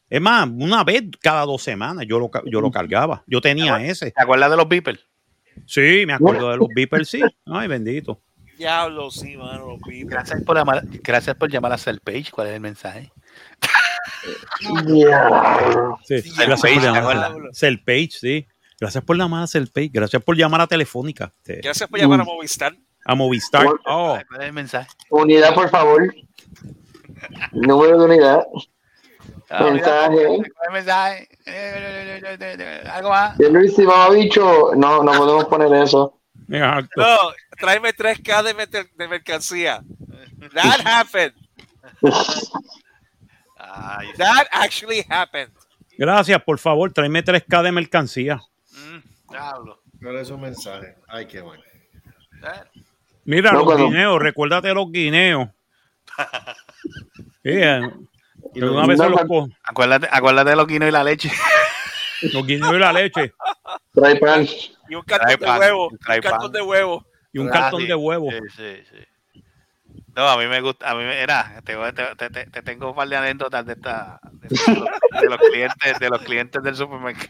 Es 0.09 0.21
más, 0.21 0.47
una 0.47 0.85
vez 0.85 1.03
cada 1.21 1.41
dos 1.43 1.61
semanas 1.61 2.05
yo 2.07 2.17
lo, 2.19 2.31
yo 2.45 2.61
lo 2.61 2.71
cargaba. 2.71 3.23
Yo 3.27 3.41
tenía 3.41 3.83
ese. 3.83 4.11
¿Te 4.11 4.21
acuerdas 4.21 4.49
de 4.49 4.55
los 4.55 4.67
beepers? 4.69 5.05
Sí, 5.65 6.05
me 6.07 6.13
acuerdo 6.13 6.49
de 6.51 6.57
los 6.57 6.69
beepers, 6.73 7.09
sí. 7.09 7.21
Ay, 7.45 7.67
bendito. 7.67 8.21
Diablo, 8.57 9.11
sí, 9.11 9.35
mano. 9.35 9.65
Los. 9.67 9.79
Gracias 10.05 10.41
por, 10.43 10.55
llamar, 10.55 10.83
gracias 11.03 11.35
por 11.35 11.51
llamar 11.51 11.73
a 11.73 11.77
Page. 11.99 12.27
¿Cuál 12.31 12.47
es 12.47 12.53
el 12.53 12.61
mensaje? 12.61 13.11
Diablo. 14.85 15.99
Sí, 16.05 16.21
Sí, 16.21 16.31
gracias 16.37 16.61
Page, 16.61 16.73
por 16.75 16.81
¿te 16.83 16.87
llamar. 16.87 17.17
acuerdas? 17.17 17.57
Cell 17.57 17.77
Page, 17.85 18.09
sí. 18.11 18.47
Gracias 18.79 19.03
por 19.03 19.17
llamar 19.17 19.43
a 19.43 19.47
Cell 19.47 19.65
Page. 19.73 19.89
Gracias 19.91 20.23
por 20.23 20.35
llamar 20.37 20.61
a 20.61 20.67
Telefónica. 20.67 21.33
Te- 21.43 21.61
Gracias 21.61 21.89
por 21.89 21.99
llamar 21.99 22.21
a 22.21 22.23
Movistar. 22.23 22.75
A 23.05 23.15
Movistar. 23.15 23.65
Oh, 23.85 24.17
¿Cuál 24.29 24.41
es 24.41 24.47
el 24.47 24.53
mensaje? 24.53 24.89
Unidad, 25.09 25.53
por 25.53 25.69
favor. 25.69 26.13
Número 27.53 27.97
de 27.99 28.05
unidad. 28.05 28.43
Ah, 29.49 29.63
Mensaje. 29.71 30.25
¿Cuál 30.25 30.41
es 30.41 30.67
el 30.67 30.73
mensaje? 30.73 31.29
Eh, 31.45 32.83
¿Algo 32.91 33.09
más? 33.09 33.37
Luis, 33.39 33.73
bicho, 34.13 34.71
no, 34.75 35.01
no 35.03 35.11
podemos 35.13 35.45
poner 35.45 35.73
eso. 35.81 36.19
exacto. 36.49 37.01
No, 37.01 37.17
tráeme 37.57 37.95
3K 37.95 38.43
de, 38.43 38.53
mer- 38.53 38.69
de 38.69 39.07
mercancía. 39.07 39.81
That 40.53 40.81
happened. 40.85 41.33
That 44.17 44.47
actually 44.51 45.05
happened. 45.09 45.51
Gracias, 45.97 46.41
por 46.43 46.59
favor, 46.59 46.91
tráeme 46.91 47.23
3K 47.23 47.63
de 47.63 47.71
mercancía. 47.71 48.41
Diablo. 49.41 49.81
¿Cuál 50.01 50.15
es 50.18 50.27
su 50.27 50.38
mensaje? 50.38 50.95
Ay, 51.07 51.26
qué 51.27 51.41
bueno. 51.41 51.64
Eh, 52.43 52.81
Mira, 53.26 53.51
No, 53.51 53.57
los 53.59 53.65
cuando- 53.65 53.88
guineos, 53.89 54.19
recuérdate 54.22 54.73
los 54.73 54.91
guineos. 54.91 55.49
Eh, 57.43 57.80
Y 58.53 58.53
que 58.53 58.59
los 58.61 58.72
una 58.72 58.85
vez 58.88 58.97
se 58.97 59.03
no, 59.03 59.09
los, 59.09 59.22
no. 59.22 59.27
co- 59.27 59.47
Acuérdate, 59.64 60.07
acuérdate 60.11 60.49
de 60.51 60.55
los 60.55 60.68
guineos 60.68 60.89
y 60.89 60.91
la 60.93 61.03
leche. 61.03 61.31
los 62.34 62.45
guineos 62.45 62.73
y 62.73 62.80
la 62.80 62.93
leche 62.93 63.34
Trae 63.93 64.15
pan. 64.18 64.45
Y 64.89 64.95
un 64.95 65.01
cartón 65.03 65.30
de 65.30 65.38
pan, 65.38 65.59
huevo. 65.59 65.89
trae 66.05 66.18
Un 66.18 66.23
cartón 66.23 66.51
de 66.51 66.61
huevo. 66.61 67.05
y 67.34 67.39
un 67.39 67.47
Ah, 67.49 67.51
cartón 67.51 67.81
sí. 67.81 67.88
de 67.88 67.95
huevo. 67.95 68.30
Sí, 68.31 68.38
sí, 68.55 68.84
sí. 68.91 69.43
No, 70.15 70.27
a 70.27 70.38
mí 70.38 70.47
me 70.47 70.61
gusta, 70.61 70.89
a 70.89 70.95
mí 70.95 71.03
me, 71.03 71.19
era, 71.22 71.61
te, 71.64 71.76
voy- 71.76 71.93
te, 71.93 72.03
te- 72.15 72.30
te- 72.30 72.45
te 72.47 72.61
tengo 72.64 72.89
un 72.89 72.95
par 72.95 73.07
de 73.07 73.15
anécdotas 73.18 73.65
de 73.65 73.73
esta, 73.73 74.19
de, 74.31 74.49
los- 74.49 75.22
de 75.22 75.30
los 75.30 75.38
clientes, 75.38 75.99
de 75.99 76.09
los 76.09 76.22
clientes 76.22 76.64
del 76.64 76.76
supermercado. 76.76 77.27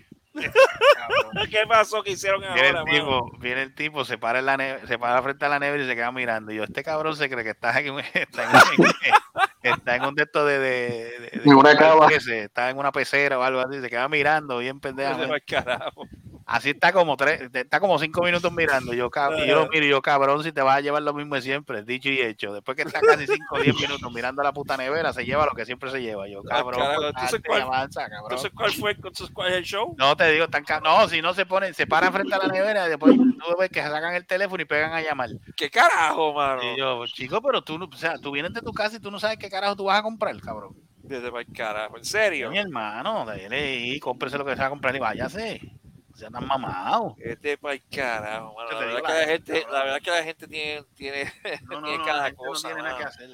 ¿Qué 1.49 1.59
pasó 1.67 2.03
que 2.03 2.11
hicieron 2.11 2.41
Viene 2.41 2.67
ahora, 2.69 2.79
el 2.81 2.85
tipo, 2.85 3.31
viene 3.39 3.61
el 3.63 3.73
tipo, 3.75 4.03
se 4.05 4.17
para 4.17 4.39
en 4.39 4.45
la 4.45 4.57
neve- 4.57 4.85
se 4.87 4.97
para 4.99 5.21
frente 5.21 5.45
a 5.45 5.49
la 5.49 5.59
nevera 5.59 5.83
y 5.83 5.87
se 5.87 5.95
queda 5.95 6.11
mirando. 6.11 6.51
Y 6.51 6.55
yo, 6.57 6.63
este 6.63 6.83
cabrón 6.83 7.15
se 7.15 7.29
cree 7.29 7.43
que 7.43 7.51
está 7.51 7.79
en, 7.79 7.93
un- 7.93 7.99
está 8.13 8.43
en, 8.43 8.81
un- 8.81 8.93
está 9.63 9.95
en 9.95 10.03
un 10.05 10.15
de 10.15 10.23
estos 10.23 10.47
de, 10.47 10.59
de, 10.59 11.19
de- 11.19 11.39
de- 11.43 11.49
una 11.55 11.77
cava. 11.77 12.07
ese, 12.09 12.43
está 12.43 12.69
en 12.69 12.77
una 12.77 12.91
pecera 12.91 13.39
o 13.39 13.43
algo 13.43 13.59
así, 13.61 13.79
se 13.81 13.89
queda 13.89 14.07
mirando 14.09 14.57
bien 14.59 14.79
pendejo. 14.79 15.17
Así 16.49 16.69
está 16.69 16.93
como 16.93 17.17
tres, 17.17 17.41
está 17.53 17.81
como 17.81 17.99
cinco 17.99 18.21
minutos 18.23 18.53
mirando. 18.53 18.93
Yo, 18.93 19.09
cab- 19.11 19.37
y 19.37 19.47
yo 19.49 19.55
lo 19.55 19.67
miro 19.67 19.85
y 19.85 19.89
yo, 19.89 20.01
cabrón, 20.01 20.41
si 20.45 20.53
te 20.53 20.61
vas 20.61 20.77
a 20.77 20.81
llevar 20.81 21.01
lo 21.01 21.13
mismo 21.13 21.35
de 21.35 21.41
siempre, 21.41 21.83
dicho 21.83 22.07
y 22.07 22.21
hecho. 22.21 22.53
Después 22.53 22.77
que 22.77 22.83
está 22.83 23.01
casi 23.01 23.27
cinco 23.27 23.55
o 23.57 23.59
diez 23.59 23.75
minutos 23.99 24.09
mirando 24.13 24.41
la 24.41 24.53
puta 24.53 24.77
nevera, 24.77 25.11
se 25.11 25.25
lleva 25.25 25.45
lo 25.45 25.51
que 25.51 25.65
siempre 25.65 25.91
se 25.91 26.01
lleva. 26.01 26.25
Yo, 26.29 26.41
cabrón, 26.43 26.79
carajo, 26.79 27.01
pues, 27.01 27.09
entonces, 27.09 27.31
date, 27.33 27.47
¿cuál- 27.49 27.61
avanza, 27.63 28.01
cabrón. 28.03 28.21
Entonces, 28.23 28.51
¿cuál 28.55 28.71
fue 28.71 28.91
entonces, 28.91 29.29
cuál 29.33 29.51
es 29.51 29.57
el 29.57 29.63
show? 29.65 29.93
No 29.97 30.15
te 30.15 30.31
digo, 30.31 30.47
tan 30.47 30.63
no, 30.83 31.09
si 31.09 31.21
no 31.21 31.33
se 31.33 31.45
ponen, 31.45 31.73
se 31.73 31.85
paran 31.85 32.13
frente 32.13 32.33
a 32.33 32.37
la 32.37 32.47
nevera 32.47 32.85
y 32.87 32.89
después 32.91 33.13
tú 33.17 33.57
ves 33.59 33.69
que 33.69 33.81
sacan 33.81 34.15
el 34.15 34.25
teléfono 34.25 34.61
y 34.63 34.65
pegan 34.65 34.93
a 34.93 35.01
llamar. 35.01 35.31
¿Qué 35.57 35.69
carajo, 35.69 36.33
mano? 36.33 36.61
Y 36.63 36.77
yo, 36.77 37.05
chico, 37.07 37.41
pero 37.41 37.61
tú, 37.61 37.77
o 37.91 37.97
sea, 37.97 38.17
tú 38.19 38.31
vienes 38.31 38.53
de 38.53 38.61
tu 38.61 38.71
casa 38.71 38.95
y 38.95 38.99
tú 39.01 39.11
no 39.11 39.19
sabes 39.19 39.37
qué 39.37 39.49
carajo 39.49 39.75
tú 39.75 39.83
vas 39.83 39.99
a 39.99 40.03
comprar, 40.03 40.39
cabrón. 40.39 40.73
Desde 41.03 41.29
para 41.29 41.41
el 41.41 41.53
carajo, 41.53 41.97
en 41.97 42.05
serio. 42.05 42.51
Mi 42.51 42.57
hermano, 42.57 43.25
dale 43.25 43.75
y 43.75 43.99
cómprese 43.99 44.37
lo 44.37 44.45
que 44.45 44.55
se 44.55 44.61
va 44.61 44.67
a 44.67 44.69
comprar 44.69 44.95
y 44.95 44.99
váyase. 44.99 45.61
O 46.17 46.19
sea, 46.19 46.31
tan 46.31 46.47
mamado. 46.47 47.15
Este 47.19 47.59
para 47.59 47.75
el 47.75 47.83
carajo, 47.95 48.55
La 48.71 48.79
verdad, 48.79 48.93
la 49.03 49.09
la 49.13 49.25
gente, 49.27 49.53
gente, 49.53 49.71
la 49.71 49.83
verdad 49.83 50.01
que 50.01 50.09
la 50.09 50.23
gente 50.23 50.47
tiene, 50.47 50.83
tiene, 50.95 51.31
No, 51.69 51.81
tiene 51.83 51.97
no, 51.99 52.05
cada 52.05 52.29
no 52.31 52.35
cosa. 52.37 52.69
tiene 52.69 52.81
nada 52.81 52.97
que 52.97 53.03
hacer. 53.03 53.29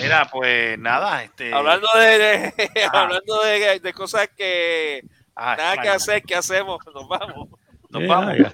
Mira, 0.00 0.28
pues 0.30 0.78
nada, 0.78 1.24
este. 1.24 1.52
Hablando 1.52 1.88
de, 1.98 2.52
hablando 2.92 3.42
de, 3.42 3.80
de 3.80 3.92
cosas 3.92 4.28
que 4.36 5.02
Ajá, 5.34 5.56
nada 5.56 5.76
que 5.82 5.88
hacer, 5.88 6.22
¿qué 6.22 6.34
hacemos? 6.36 6.78
Nos 6.94 7.08
vamos. 7.08 7.48
Nos 7.90 8.02
Ya, 8.02 8.08
vamos. 8.08 8.36
ya. 8.38 8.52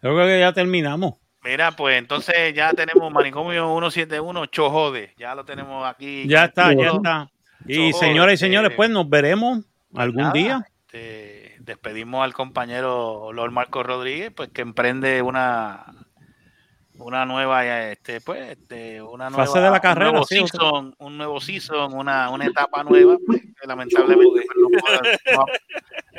Creo 0.00 0.26
que 0.26 0.40
ya 0.40 0.52
terminamos. 0.52 1.14
Mira, 1.42 1.70
pues 1.72 1.96
entonces 1.98 2.52
ya 2.54 2.72
tenemos 2.74 3.10
Manicomio 3.12 3.66
171, 3.78 4.46
Chojode. 4.46 5.14
Ya 5.16 5.34
lo 5.34 5.44
tenemos 5.44 5.86
aquí. 5.88 6.26
Ya 6.28 6.44
está, 6.46 6.72
ya 6.74 6.90
está. 6.90 7.30
Y 7.66 7.92
Todo, 7.92 8.00
señoras 8.00 8.32
y 8.32 8.34
este, 8.34 8.46
señores, 8.46 8.72
pues 8.76 8.90
nos 8.90 9.08
veremos 9.08 9.60
algún 9.94 10.22
nada, 10.22 10.32
día. 10.32 10.66
este, 10.86 11.35
despedimos 11.66 12.24
al 12.24 12.32
compañero 12.32 13.32
Lord 13.32 13.50
Marco 13.52 13.82
Rodríguez, 13.82 14.32
pues 14.34 14.48
que 14.50 14.62
emprende 14.62 15.20
una 15.20 15.84
una 16.98 17.26
nueva 17.26 17.66
este 17.90 18.22
pues 18.22 18.52
este, 18.52 19.02
una 19.02 19.28
nueva 19.28 19.44
Fase 19.44 19.60
de 19.60 19.70
la 19.70 19.80
carrera, 19.80 20.06
un 20.08 20.12
nuevo 20.14 20.26
sí, 20.26 20.36
season, 20.36 20.94
un 20.98 21.18
nuevo 21.18 21.40
season, 21.40 21.92
una, 21.92 22.30
una 22.30 22.46
etapa 22.46 22.82
nueva, 22.84 23.18
pues, 23.26 23.42
que 23.42 23.66
lamentablemente 23.68 24.46
pues, 24.46 24.46
no 24.56 25.38
va- 25.38 25.46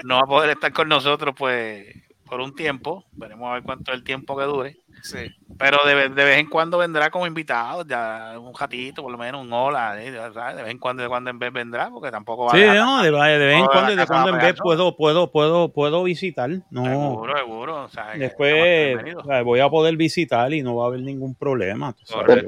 no 0.04 0.16
va 0.18 0.22
a 0.22 0.26
poder 0.28 0.50
estar 0.52 0.72
con 0.72 0.88
nosotros 0.88 1.34
pues 1.36 1.88
por 2.30 2.42
un 2.42 2.54
tiempo, 2.56 3.04
veremos 3.14 3.50
a 3.50 3.54
ver 3.56 3.64
cuánto 3.64 3.92
es 3.92 3.98
el 3.98 4.04
tiempo 4.04 4.38
que 4.38 4.44
dure. 4.46 4.78
Sí. 5.04 5.20
Pero 5.60 5.78
de, 5.86 5.94
vez- 5.96 6.16
de 6.16 6.24
vez 6.26 6.38
en 6.40 6.50
cuando 6.50 6.78
vendrá 6.80 7.10
como 7.12 7.28
invitado, 7.28 7.86
ya 7.88 8.34
un 8.40 8.54
ratito, 8.56 9.02
por 9.04 9.12
lo 9.12 9.18
menos 9.18 9.42
un 9.46 9.54
hola, 9.54 10.02
¿eh? 10.02 10.12
de 10.12 10.20
vez 10.64 10.72
en 10.72 10.78
cuando, 10.80 11.04
de 11.04 11.10
cuando 11.10 11.30
en 11.30 11.38
vez 11.40 11.54
vendrá, 11.54 11.90
porque 11.90 12.10
tampoco 12.12 12.46
va 12.46 12.52
a 12.54 12.56
Sí, 12.56 12.64
no, 12.66 13.02
de, 13.04 13.12
de 13.12 13.46
vez 13.46 13.58
en 13.58 13.66
cuando 13.68 13.96
de 13.96 14.06
cuando 14.08 14.30
en 14.32 14.38
vez 14.40 14.56
puedo, 14.62 14.96
puedo, 14.98 15.32
puedo, 15.32 15.72
puedo 15.72 16.04
visitar. 16.04 16.50
No. 16.72 16.84
Seguro, 16.86 17.38
seguro. 17.38 17.84
o 17.84 17.90
sea, 17.90 18.12
Después 18.18 18.54
bienvenido. 18.88 19.22
o 19.22 19.24
sea, 19.26 19.42
voy 19.44 19.60
a 19.60 19.70
poder 19.70 19.96
visitar 19.98 20.52
y 20.54 20.62
no 20.64 20.76
va 20.76 20.86
a 20.86 20.88
haber 20.88 21.02
ningún 21.02 21.36
problema. 21.36 21.96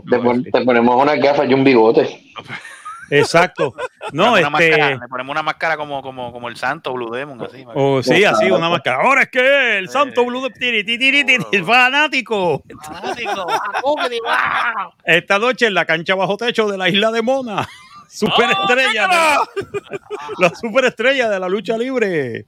Te, 0.10 0.20
pon- 0.20 0.44
te 0.44 0.62
ponemos 0.66 1.02
una 1.02 1.16
gafa 1.16 1.46
y 1.46 1.54
un 1.54 1.64
bigote. 1.64 2.08
Exacto. 3.12 3.74
No, 4.12 4.36
Le 4.36 4.44
ponemos 4.44 4.50
una 4.54 4.60
este. 4.60 4.72
máscara- 4.78 5.00
le 5.02 5.08
ponemos 5.08 5.32
una 5.34 5.44
máscara 5.44 5.78
como, 5.78 6.02
como, 6.02 6.32
como 6.32 6.48
el 6.50 6.56
santo 6.58 6.94
Blue 6.94 7.12
Demon, 7.12 7.42
así. 7.42 7.64
Oh, 7.76 8.02
sí, 8.04 8.24
así, 8.26 8.50
una 8.52 8.70
máscara. 8.70 9.02
Ahora 9.04 9.24
es 9.24 9.30
que 9.30 9.78
el 9.78 9.90
Santo 9.90 10.26
Blue 10.26 10.42
de 10.44 10.50
tiri, 10.52 10.84
tiri, 10.84 10.98
tiri, 11.00 11.24
tiri, 11.26 11.46
el 11.52 11.66
fanático. 11.66 12.64
Esta 15.04 15.40
noche 15.40 15.68
en 15.68 15.74
la 15.74 15.86
cancha 15.86 16.16
bajo 16.16 16.38
techo 16.38 16.68
de 16.70 16.78
la 16.78 16.90
isla 16.90 17.12
de 17.12 17.22
Mona. 17.22 17.68
Superestrella. 18.10 19.08
de- 19.08 19.70
la 20.40 20.50
superestrella 20.56 21.30
de 21.30 21.40
la 21.40 21.48
lucha 21.48 21.78
libre. 21.78 22.48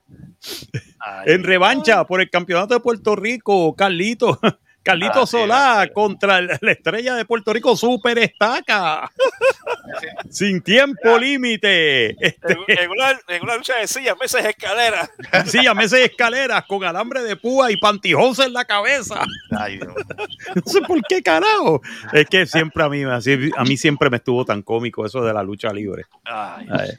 En 1.26 1.44
revancha 1.44 2.04
por 2.06 2.20
el 2.22 2.30
campeonato 2.30 2.74
de 2.74 2.80
Puerto 2.80 3.16
Rico, 3.16 3.76
Carlito. 3.76 4.40
Carlito 4.84 5.28
Solá 5.28 5.88
contra 5.94 6.42
la 6.42 6.72
estrella 6.72 7.16
de 7.16 7.26
Puerto 7.26 7.54
Rico, 7.54 7.76
Super 7.76 8.18
Estaca. 8.18 9.12
Sin 10.30 10.62
tiempo 10.62 11.18
límite. 11.18 12.12
Este, 12.20 12.58
En, 12.68 12.90
una, 12.90 13.12
en 13.28 13.44
una 13.44 13.58
lucha 13.58 13.78
de 13.78 13.88
sillas, 13.88 14.16
mesas 14.20 14.44
y 14.44 14.48
escaleras. 14.48 15.10
silla, 15.46 15.74
mesa 15.74 16.00
y 16.00 16.04
escaleras 16.04 16.64
con 16.68 16.84
alambre 16.84 17.22
de 17.22 17.36
púa 17.36 17.72
y 17.72 17.78
pantijones 17.78 18.40
en 18.40 18.54
la 18.54 18.66
cabeza. 18.66 19.24
Ay, 19.52 19.78
Dios. 19.78 19.94
No 20.56 20.62
sé 20.66 20.82
por 20.82 21.02
qué 21.04 21.22
carajo. 21.22 21.82
Es 22.12 22.26
que 22.28 22.46
siempre 22.46 22.84
a 22.84 22.90
mí, 22.90 23.04
a 23.04 23.64
mí 23.64 23.78
siempre 23.78 24.10
me 24.10 24.18
estuvo 24.18 24.44
tan 24.46 24.62
cómico 24.62 25.06
eso 25.06 25.22
de 25.22 25.34
la 25.34 25.44
lucha 25.44 25.72
libre. 25.72 26.06
Ay. 26.26 26.68
Ay. 26.70 26.90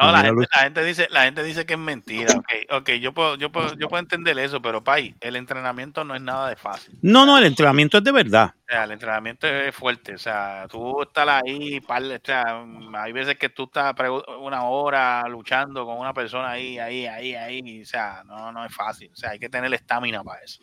No, 0.00 0.12
la 0.12 0.22
gente, 0.22 0.46
la 0.50 0.58
gente 0.62 0.84
dice, 0.84 1.08
la 1.10 1.22
gente 1.24 1.42
dice 1.42 1.66
que 1.66 1.74
es 1.74 1.78
mentira. 1.78 2.34
Ok, 2.34 2.48
ok, 2.70 2.90
yo 2.92 3.12
puedo, 3.12 3.36
yo 3.36 3.50
puedo, 3.52 3.74
yo 3.74 3.88
puedo 3.88 4.00
entender 4.00 4.38
eso, 4.38 4.62
pero 4.62 4.82
Pai, 4.82 5.14
el 5.20 5.36
entrenamiento 5.36 6.04
no 6.04 6.14
es 6.14 6.22
nada 6.22 6.48
de 6.48 6.56
fácil. 6.56 6.98
No, 7.02 7.26
no, 7.26 7.36
el 7.38 7.44
entrenamiento 7.44 7.98
es 7.98 8.04
de 8.04 8.12
verdad. 8.12 8.54
O 8.56 8.72
sea, 8.72 8.84
el 8.84 8.92
entrenamiento 8.92 9.46
es 9.46 9.74
fuerte. 9.74 10.14
O 10.14 10.18
sea, 10.18 10.66
tú 10.70 11.02
estás 11.02 11.28
ahí, 11.28 11.80
par- 11.80 12.02
o 12.02 12.18
sea, 12.24 12.64
hay 12.94 13.12
veces 13.12 13.36
que 13.36 13.48
tú 13.48 13.64
estás 13.64 13.94
una 14.40 14.64
hora 14.64 15.28
luchando 15.28 15.84
con 15.84 15.98
una 15.98 16.14
persona 16.14 16.50
ahí, 16.50 16.78
ahí, 16.78 17.06
ahí, 17.06 17.34
ahí. 17.34 17.82
O 17.82 17.86
sea, 17.86 18.22
no, 18.24 18.52
no 18.52 18.64
es 18.64 18.74
fácil. 18.74 19.10
O 19.12 19.16
sea, 19.16 19.30
hay 19.30 19.38
que 19.38 19.48
tener 19.48 19.72
estamina 19.74 20.22
para 20.24 20.42
eso. 20.42 20.62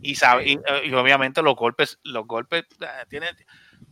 Y, 0.00 0.14
sabe, 0.14 0.48
y, 0.48 0.58
y 0.84 0.94
obviamente 0.94 1.42
los 1.42 1.54
golpes, 1.54 1.98
los 2.04 2.26
golpes 2.26 2.64
eh, 2.80 2.86
tienen. 3.10 3.36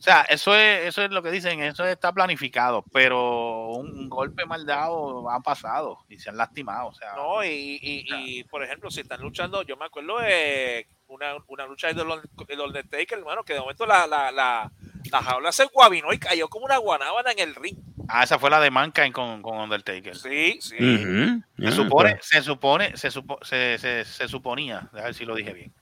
O 0.01 0.03
sea, 0.03 0.23
eso 0.23 0.57
es, 0.57 0.87
eso 0.87 1.03
es 1.03 1.11
lo 1.11 1.23
que 1.23 1.31
dicen, 1.31 1.61
eso 1.61 1.85
está 1.85 2.11
planificado, 2.11 2.83
pero 2.91 3.69
un, 3.69 3.91
un 3.99 4.09
golpe 4.09 4.47
mal 4.47 4.65
dado 4.65 5.31
ha 5.31 5.41
pasado 5.41 5.99
y 6.09 6.19
se 6.19 6.31
han 6.31 6.39
lastimado. 6.39 6.89
O 6.89 6.95
sea, 6.95 7.13
No, 7.17 7.45
y, 7.45 7.79
y, 7.83 8.07
y, 8.09 8.45
por 8.45 8.65
ejemplo, 8.65 8.91
si 8.91 9.03
están 9.03 9.21
luchando, 9.21 9.63
yo 9.63 9.77
me 9.77 9.85
acuerdo 9.85 10.19
de 10.21 10.87
una, 11.07 11.35
una 11.49 11.67
lucha 11.67 11.89
del 11.89 12.07
del 12.49 12.61
Undertaker, 12.61 13.19
hermano, 13.19 13.45
que 13.45 13.53
de 13.53 13.61
momento 13.61 13.85
la, 13.85 14.07
la, 14.07 14.33
la, 14.33 14.73
la 15.13 15.23
jaula 15.23 15.53
se 15.53 15.67
guabinó 15.67 16.15
y 16.15 16.19
cayó 16.19 16.49
como 16.49 16.65
una 16.65 16.79
guanábana 16.79 17.33
en 17.33 17.39
el 17.41 17.55
ring. 17.55 17.77
Ah, 18.09 18.25
esa 18.25 18.39
fue 18.39 18.49
la 18.49 18.59
de 18.59 18.71
Mankind 18.71 19.13
con, 19.13 19.43
con 19.43 19.59
Undertaker. 19.59 20.17
Sí, 20.17 20.59
sí. 20.63 20.77
Se 20.79 21.73
supone, 21.73 22.13
pues. 22.13 22.27
se 22.27 22.41
supone, 22.43 22.97
se, 22.97 23.11
supo- 23.11 23.39
se, 23.45 23.77
se, 23.77 24.07
se 24.07 24.29
suponía, 24.29 24.89
a 24.95 25.03
ver 25.03 25.15
si 25.15 25.27
lo 25.27 25.35
dije 25.35 25.53
bien. 25.53 25.75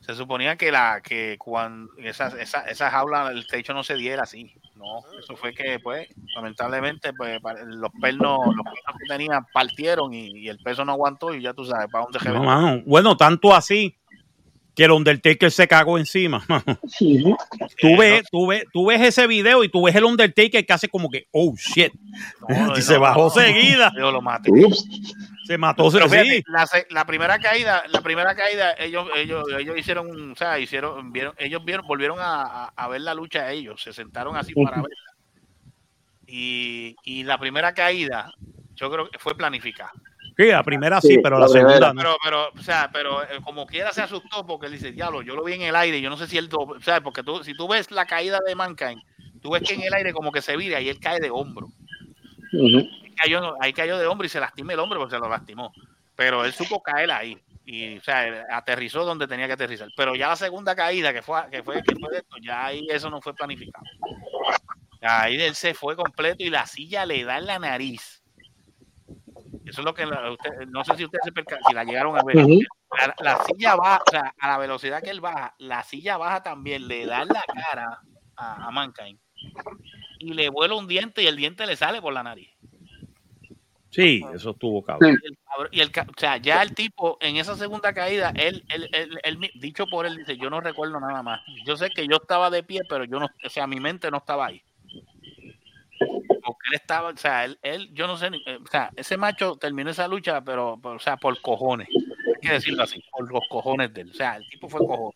Se 0.00 0.14
suponía 0.14 0.56
que 0.56 0.72
la 0.72 1.02
que 1.02 1.36
cuando 1.38 1.92
esa, 1.98 2.28
esa, 2.40 2.62
esa 2.62 2.90
jaula, 2.90 3.30
el 3.30 3.46
techo 3.46 3.74
no 3.74 3.84
se 3.84 3.96
diera 3.96 4.22
así. 4.22 4.54
No, 4.76 5.02
eso 5.18 5.36
fue 5.36 5.52
que, 5.52 5.78
pues, 5.78 6.08
lamentablemente, 6.34 7.12
pues, 7.12 7.38
los 7.66 7.90
pernos, 8.00 8.38
los 8.46 8.64
pernos 8.64 8.96
que 8.98 9.06
tenía 9.06 9.46
partieron 9.52 10.14
y, 10.14 10.38
y 10.38 10.48
el 10.48 10.58
peso 10.58 10.86
no 10.86 10.92
aguantó 10.92 11.34
y 11.34 11.42
ya 11.42 11.52
tú 11.52 11.66
sabes 11.66 11.88
para 11.90 12.04
dónde 12.04 12.18
se 12.18 12.30
No. 12.30 12.80
Bueno, 12.86 13.16
tanto 13.16 13.54
así 13.54 13.99
que 14.80 14.86
el 14.86 14.92
Undertaker 14.92 15.50
se 15.50 15.68
cagó 15.68 15.98
encima. 15.98 16.42
Tú 17.82 17.98
ves, 17.98 18.24
tú, 18.30 18.46
ves, 18.46 18.64
tú 18.72 18.86
ves 18.86 19.02
ese 19.02 19.26
video 19.26 19.62
y 19.62 19.68
tú 19.68 19.84
ves 19.84 19.94
el 19.94 20.04
Undertaker 20.04 20.64
que 20.64 20.72
hace 20.72 20.88
como 20.88 21.10
que, 21.10 21.26
oh 21.32 21.54
shit. 21.54 21.92
No, 22.48 22.74
y 22.74 22.80
se 22.80 22.94
no, 22.94 23.00
bajó 23.00 23.24
no, 23.24 23.30
seguida. 23.30 23.92
Yo 23.94 24.10
lo 24.10 24.22
maté. 24.22 24.50
Se 25.46 25.58
mató. 25.58 25.90
Pero 25.92 26.08
sí. 26.08 26.42
la, 26.88 27.04
primera 27.04 27.38
caída, 27.38 27.82
la 27.90 28.00
primera 28.00 28.34
caída, 28.34 28.74
ellos, 28.78 29.06
ellos, 29.16 29.44
ellos 29.58 29.76
hicieron, 29.76 30.08
un- 30.08 30.32
o 30.32 30.36
sea, 30.36 30.58
hicieron, 30.58 31.12
vieron, 31.12 31.34
ellos 31.36 31.62
vieron, 31.62 31.86
volvieron 31.86 32.16
a, 32.18 32.68
a- 32.68 32.88
ver 32.88 33.02
la 33.02 33.12
lucha 33.12 33.52
ellos, 33.52 33.82
se 33.82 33.92
sentaron 33.92 34.34
así 34.34 34.54
para 34.54 34.76
verla. 34.76 34.96
Y, 36.26 36.96
y 37.04 37.24
la 37.24 37.36
primera 37.36 37.74
caída, 37.74 38.32
yo 38.76 38.90
creo 38.90 39.10
que 39.10 39.18
fue 39.18 39.36
planificada. 39.36 39.92
Sí, 40.40 40.46
la 40.46 40.62
primera 40.62 41.00
sí, 41.02 41.08
Sí, 41.08 41.18
pero 41.18 41.38
la 41.38 41.46
la, 41.46 41.52
primera. 41.52 41.72
segunda 41.72 41.92
no. 41.92 42.00
Pero, 42.00 42.16
pero, 42.24 42.48
o 42.58 42.62
sea, 42.62 42.88
pero 42.90 43.22
eh, 43.24 43.40
como 43.44 43.66
quiera 43.66 43.92
se 43.92 44.00
asustó 44.00 44.46
porque 44.46 44.66
él 44.66 44.72
dice, 44.72 44.90
diablo, 44.90 45.20
yo 45.20 45.36
lo 45.36 45.44
vi 45.44 45.52
en 45.52 45.62
el 45.62 45.76
aire, 45.76 46.00
yo 46.00 46.08
no 46.08 46.16
sé 46.16 46.26
si 46.26 46.38
él, 46.38 46.48
o 46.50 46.80
sea, 46.80 47.02
porque 47.02 47.22
tú, 47.22 47.44
si 47.44 47.54
tú 47.54 47.68
ves 47.68 47.90
la 47.90 48.06
caída 48.06 48.38
de 48.46 48.54
Mankind, 48.54 49.02
tú 49.42 49.50
ves 49.50 49.62
que 49.62 49.74
en 49.74 49.82
el 49.82 49.92
aire 49.92 50.14
como 50.14 50.32
que 50.32 50.40
se 50.40 50.56
vira 50.56 50.80
y 50.80 50.88
él 50.88 50.98
cae 50.98 51.20
de 51.20 51.30
hombro. 51.30 51.68
Ahí 52.52 53.14
cayó, 53.16 53.54
ahí 53.60 53.72
cayó 53.74 53.98
de 53.98 54.06
hombro 54.06 54.24
y 54.24 54.30
se 54.30 54.40
lastima 54.40 54.72
el 54.72 54.78
hombro 54.78 54.98
porque 54.98 55.14
se 55.16 55.20
lo 55.20 55.28
lastimó. 55.28 55.72
Pero 56.16 56.44
él 56.46 56.54
supo 56.54 56.82
caer 56.82 57.10
ahí. 57.10 57.38
Y, 57.66 57.98
o 57.98 58.02
sea, 58.02 58.46
aterrizó 58.50 59.04
donde 59.04 59.28
tenía 59.28 59.46
que 59.46 59.52
aterrizar. 59.52 59.88
Pero 59.94 60.16
ya 60.16 60.28
la 60.28 60.36
segunda 60.36 60.74
caída, 60.74 61.12
que 61.12 61.20
fue, 61.20 61.38
que 61.50 61.62
fue, 61.62 61.82
que 61.82 61.94
fue 61.96 62.10
de 62.10 62.18
esto, 62.18 62.36
ya 62.42 62.64
ahí 62.66 62.86
eso 62.88 63.10
no 63.10 63.20
fue 63.20 63.34
planificado. 63.34 63.84
Ahí 65.02 65.40
él 65.40 65.54
se 65.54 65.74
fue 65.74 65.96
completo 65.96 66.42
y 66.42 66.50
la 66.50 66.66
silla 66.66 67.04
le 67.04 67.24
da 67.24 67.38
en 67.38 67.46
la 67.46 67.58
nariz. 67.58 68.19
Eso 69.70 69.80
es 69.82 69.84
lo 69.84 69.94
que 69.94 70.04
la- 70.04 70.32
usted- 70.32 70.66
no 70.68 70.84
sé 70.84 70.96
si 70.96 71.04
ustedes 71.04 71.24
se 71.24 71.32
perca- 71.32 71.58
si 71.66 71.72
la 71.72 71.84
llegaron 71.84 72.18
a 72.18 72.22
ver. 72.24 72.36
La, 73.06 73.14
la 73.20 73.44
silla 73.44 73.76
baja, 73.76 74.02
o 74.06 74.10
sea, 74.10 74.34
a 74.38 74.48
la 74.48 74.58
velocidad 74.58 75.00
que 75.02 75.10
él 75.10 75.20
baja, 75.20 75.54
la 75.58 75.82
silla 75.84 76.16
baja 76.16 76.42
también, 76.42 76.88
le 76.88 77.06
da 77.06 77.22
en 77.22 77.28
la 77.28 77.42
cara 77.46 78.00
a, 78.36 78.66
a 78.66 78.70
Mankind 78.72 79.18
y 80.18 80.34
le 80.34 80.48
vuela 80.48 80.74
un 80.74 80.88
diente 80.88 81.22
y 81.22 81.26
el 81.28 81.36
diente 81.36 81.66
le 81.66 81.76
sale 81.76 82.02
por 82.02 82.12
la 82.12 82.22
nariz. 82.22 82.50
Sí, 83.90 84.22
eso 84.34 84.50
estuvo 84.50 84.82
cabrón. 84.84 85.18
Y 85.72 85.80
el 85.80 85.88
y 85.88 85.98
o 86.00 86.04
sea, 86.16 86.36
ya 86.36 86.62
el 86.62 86.74
tipo 86.74 87.16
en 87.20 87.36
esa 87.36 87.56
segunda 87.56 87.92
caída, 87.92 88.32
él, 88.36 88.64
él, 88.68 88.88
él- 88.92 89.20
él 89.22 89.50
dicho 89.54 89.86
por 89.86 90.06
él, 90.06 90.16
dice, 90.16 90.36
yo 90.36 90.50
no 90.50 90.60
recuerdo 90.60 90.98
nada 91.00 91.22
más. 91.22 91.40
Yo 91.64 91.76
sé 91.76 91.90
que 91.90 92.06
yo 92.06 92.16
estaba 92.16 92.50
de 92.50 92.62
pie, 92.62 92.80
pero 92.88 93.04
yo 93.04 93.18
no, 93.18 93.26
o 93.26 93.48
sea, 93.48 93.66
mi 93.66 93.78
mente 93.80 94.10
no 94.10 94.18
estaba 94.18 94.46
ahí. 94.46 94.62
Porque 96.44 96.68
él 96.70 96.74
estaba, 96.74 97.10
o 97.10 97.16
sea, 97.16 97.44
él, 97.44 97.58
él 97.62 97.90
yo 97.92 98.06
no 98.06 98.16
sé, 98.16 98.28
eh, 98.46 98.58
o 98.62 98.66
sea, 98.66 98.90
ese 98.96 99.16
macho 99.16 99.56
terminó 99.56 99.90
esa 99.90 100.08
lucha, 100.08 100.42
pero, 100.42 100.78
pero, 100.82 100.96
o 100.96 100.98
sea, 100.98 101.16
por 101.16 101.40
cojones. 101.40 101.88
Hay 101.88 102.40
que 102.40 102.52
decirlo 102.54 102.82
así, 102.82 103.02
por 103.10 103.30
los 103.30 103.42
cojones 103.48 103.92
de 103.92 104.02
él. 104.02 104.10
O 104.10 104.14
sea, 104.14 104.36
el 104.36 104.48
tipo 104.48 104.68
fue 104.68 104.80
cojón. 104.80 105.12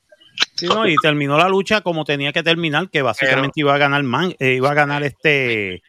Sí, 0.55 0.67
no, 0.67 0.87
y 0.87 0.95
terminó 0.97 1.37
la 1.37 1.49
lucha 1.49 1.81
como 1.81 2.05
tenía 2.05 2.33
que 2.33 2.43
terminar, 2.43 2.89
que 2.89 3.03
básicamente 3.03 3.61
iba 3.61 3.75
a 3.75 3.79
ganar 3.79 4.03
man, 4.05 4.35
eh, 4.39 4.55
iba 4.55 4.71
a 4.71 4.75
ganar 4.75 5.03
este 5.03 5.83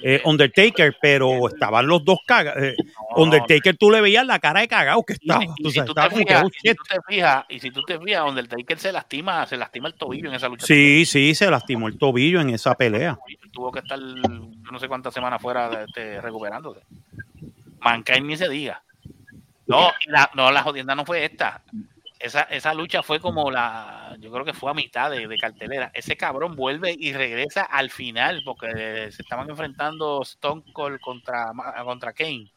eh, 0.00 0.22
Undertaker, 0.24 0.96
pero 1.02 1.48
estaban 1.48 1.88
los 1.88 2.04
dos 2.04 2.18
cagados. 2.24 2.74
Undertaker, 3.16 3.76
tú 3.76 3.90
le 3.90 4.00
veías 4.00 4.24
la 4.24 4.38
cara 4.38 4.60
de 4.60 4.68
cagado 4.68 5.02
que 5.02 5.14
estaba. 5.14 5.44
Y 5.56 5.70
si 5.70 5.84
tú 5.84 5.92
te 5.92 6.10
fijas, 6.10 6.44
y 6.62 6.68
si 6.68 6.74
tú 6.74 6.82
te 6.88 7.00
fijas, 7.08 7.44
y 7.48 7.58
si 7.58 7.70
tú 7.70 7.82
te 7.82 7.98
fijas, 7.98 8.28
Undertaker 8.28 8.78
se 8.78 8.92
lastima, 8.92 9.44
se 9.46 9.56
lastima 9.56 9.88
el 9.88 9.94
tobillo 9.94 10.28
en 10.28 10.34
esa 10.36 10.48
lucha. 10.48 10.66
Sí, 10.66 11.04
sí, 11.04 11.34
se 11.34 11.50
lastimó 11.50 11.88
el 11.88 11.98
tobillo 11.98 12.40
en 12.40 12.50
esa 12.50 12.74
pelea. 12.76 13.18
tuvo 13.50 13.72
que 13.72 13.80
estar 13.80 13.98
yo 13.98 14.70
no 14.70 14.78
sé 14.78 14.86
cuántas 14.86 15.12
semanas 15.12 15.42
fuera 15.42 15.84
este, 15.84 16.20
recuperándose. 16.20 16.80
Mankind 17.80 18.26
ni 18.26 18.36
se 18.36 18.48
diga. 18.48 18.82
No, 19.66 19.90
la, 20.06 20.30
no, 20.34 20.50
la 20.50 20.62
jodienda 20.62 20.94
no 20.94 21.04
fue 21.04 21.24
esta. 21.24 21.62
Esa, 22.22 22.42
esa 22.42 22.72
lucha 22.72 23.02
fue 23.02 23.18
como 23.18 23.50
la, 23.50 24.16
yo 24.20 24.30
creo 24.30 24.44
que 24.44 24.52
fue 24.52 24.70
a 24.70 24.74
mitad 24.74 25.10
de, 25.10 25.26
de 25.26 25.38
cartelera. 25.38 25.90
Ese 25.92 26.16
cabrón 26.16 26.54
vuelve 26.54 26.94
y 26.96 27.12
regresa 27.12 27.62
al 27.62 27.90
final 27.90 28.42
porque 28.44 29.10
se 29.10 29.22
estaban 29.22 29.50
enfrentando 29.50 30.22
Stone 30.22 30.62
Cold 30.72 31.00
contra, 31.00 31.52
contra 31.84 32.12
Kane. 32.12 32.52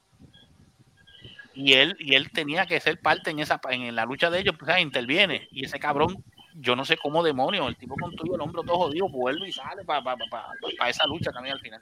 Y 1.56 1.74
él, 1.74 1.96
y 2.00 2.16
él 2.16 2.30
tenía 2.32 2.66
que 2.66 2.80
ser 2.80 3.00
parte 3.00 3.32
en 3.32 3.40
esa 3.40 3.60
en 3.70 3.96
la 3.96 4.06
lucha 4.06 4.30
de 4.30 4.40
ellos, 4.40 4.56
pues, 4.60 4.80
interviene. 4.80 5.48
Y 5.52 5.66
ese 5.66 5.80
cabrón, 5.80 6.24
yo 6.54 6.76
no 6.76 6.86
sé 6.86 6.98
cómo 6.98 7.24
demonios, 7.24 7.68
el 7.68 7.78
tipo 7.78 7.96
con 7.96 8.16
tuyo 8.16 8.36
el 8.36 8.42
hombro 8.42 8.62
todo 8.62 8.78
jodido, 8.78 9.10
vuelve 9.10 9.48
y 9.48 9.52
sale 9.52 9.84
para 9.84 10.90
esa 10.90 11.08
lucha 11.08 11.32
también 11.32 11.56
al 11.56 11.62
final. 11.62 11.82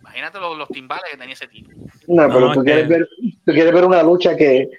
Imagínate 0.00 0.38
los, 0.38 0.56
los 0.56 0.68
timbales 0.68 1.04
que 1.10 1.18
tenía 1.18 1.34
ese 1.34 1.48
tipo. 1.48 1.70
No, 2.08 2.26
pero 2.28 2.40
No, 2.40 2.52
tú, 2.54 2.60
es 2.60 2.64
quieres 2.64 2.88
ver, 2.88 3.08
tú 3.44 3.52
quieres 3.52 3.72
ver 3.72 3.84
una 3.84 4.02
lucha 4.02 4.36
que 4.36 4.70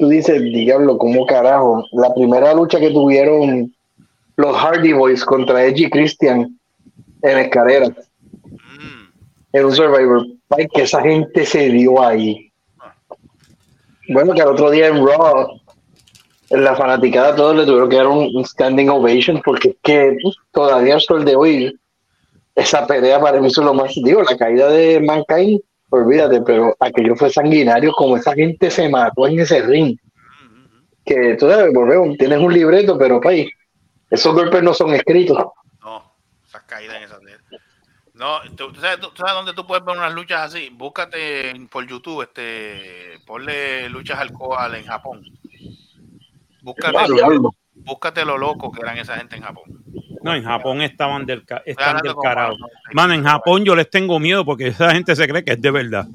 tú 0.00 0.08
dices, 0.08 0.42
diablo, 0.42 0.96
¿cómo 0.96 1.26
carajo? 1.26 1.84
La 1.92 2.12
primera 2.14 2.54
lucha 2.54 2.80
que 2.80 2.90
tuvieron 2.90 3.72
los 4.36 4.56
Hardy 4.56 4.94
Boys 4.94 5.24
contra 5.24 5.62
Edge 5.64 5.82
y 5.82 5.90
Christian 5.90 6.58
en 7.22 7.38
escaleras. 7.38 7.90
En 9.52 9.64
un 9.66 9.72
Survivor. 9.72 10.26
Ay, 10.48 10.66
que 10.72 10.82
esa 10.82 11.02
gente 11.02 11.44
se 11.44 11.68
dio 11.68 12.02
ahí. 12.02 12.50
Bueno, 14.08 14.32
que 14.32 14.40
el 14.40 14.48
otro 14.48 14.70
día 14.70 14.88
en 14.88 15.06
Raw, 15.06 15.60
en 16.48 16.64
la 16.64 16.74
fanaticada 16.74 17.36
todos 17.36 17.54
le 17.54 17.66
tuvieron 17.66 17.90
que 17.90 17.96
dar 17.96 18.06
un, 18.08 18.44
standing 18.44 18.88
ovation 18.88 19.40
porque 19.44 19.68
es 19.68 19.76
que 19.82 20.16
todavía 20.50 20.96
hasta 20.96 21.14
el 21.14 21.24
de 21.24 21.36
hoy 21.36 21.78
esa 22.54 22.86
pelea 22.86 23.20
para 23.20 23.40
mí 23.40 23.48
es 23.48 23.56
lo 23.58 23.74
más, 23.74 23.92
digo, 23.94 24.22
la 24.22 24.36
caída 24.36 24.68
de 24.70 25.00
Mankind, 25.00 25.60
olvídate, 25.90 26.40
pero 26.42 26.74
aquello 26.78 27.16
fue 27.16 27.30
sanguinario, 27.30 27.92
como 27.92 28.16
esa 28.16 28.34
gente 28.34 28.70
se 28.70 28.88
mató 28.88 29.26
en 29.26 29.40
ese 29.40 29.62
ring. 29.62 29.96
Que 31.04 31.36
tú 31.38 31.48
sabes, 31.48 31.72
volvemos, 31.72 32.16
tienes 32.16 32.38
un 32.38 32.52
libreto, 32.52 32.96
pero 32.96 33.20
pay, 33.20 33.50
esos 34.10 34.34
golpes 34.34 34.62
no 34.62 34.74
son 34.74 34.94
escritos. 34.94 35.38
No, 35.82 36.14
esas 36.46 36.62
caídas 36.64 36.96
en 36.96 37.02
esas. 37.04 37.20
No, 38.14 38.38
tú, 38.54 38.70
tú 38.72 38.80
sabes, 38.80 39.00
tú 39.00 39.10
sabes 39.16 39.32
dónde 39.32 39.54
tú 39.54 39.66
puedes 39.66 39.82
ver 39.84 39.96
unas 39.96 40.12
luchas 40.12 40.42
así. 40.42 40.68
Búscate 40.70 41.54
por 41.70 41.86
YouTube, 41.86 42.22
este, 42.22 43.18
ponle 43.26 43.88
luchas 43.88 44.18
al 44.18 44.32
Koal 44.32 44.74
en 44.74 44.84
Japón. 44.84 45.24
Búscate, 46.60 46.98
búscate 47.74 48.24
lo 48.26 48.36
loco 48.36 48.70
que 48.70 48.82
eran 48.82 48.98
esa 48.98 49.16
gente 49.16 49.36
en 49.36 49.42
Japón. 49.42 49.82
No, 50.22 50.34
en 50.34 50.44
Japón 50.44 50.82
estaban 50.82 51.26
del, 51.26 51.44
están 51.64 51.98
del 51.98 52.14
carajo. 52.22 52.56
Mano, 52.92 53.14
en 53.14 53.24
Japón 53.24 53.64
yo 53.64 53.74
les 53.74 53.88
tengo 53.88 54.18
miedo 54.18 54.44
porque 54.44 54.68
esa 54.68 54.92
gente 54.92 55.16
se 55.16 55.26
cree 55.26 55.44
que 55.44 55.52
es 55.52 55.60
de 55.60 55.70
verdad. 55.70 56.06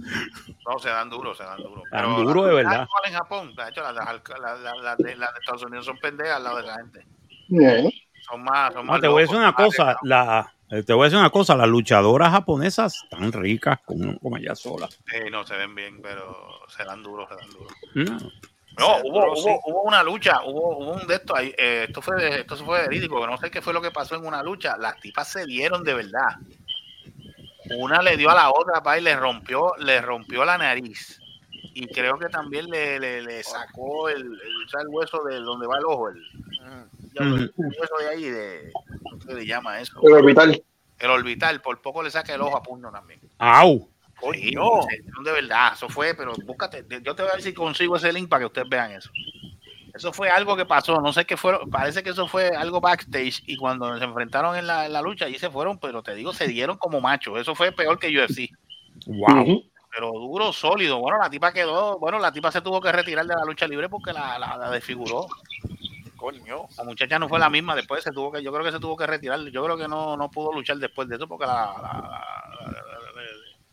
No, 0.67 0.79
se 0.79 0.89
dan 0.89 1.09
duro, 1.09 1.33
se 1.33 1.43
dan 1.43 1.57
duro. 1.57 1.83
Dan 1.91 2.15
duro 2.15 2.45
de 2.45 2.53
verdad. 2.55 2.87
en 3.05 3.13
Japón, 3.13 3.55
de 3.55 3.69
hecho, 3.69 3.81
las, 3.91 4.97
de, 4.97 5.11
Estados 5.39 5.63
Unidos 5.63 5.85
son 5.85 5.97
pendejas 5.97 6.37
al 6.37 6.43
lado 6.43 6.57
de 6.57 6.63
la 6.63 6.75
gente. 6.75 7.05
Eh, 7.51 7.89
Son 8.21 8.43
más, 8.43 8.73
son 8.73 8.85
No, 8.85 8.93
más 8.93 9.01
te 9.01 9.07
voy 9.07 9.19
a 9.19 9.21
decir 9.21 9.37
una 9.37 9.53
cosa, 9.53 9.97
la, 10.01 10.51
eh, 10.69 10.81
te 10.81 10.93
voy 10.93 11.03
a 11.03 11.05
decir 11.05 11.19
una 11.19 11.29
cosa, 11.29 11.55
las 11.55 11.67
luchadoras 11.67 12.31
japonesas 12.31 13.03
están 13.03 13.31
ricas 13.31 13.79
como, 13.85 14.17
como 14.19 14.37
ellas 14.37 14.59
solas. 14.59 14.99
Sí, 15.07 15.17
no 15.31 15.45
se 15.45 15.55
ven 15.55 15.75
bien, 15.75 16.01
pero 16.01 16.61
se 16.67 16.83
dan 16.83 17.03
duro, 17.03 17.27
se 17.27 17.35
dan 17.35 17.49
duro. 17.51 17.67
No. 17.93 18.31
No, 18.77 18.97
hubo, 19.03 19.33
hubo, 19.33 19.61
hubo 19.65 19.81
una 19.83 20.03
lucha, 20.03 20.41
hubo, 20.45 20.77
hubo 20.77 20.93
un 20.93 21.07
de 21.07 21.15
estos 21.15 21.37
ahí, 21.37 21.53
eh, 21.57 21.85
esto 21.87 22.01
fue 22.01 22.41
esto 22.41 22.57
fue 22.57 22.81
verídico, 22.81 23.21
que 23.21 23.27
no 23.27 23.37
sé 23.37 23.49
qué 23.49 23.61
fue 23.61 23.73
lo 23.73 23.81
que 23.81 23.91
pasó 23.91 24.15
en 24.15 24.25
una 24.25 24.43
lucha, 24.43 24.77
las 24.77 24.99
tipas 24.99 25.29
se 25.29 25.45
dieron 25.45 25.83
de 25.83 25.93
verdad. 25.93 26.37
Una 27.77 28.01
le 28.01 28.17
dio 28.17 28.29
a 28.29 28.35
la 28.35 28.51
otra 28.51 28.83
pa, 28.83 28.97
y 28.97 29.01
le 29.01 29.15
rompió, 29.15 29.73
le 29.79 30.01
rompió 30.01 30.45
la 30.45 30.57
nariz. 30.57 31.19
Y 31.73 31.87
creo 31.87 32.17
que 32.19 32.29
también 32.29 32.69
le, 32.69 32.99
le, 32.99 33.21
le 33.21 33.43
sacó 33.43 34.07
el, 34.07 34.23
el, 34.23 34.87
hueso 34.87 35.23
de 35.23 35.39
donde 35.39 35.67
va 35.67 35.77
el 35.77 35.85
ojo, 35.85 36.09
el, 36.09 36.21
el 37.15 37.51
hueso 37.57 37.97
de 37.99 38.07
ahí, 38.09 38.23
de, 38.23 38.71
¿cómo 39.03 39.21
se 39.21 39.33
le 39.33 39.45
llama 39.45 39.79
eso? 39.79 39.99
El 40.03 40.13
orbital. 40.13 40.63
El 40.99 41.09
orbital, 41.09 41.61
por 41.61 41.81
poco 41.81 42.01
le 42.03 42.11
saca 42.11 42.33
el 42.33 42.41
ojo 42.41 42.55
a 42.55 42.63
puño 42.63 42.91
también. 42.91 43.19
¡Au! 43.37 43.89
Sí, 44.89 44.97
de 45.23 45.31
verdad, 45.31 45.73
eso 45.73 45.89
fue, 45.89 46.13
pero 46.13 46.33
búscate, 46.45 46.85
yo 47.03 47.15
te 47.15 47.21
voy 47.23 47.31
a 47.31 47.35
ver 47.35 47.41
si 47.43 47.53
consigo 47.53 47.95
ese 47.97 48.11
link 48.13 48.29
para 48.29 48.41
que 48.41 48.45
ustedes 48.47 48.69
vean 48.69 48.91
eso. 48.91 49.09
Eso 49.93 50.11
fue 50.11 50.29
algo 50.29 50.57
que 50.57 50.65
pasó, 50.65 50.99
no 50.99 51.13
sé 51.13 51.25
qué 51.25 51.37
fue, 51.37 51.57
parece 51.71 52.03
que 52.03 52.09
eso 52.09 52.27
fue 52.27 52.49
algo 52.49 52.81
backstage 52.81 53.43
y 53.45 53.55
cuando 53.55 53.97
se 53.97 54.03
enfrentaron 54.03 54.55
en 54.57 54.67
la, 54.67 54.85
en 54.85 54.93
la 54.93 55.01
lucha 55.01 55.29
y 55.29 55.39
se 55.39 55.49
fueron, 55.49 55.77
pero 55.79 56.03
te 56.03 56.13
digo, 56.15 56.33
se 56.33 56.47
dieron 56.47 56.77
como 56.77 56.99
machos, 56.99 57.39
eso 57.39 57.55
fue 57.55 57.71
peor 57.71 57.97
que 57.99 58.07
UFC. 58.09 58.49
Wow. 59.07 59.63
Pero 59.91 60.11
duro, 60.11 60.51
sólido. 60.51 60.99
Bueno, 60.99 61.17
la 61.17 61.29
tipa 61.29 61.53
quedó, 61.53 61.97
bueno, 61.99 62.19
la 62.19 62.33
tipa 62.33 62.51
se 62.51 62.59
tuvo 62.61 62.81
que 62.81 62.91
retirar 62.91 63.25
de 63.25 63.35
la 63.35 63.45
lucha 63.45 63.65
libre 63.67 63.87
porque 63.87 64.11
la, 64.11 64.37
la, 64.37 64.57
la 64.57 64.69
desfiguró. 64.69 65.27
Coño, 66.17 66.67
la 66.77 66.83
muchacha 66.83 67.17
no 67.19 67.29
fue 67.29 67.39
la 67.39 67.49
misma, 67.49 67.75
después 67.75 68.03
se 68.03 68.11
tuvo 68.11 68.31
que, 68.31 68.41
yo 68.43 68.51
creo 68.51 68.65
que 68.65 68.71
se 68.71 68.79
tuvo 68.79 68.97
que 68.97 69.05
retirar, 69.07 69.39
yo 69.39 69.63
creo 69.63 69.77
que 69.77 69.87
no, 69.87 70.17
no 70.17 70.29
pudo 70.31 70.51
luchar 70.51 70.77
después 70.77 71.07
de 71.07 71.15
eso 71.17 71.27
porque 71.27 71.45
la, 71.45 71.53
la- 71.81 71.81
la- 71.81 72.71
la- 72.71 73.04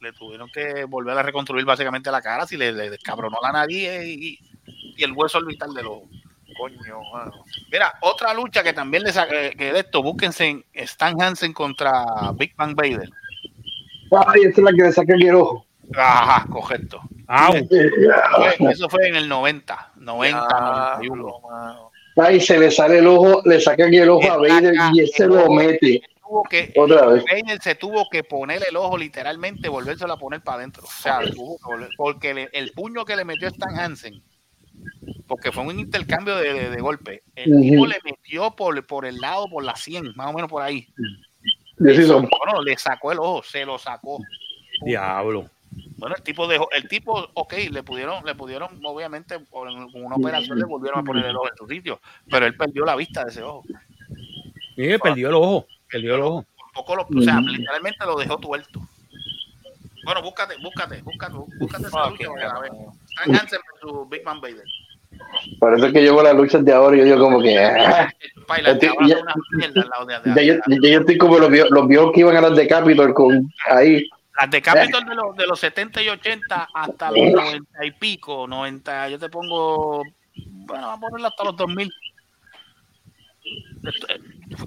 le, 0.03 0.13
tuvieron 0.13 0.51
que 0.51 0.85
volver 0.85 1.17
a 1.17 1.23
reconstruir 1.23 1.65
básicamente 1.65 2.11
la 2.11 2.21
cara, 2.21 2.47
si 2.47 2.57
le, 2.57 2.73
le 2.73 2.91
descabronó 2.91 3.39
la 3.43 3.53
nariz 3.53 3.89
y, 4.05 4.39
y 4.97 5.03
el 5.03 5.13
hueso 5.13 5.39
orbital 5.39 5.73
del 5.75 5.87
ojo. 5.87 6.09
Coño, 6.57 7.01
mano. 7.13 7.45
Mira, 7.71 7.95
otra 8.01 8.35
lucha 8.35 8.63
que 8.63 8.73
también 8.73 9.03
le 9.03 9.13
saqué, 9.13 9.55
que 9.57 9.73
de 9.73 9.81
esto, 9.81 10.03
búsquense 10.03 10.49
en 10.49 10.65
Stan 10.73 11.21
Hansen 11.21 11.53
contra 11.53 12.05
Big 12.35 12.55
Bang 12.57 12.75
Vader. 12.75 13.09
Ay, 14.27 14.43
esa 14.43 14.61
es 14.61 14.65
la 14.65 14.71
que 14.73 14.83
le 14.83 14.93
saca 14.93 15.15
el 15.15 15.35
ojo. 15.35 15.67
Ajá, 15.97 16.47
correcto. 16.51 17.01
Eso 18.71 18.89
fue 18.89 19.09
en 19.09 19.17
el 19.17 19.29
90, 19.29 19.93
90, 19.97 20.49
91. 20.99 21.91
Ay, 22.17 22.41
se 22.41 22.59
le 22.59 22.71
sale 22.71 22.99
el 22.99 23.07
ojo, 23.07 23.41
le 23.47 23.61
saca 23.61 23.87
el 23.87 24.09
ojo 24.09 24.31
a 24.31 24.37
Vader 24.37 24.75
y 24.93 25.01
ese 25.01 25.27
lo 25.27 25.51
mete. 25.51 26.03
Tuvo 26.33 26.45
que, 26.45 26.73
Otra 26.77 27.07
vez. 27.09 27.25
Se 27.61 27.75
tuvo 27.75 28.09
que 28.11 28.25
poner 28.25 28.63
el 28.67 28.75
ojo 28.77 28.97
literalmente, 28.97 29.69
volvérselo 29.69 30.15
a 30.15 30.17
poner 30.19 30.41
para 30.41 30.57
adentro. 30.59 30.83
O 30.85 30.87
sea, 30.87 31.21
tuvo 31.31 31.59
que 31.59 31.65
volver- 31.65 31.91
porque 31.95 32.33
le- 32.33 32.49
el 32.55 32.73
puño 32.73 33.05
que 33.05 33.17
le 33.17 33.27
metió 33.27 33.49
Stan 33.49 33.79
Hansen, 33.79 34.23
porque 35.27 35.53
fue 35.53 35.63
un 35.63 35.79
intercambio 35.79 36.35
de, 36.37 36.55
de- 36.55 36.71
de 36.71 36.81
golpe, 36.81 37.23
el 37.37 37.53
Ujú. 37.53 37.63
tipo 37.63 37.87
le 37.87 37.97
metió 38.03 38.51
por, 38.57 38.87
por 38.87 39.05
el 39.05 39.19
lado, 39.19 39.47
por 39.51 39.63
la 39.63 39.77
100, 39.77 40.15
más 40.17 40.29
o 40.29 40.33
menos 40.33 40.49
por 40.49 40.63
ahí. 40.63 40.89
Son. 42.07 42.27
Bueno, 42.31 42.63
le 42.65 42.79
sacó 42.79 43.13
el 43.13 43.19
ojo, 43.19 43.43
se 43.43 43.67
lo 43.67 43.79
sacó. 43.79 44.19
Diablo. 44.87 45.51
Bueno, 45.99 46.17
el 46.17 46.23
tipo 46.23 46.49
dejó, 46.49 46.71
el 46.73 46.89
tipo, 46.89 47.29
ok, 47.35 47.53
le 47.71 47.83
pudieron, 47.83 48.25
le 48.25 48.35
pudieron, 48.35 48.81
obviamente, 48.85 49.39
por 49.39 49.69
con 49.93 50.03
una 50.03 50.17
operación 50.17 50.59
le 50.59 50.65
volvieron 50.65 51.01
a 51.01 51.03
poner 51.03 51.27
el 51.27 51.37
ojo 51.37 51.49
en 51.51 51.57
su 51.59 51.67
sitio, 51.67 52.01
pero 52.31 52.47
él 52.47 52.57
perdió 52.57 52.87
la 52.87 52.97
vista 52.97 53.23
de 53.23 53.31
ese 53.31 53.43
ojo. 53.43 53.65
Mire, 54.79 54.99
perdió 54.99 55.29
el 55.29 55.35
ojo. 55.35 55.67
Perdió 55.93 56.15
el 56.15 56.23
ojo. 56.23 56.45
Por 56.57 56.73
poco 56.87 56.97
lo, 56.97 57.03
o 57.03 57.23
sea, 57.23 57.41
literalmente 57.41 58.05
lo 58.07 58.17
dejó 58.17 58.39
tuerto. 58.39 58.81
Bueno, 60.05 60.23
búscate, 60.23 60.57
búscate, 60.57 61.03
búscate, 61.03 61.35
búscate 61.61 61.87
esa 61.87 62.11
lucha 62.11 62.29
la 62.49 62.61
veas. 62.61 62.75
Stan 63.11 63.37
Hansen 63.37 63.61
versus 63.73 64.09
Big 64.09 64.25
Man 64.25 64.41
Vader. 64.41 64.65
Parece 65.61 65.93
que 65.93 66.05
yo 66.05 66.15
con 66.15 66.25
las 66.25 66.35
luchas 66.35 66.65
de 66.65 66.73
ahora, 66.73 66.97
yo 66.97 67.05
digo 67.05 67.19
como 67.19 67.41
que. 67.41 67.57
ah, 67.59 68.09
yo, 70.43 70.99
estoy 71.01 71.19
como 71.19 71.39
los 71.39 71.51
viejos, 71.51 71.71
los 71.71 71.87
viejos 71.87 72.13
que 72.13 72.21
iban 72.21 72.37
a 72.37 72.41
las 72.41 72.57
de 72.57 72.67
Capitol 72.67 73.15
con 73.15 73.53
ahí. 73.71 74.09
Las 74.41 74.51
de 74.51 74.63
Capitol 74.63 75.05
de 75.05 75.15
los, 75.15 75.37
de 75.37 75.47
los 75.47 75.61
70 75.61 76.03
y 76.03 76.09
80 76.09 76.69
hasta 76.75 77.11
los 77.11 77.33
90 77.33 77.85
y 77.85 77.91
pico, 77.93 78.47
90, 78.49 79.11
yo 79.11 79.19
te 79.19 79.29
pongo, 79.29 80.03
bueno, 80.35 80.87
vamos 80.87 80.97
a 80.97 81.01
ponerla 81.01 81.29
hasta 81.29 81.45
los 81.45 81.57
2000. 81.57 81.93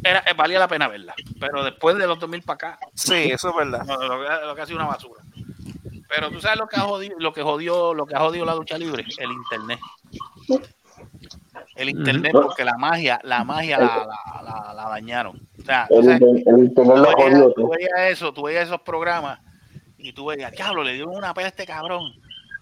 Era, 0.03 0.19
eh, 0.27 0.33
valía 0.35 0.59
la 0.59 0.67
pena 0.67 0.87
verla, 0.87 1.13
pero 1.39 1.63
después 1.63 1.97
de 1.97 2.07
los 2.07 2.19
2000 2.19 2.41
para 2.43 2.55
acá. 2.55 2.79
Sí, 2.93 3.13
eso 3.31 3.49
es 3.49 3.55
verdad. 3.55 3.83
no, 3.85 3.95
lo, 3.97 4.19
que, 4.23 4.45
lo 4.45 4.55
que 4.55 4.61
ha 4.61 4.65
sido 4.65 4.77
una 4.79 4.87
basura. 4.87 5.21
Pero 6.07 6.29
tú 6.29 6.39
sabes 6.39 6.59
lo 6.59 6.67
que 6.67 6.75
ha 6.77 6.81
jodido, 6.81 7.15
lo 7.19 7.33
que 7.33 7.41
jodió, 7.41 7.93
lo 7.93 8.05
que 8.05 8.15
ha 8.15 8.19
jodido 8.19 8.45
la 8.45 8.55
lucha 8.55 8.77
libre, 8.77 9.03
el 9.17 9.31
internet. 9.31 9.79
El 11.75 11.89
internet, 11.89 12.31
porque 12.33 12.63
la 12.63 12.77
magia, 12.77 13.19
la 13.23 13.43
magia 13.43 13.77
la, 13.79 14.07
la, 14.07 14.41
la- 14.43 14.73
la 14.73 14.89
dañaron. 14.89 15.35
O 15.59 15.63
sea, 15.63 15.87
El, 15.89 16.03
sabes, 16.03 16.21
internet 16.21 16.97
lo 16.97 17.11
jodió. 17.11 17.53
tú 17.53 17.69
veías 17.69 18.11
eso, 18.11 18.33
tú 18.33 18.43
veías 18.43 18.65
esos 18.67 18.81
programas 18.81 19.39
y 19.97 20.13
tú 20.13 20.27
veías, 20.27 20.51
diablo, 20.51 20.83
le 20.83 20.93
dio 20.93 21.07
una 21.09 21.33
pela 21.33 21.47
a 21.47 21.49
este 21.49 21.65
cabrón. 21.65 22.13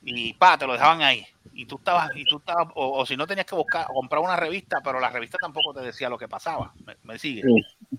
Y 0.04 0.34
pa, 0.34 0.58
te 0.58 0.66
lo 0.66 0.74
dejaban 0.74 1.02
ahí. 1.02 1.26
Y 1.56 1.66
tú 1.66 1.76
estabas, 1.76 2.10
y 2.16 2.26
tú 2.26 2.38
estabas, 2.38 2.68
o, 2.76 3.00
o 3.00 3.06
si 3.06 3.16
no 3.16 3.28
tenías 3.28 3.46
que 3.46 3.56
buscar, 3.56 3.86
o 3.90 3.94
comprar 3.94 4.22
una 4.22 4.36
revista, 4.36 4.80
pero 4.84 5.00
la 5.00 5.10
revista 5.10 5.38
tampoco 5.40 5.74
te 5.74 5.82
decía 5.82 6.10
lo 6.10 6.18
que 6.18 6.28
pasaba. 6.28 6.74
¿Me, 6.86 6.96
me 7.04 7.20
sigue? 7.20 7.44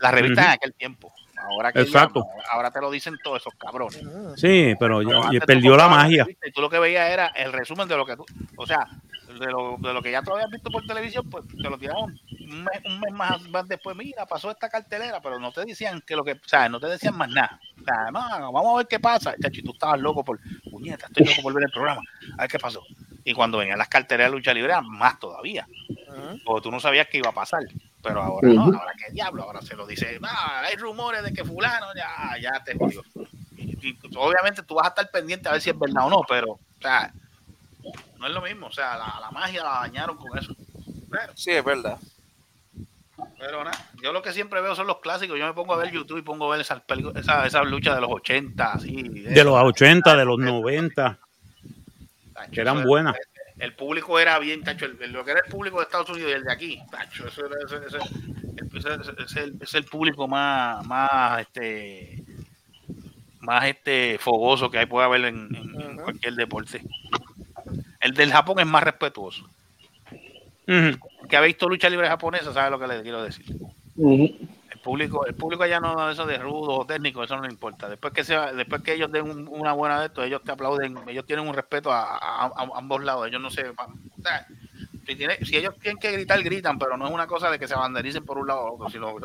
La 0.01 0.11
revista 0.11 0.45
en 0.45 0.51
aquel 0.51 0.75
tiempo. 0.75 1.13
Ahora 1.37 1.73
que 1.73 1.81
Exacto. 1.81 2.27
ahora 2.51 2.71
te 2.71 2.81
lo 2.81 2.91
dicen 2.91 3.17
todos 3.23 3.43
esos 3.43 3.55
cabrones. 3.55 4.03
Sí, 4.37 4.75
pero 4.79 5.03
tú 5.03 5.11
perdió 5.47 5.77
la 5.77 5.89
magia. 5.89 6.27
Y 6.45 6.53
tú 6.53 6.61
lo 6.61 6.71
que 6.71 6.79
veías 6.79 7.11
era 7.11 7.27
el 7.29 7.53
resumen 7.53 7.89
de 7.89 7.97
lo 7.97 8.07
que 8.07 8.17
tú, 8.17 8.25
o 8.57 8.67
sea, 8.67 8.89
de 9.39 9.47
lo, 9.47 9.77
de 9.79 9.93
lo 9.93 10.03
que 10.03 10.11
ya 10.11 10.23
tú 10.23 10.33
habías 10.33 10.51
visto 10.51 10.71
por 10.71 10.87
televisión, 10.87 11.29
pues 11.29 11.45
te 11.49 11.69
lo 11.69 11.79
tiraban 11.79 12.19
un 12.41 12.65
mes, 12.65 12.81
un 12.85 13.01
mes 13.01 13.13
más, 13.13 13.43
más 13.49 13.69
después. 13.69 13.97
Mira, 13.97 14.27
pasó 14.27 14.51
esta 14.51 14.69
cartelera, 14.69 15.21
pero 15.21 15.39
no 15.39 15.53
te 15.53 15.65
decían 15.65 16.01
que 16.07 16.17
lo 16.17 16.25
que, 16.25 16.33
o 16.33 16.49
sea, 16.49 16.69
no 16.69 16.79
te 16.81 16.87
decían 16.87 17.17
más 17.17 17.29
nada. 17.31 17.61
O 17.81 17.85
sea, 17.85 18.11
no, 18.11 18.53
vamos 18.53 18.75
a 18.75 18.77
ver 18.79 18.87
qué 18.87 19.01
pasa. 19.01 19.35
Chacho, 19.41 19.61
y 19.61 19.65
tú 19.65 19.73
estabas 19.73 20.01
loco 20.01 20.25
por, 20.25 20.39
puñeta, 20.71 21.07
estoy 21.07 21.27
loco 21.27 21.43
por 21.43 21.55
ver 21.55 21.65
el 21.65 21.73
programa. 21.73 22.03
A 22.39 22.43
ver 22.43 22.51
qué 22.51 22.59
pasó. 22.59 22.83
Y 23.25 23.33
cuando 23.33 23.59
venían 23.59 23.79
las 23.79 23.89
carteleras 23.89 24.31
de 24.31 24.37
lucha 24.37 24.53
libre, 24.53 24.73
eran 24.73 24.89
más 24.89 25.19
todavía. 25.19 25.67
Porque 26.45 26.63
tú 26.63 26.71
no 26.71 26.79
sabías 26.79 27.09
qué 27.11 27.19
iba 27.19 27.31
a 27.31 27.35
pasar. 27.35 27.63
Pero 28.03 28.23
ahora 28.23 28.49
no, 28.49 28.65
ahora 28.65 28.93
qué 28.99 29.13
diablo, 29.13 29.45
ahora 29.45 29.63
se 29.63 29.75
lo 29.75 29.87
dice, 29.87 30.19
ah, 30.23 30.63
hay 30.67 30.77
rumores 30.77 31.23
de 31.23 31.33
que 31.33 31.43
fulano 31.43 31.87
ya, 31.97 32.39
ya 32.39 32.63
te 32.63 32.77
jodió. 32.77 33.03
Y, 33.57 33.89
y 33.89 33.99
obviamente 34.17 34.63
tú 34.63 34.75
vas 34.75 34.87
a 34.87 34.89
estar 34.91 35.11
pendiente 35.11 35.49
a 35.49 35.53
ver 35.53 35.63
si 35.63 35.71
es 35.71 35.79
verdad 35.79 36.07
o 36.07 36.11
no, 36.11 36.21
pero, 36.29 36.53
o 36.53 36.61
sea, 36.83 37.11
no 38.19 38.27
es 38.27 38.33
lo 38.35 38.43
mismo, 38.43 38.67
o 38.67 38.73
sea, 38.73 38.99
la, 38.99 39.19
la 39.21 39.31
magia 39.31 39.63
la 39.63 39.81
dañaron 39.81 40.19
con 40.19 40.37
eso. 40.39 40.55
Pero, 41.11 41.33
Sí, 41.35 41.53
es 41.53 41.65
verdad. 41.65 41.99
pero 43.39 43.65
nada, 43.65 43.79
yo 44.03 44.13
lo 44.13 44.21
que 44.23 44.33
siempre 44.35 44.61
veo 44.61 44.75
son 44.75 44.87
los 44.87 44.99
clásicos, 44.99 45.39
yo 45.39 45.47
me 45.47 45.55
pongo 45.55 45.73
a 45.73 45.79
ver 45.79 45.91
YouTube 45.91 46.19
y 46.19 46.23
pongo 46.23 46.47
a 46.47 46.57
ver 46.57 46.61
esas, 46.61 46.83
esas, 47.15 47.47
esas 47.47 47.67
luchas 47.67 47.95
de 47.95 48.01
los 48.03 48.11
80, 48.11 48.73
así. 48.73 49.03
De 49.03 49.45
los 49.45 49.55
80, 49.55 50.15
de 50.15 50.25
los 50.27 50.39
90, 50.39 51.19
que 52.53 52.61
eran 52.61 52.85
buenas. 52.85 53.17
El 53.59 53.75
público 53.75 54.19
era 54.19 54.39
bien, 54.41 54.63
tacho, 54.65 54.87
el- 54.87 54.99
el- 55.01 55.13
lo 55.13 55.25
que 55.25 55.31
era 55.33 55.41
el 55.45 55.51
público 55.51 55.79
de 55.79 55.85
Estados 55.85 56.11
Unidos 56.11 56.31
y 56.31 56.35
el 56.35 56.45
de 56.45 56.53
aquí, 56.53 56.83
tacho, 56.91 57.29
eso 57.29 57.47
era, 57.47 57.57
ese, 57.65 59.23
es 59.25 59.37
el, 59.37 59.55
es 59.63 59.75
el 59.75 59.85
público 59.85 60.27
más, 60.27 60.85
más, 60.87 61.41
este, 61.41 62.23
más 63.41 63.65
este 63.67 64.19
fogoso 64.19 64.71
que 64.71 64.79
hay 64.79 64.87
puede 64.87 65.07
haber 65.07 65.25
en, 65.27 65.55
en- 65.55 65.81
en 65.81 65.97
cualquier 65.99 66.35
deporte. 66.35 66.83
El 68.01 68.15
del 68.15 68.33
Japón 68.33 68.59
es 68.59 68.67
más 68.67 68.83
respetuoso. 68.83 69.49
Que 70.67 71.37
ha 71.37 71.41
visto 71.41 71.69
lucha 71.69 71.89
libre 71.91 72.09
japonesa, 72.09 72.53
sabe 72.53 72.71
lo 72.71 72.79
que 72.79 72.87
le 72.87 73.03
quiero 73.03 73.23
decir. 73.23 73.45
El 73.97 74.49
público, 74.85 75.27
el 75.27 75.35
público 75.35 75.65
allá 75.65 75.81
no 75.81 76.11
eso 76.11 76.27
de 76.27 76.39
rudo 76.39 76.79
o 76.79 76.87
técnico, 76.87 77.25
eso 77.25 77.35
no 77.37 77.43
le 77.43 77.49
importa. 77.51 77.89
Después 77.89 78.13
que 78.13 78.23
sea, 78.23 78.53
después 78.53 78.83
que 78.83 78.93
ellos 78.95 79.11
den 79.11 79.29
un- 79.29 79.49
una 79.49 79.73
buena 79.73 79.99
de 80.01 80.07
esto, 80.07 80.23
ellos 80.23 80.43
te 80.45 80.53
aplauden, 80.53 80.97
ellos 81.09 81.25
tienen 81.27 81.49
un 81.49 81.55
respeto 81.55 81.91
a, 81.93 82.17
a- 82.19 82.47
a 82.47 82.69
ambos 82.77 83.03
lados. 83.03 83.27
Ellos 83.27 83.41
no 83.41 83.51
se 83.51 83.69
o 83.71 83.75
sea, 84.23 84.47
si, 85.07 85.17
tiene- 85.17 85.37
si 85.45 85.57
ellos 85.57 85.75
tienen 85.81 85.99
que 85.99 86.13
gritar, 86.13 86.43
gritan, 86.43 86.79
pero 86.79 86.97
no 86.97 87.07
es 87.09 87.13
una 87.13 87.27
cosa 87.27 87.51
de 87.51 87.59
que 87.59 87.67
se 87.67 87.75
bandericen 87.75 88.25
por 88.25 88.39
un 88.39 88.47
lado 88.47 88.61
o 88.61 88.75
otro, 88.75 88.89
sino 88.91 89.09
que 89.17 89.21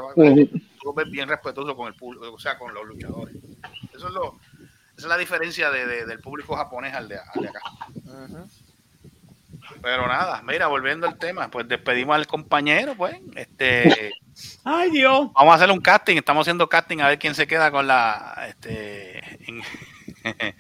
tú 0.80 0.86
lo 0.86 0.94
ves 0.94 1.12
bien 1.12 1.30
respetuoso 1.30 1.76
con 1.76 1.88
el 1.88 1.94
público, 1.94 2.34
o 2.34 2.40
sea, 2.40 2.58
con 2.58 2.74
los 2.74 2.86
luchadores. 2.86 3.36
Eso 3.94 4.08
es 4.08 4.14
lo, 4.14 4.40
esa 4.58 4.70
es 4.96 5.06
la 5.06 5.18
diferencia 5.18 5.70
de, 5.72 5.86
de- 5.86 6.06
del 6.06 6.20
público 6.20 6.56
japonés 6.56 6.94
al 6.96 7.08
de, 7.08 7.18
al 7.18 7.42
de 7.42 7.50
acá. 7.50 7.60
Pero 9.82 10.08
nada, 10.08 10.42
mira, 10.44 10.68
volviendo 10.68 11.08
al 11.08 11.18
tema, 11.18 11.50
pues 11.50 11.68
despedimos 11.68 12.16
al 12.16 12.28
compañero, 12.28 12.96
pues. 12.96 13.18
Este, 13.36 14.14
Ay, 14.64 14.92
Dios. 14.92 15.32
Vamos 15.34 15.54
a 15.54 15.56
hacer 15.56 15.72
un 15.72 15.82
casting, 15.82 16.18
estamos 16.18 16.44
haciendo 16.44 16.70
casting 16.70 17.00
a 17.00 17.08
ver 17.08 17.20
quién 17.20 17.36
se 17.36 17.48
queda 17.48 17.72
con 17.72 17.88
la 17.88 18.46
este 18.48 19.20
en, 19.48 19.62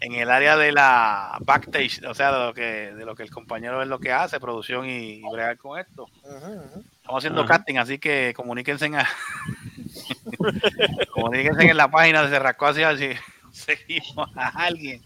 en 0.00 0.14
el 0.14 0.30
área 0.30 0.56
de 0.56 0.72
la 0.72 1.38
backstage, 1.40 2.02
o 2.06 2.14
sea, 2.14 2.32
de 2.32 2.46
lo 2.46 2.54
que 2.54 2.62
de 2.94 3.04
lo 3.06 3.14
que 3.14 3.22
el 3.22 3.30
compañero 3.30 3.82
es 3.82 3.88
lo 3.88 3.98
que 3.98 4.12
hace, 4.12 4.40
producción 4.40 4.88
y, 4.88 5.20
y 5.20 5.30
bregar 5.30 5.56
con 5.56 5.78
esto. 5.78 6.06
Estamos 6.22 7.18
haciendo 7.18 7.42
Ajá. 7.42 7.58
casting, 7.58 7.76
así 7.76 7.98
que 7.98 8.32
comuníquense 8.36 8.86
en 8.86 8.96
a- 8.96 9.08
comuníquense 11.12 11.70
en 11.70 11.76
la 11.76 11.90
página 11.90 12.22
de 12.22 12.28
Cerrasco 12.28 12.66
así 12.66 12.82
a 12.82 12.92
ver 12.92 12.98
si 12.98 13.10
seguimos 13.52 14.28
a 14.36 14.48
alguien. 14.64 15.02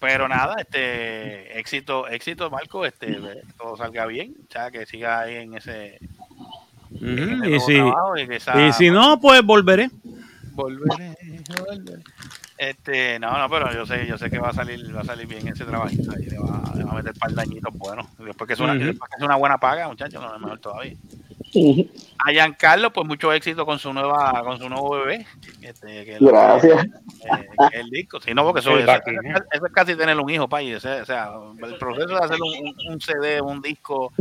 Pero 0.00 0.26
nada, 0.28 0.56
este 0.58 1.58
éxito, 1.60 2.08
éxito, 2.08 2.50
Marco, 2.50 2.84
este 2.86 3.06
que 3.06 3.42
todo 3.58 3.76
salga 3.76 4.06
bien, 4.06 4.34
o 4.48 4.50
sea, 4.50 4.70
que 4.70 4.86
siga 4.86 5.20
ahí 5.20 5.36
en 5.36 5.54
ese 5.54 5.98
Y 7.00 7.60
si, 7.60 7.74
trabajo 7.74 8.16
y 8.16 8.26
que 8.26 8.36
esa- 8.36 8.66
y 8.66 8.72
si 8.72 8.90
no, 8.90 9.20
pues 9.20 9.42
volveré. 9.42 9.90
volveré, 10.52 11.14
volveré. 11.66 12.02
Este, 12.56 13.18
no, 13.18 13.38
no, 13.38 13.48
pero 13.48 13.72
yo 13.72 13.86
sé, 13.86 14.06
yo 14.06 14.18
sé 14.18 14.30
que 14.30 14.38
va 14.38 14.50
a 14.50 14.54
salir, 14.54 14.94
va 14.94 15.00
a 15.00 15.04
salir 15.04 15.26
bien 15.26 15.48
ese 15.48 15.64
trabajito 15.64 16.12
ahí, 16.12 16.26
le 16.26 16.38
va, 16.38 16.72
le 16.76 16.84
va 16.84 16.92
a 16.92 16.94
meter 16.94 17.14
par 17.14 17.30
de 17.32 17.40
añitos 17.42 17.72
buenos. 17.76 18.06
Después 18.18 18.46
que 18.48 18.52
es 18.54 18.60
una, 18.60 18.74
después 18.86 19.10
que 19.10 19.16
es 19.18 19.22
una 19.22 19.36
buena 19.36 19.56
paga, 19.58 19.88
muchachos, 19.88 20.20
no 20.20 20.34
es 20.34 20.40
mejor 20.40 20.58
todavía. 20.58 20.94
A 22.18 22.30
Giancarlo, 22.32 22.92
pues 22.92 23.06
mucho 23.06 23.32
éxito 23.32 23.64
con 23.66 23.78
su 23.78 23.92
nueva, 23.92 24.42
con 24.44 24.58
su 24.58 24.68
nuevo 24.68 24.90
bebé. 24.90 25.26
Este, 25.62 26.04
que 26.04 26.16
lo- 26.20 26.28
Gracias. 26.28 26.84
eh, 26.84 27.48
que 27.72 27.80
el 27.80 27.90
disco, 27.90 28.20
sí, 28.20 28.32
no, 28.34 28.44
porque 28.44 28.60
eso, 28.60 28.70
El 28.72 28.78
eso- 28.80 28.86
Baki, 28.86 29.10
eso- 29.10 29.44
eso 29.52 29.66
es 29.66 29.72
casi 29.72 29.94
tener 29.96 30.18
un 30.18 30.30
hijo, 30.30 30.48
pay. 30.48 30.74
O 30.74 30.80
sea, 30.80 31.02
o 31.02 31.06
sea, 31.06 31.30
el 31.66 31.76
proceso 31.76 32.08
de 32.08 32.18
hacer 32.24 32.38
un, 32.40 32.74
un- 32.92 33.00
CD, 33.00 33.40
un 33.40 33.60
disco 33.62 34.12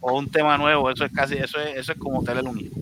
o 0.00 0.12
un 0.18 0.30
tema 0.30 0.58
nuevo, 0.58 0.90
eso 0.90 1.04
es 1.04 1.12
casi, 1.12 1.34
eso 1.36 1.58
es, 1.60 1.76
eso 1.76 1.92
es 1.92 1.98
como 1.98 2.22
tener 2.22 2.44
un 2.44 2.58
hijo. 2.60 2.76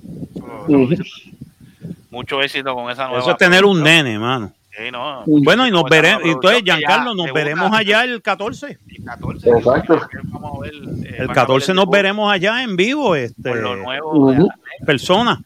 Mucho 2.10 2.42
éxito 2.42 2.74
con 2.74 2.90
esa 2.90 3.04
nueva. 3.06 3.20
Eso 3.20 3.30
es 3.30 3.36
tener 3.38 3.64
un 3.64 3.82
nene, 3.82 4.18
mano. 4.18 4.52
Sí, 4.74 4.90
no. 4.90 5.22
Bueno, 5.26 5.66
y 5.66 5.70
nos 5.70 5.84
veremos. 5.84 6.22
Entonces, 6.24 6.62
Giancarlo, 6.62 7.14
nos 7.14 7.32
veremos 7.32 7.70
allá 7.72 8.04
el 8.04 8.22
14. 8.22 8.78
el 8.88 9.04
14. 9.04 9.50
Exacto. 9.50 10.00
Vamos 10.24 10.58
a 10.58 10.60
ver, 10.62 10.74
eh, 10.74 11.16
El 11.18 11.26
van 11.26 11.30
a 11.30 11.34
14 11.34 11.66
ver 11.72 11.76
nos 11.76 11.84
el 11.84 11.90
veremos 11.90 12.32
allá 12.32 12.62
en 12.62 12.76
vivo, 12.76 13.14
este, 13.14 13.50
Por 13.50 13.58
lo 13.58 13.76
nuevo, 13.76 14.12
Ujú. 14.30 14.48
persona. 14.86 15.42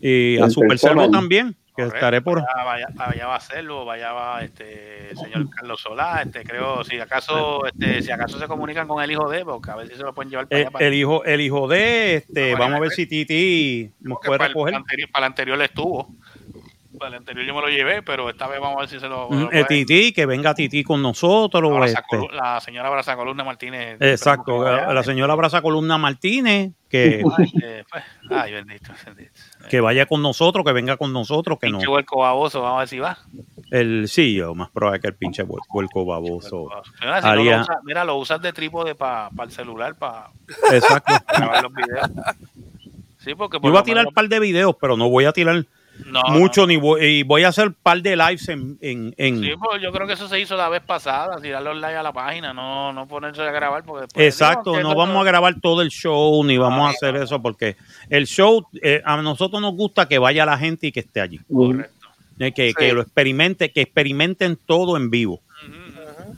Y 0.00 0.38
a 0.38 0.44
En 0.44 0.50
Super 0.50 0.68
persona. 0.70 1.02
Cerdo 1.02 1.10
también, 1.10 1.52
que 1.52 1.82
Correcto, 1.82 1.96
estaré 1.96 2.22
por. 2.22 2.40
Vaya, 2.40 2.64
vaya, 2.64 2.88
vaya 2.96 3.26
va 3.26 3.34
a 3.34 3.36
hacerlo, 3.36 3.84
vaya 3.84 4.12
va 4.12 4.42
este 4.42 5.14
señor 5.16 5.50
Carlos 5.50 5.80
Solá, 5.80 6.22
este 6.22 6.42
creo, 6.44 6.84
si 6.84 6.98
acaso, 7.00 7.66
este, 7.66 8.00
si 8.02 8.10
acaso 8.12 8.38
se 8.38 8.46
comunican 8.46 8.88
con 8.88 9.02
el 9.02 9.10
hijo 9.10 9.28
de, 9.28 9.44
porque 9.44 9.70
a 9.70 9.76
ver 9.76 9.88
si 9.88 9.96
se 9.96 10.02
lo 10.04 10.14
pueden 10.14 10.30
llevar 10.30 10.46
para 10.48 10.60
El, 10.60 10.66
allá. 10.68 10.70
Para, 10.72 10.86
el 10.86 10.94
hijo, 10.94 11.24
el 11.24 11.40
hijo 11.40 11.68
de 11.68 12.14
este, 12.14 12.54
vamos 12.54 12.76
a 12.76 12.80
ver 12.80 12.90
si 12.92 13.06
Titi 13.06 13.90
nos 14.00 14.18
puede 14.24 14.38
para 14.38 14.46
el 14.46 14.50
recoger. 14.54 14.74
anterior, 14.76 15.10
para 15.10 15.26
el 15.26 15.30
anterior 15.32 15.62
estuvo. 15.62 16.08
Para 16.98 17.08
el 17.10 17.14
anterior 17.16 17.44
yo 17.46 17.54
me 17.54 17.60
lo 17.60 17.68
llevé, 17.68 18.02
pero 18.02 18.28
esta 18.30 18.46
vez 18.46 18.60
vamos 18.60 18.76
a 18.76 18.80
ver 18.80 18.88
si 18.88 19.00
se 19.00 19.08
lo. 19.08 19.28
Mm, 19.30 19.48
eh, 19.52 19.64
Titi, 19.68 20.12
que 20.12 20.26
venga 20.26 20.54
Titi 20.54 20.82
con 20.84 21.00
nosotros. 21.02 21.70
Abraza 21.72 22.00
este. 22.00 22.16
Colu- 22.16 22.30
la 22.32 22.60
señora 22.60 22.90
Braza 22.90 23.16
Columna 23.16 23.44
Martínez. 23.44 23.96
Exacto, 24.00 24.62
la, 24.64 25.02
señora 25.02 25.34
Braza 25.34 25.62
Columna 25.62 25.98
Martínez, 25.98 26.72
que, 26.88 27.22
Ay, 27.38 27.52
eh, 27.62 27.84
pues, 27.90 28.04
ay, 28.30 28.52
bendito, 28.52 28.92
bendito. 29.06 29.30
que 29.68 29.80
vaya 29.80 30.06
con 30.06 30.22
nosotros, 30.22 30.64
que 30.64 30.72
venga 30.72 30.96
con 30.96 31.12
nosotros, 31.12 31.58
que 31.58 31.68
no. 31.70 31.78
Pinche 31.78 31.90
huerco 31.92 32.20
baboso, 32.20 32.62
vamos 32.62 32.76
a 32.76 32.80
ver 32.80 32.88
si 32.88 32.98
va. 32.98 33.18
El 33.70 34.08
sí, 34.08 34.34
yo, 34.34 34.54
más 34.54 34.70
probable 34.70 35.00
que 35.00 35.08
el 35.08 35.14
pinche 35.14 35.44
vuel- 35.44 35.60
vuelco 35.68 36.04
baboso. 36.06 36.68
Mira, 37.00 37.20
si 37.20 37.28
no 37.28 37.34
lo 37.36 37.42
usa- 37.60 37.80
mira, 37.84 38.04
lo 38.04 38.16
usas 38.16 38.40
de 38.40 38.52
trípode 38.52 38.94
para 38.94 39.30
el 39.42 39.50
celular, 39.50 39.94
para 39.96 40.30
Exacto. 40.72 41.12
grabar 41.28 41.62
los 41.62 41.72
videos. 41.74 42.10
Sí, 43.18 43.34
porque 43.34 43.56
Yo 43.56 43.60
por 43.60 43.70
iba 43.70 43.78
a 43.80 43.82
lo 43.82 43.84
tirar 43.84 44.06
un 44.06 44.14
par 44.14 44.28
de 44.28 44.38
videos, 44.40 44.74
pero 44.80 44.96
no 44.96 45.10
voy 45.10 45.26
a 45.26 45.32
tirar 45.32 45.66
No, 46.06 46.22
mucho, 46.30 46.66
ni 46.66 46.76
voy, 46.76 47.04
y 47.04 47.22
voy 47.22 47.44
a 47.44 47.48
hacer 47.48 47.68
un 47.68 47.76
par 47.82 48.00
de 48.00 48.16
lives 48.16 48.48
en, 48.48 48.78
en, 48.80 49.14
en- 49.18 49.40
Sí, 49.42 49.50
pues 49.58 49.82
yo 49.82 49.92
creo 49.92 50.06
que 50.06 50.14
eso 50.14 50.28
se 50.28 50.40
hizo 50.40 50.56
la 50.56 50.68
vez 50.68 50.82
pasada, 50.82 51.36
tirarle 51.40 51.70
los 51.70 51.80
likes 51.80 51.96
a 51.98 52.02
la 52.02 52.12
página, 52.12 52.54
no, 52.54 52.92
no 52.92 53.06
ponerse 53.06 53.42
a 53.42 53.50
grabar 53.50 53.84
porque 53.84 54.02
después 54.02 54.26
Exacto, 54.26 54.72
digo, 54.72 54.82
no 54.82 54.94
vamos 54.94 55.20
a 55.20 55.24
grabar 55.24 55.60
todo 55.60 55.82
el 55.82 55.90
show, 55.90 56.42
ni 56.44 56.56
vamos 56.56 56.86
a 56.86 56.90
hacer 56.90 57.16
eso, 57.16 57.42
porque 57.42 57.76
el 58.08 58.26
show, 58.26 58.66
eh, 58.82 59.02
a 59.04 59.20
nosotros 59.20 59.60
nos 59.60 59.74
gusta 59.74 60.08
que 60.08 60.18
vaya 60.18 60.46
la 60.46 60.56
gente 60.56 60.86
y 60.86 60.92
que 60.92 61.00
esté 61.00 61.20
allí. 61.20 61.40
Eh, 62.38 62.52
que, 62.52 62.72
que 62.72 62.92
lo 62.92 63.02
experimente, 63.02 63.72
que 63.72 63.80
experimenten 63.82 64.56
todo 64.64 64.96
en 64.96 65.10
vivo. 65.10 65.40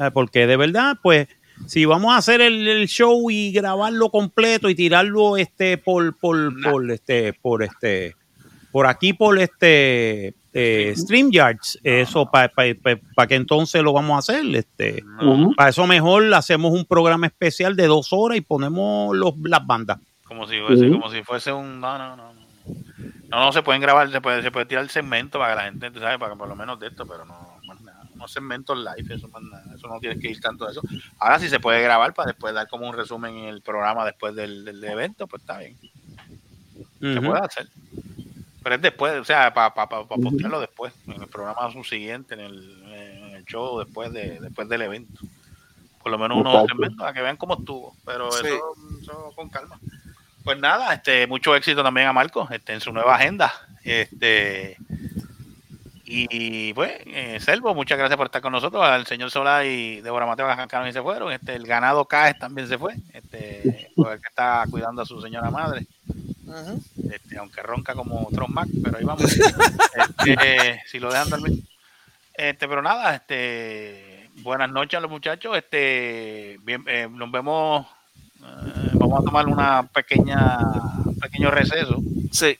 Eh, 0.00 0.10
porque 0.12 0.46
de 0.46 0.56
verdad, 0.56 0.96
pues, 1.02 1.28
si 1.66 1.84
vamos 1.84 2.14
a 2.14 2.16
hacer 2.16 2.40
el, 2.40 2.66
el 2.66 2.88
show 2.88 3.30
y 3.30 3.52
grabarlo 3.52 4.08
completo 4.08 4.70
y 4.70 4.74
tirarlo 4.74 5.36
este 5.36 5.76
por, 5.76 6.16
por, 6.16 6.54
por 6.62 6.90
este, 6.90 7.34
por 7.34 7.62
este, 7.62 8.16
por 8.72 8.86
aquí 8.86 9.12
por 9.12 9.38
este 9.38 10.34
eh, 10.52 10.94
StreamYards, 10.96 11.78
eso 11.82 12.30
para 12.30 12.48
que 13.28 13.34
entonces 13.34 13.82
lo 13.82 13.92
vamos 13.92 14.16
a 14.16 14.18
hacer. 14.18 14.44
Este. 14.54 15.04
Para 15.56 15.70
eso 15.70 15.86
mejor 15.86 16.32
hacemos 16.34 16.72
un 16.72 16.84
programa 16.84 17.26
especial 17.26 17.76
de 17.76 17.86
dos 17.86 18.12
horas 18.12 18.38
y 18.38 18.40
ponemos 18.40 19.16
los, 19.16 19.34
las 19.44 19.66
bandas. 19.66 19.98
Como 20.24 20.46
si 20.46 20.60
fuese, 20.60 20.90
como 20.90 21.10
si 21.10 21.22
fuese 21.22 21.52
un 21.52 21.80
no, 21.80 21.98
no, 21.98 22.16
no. 22.16 22.32
no. 22.32 22.40
No, 23.30 23.44
no 23.44 23.52
se 23.52 23.62
pueden 23.62 23.80
grabar, 23.80 24.10
se 24.10 24.20
puede, 24.20 24.42
se 24.42 24.50
puede 24.50 24.66
tirar 24.66 24.82
el 24.82 24.90
segmento 24.90 25.38
para 25.38 25.52
que 25.52 25.56
la 25.56 25.64
gente, 25.66 25.90
tú 25.92 26.00
¿sabes? 26.00 26.18
Para 26.18 26.32
que 26.32 26.38
por 26.38 26.48
lo 26.48 26.56
menos 26.56 26.80
de 26.80 26.88
esto, 26.88 27.06
pero 27.06 27.24
no, 27.24 27.60
más 27.64 27.80
nada. 27.80 28.02
No 28.16 28.26
segmentos 28.26 28.76
live, 28.76 29.14
eso, 29.14 29.28
más 29.28 29.42
nada. 29.42 29.64
eso 29.72 29.86
no 29.86 30.00
tienes 30.00 30.20
que 30.20 30.30
ir 30.30 30.40
tanto 30.40 30.66
a 30.66 30.72
eso. 30.72 30.82
Ahora 31.18 31.38
sí 31.38 31.48
se 31.48 31.60
puede 31.60 31.80
grabar 31.80 32.12
para 32.12 32.32
después 32.32 32.52
dar 32.54 32.68
como 32.68 32.88
un 32.88 32.96
resumen 32.96 33.36
en 33.36 33.44
el 33.44 33.62
programa 33.62 34.04
después 34.04 34.34
del, 34.34 34.64
del 34.64 34.82
evento, 34.82 35.28
pues 35.28 35.42
está 35.42 35.58
bien. 35.58 35.76
Se 37.00 37.20
puede 37.20 37.40
hacer. 37.40 37.68
Pero 38.62 38.74
es 38.74 38.82
después, 38.82 39.18
o 39.18 39.24
sea, 39.24 39.52
para 39.54 39.72
postearlo 39.72 40.60
después. 40.60 40.92
En 41.06 41.26
programa 41.28 41.70
subsiguiente, 41.72 42.34
en 42.34 42.40
el, 42.40 42.82
en 42.84 43.34
el 43.36 43.44
show 43.44 43.78
después 43.78 44.12
de 44.12 44.38
después 44.40 44.68
del 44.68 44.82
evento. 44.82 45.20
Por 46.02 46.12
lo 46.12 46.18
menos 46.18 46.38
unos 46.38 46.54
Exacto. 46.54 46.74
segmentos 46.74 47.06
a 47.06 47.12
que 47.12 47.22
vean 47.22 47.36
cómo 47.36 47.58
estuvo, 47.58 47.94
pero 48.04 48.30
Sí. 48.32 48.46
eso, 48.46 48.72
eso 49.02 49.32
con 49.36 49.48
calma. 49.48 49.78
Pues 50.44 50.58
nada, 50.58 50.94
este, 50.94 51.26
mucho 51.26 51.54
éxito 51.54 51.82
también 51.82 52.06
a 52.06 52.12
Marco 52.12 52.48
este, 52.50 52.72
en 52.72 52.80
su 52.80 52.92
nueva 52.92 53.16
agenda. 53.16 53.52
Este, 53.84 54.76
y 56.12 56.72
pues, 56.74 56.92
eh, 57.06 57.38
Selvo, 57.40 57.72
muchas 57.74 57.96
gracias 57.96 58.16
por 58.16 58.26
estar 58.26 58.42
con 58.42 58.52
nosotros. 58.52 58.82
Al 58.82 59.06
señor 59.06 59.30
Solá 59.30 59.64
y 59.64 60.00
Débora 60.00 60.26
Mateo 60.26 60.46
arrancaron 60.46 60.88
y 60.88 60.92
se 60.92 61.02
fueron. 61.02 61.32
Este, 61.32 61.54
el 61.54 61.66
ganado 61.66 62.04
Caes 62.04 62.38
también 62.38 62.66
se 62.66 62.78
fue. 62.78 62.94
Este, 63.12 63.90
por 63.96 64.12
el 64.12 64.20
que 64.20 64.28
está 64.28 64.64
cuidando 64.70 65.02
a 65.02 65.06
su 65.06 65.20
señora 65.22 65.50
madre. 65.50 65.86
Este, 67.12 67.38
aunque 67.38 67.62
ronca 67.62 67.94
como 67.94 68.28
Tron 68.32 68.52
Mac, 68.52 68.68
pero 68.82 68.98
ahí 68.98 69.04
vamos. 69.04 69.24
Este, 69.32 70.82
si 70.90 70.98
lo 70.98 71.10
dejan 71.10 71.30
dormir. 71.30 71.62
Este, 72.34 72.68
pero 72.68 72.82
nada, 72.82 73.14
este, 73.16 74.30
buenas 74.42 74.70
noches 74.70 74.98
a 74.98 75.00
los 75.00 75.10
muchachos. 75.10 75.56
Este, 75.56 76.58
bien, 76.62 76.84
eh, 76.86 77.08
nos 77.10 77.30
vemos. 77.30 77.86
eh, 78.42 78.90
vamos 78.94 79.20
a 79.20 79.24
tomar 79.24 79.46
una 79.46 79.82
pequeña, 79.88 80.58
un 81.04 81.18
pequeño 81.18 81.50
receso. 81.50 81.98
Sí. 82.32 82.56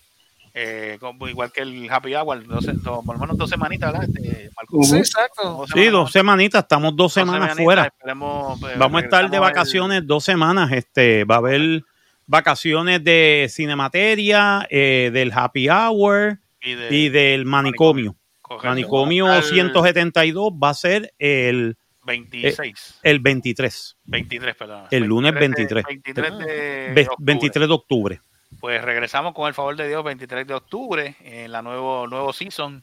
Eh, 0.53 0.99
como- 1.01 1.29
igual 1.29 1.53
que 1.53 1.63
el 1.63 1.89
Happy 1.91 2.13
Hour, 2.15 2.45
dos, 2.47 2.67
dos- 2.83 3.05
por 3.05 3.15
lo 3.15 3.21
menos 3.21 3.39
dos 3.39 3.49
semanitas, 3.49 3.93
¿verdad? 3.93 4.09
Este, 4.13 4.51
Marco? 4.57 4.83
Sí, 4.83 4.97
exacto. 4.99 5.43
Dos 5.59 5.71
Sí, 5.73 5.87
dos 5.87 6.11
semanitas, 6.11 6.63
estamos 6.65 6.95
dos 6.97 7.13
semanas 7.13 7.57
fuera. 7.57 7.87
eh, 7.87 8.15
Vamos 8.15 8.61
a 9.01 9.05
estar 9.05 9.31
de 9.31 9.37
el- 9.37 9.41
vacaciones 9.41 10.05
dos 10.07 10.25
semanas. 10.25 10.71
Este, 10.73 11.25
va 11.25 11.37
a 11.37 11.39
haber 11.39 11.83
vacaciones 12.31 13.03
de 13.03 13.49
Cinemateria, 13.51 14.67
eh, 14.71 15.11
del 15.13 15.33
Happy 15.35 15.69
Hour 15.69 16.39
Y 16.63 16.75
de- 16.75 16.95
y 16.97 17.09
del 17.09 17.45
manicomio. 17.45 18.17
Correcto. 18.41 18.69
Manicomio 18.69 19.27
Al 19.27 19.43
172 19.43 20.53
va 20.53 20.71
a 20.71 20.75
ser 20.75 21.13
el, 21.19 21.77
26. 22.05 22.91
eh, 23.03 23.11
el 23.11 23.19
23. 23.21 23.97
23, 24.05 24.55
perdón. 24.57 24.85
El 24.91 25.05
lunes 25.05 25.35
23. 25.35 25.85
23 25.85 26.39
de 26.39 27.03
octubre. 27.03 27.15
23 27.19 27.69
de 27.69 27.75
octubre. 27.75 28.21
Pues 28.61 28.83
regresamos 28.83 29.33
con 29.35 29.49
el 29.49 29.55
favor 29.55 29.77
de 29.77 29.89
Dios 29.89 30.03
23 30.05 30.47
de 30.47 30.55
octubre 30.55 31.17
en 31.25 31.51
la 31.53 31.63
nuevo 31.63 32.07
nuevo 32.07 32.33
season. 32.33 32.83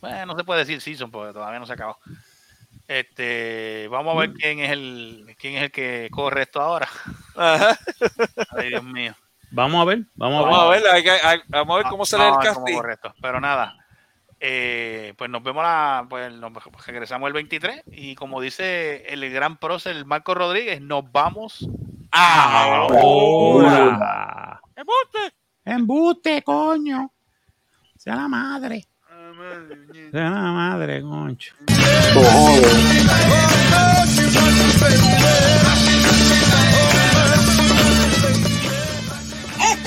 Bueno, 0.00 0.26
no 0.26 0.36
se 0.36 0.44
puede 0.44 0.60
decir 0.60 0.80
season 0.80 1.10
porque 1.10 1.32
todavía 1.32 1.58
no 1.58 1.66
se 1.66 1.74
acabó. 1.74 1.98
Este, 2.88 3.88
vamos 3.90 4.16
a 4.16 4.20
ver 4.20 4.32
quién 4.34 4.58
es 4.60 4.70
el 4.70 5.34
quién 5.38 5.54
es 5.56 5.62
el 5.64 5.70
que 5.70 6.08
corre 6.10 6.42
esto 6.42 6.60
ahora. 6.60 6.88
Ay, 7.36 8.68
Dios 8.68 8.84
mío. 8.84 9.14
Vamos 9.50 9.82
a 9.82 9.84
ver, 9.84 10.04
vamos, 10.14 10.44
Vamos 10.44 10.58
a 10.58 10.62
a 10.62 10.68
ver. 10.70 10.82
ver, 10.82 10.90
hay 10.92 11.08
hay- 11.08 11.40
vamos 11.48 11.74
a 11.74 11.78
ver 11.78 11.86
cómo 11.88 12.04
sale 12.06 12.24
No, 12.28 12.40
el 12.40 12.46
casting. 12.46 12.74
correcto. 12.74 13.14
Pero 13.20 13.40
nada. 13.40 13.76
eh, 14.44 15.14
pues 15.16 15.30
nos 15.30 15.40
vemos 15.42 15.62
la, 15.62 16.04
pues 16.08 16.32
nos 16.32 16.52
regresamos 16.84 17.28
el 17.28 17.32
23 17.32 17.82
y 17.92 18.16
como 18.16 18.40
dice 18.40 19.04
el 19.12 19.30
gran 19.30 19.56
prócer 19.58 20.04
Marco 20.04 20.34
Rodríguez, 20.34 20.80
nos 20.80 21.10
vamos 21.12 21.64
Ahora. 22.10 22.88
Embuste, 25.64 26.42
coño. 26.42 27.12
Sea 27.96 28.16
la 28.16 28.28
madre. 28.28 28.84
Sea 29.32 30.28
la 30.28 30.52
madre, 30.52 31.00
concho. 31.00 31.54
Esto 31.70 32.20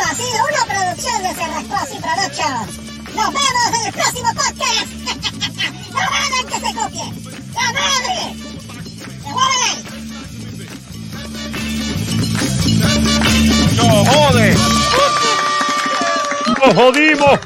ha 0.01 0.15
sido 0.15 0.41
una 0.49 0.65
producción 0.65 1.21
de 1.21 1.29
Cerrascos 1.35 1.93
y 1.93 1.99
Productions. 2.01 2.79
Nos 3.15 3.31
vemos 3.33 3.69
en 3.79 3.85
el 3.85 3.93
próximo 3.93 4.29
podcast. 4.33 4.89
¡No 5.93 5.99
hagan 5.99 6.47
que 6.47 6.59
se 6.59 6.73
copie! 6.73 7.13
¡La 7.53 7.71
madre! 7.71 8.17
¡Se! 9.31 9.83
¡No 13.75 14.05
jode! 14.05 14.55
¡Nos 16.47 16.73
jodimos! 16.73 17.39